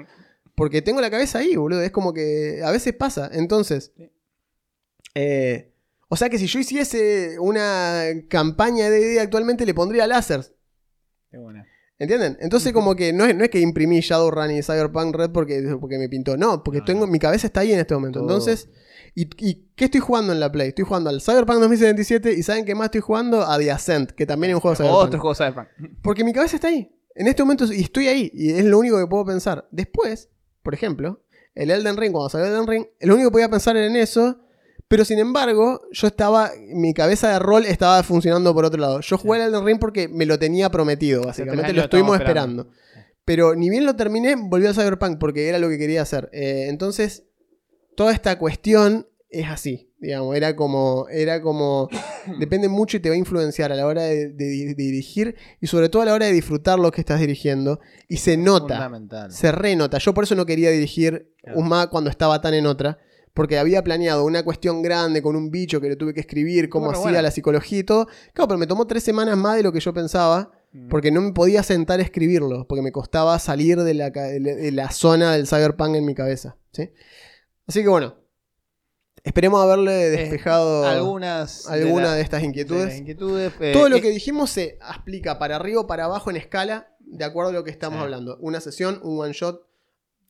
Porque 0.62 0.84
tengo 0.84 1.02
la 1.02 1.10
cabeza 1.10 1.40
ahí, 1.40 1.56
boludo. 1.56 1.82
Es 1.82 1.90
como 1.90 2.14
que 2.14 2.62
a 2.64 2.70
veces 2.70 2.94
pasa. 2.94 3.32
Entonces, 3.34 3.94
eh, 5.16 5.74
o 6.08 6.16
sea 6.16 6.30
que 6.30 6.38
si 6.38 6.46
yo 6.46 6.60
hiciese 6.60 7.40
una 7.40 8.04
campaña 8.30 8.88
de 8.88 9.00
D&D 9.00 9.20
actualmente 9.22 9.66
le 9.66 9.74
pondría 9.74 10.06
láser. 10.06 10.56
Qué 11.32 11.40
buena. 11.40 11.66
¿Entienden? 11.98 12.38
Entonces 12.42 12.74
como 12.74 12.96
que 12.96 13.12
no 13.12 13.26
es, 13.26 13.36
no 13.36 13.44
es 13.44 13.50
que 13.50 13.60
imprimí 13.60 14.02
Shadowrun 14.02 14.52
y 14.52 14.62
Cyberpunk 14.62 15.16
Red 15.16 15.32
porque, 15.32 15.64
porque 15.80 15.98
me 15.98 16.08
pintó. 16.10 16.38
No, 16.38 16.64
porque 16.64 16.80
No, 16.80 16.86
tengo, 16.86 17.06
no. 17.08 17.12
mi 17.12 17.18
cabeza 17.18 17.48
está 17.48 17.62
ahí 17.62 17.74
en 17.74 17.80
este 17.80 17.96
momento. 17.96 18.20
Todo. 18.20 18.30
Entonces, 18.30 18.70
¿y, 19.16 19.30
y 19.44 19.72
qué 19.76 19.86
estoy 19.86 20.00
jugando 20.02 20.32
en 20.32 20.40
la 20.40 20.52
Play? 20.52 20.68
Estoy 20.68 20.86
jugando 20.86 21.10
al 21.10 21.22
Cyberpunk 21.22 21.58
2077 21.60 22.34
y 22.34 22.44
¿saben 22.44 22.66
qué 22.66 22.76
más 22.76 22.86
estoy 22.86 23.02
jugando? 23.02 23.42
A 23.42 23.58
The 23.58 23.72
Ascent, 23.72 24.12
que 24.12 24.28
también 24.28 24.52
es 24.52 24.56
un 24.56 24.62
juego 24.62 24.74
de 24.74 24.78
Cyberpunk. 24.84 25.04
Otro 25.08 25.20
juego 25.22 25.34
Cyberpunk. 25.34 25.68
Porque 26.04 26.24
mi 26.24 26.34
cabeza 26.34 26.56
está 26.58 26.68
ahí. 26.68 26.96
En 27.16 27.26
este 27.26 27.42
momento 27.42 27.66
y 27.74 27.82
estoy 27.82 28.08
ahí. 28.10 28.30
Y 28.32 28.52
es 28.52 28.66
lo 28.66 28.78
único 28.78 29.00
que 29.00 29.08
puedo 29.08 29.26
pensar. 29.26 29.68
Después, 29.72 30.30
por 30.64 30.74
ejemplo, 30.74 31.24
el 31.56 31.72
Elden 31.72 31.98
Ring, 31.98 32.12
cuando 32.12 32.30
salió 32.30 32.48
Elden 32.48 32.68
Ring, 32.68 32.86
lo 33.02 33.16
único 33.16 33.30
que 33.30 33.34
podía 33.34 33.50
pensar 33.50 33.76
era 33.78 33.88
en 33.88 33.96
eso. 33.96 34.40
Pero 34.88 35.06
sin 35.06 35.20
embargo, 35.20 35.82
yo 35.92 36.08
estaba. 36.08 36.52
Mi 36.74 36.94
cabeza 36.94 37.32
de 37.32 37.40
rol 37.40 37.66
estaba 37.66 38.04
funcionando 38.04 38.54
por 38.54 38.66
otro 38.66 38.80
lado. 38.80 39.00
Yo 39.00 39.18
jugué 39.18 39.40
el 39.40 39.48
Elden 39.48 39.66
Ring 39.66 39.80
porque 39.80 40.10
me 40.10 40.26
lo 40.26 40.38
tenía 40.38 40.70
prometido, 40.70 41.24
básicamente. 41.24 41.72
Lo 41.72 41.84
estuvimos 41.84 42.20
esperando. 42.20 42.64
esperando. 42.64 42.82
Pero 43.24 43.56
ni 43.56 43.70
bien 43.70 43.86
lo 43.86 43.96
terminé, 43.96 44.36
volví 44.36 44.66
al 44.66 44.74
Cyberpunk 44.74 45.18
porque 45.18 45.48
era 45.48 45.60
lo 45.60 45.70
que 45.70 45.78
quería 45.78 46.02
hacer. 46.02 46.30
Eh, 46.34 46.66
entonces, 46.68 47.24
toda 47.96 48.12
esta 48.12 48.38
cuestión 48.38 49.08
es 49.30 49.48
así. 49.50 49.90
Digamos, 50.02 50.36
era 50.36 50.56
como. 50.56 51.07
Era 51.10 51.41
como. 51.41 51.88
depende 52.40 52.68
mucho 52.68 52.98
y 52.98 52.99
te 52.99 53.10
va 53.10 53.15
a 53.15 53.18
influenciar 53.19 53.72
a 53.72 53.76
la 53.76 53.86
hora 53.86 54.02
de, 54.03 54.30
de- 54.30 54.65
de 54.65 54.73
dirigir 54.76 55.36
y 55.61 55.68
sobre 55.68 55.90
todo 55.90 56.02
a 56.02 56.06
la 56.06 56.14
hora 56.15 56.26
de 56.26 56.34
disfrutar 56.34 56.80
lo 56.80 56.91
que 56.91 57.02
estás 57.02 57.19
dirigiendo. 57.19 57.80
Y 58.07 58.18
se 58.18 58.36
nota. 58.36 58.90
Se 59.30 59.52
renota. 59.52 59.99
Yo 59.99 60.14
por 60.15 60.23
eso 60.23 60.34
no 60.36 60.45
quería 60.45 60.72
dirigir 60.72 61.32
Claro. 61.44 61.60
UMA 61.60 61.88
cuando 61.91 62.10
estaba 62.10 62.41
tan 62.41 62.53
en 62.56 62.65
otra. 62.65 62.98
Porque 63.34 63.57
había 63.57 63.82
planeado 63.82 64.26
una 64.26 64.44
cuestión 64.44 64.82
grande 64.82 65.22
con 65.22 65.38
un 65.38 65.52
bicho 65.52 65.80
que 65.80 65.88
le 65.88 65.95
tuve 65.95 66.14
que 66.14 66.19
escribir, 66.19 66.68
cómo 66.68 66.88
Bueno, 66.88 66.99
hacía 66.99 67.11
bueno. 67.11 67.22
la 67.22 67.32
psicología 67.32 67.80
y 67.80 67.84
todo. 67.84 68.07
Claro, 68.34 68.49
pero 68.49 68.57
me 68.57 68.68
tomó 68.68 68.86
tres 68.88 69.03
semanas 69.03 69.38
más 69.38 69.56
de 69.56 69.64
lo 69.64 69.72
que 69.72 69.80
yo 69.80 69.94
pensaba. 69.94 70.52
Mm. 70.73 70.90
Porque 70.90 71.11
no 71.11 71.22
me 71.22 71.32
podía 71.32 71.64
sentar 71.64 71.99
a 71.99 72.03
escribirlo. 72.03 72.68
Porque 72.68 72.82
me 72.82 72.91
costaba 72.91 73.38
salir 73.40 73.78
de 73.80 73.94
la, 73.94 74.11
ca- 74.11 74.23
de 74.23 74.40
la- 74.41 74.56
de 74.56 74.72
la 74.72 74.91
zona 74.91 75.32
del 75.34 75.48
cyberpunk 75.48 75.95
en 75.95 76.06
mi 76.06 76.14
cabeza. 76.15 76.57
¿sí? 76.73 76.90
Así 77.68 77.84
que 77.84 77.88
bueno. 77.90 78.15
Esperemos 79.23 79.61
haberle 79.64 80.10
despejado 80.10 80.84
algunas 80.85 81.68
alguna 81.69 82.06
la- 82.06 82.14
de, 82.15 82.22
estas 82.22 82.41
de 82.41 82.48
inquietudes. 82.48 83.02
eh, 83.60 83.72
Todo 83.73 83.88
lo 83.89 83.98
eh, 83.98 84.02
que 84.02 84.10
dijimos 84.10 84.49
se 84.49 84.80
explica 84.89 85.38
para 85.38 85.57
arriba 85.57 85.81
o 85.81 85.88
para 85.88 86.06
abajo 86.06 86.30
en 86.31 86.38
escala, 86.38 86.95
de 86.99 87.23
acuerdo 87.23 87.52
a 87.52 87.53
lo 87.53 87.64
que 87.64 87.69
estamos 87.72 87.99
Sí. 87.99 88.03
hablando. 88.03 88.38
Una 88.41 88.60
sesión, 88.61 88.99
un 89.03 89.19
one 89.19 89.34
shot, 89.34 89.61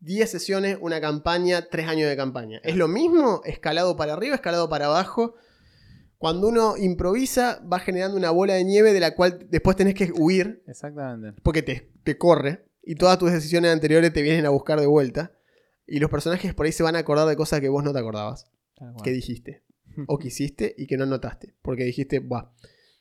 10 0.01 0.29
sesiones, 0.29 0.77
una 0.81 0.99
campaña, 0.99 1.67
3 1.69 1.87
años 1.87 2.09
de 2.09 2.17
campaña. 2.17 2.59
Es 2.63 2.75
lo 2.75 2.87
mismo, 2.89 3.41
escalado 3.45 3.95
para 3.95 4.13
arriba, 4.13 4.35
escalado 4.35 4.67
para 4.67 4.87
abajo. 4.87 5.35
Cuando 6.17 6.49
uno 6.49 6.75
improvisa, 6.77 7.61
va 7.71 7.79
generando 7.79 8.17
una 8.17 8.29
bola 8.29 8.55
de 8.55 8.63
nieve 8.63 8.93
de 8.93 8.99
la 8.99 9.15
cual 9.15 9.47
después 9.49 9.75
tenés 9.77 9.95
que 9.95 10.11
huir 10.13 10.63
Exactamente. 10.67 11.39
porque 11.43 11.61
te, 11.63 11.89
te 12.03 12.17
corre 12.17 12.65
y 12.83 12.95
todas 12.95 13.17
tus 13.17 13.31
decisiones 13.31 13.71
anteriores 13.71 14.11
te 14.13 14.21
vienen 14.21 14.45
a 14.45 14.49
buscar 14.49 14.79
de 14.79 14.85
vuelta. 14.87 15.31
Y 15.87 15.99
los 15.99 16.09
personajes 16.11 16.53
por 16.53 16.65
ahí 16.65 16.71
se 16.71 16.83
van 16.83 16.95
a 16.95 16.99
acordar 16.99 17.27
de 17.27 17.35
cosas 17.35 17.59
que 17.59 17.69
vos 17.69 17.83
no 17.83 17.91
te 17.93 17.99
acordabas. 17.99 18.50
Que 19.03 19.11
dijiste 19.11 19.63
o 20.07 20.17
que 20.17 20.27
hiciste 20.29 20.73
y 20.77 20.87
que 20.87 20.97
no 20.97 21.05
notaste. 21.05 21.55
Porque 21.61 21.83
dijiste, 21.83 22.19
Buah, 22.19 22.45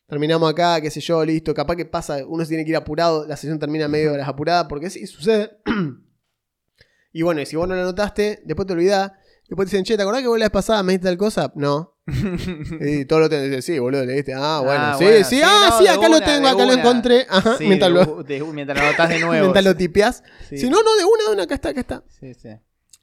terminamos 0.07 0.51
acá, 0.51 0.81
qué 0.81 0.91
sé 0.91 1.01
yo, 1.01 1.25
listo. 1.25 1.55
Capaz 1.55 1.77
que 1.77 1.85
pasa, 1.87 2.19
uno 2.27 2.45
se 2.45 2.49
tiene 2.51 2.65
que 2.65 2.71
ir 2.71 2.77
apurado, 2.77 3.27
la 3.27 3.37
sesión 3.37 3.59
termina 3.59 3.89
medio 3.89 4.13
de 4.13 4.19
las 4.19 4.29
apuradas, 4.29 4.67
porque 4.69 4.91
sí, 4.91 5.07
sucede. 5.07 5.59
y 7.13 7.23
bueno, 7.23 7.41
y 7.41 7.47
si 7.47 7.57
vos 7.57 7.69
no 7.69 7.75
lo 7.75 7.83
notaste, 7.85 8.43
después 8.45 8.67
te 8.67 8.73
olvidás. 8.73 9.13
Después 9.49 9.69
te 9.69 9.77
dicen, 9.77 9.85
che, 9.85 9.97
¿te 9.97 10.03
acordás 10.03 10.23
que 10.23 10.29
vos 10.29 10.39
la 10.39 10.45
vez 10.45 10.53
pasada 10.53 10.83
me 10.85 10.93
dijiste 10.93 11.09
tal 11.09 11.17
cosa? 11.19 11.53
No. 11.57 11.97
Y 12.81 13.05
todo 13.05 13.21
lo 13.21 13.29
tenés 13.29 13.65
sí, 13.65 13.79
boludo, 13.81 14.05
le 14.05 14.15
diste. 14.15 14.33
Ah, 14.35 14.61
bueno, 14.65 14.81
Ah, 14.85 14.95
sí, 14.99 15.05
bueno, 15.05 15.25
sí, 15.25 15.37
sí, 15.37 15.43
ah, 15.45 15.69
no, 15.71 15.79
sí, 15.79 15.87
acá 15.89 16.09
lo 16.09 16.21
tengo, 16.21 16.47
acá 16.49 16.65
lo 16.65 16.73
encontré. 16.73 17.27
Ajá, 17.29 17.57
Sí, 17.59 17.67
mientras, 17.67 17.91
lo, 17.91 18.23
de- 18.23 18.41
mientras 18.45 18.79
lo 18.79 18.85
anotás 18.85 19.09
de 19.09 19.19
nuevo. 19.21 19.41
mientras 19.43 19.65
lo 19.65 19.77
tipeás. 19.77 20.23
Sí. 20.49 20.59
Si 20.59 20.71
no, 20.71 20.83
no, 20.83 20.97
de 20.97 21.05
una, 21.05 21.25
de 21.29 21.33
una, 21.35 21.43
acá 21.45 21.55
está, 21.55 21.71
acá 21.71 21.81
está. 21.81 22.05
Sí, 22.09 22.33
sí. 22.35 22.49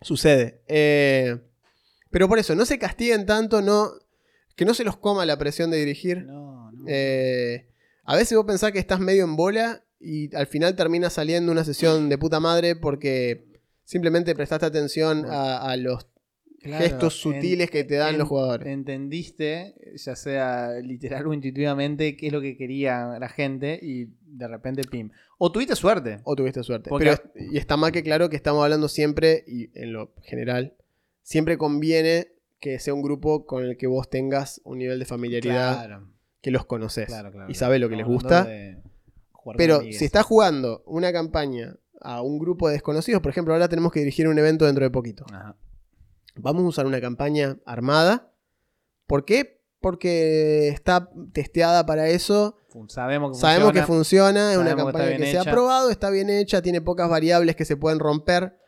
Sucede. 0.02 0.62
Eh, 0.68 1.38
pero 2.11 2.27
por 2.27 2.39
eso, 2.39 2.55
no 2.55 2.65
se 2.65 2.79
castiguen 2.79 3.25
tanto, 3.25 3.61
no, 3.61 3.91
que 4.55 4.65
no 4.65 4.73
se 4.73 4.84
los 4.84 4.97
coma 4.97 5.25
la 5.25 5.38
presión 5.38 5.69
de 5.71 5.77
dirigir. 5.77 6.25
No, 6.25 6.71
no. 6.71 6.85
Eh, 6.88 7.67
a 8.03 8.15
veces 8.15 8.38
vos 8.38 8.45
pensás 8.45 8.71
que 8.71 8.79
estás 8.79 8.99
medio 8.99 9.23
en 9.23 9.35
bola 9.35 9.84
y 9.99 10.34
al 10.35 10.47
final 10.47 10.75
termina 10.75 11.09
saliendo 11.09 11.51
una 11.51 11.63
sesión 11.63 12.07
de 12.09 12.17
puta 12.17 12.39
madre 12.39 12.75
porque 12.75 13.45
simplemente 13.84 14.35
prestaste 14.35 14.65
atención 14.65 15.25
a, 15.27 15.57
a 15.71 15.77
los 15.77 16.07
Claro, 16.59 16.84
gestos 16.84 17.13
en- 17.25 17.34
sutiles 17.35 17.69
que 17.69 17.84
te 17.84 17.95
dan 17.95 18.13
en- 18.13 18.19
los 18.19 18.27
jugadores. 18.27 18.67
Entendiste, 18.67 19.75
ya 19.95 20.15
sea 20.15 20.71
literal 20.81 21.27
o 21.27 21.34
intuitivamente, 21.34 22.17
qué 22.17 22.27
es 22.27 22.34
lo 22.34 22.41
que 22.41 22.57
quería 22.57 23.17
la 23.19 23.29
gente 23.29 23.79
y 23.81 24.05
de 24.25 24.47
repente, 24.47 24.81
pim. 24.84 25.11
O 25.38 25.51
tuviste 25.51 25.75
suerte. 25.75 26.17
O 26.23 26.35
tuviste 26.35 26.63
suerte. 26.63 26.89
Porque- 26.89 27.15
Pero, 27.34 27.51
y 27.51 27.57
está 27.57 27.77
más 27.77 27.91
que 27.91 28.01
claro 28.03 28.29
que 28.29 28.35
estamos 28.35 28.63
hablando 28.63 28.88
siempre, 28.89 29.43
y 29.47 29.69
en 29.79 29.93
lo 29.93 30.13
general, 30.23 30.73
siempre 31.28 31.58
conviene 31.58 32.30
que 32.62 32.80
sea 32.80 32.94
un 32.94 33.02
grupo 33.02 33.45
con 33.45 33.66
el 33.66 33.76
que 33.76 33.86
vos 33.86 34.10
tengas 34.10 34.62
un 34.64 34.78
nivel 34.78 34.98
de 34.98 35.06
familiaridad 35.06 35.76
Claro, 35.76 36.10
que 36.41 36.52
los 36.52 36.66
conoces 36.66 37.08
claro, 37.08 37.34
claro. 37.34 37.52
y 37.52 37.56
sabés 37.56 37.82
lo 37.82 37.90
que 37.90 37.98
les 37.98 38.06
gusta. 38.06 38.48
Pero 39.58 39.82
si 39.82 40.06
estás 40.06 40.26
jugando 40.26 40.84
una 40.86 41.12
campaña 41.12 41.76
a 41.99 42.22
un 42.22 42.40
grupo 42.40 42.68
de 42.68 42.76
desconocidos, 42.76 43.22
por 43.22 43.32
ejemplo, 43.32 43.54
ahora 43.54 43.68
tenemos 43.68 43.91
que 43.91 43.99
dirigir 43.99 44.30
un 44.30 44.40
evento 44.40 44.66
dentro 44.66 44.86
de 44.86 44.90
poquito. 44.90 45.26
Ajá. 45.34 45.58
Vamos 46.36 46.64
a 46.64 46.68
usar 46.68 46.86
una 46.86 47.02
campaña 47.02 47.58
armada. 47.66 48.32
¿Por 49.06 49.26
qué? 49.26 49.58
porque 49.80 50.70
está 50.70 51.10
testeada 51.34 51.86
para 51.86 52.08
eso. 52.08 52.58
Sabemos 52.90 53.32
que 53.32 53.40
Sabemos 53.40 53.72
que 53.72 53.84
funciona 53.84 54.52
es 54.52 54.58
una 54.58 54.72
que 54.72 54.76
campaña 54.76 55.18
que, 55.18 55.32
se 55.32 55.38
ha 55.38 55.44
probado, 55.44 55.90
está 55.90 56.10
bien 56.10 56.30
hecha, 56.30 56.62
tiene 56.62 56.82
pocas 56.82 57.10
variables 57.10 57.56
que 57.56 57.66
se 57.66 57.76
pueden 57.76 57.99
romper. 57.99 58.60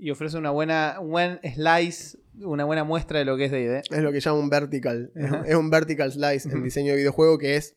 Y 0.00 0.10
ofrece 0.10 0.38
una 0.38 0.50
buena, 0.50 0.96
un 0.98 1.10
buen 1.10 1.40
slice, 1.54 2.18
una 2.40 2.64
buena 2.64 2.84
muestra 2.84 3.18
de 3.18 3.26
lo 3.26 3.36
que 3.36 3.44
es 3.44 3.50
D&D. 3.50 3.82
Es 3.90 4.02
lo 4.02 4.10
que 4.10 4.20
llama 4.20 4.38
un 4.38 4.48
vertical. 4.48 5.12
Es, 5.46 5.54
un 5.54 5.68
vertical 5.68 6.10
slice 6.10 6.48
en 6.50 6.62
diseño 6.62 6.92
de 6.92 6.96
videojuego 6.96 7.36
que 7.36 7.56
es. 7.56 7.76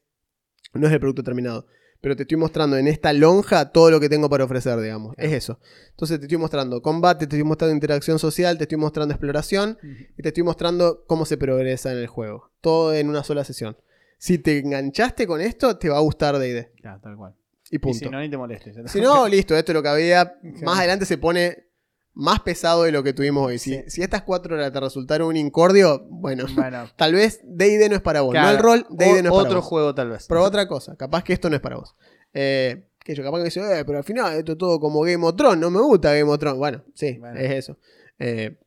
No 0.74 0.88
es 0.88 0.94
el 0.94 1.00
producto 1.00 1.22
terminado. 1.22 1.68
Pero 2.00 2.16
te 2.16 2.24
estoy 2.24 2.38
mostrando 2.38 2.78
en 2.78 2.88
esta 2.88 3.12
lonja 3.12 3.72
todo 3.72 3.92
lo 3.92 4.00
que 4.00 4.08
tengo 4.08 4.30
para 4.30 4.46
ofrecer, 4.46 4.80
digamos. 4.80 5.16
Es 5.18 5.34
eso. 5.34 5.60
Entonces 5.92 6.20
te 6.20 6.26
estoy 6.26 6.38
mostrando 6.38 6.82
combate, 6.82 7.28
te 7.28 7.36
estoy 7.36 7.44
mostrando 7.48 7.74
interacción 7.74 8.20
social, 8.20 8.58
te 8.58 8.64
estoy 8.64 8.78
mostrando 8.78 9.14
exploración 9.14 9.78
y 10.18 10.22
te 10.22 10.30
estoy 10.30 10.44
mostrando 10.44 11.04
cómo 11.08 11.26
se 11.26 11.38
progresa 11.38 11.92
en 11.92 11.98
el 11.98 12.08
juego. 12.08 12.52
Todo 12.62 12.94
en 12.94 13.10
una 13.10 13.24
sola 13.24 13.44
sesión. 13.44 13.78
Si 14.18 14.38
te 14.38 14.60
enganchaste 14.60 15.28
con 15.28 15.42
esto, 15.42 15.78
te 15.78 15.90
va 15.90 15.98
a 15.98 16.02
gustar 16.02 16.38
D&D. 16.38 16.72
Claro, 16.82 17.02
tal 17.02 17.18
cual. 17.18 17.36
Y 17.70 17.76
Y 17.76 17.80
punto. 17.80 18.00
si 18.00 18.10
no, 18.10 18.20
ni 18.22 18.30
te 18.30 18.38
molestes. 18.38 18.76
Si 18.90 19.02
no, 19.02 19.28
listo, 19.30 19.56
esto 19.58 19.72
es 19.72 19.74
lo 19.74 19.84
que 19.84 19.90
había. 19.90 20.40
Más 20.62 20.80
adelante 20.80 21.06
se 21.06 21.18
pone 21.18 21.73
más 22.16 22.42
pesado 22.42 22.84
de 22.84 22.92
lo 22.92 23.04
que 23.04 23.14
tuvimos 23.14 23.48
hoy. 23.48 23.58
Si, 23.60 23.72
Sí. 23.74 23.84
si 23.88 24.02
estas 24.04 24.22
cuatro 24.22 24.56
horas 24.56 24.72
te 24.72 24.80
resultaron 24.80 25.28
un 25.30 25.38
incordio, 25.38 26.06
bueno, 26.10 26.46
bueno, 26.54 26.90
tal 26.96 27.14
vez 27.14 27.42
DD 27.44 27.90
no 27.90 27.96
es 27.96 28.02
para 28.02 28.22
vos. 28.22 28.32
claro, 28.32 28.48
no 28.48 28.54
el 28.56 28.60
rol, 28.64 28.86
DD 28.90 29.06
no 29.08 29.16
es 29.16 29.22
para 29.24 29.32
Otro 29.34 29.56
vos. 29.56 29.66
juego 29.66 29.96
tal 29.96 30.10
vez. 30.12 30.26
Pero 30.28 30.44
otra 30.44 30.68
cosa, 30.68 30.96
capaz 30.96 31.24
que 31.24 31.34
esto 31.34 31.50
no 31.50 31.56
es 31.56 31.62
para 31.62 31.78
vos. 31.78 31.96
Eh, 32.34 32.88
que 33.04 33.16
yo 33.16 33.24
capaz 33.24 33.38
que 33.38 33.42
me 33.42 33.46
dice, 33.46 33.60
eh, 33.80 33.84
pero 33.86 33.98
al 33.98 34.04
final 34.04 34.34
esto 34.38 34.54
es 34.54 34.58
todo 34.58 34.80
como 34.80 35.02
Game 35.02 35.26
of 35.26 35.36
Thrones, 35.36 35.60
no 35.60 35.70
me 35.70 35.82
gusta 35.82 36.14
Game 36.14 36.30
of 36.32 36.40
Thrones. 36.40 36.58
Bueno, 36.60 36.84
sí, 36.94 37.18
Bueno. 37.20 37.40
es 37.40 37.52
eso. 37.52 37.78
Eh, 38.20 38.58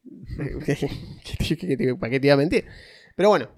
¿qué- 0.66 0.76
qué- 1.56 1.76
qué- 1.76 1.94
¿Para 1.94 2.10
qué 2.10 2.20
te 2.20 2.26
iba 2.26 2.34
a 2.34 2.36
mentir? 2.36 2.64
Pero 3.14 3.28
bueno, 3.30 3.48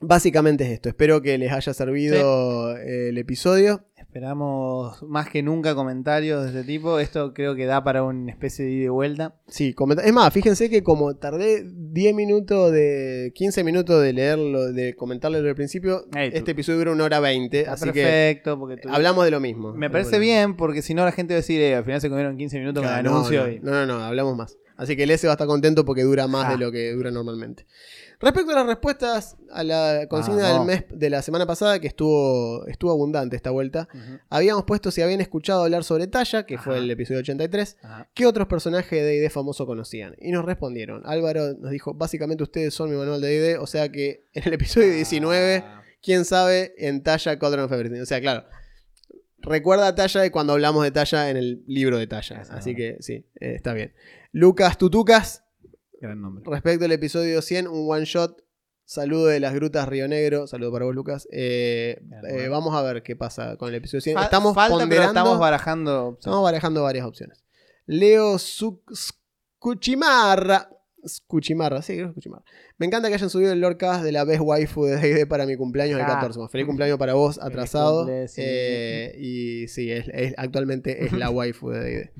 básicamente 0.00 0.64
es 0.64 0.70
esto. 0.72 0.88
Espero 0.88 1.22
que 1.22 1.38
les 1.38 1.52
haya 1.52 1.72
servido 1.74 2.76
el 2.76 3.16
episodio. 3.18 3.86
Esperamos 4.10 5.04
más 5.04 5.28
que 5.30 5.40
nunca 5.40 5.76
comentarios 5.76 6.42
de 6.42 6.48
este 6.48 6.64
tipo. 6.64 6.98
Esto 6.98 7.32
creo 7.32 7.54
que 7.54 7.64
da 7.64 7.84
para 7.84 8.02
una 8.02 8.28
especie 8.32 8.64
de 8.64 8.72
ida 8.72 8.84
y 8.86 8.88
vuelta. 8.88 9.36
Sí, 9.46 9.72
es 10.04 10.12
más, 10.12 10.32
fíjense 10.34 10.68
que 10.68 10.82
como 10.82 11.14
tardé 11.14 11.62
10 11.64 12.12
minutos 12.16 12.72
de 12.72 13.30
15 13.36 13.62
minutos 13.62 14.02
de 14.02 14.12
leerlo, 14.12 14.72
de 14.72 14.96
comentarlo 14.96 15.38
desde 15.38 15.50
el 15.50 15.54
principio, 15.54 16.06
este 16.12 16.50
episodio 16.50 16.80
dura 16.80 16.90
una 16.92 17.04
hora 17.04 17.20
20, 17.20 17.60
Está 17.60 17.72
así 17.74 17.84
que 17.92 18.02
perfecto. 18.02 18.58
Porque 18.58 18.78
tú- 18.78 18.88
hablamos 18.90 19.24
de 19.24 19.30
lo 19.30 19.38
mismo. 19.38 19.74
Me 19.74 19.88
parece 19.90 20.10
bueno. 20.18 20.22
bien 20.24 20.56
porque 20.56 20.82
si 20.82 20.92
no 20.92 21.04
la 21.04 21.12
gente 21.12 21.34
va 21.34 21.36
a 21.36 21.42
decir, 21.42 21.60
eh, 21.60 21.76
al 21.76 21.84
final 21.84 22.00
se 22.00 22.08
comieron 22.08 22.36
15 22.36 22.58
minutos 22.58 22.82
con 22.82 22.88
Claro, 22.92 22.98
el 22.98 23.04
no, 23.04 23.10
anuncio. 23.12 23.42
no, 23.46 23.52
y- 23.52 23.60
no, 23.60 23.70
no, 23.70 23.86
no, 23.86 24.04
hablamos 24.04 24.36
más. 24.36 24.58
Así 24.76 24.96
que 24.96 25.04
el 25.04 25.10
S 25.12 25.24
va 25.26 25.32
a 25.32 25.34
estar 25.34 25.46
contento 25.46 25.84
porque 25.84 26.02
dura 26.02 26.26
más 26.26 26.46
Ah. 26.48 26.50
de 26.52 26.58
lo 26.58 26.72
que 26.72 26.90
dura 26.94 27.12
normalmente. 27.12 27.64
Respecto 28.20 28.52
a 28.52 28.54
las 28.56 28.66
respuestas 28.66 29.36
a 29.50 29.64
la 29.64 30.06
consigna 30.08 30.42
del 30.42 30.52
Vamos. 30.52 30.66
mes 30.66 30.84
de 30.90 31.08
la 31.08 31.22
semana 31.22 31.46
pasada, 31.46 31.78
que 31.80 31.86
estuvo, 31.86 32.66
estuvo 32.66 32.90
abundante 32.90 33.34
esta 33.34 33.50
vuelta, 33.50 33.88
habíamos 34.28 34.64
puesto 34.64 34.90
si 34.90 35.00
habían 35.00 35.22
escuchado 35.22 35.64
hablar 35.64 35.84
sobre 35.84 36.06
Talla, 36.06 36.44
que 36.44 36.58
fue 36.58 36.76
el 36.78 36.90
episodio 36.90 37.20
83, 37.20 37.78
Ajá. 37.82 38.10
¿qué 38.12 38.26
otros 38.26 38.46
personajes 38.46 38.90
de 38.90 39.02
D&D 39.02 39.30
famoso 39.30 39.64
conocían? 39.64 40.16
Y 40.18 40.32
nos 40.32 40.44
respondieron. 40.44 41.02
Álvaro 41.06 41.54
nos 41.54 41.70
dijo, 41.70 41.94
básicamente 41.94 42.42
ustedes 42.42 42.74
son 42.74 42.90
mi 42.90 42.96
manual 42.96 43.22
de 43.22 43.28
D&D, 43.28 43.58
o 43.58 43.66
sea 43.66 43.88
que 43.90 44.26
en 44.34 44.42
el 44.44 44.52
episodio 44.52 44.92
19, 44.92 45.64
Ah, 45.64 45.82
quién 46.02 46.26
sabe, 46.26 46.74
en 46.76 47.02
Talla 47.02 47.38
of 47.40 47.72
Everything. 47.72 48.00
O 48.02 48.06
sea, 48.06 48.20
claro, 48.20 48.44
recuerda 49.38 49.88
a 49.88 49.94
Talla 49.94 50.20
de 50.20 50.30
cuando 50.30 50.52
hablamos 50.52 50.84
de 50.84 50.90
Talla 50.90 51.30
en 51.30 51.36
el 51.38 51.64
libro 51.66 51.96
de 51.98 52.06
Talla. 52.06 52.42
Así 52.50 52.74
que 52.74 52.98
sí, 53.00 53.26
eh, 53.40 53.54
está 53.54 53.72
bien. 53.72 53.94
Lucas 54.32 54.76
Tutucas, 54.78 55.44
gran 56.00 56.20
nombre. 56.20 56.44
respecto 56.46 56.84
al 56.84 56.92
episodio 56.92 57.40
100, 57.42 57.68
un 57.68 57.90
one 57.90 58.04
shot. 58.04 58.42
Saludo 58.84 59.26
de 59.26 59.38
las 59.38 59.54
grutas 59.54 59.88
Río 59.88 60.08
Negro. 60.08 60.46
Saludo 60.48 60.72
para 60.72 60.84
vos, 60.84 60.94
Lucas. 60.94 61.28
Eh, 61.30 62.00
eh, 62.28 62.48
vamos 62.48 62.74
a 62.74 62.82
ver 62.82 63.04
qué 63.04 63.14
pasa 63.14 63.56
con 63.56 63.68
el 63.68 63.76
episodio 63.76 64.00
100. 64.00 64.16
Fa- 64.16 64.24
estamos 64.24 64.52
falta, 64.54 64.74
pero 64.76 64.80
ponderando. 64.88 65.08
estamos 65.20 65.38
barajando. 65.38 66.16
Estamos 66.18 66.42
barajando 66.42 66.82
varias 66.82 67.06
opciones. 67.06 67.44
Leo 67.86 68.36
Scuchimarra. 69.60 70.70
Scuchimarra, 71.06 71.82
sí, 71.82 71.94
creo 71.94 72.06
que 72.08 72.12
Scuchimarra. 72.12 72.44
Me 72.78 72.86
encanta 72.86 73.08
que 73.08 73.14
hayan 73.14 73.30
subido 73.30 73.52
el 73.52 73.60
Lordcast 73.60 74.02
de 74.04 74.12
la 74.12 74.24
Best 74.24 74.40
Waifu 74.42 74.84
de 74.84 74.96
D&D 74.96 75.26
para 75.26 75.46
mi 75.46 75.56
cumpleaños 75.56 75.98
el 75.98 76.04
Ah. 76.04 76.08
14. 76.08 76.38
Bueno, 76.38 76.48
Feliz 76.50 76.66
cumpleaños 76.66 76.98
para 76.98 77.14
vos, 77.14 77.38
atrasado. 77.40 78.00
cumple, 78.04 78.28
sí. 78.28 78.40
Eh, 78.44 79.14
y 79.18 79.68
sí, 79.68 79.90
es, 79.90 80.06
es- 80.12 80.34
actualmente 80.36 81.04
es 81.04 81.12
la 81.12 81.30
waifu 81.30 81.70
de 81.70 81.80
D&D. 81.80 82.10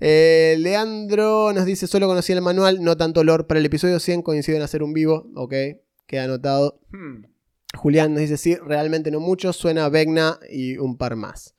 Eh, 0.00 0.56
Leandro 0.58 1.52
nos 1.52 1.64
dice, 1.64 1.86
solo 1.86 2.06
conocí 2.06 2.32
el 2.32 2.42
manual, 2.42 2.82
no 2.82 2.96
tanto 2.96 3.24
lore. 3.24 3.44
Para 3.44 3.60
el 3.60 3.66
episodio 3.66 3.98
100 4.00 4.22
coinciden 4.22 4.58
en 4.58 4.62
hacer 4.64 4.82
un 4.82 4.92
vivo. 4.92 5.26
Ok, 5.34 5.54
queda 6.06 6.24
anotado. 6.24 6.80
Hmm. 6.90 7.24
Julián 7.74 8.12
nos 8.12 8.20
dice, 8.20 8.36
sí, 8.36 8.54
realmente 8.56 9.10
no 9.10 9.20
mucho. 9.20 9.52
Suena 9.52 9.88
Vegna 9.88 10.38
y 10.50 10.76
un 10.76 10.98
par 10.98 11.16
más. 11.16 11.54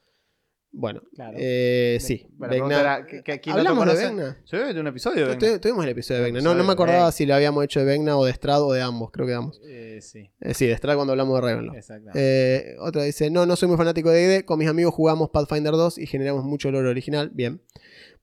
Bueno, 0.75 1.01
Claro. 1.13 1.37
eh, 1.39 1.99
sí. 2.01 2.25
Bueno, 2.31 2.51
Vecna- 2.53 2.67
pregunta 2.67 2.79
era, 2.81 3.05
¿que- 3.05 3.23
que- 3.23 3.39
quién 3.39 3.55
no 3.55 3.61
te 3.61 3.67
¿Hablamos 3.69 3.95
de? 3.97 4.05
Vegna? 4.05 4.37
Sí, 4.43 4.57
de 4.57 4.79
un 4.81 4.87
episodio. 4.87 5.27
de 5.27 5.35
Vegna. 5.35 5.59
Tuvimos 5.61 5.83
el 5.85 5.91
episodio 5.91 6.19
de 6.19 6.23
Vegna. 6.25 6.41
No, 6.41 6.55
no 6.55 6.63
me 6.63 6.71
acordaba 6.73 6.97
Vegna. 6.99 7.11
si 7.11 7.25
lo 7.27 7.35
habíamos 7.35 7.63
hecho 7.63 7.79
de 7.79 7.85
Vegna 7.85 8.17
o 8.17 8.25
de 8.25 8.33
Strad 8.33 8.63
o 8.63 8.73
de 8.73 8.81
ambos. 8.81 9.11
Creo 9.11 9.27
que 9.27 9.31
de 9.33 9.37
ambos. 9.37 9.61
Eh, 9.67 9.99
sí, 10.01 10.31
Eh, 10.41 10.53
sí, 10.55 10.65
de 10.65 10.73
Strad 10.75 10.95
cuando 10.95 11.13
hablamos 11.13 11.35
de 11.35 11.41
Ravenloft. 11.47 11.77
exactamente. 11.77 12.19
Eh, 12.19 12.75
otra 12.79 13.03
dice, 13.03 13.29
no, 13.29 13.45
no 13.45 13.55
soy 13.55 13.67
muy 13.69 13.77
fanático 13.77 14.09
de 14.09 14.19
D&D. 14.27 14.45
Con 14.45 14.57
mis 14.57 14.67
amigos 14.67 14.95
jugamos 14.95 15.29
Pathfinder 15.29 15.73
2 15.73 15.99
y 15.99 16.07
generamos 16.07 16.43
mucho 16.43 16.71
lore 16.71 16.89
original. 16.89 17.29
Bien. 17.33 17.61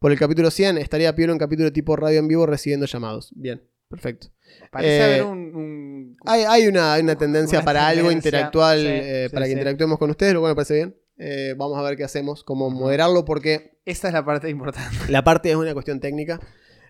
Por 0.00 0.10
el 0.10 0.18
capítulo 0.18 0.50
100 0.50 0.76
estaría 0.78 1.14
Piero 1.14 1.32
en 1.32 1.38
capítulo 1.38 1.72
tipo 1.72 1.94
radio 1.94 2.18
en 2.18 2.26
vivo 2.26 2.46
recibiendo 2.46 2.86
llamados. 2.86 3.30
Bien, 3.36 3.62
perfecto. 3.88 4.26
Parece 4.72 4.96
eh, 4.98 5.04
haber 5.04 5.22
un. 5.22 5.38
un- 5.54 6.16
Hay, 6.26 6.42
hay 6.42 6.66
una, 6.66 6.94
hay 6.94 7.02
una 7.02 7.16
tendencia 7.16 7.58
Una 7.58 7.64
para 7.64 7.86
algo 7.86 8.10
interactual, 8.10 8.80
sí, 8.80 8.86
eh, 8.88 9.26
sí, 9.28 9.34
para 9.34 9.44
que 9.46 9.50
sí. 9.52 9.56
interactuemos 9.58 9.98
con 9.98 10.10
ustedes, 10.10 10.34
lo 10.34 10.40
cual 10.40 10.50
me 10.52 10.56
parece 10.56 10.74
bien. 10.74 10.96
Eh, 11.22 11.54
vamos 11.56 11.78
a 11.78 11.82
ver 11.82 11.96
qué 11.96 12.04
hacemos, 12.04 12.42
cómo 12.44 12.70
moderarlo, 12.70 13.24
porque 13.26 13.78
Esa 13.84 14.08
es 14.08 14.14
la 14.14 14.24
parte 14.24 14.48
importante. 14.48 14.96
la 15.08 15.22
parte 15.22 15.50
es 15.50 15.56
una 15.56 15.74
cuestión 15.74 16.00
técnica. 16.00 16.40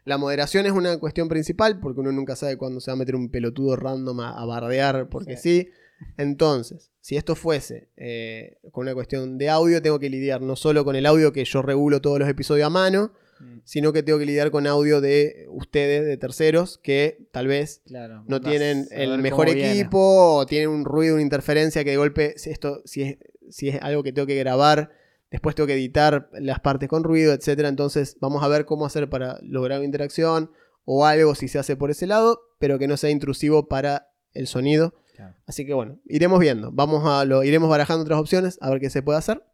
La 0.05 0.17
moderación 0.19 0.65
es 0.67 0.73
una 0.73 0.99
cuestión 0.99 1.29
principal, 1.29 1.81
porque 1.81 2.01
uno 2.01 2.13
nunca 2.13 2.37
sabe 2.37 2.57
cuándo 2.57 2.81
se 2.81 2.91
va 2.91 2.95
a 2.95 2.97
meter 2.97 3.17
un 3.17 3.29
pelotudo 3.31 3.77
random 3.77 4.21
a, 4.21 4.31
a 4.41 4.45
bardear, 4.47 5.09
porque 5.11 5.37
sí. 5.37 5.69
Entonces, 6.17 6.91
si 7.01 7.17
esto 7.17 7.35
fuese 7.35 7.89
eh, 7.97 8.57
con 8.73 8.83
una 8.83 8.95
cuestión 8.95 9.37
de 9.37 9.51
audio, 9.51 9.83
tengo 9.83 9.99
que 9.99 10.09
lidiar 10.11 10.41
no 10.41 10.57
solo 10.57 10.85
con 10.85 10.97
el 10.97 11.07
audio 11.07 11.33
que 11.33 11.45
yo 11.45 11.61
regulo 11.63 12.01
todos 12.01 12.19
los 12.19 12.29
episodios 12.29 12.67
a 12.67 12.71
mano, 12.71 13.13
Mm, 13.43 13.61
sino 13.65 13.91
que 13.95 14.03
tengo 14.03 14.19
que 14.19 14.27
lidiar 14.27 14.51
con 14.51 14.67
audio 14.67 15.01
de 15.01 15.47
ustedes, 15.49 16.05
de 16.05 16.19
terceros, 16.19 16.77
que 16.77 17.27
tal 17.33 17.47
vez 17.47 17.81
Claro. 17.87 18.23
no 18.29 18.39
tienen 18.43 18.87
el 18.91 19.17
mejor 19.17 19.47
viene. 19.47 19.73
equipo 19.73 20.37
o 20.37 20.45
tienen 20.45 20.69
un 20.69 20.85
ruido, 20.85 21.15
una 21.15 21.23
interferencia 21.23 21.83
que 21.83 21.89
de 21.93 21.97
golpe, 21.97 22.35
si 22.37 22.51
esto, 22.51 22.83
si 22.85 23.01
es, 23.03 23.17
si 23.51 23.69
es 23.69 23.83
algo 23.83 24.03
que 24.03 24.13
tengo 24.13 24.27
que 24.27 24.37
grabar, 24.37 24.91
después 25.31 25.55
tengo 25.55 25.67
que 25.67 25.75
editar 25.75 26.29
las 26.33 26.61
partes 26.61 26.89
con 26.89 27.05
ruido, 27.05 27.33
etcétera. 27.33 27.69
Entonces 27.69 28.17
vamos 28.21 28.43
a 28.43 28.49
ver 28.49 28.65
cómo 28.65 28.87
hacer 28.87 29.09
para 29.09 29.39
lograr 29.43 29.79
una 29.79 29.87
interacción 29.87 30.51
o 30.85 31.07
algo 31.07 31.35
si 31.35 31.49
se 31.49 31.59
hace 31.59 31.77
por 31.77 31.91
ese 31.91 32.07
lado, 32.07 32.41
pero 32.59 32.79
que 32.79 32.89
no 32.89 32.97
sea 32.97 33.11
intrusivo 33.11 33.69
para 33.69 34.13
el 34.33 34.47
sonido. 34.47 34.95
Claro. 35.15 35.37
Así 35.47 35.67
que 35.67 35.75
bueno, 35.75 36.01
iremos 36.07 36.41
viendo. 36.41 36.71
Vamos 36.73 37.05
a 37.07 37.25
lo, 37.25 37.45
iremos 37.45 37.69
barajando 37.69 38.03
otras 38.03 38.21
opciones 38.21 38.59
a 38.61 38.71
ver 38.71 38.81
qué 38.81 38.91
se 38.91 39.03
puede 39.03 39.19
hacer. 39.19 39.45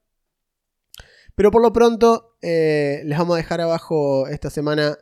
Pero 1.35 1.51
por 1.51 1.61
lo 1.61 1.73
pronto, 1.73 2.37
eh, 2.41 3.03
les 3.05 3.19
vamos 3.19 3.35
a 3.35 3.37
dejar 3.37 3.61
abajo 3.61 4.27
esta 4.29 4.49
semana 4.49 4.97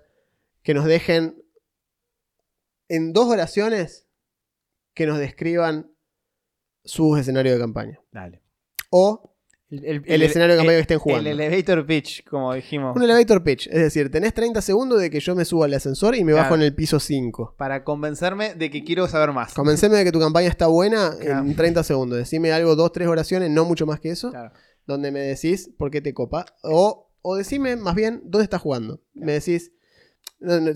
que 0.63 0.75
nos 0.75 0.85
dejen 0.85 1.45
en 2.89 3.13
dos 3.13 3.29
oraciones 3.29 4.07
que 4.95 5.07
nos 5.07 5.19
describan 5.19 5.93
sus 6.85 7.19
escenarios 7.19 7.55
de 7.55 7.61
campaña. 7.61 8.01
Dale. 8.13 8.44
O 8.97 9.33
El, 9.71 10.05
el 10.07 10.23
escenario 10.23 10.55
de 10.55 10.59
campaña 10.61 10.77
que 10.77 10.83
estén 10.83 10.99
jugando. 11.01 11.29
El 11.29 11.41
elevator 11.41 11.85
pitch, 11.85 12.23
como 12.29 12.55
dijimos. 12.55 12.95
un 12.95 13.03
elevator 13.03 13.43
pitch. 13.43 13.67
Es 13.67 13.81
decir, 13.83 14.09
tenés 14.09 14.33
30 14.35 14.63
segundos 14.63 15.01
de 15.01 15.11
que 15.11 15.19
yo 15.19 15.35
me 15.35 15.45
suba 15.45 15.65
al 15.67 15.75
ascensor 15.75 16.15
y 16.15 16.23
me 16.23 16.33
bajo 16.33 16.55
en 16.55 16.63
el 16.63 16.75
piso 16.77 17.01
5. 17.01 17.57
Para 17.59 17.83
convencerme 17.83 18.55
de 18.55 18.71
que 18.71 18.85
quiero 18.85 19.09
saber 19.09 19.33
más. 19.33 19.53
Convenceme 19.55 19.97
de 19.97 20.05
que 20.05 20.13
tu 20.13 20.21
campaña 20.21 20.47
está 20.49 20.69
buena 20.69 21.13
Claro. 21.21 21.41
en 21.41 21.57
30 21.57 21.83
segundos. 21.83 22.19
Decime 22.19 22.53
algo, 22.53 22.77
dos, 22.77 22.93
tres 22.93 23.09
oraciones, 23.09 23.51
no 23.51 23.65
mucho 23.65 23.85
más 23.85 23.99
que 23.99 24.11
eso. 24.11 24.31
Claro. 24.31 24.53
donde 24.87 25.11
me 25.11 25.21
decís 25.21 25.71
por 25.77 25.91
qué 25.91 26.01
te 26.01 26.15
copa. 26.15 26.45
O, 26.63 27.11
o 27.23 27.35
decime 27.37 27.75
más 27.75 27.95
bien 27.97 28.21
dónde 28.25 28.45
estás 28.45 28.61
jugando. 28.63 29.01
Me 29.15 29.33
decís, 29.33 29.73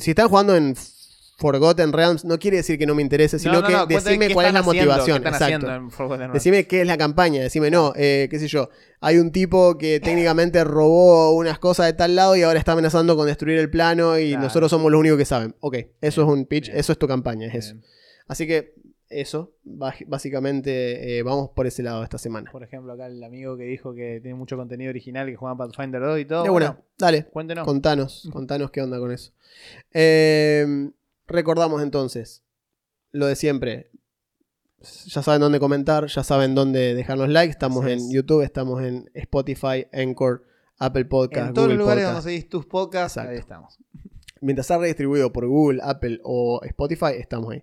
si 0.00 0.10
están 0.10 0.28
jugando 0.28 0.56
en 0.56 0.74
Forgotten 1.40 1.92
Realms, 1.92 2.24
no 2.24 2.36
quiere 2.40 2.56
decir 2.56 2.78
que 2.80 2.84
no 2.86 2.96
me 2.96 3.02
interese, 3.02 3.38
sino 3.38 3.52
No, 3.54 3.60
no, 3.60 3.66
que 3.68 3.72
no, 3.72 3.86
decime 3.86 4.34
cuál 4.34 4.46
es 4.46 4.52
la 4.52 4.58
haciendo, 4.60 4.90
motivación. 4.92 5.24
Exacto. 5.24 6.32
Decime 6.32 6.66
qué 6.66 6.80
es 6.80 6.86
la 6.88 6.98
campaña, 6.98 7.40
decime 7.40 7.70
no, 7.70 7.92
eh, 7.94 8.26
qué 8.28 8.40
sé 8.40 8.48
yo. 8.48 8.70
Hay 9.00 9.18
un 9.18 9.30
tipo 9.30 9.78
que 9.78 10.00
técnicamente 10.04 10.64
robó 10.64 11.30
unas 11.36 11.60
cosas 11.60 11.86
de 11.86 11.92
tal 11.92 12.16
lado 12.16 12.34
y 12.36 12.42
ahora 12.42 12.58
está 12.58 12.72
amenazando 12.72 13.16
con 13.16 13.26
destruir 13.28 13.56
el 13.58 13.70
plano 13.70 14.18
y 14.18 14.30
Claro. 14.30 14.42
nosotros 14.42 14.68
somos 14.68 14.90
los 14.90 14.98
únicos 14.98 15.16
que 15.16 15.24
saben. 15.24 15.54
Ok, 15.60 15.76
eso 16.00 16.22
es 16.22 16.28
un 16.28 16.44
pitch, 16.44 16.66
bien. 16.66 16.78
eso 16.80 16.90
es 16.90 16.98
tu 16.98 17.06
campaña, 17.06 17.46
es 17.46 17.54
eso. 17.54 17.76
Así 18.26 18.46
que 18.48 18.74
eso, 19.08 19.52
básicamente 19.62 21.18
eh, 21.18 21.22
vamos 21.22 21.50
por 21.54 21.66
ese 21.68 21.82
lado 21.84 22.02
esta 22.02 22.18
semana. 22.18 22.50
Por 22.50 22.64
ejemplo, 22.64 22.92
acá 22.92 23.06
el 23.06 23.22
amigo 23.22 23.56
que 23.56 23.62
dijo 23.62 23.94
que 23.94 24.18
tiene 24.20 24.34
mucho 24.36 24.56
contenido 24.56 24.90
original, 24.90 25.28
que 25.28 25.36
juega 25.36 25.56
Pathfinder 25.56 26.00
2 26.02 26.18
y 26.20 26.24
todo. 26.24 26.42
De 26.42 26.50
bueno, 26.50 26.78
dale. 26.98 27.24
cuéntenos. 27.26 27.64
Contanos, 27.64 28.28
contanos 28.32 28.70
qué 28.72 28.82
onda 28.82 28.98
con 28.98 29.12
eso. 29.12 29.32
Eh, 29.94 30.90
recordamos 31.28 31.82
entonces 31.82 32.42
lo 33.12 33.26
de 33.26 33.36
siempre. 33.36 33.90
ya 35.06 35.22
saben 35.22 35.40
dónde 35.40 35.60
comentar, 35.60 36.06
ya 36.06 36.22
saben 36.24 36.54
dónde 36.54 36.94
dejarnos 36.94 37.28
likes. 37.28 37.50
Estamos 37.52 37.84
en 37.86 37.98
es. 37.98 38.10
YouTube, 38.12 38.42
estamos 38.42 38.82
en 38.82 39.10
Spotify, 39.14 39.86
Anchor, 39.92 40.44
Apple 40.78 41.04
Podcast, 41.06 41.48
en 41.48 41.54
todos 41.54 41.68
los 41.68 41.78
lugares 41.78 42.04
donde 42.04 42.22
seguís 42.22 42.48
tus 42.48 42.66
podcasts, 42.66 43.16
Exacto. 43.16 43.30
ahí 43.32 43.38
estamos. 43.38 43.78
Mientras 44.40 44.66
sea 44.68 44.78
redistribuido 44.78 45.32
por 45.32 45.46
Google, 45.46 45.80
Apple 45.82 46.20
o 46.22 46.60
Spotify, 46.64 47.14
estamos 47.18 47.52
ahí. 47.52 47.62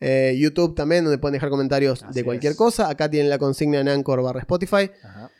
Eh, 0.00 0.34
YouTube 0.38 0.74
también, 0.74 1.04
donde 1.04 1.18
pueden 1.18 1.34
dejar 1.34 1.50
comentarios 1.50 2.02
Así 2.02 2.14
de 2.14 2.24
cualquier 2.24 2.52
es. 2.52 2.58
cosa. 2.58 2.88
Acá 2.88 3.10
tienen 3.10 3.28
la 3.30 3.38
consigna 3.38 3.80
en 3.80 3.88
Anchor 3.88 4.22
barra 4.22 4.40
Spotify. 4.40 4.90
Ajá. 5.02 5.30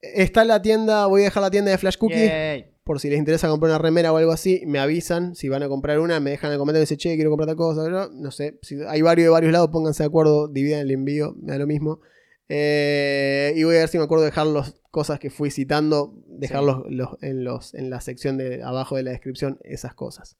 Está 0.00 0.44
la 0.44 0.60
tienda, 0.62 1.06
voy 1.06 1.20
a 1.22 1.24
dejar 1.24 1.42
la 1.42 1.50
tienda 1.50 1.70
de 1.70 1.78
Flash 1.78 1.96
Cookie. 1.98 2.26
Yay. 2.26 2.71
Por 2.84 2.98
si 2.98 3.08
les 3.10 3.18
interesa 3.18 3.48
comprar 3.48 3.70
una 3.70 3.78
remera 3.78 4.12
o 4.12 4.16
algo 4.16 4.32
así, 4.32 4.62
me 4.66 4.78
avisan. 4.80 5.34
Si 5.36 5.48
van 5.48 5.62
a 5.62 5.68
comprar 5.68 6.00
una, 6.00 6.18
me 6.20 6.30
dejan 6.30 6.48
en 6.48 6.54
el 6.54 6.58
comentario 6.58 6.82
y 6.82 6.84
dicen, 6.86 6.98
che, 6.98 7.14
quiero 7.14 7.30
comprar 7.30 7.46
tal 7.46 7.56
cosa. 7.56 7.88
No, 7.88 8.08
no 8.10 8.30
sé, 8.32 8.58
si 8.62 8.76
hay 8.88 9.02
varios 9.02 9.26
de 9.26 9.30
varios 9.30 9.52
lados, 9.52 9.68
pónganse 9.70 10.02
de 10.02 10.08
acuerdo, 10.08 10.48
dividan 10.48 10.80
el 10.80 10.90
envío, 10.90 11.34
me 11.40 11.52
da 11.52 11.58
lo 11.58 11.66
mismo. 11.66 12.00
Eh, 12.48 13.54
y 13.56 13.62
voy 13.64 13.76
a 13.76 13.80
ver 13.80 13.88
si 13.88 13.98
me 13.98 14.04
acuerdo 14.04 14.24
de 14.24 14.30
dejar 14.30 14.46
las 14.48 14.74
cosas 14.90 15.18
que 15.18 15.30
fui 15.30 15.50
citando, 15.50 16.14
dejarlos 16.26 16.82
los- 16.90 17.22
en, 17.22 17.44
los, 17.44 17.72
en 17.74 17.88
la 17.88 18.00
sección 18.00 18.36
de 18.36 18.62
abajo 18.62 18.96
de 18.96 19.04
la 19.04 19.10
descripción, 19.12 19.58
esas 19.62 19.94
cosas. 19.94 20.36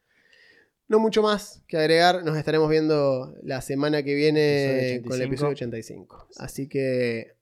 No 0.88 0.98
mucho 0.98 1.22
más 1.22 1.62
que 1.68 1.78
agregar, 1.78 2.22
nos 2.24 2.36
estaremos 2.36 2.68
viendo 2.68 3.34
la 3.42 3.62
semana 3.62 4.02
que 4.02 4.14
viene 4.14 5.00
con 5.04 5.12
el 5.14 5.22
85. 5.22 5.24
episodio 5.24 5.52
85. 5.52 6.28
Así 6.36 6.68
que 6.68 7.36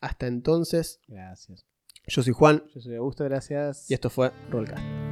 hasta 0.00 0.26
entonces, 0.26 1.00
Gracias. 1.06 1.66
Yo 2.06 2.22
soy 2.22 2.32
Juan 2.32 2.62
Yo 2.74 2.80
soy 2.80 2.96
Augusto, 2.96 3.24
gracias. 3.24 3.90
y 3.90 3.94
esto 3.94 4.10
fue 4.10 4.32
Rollcast. 4.50 5.11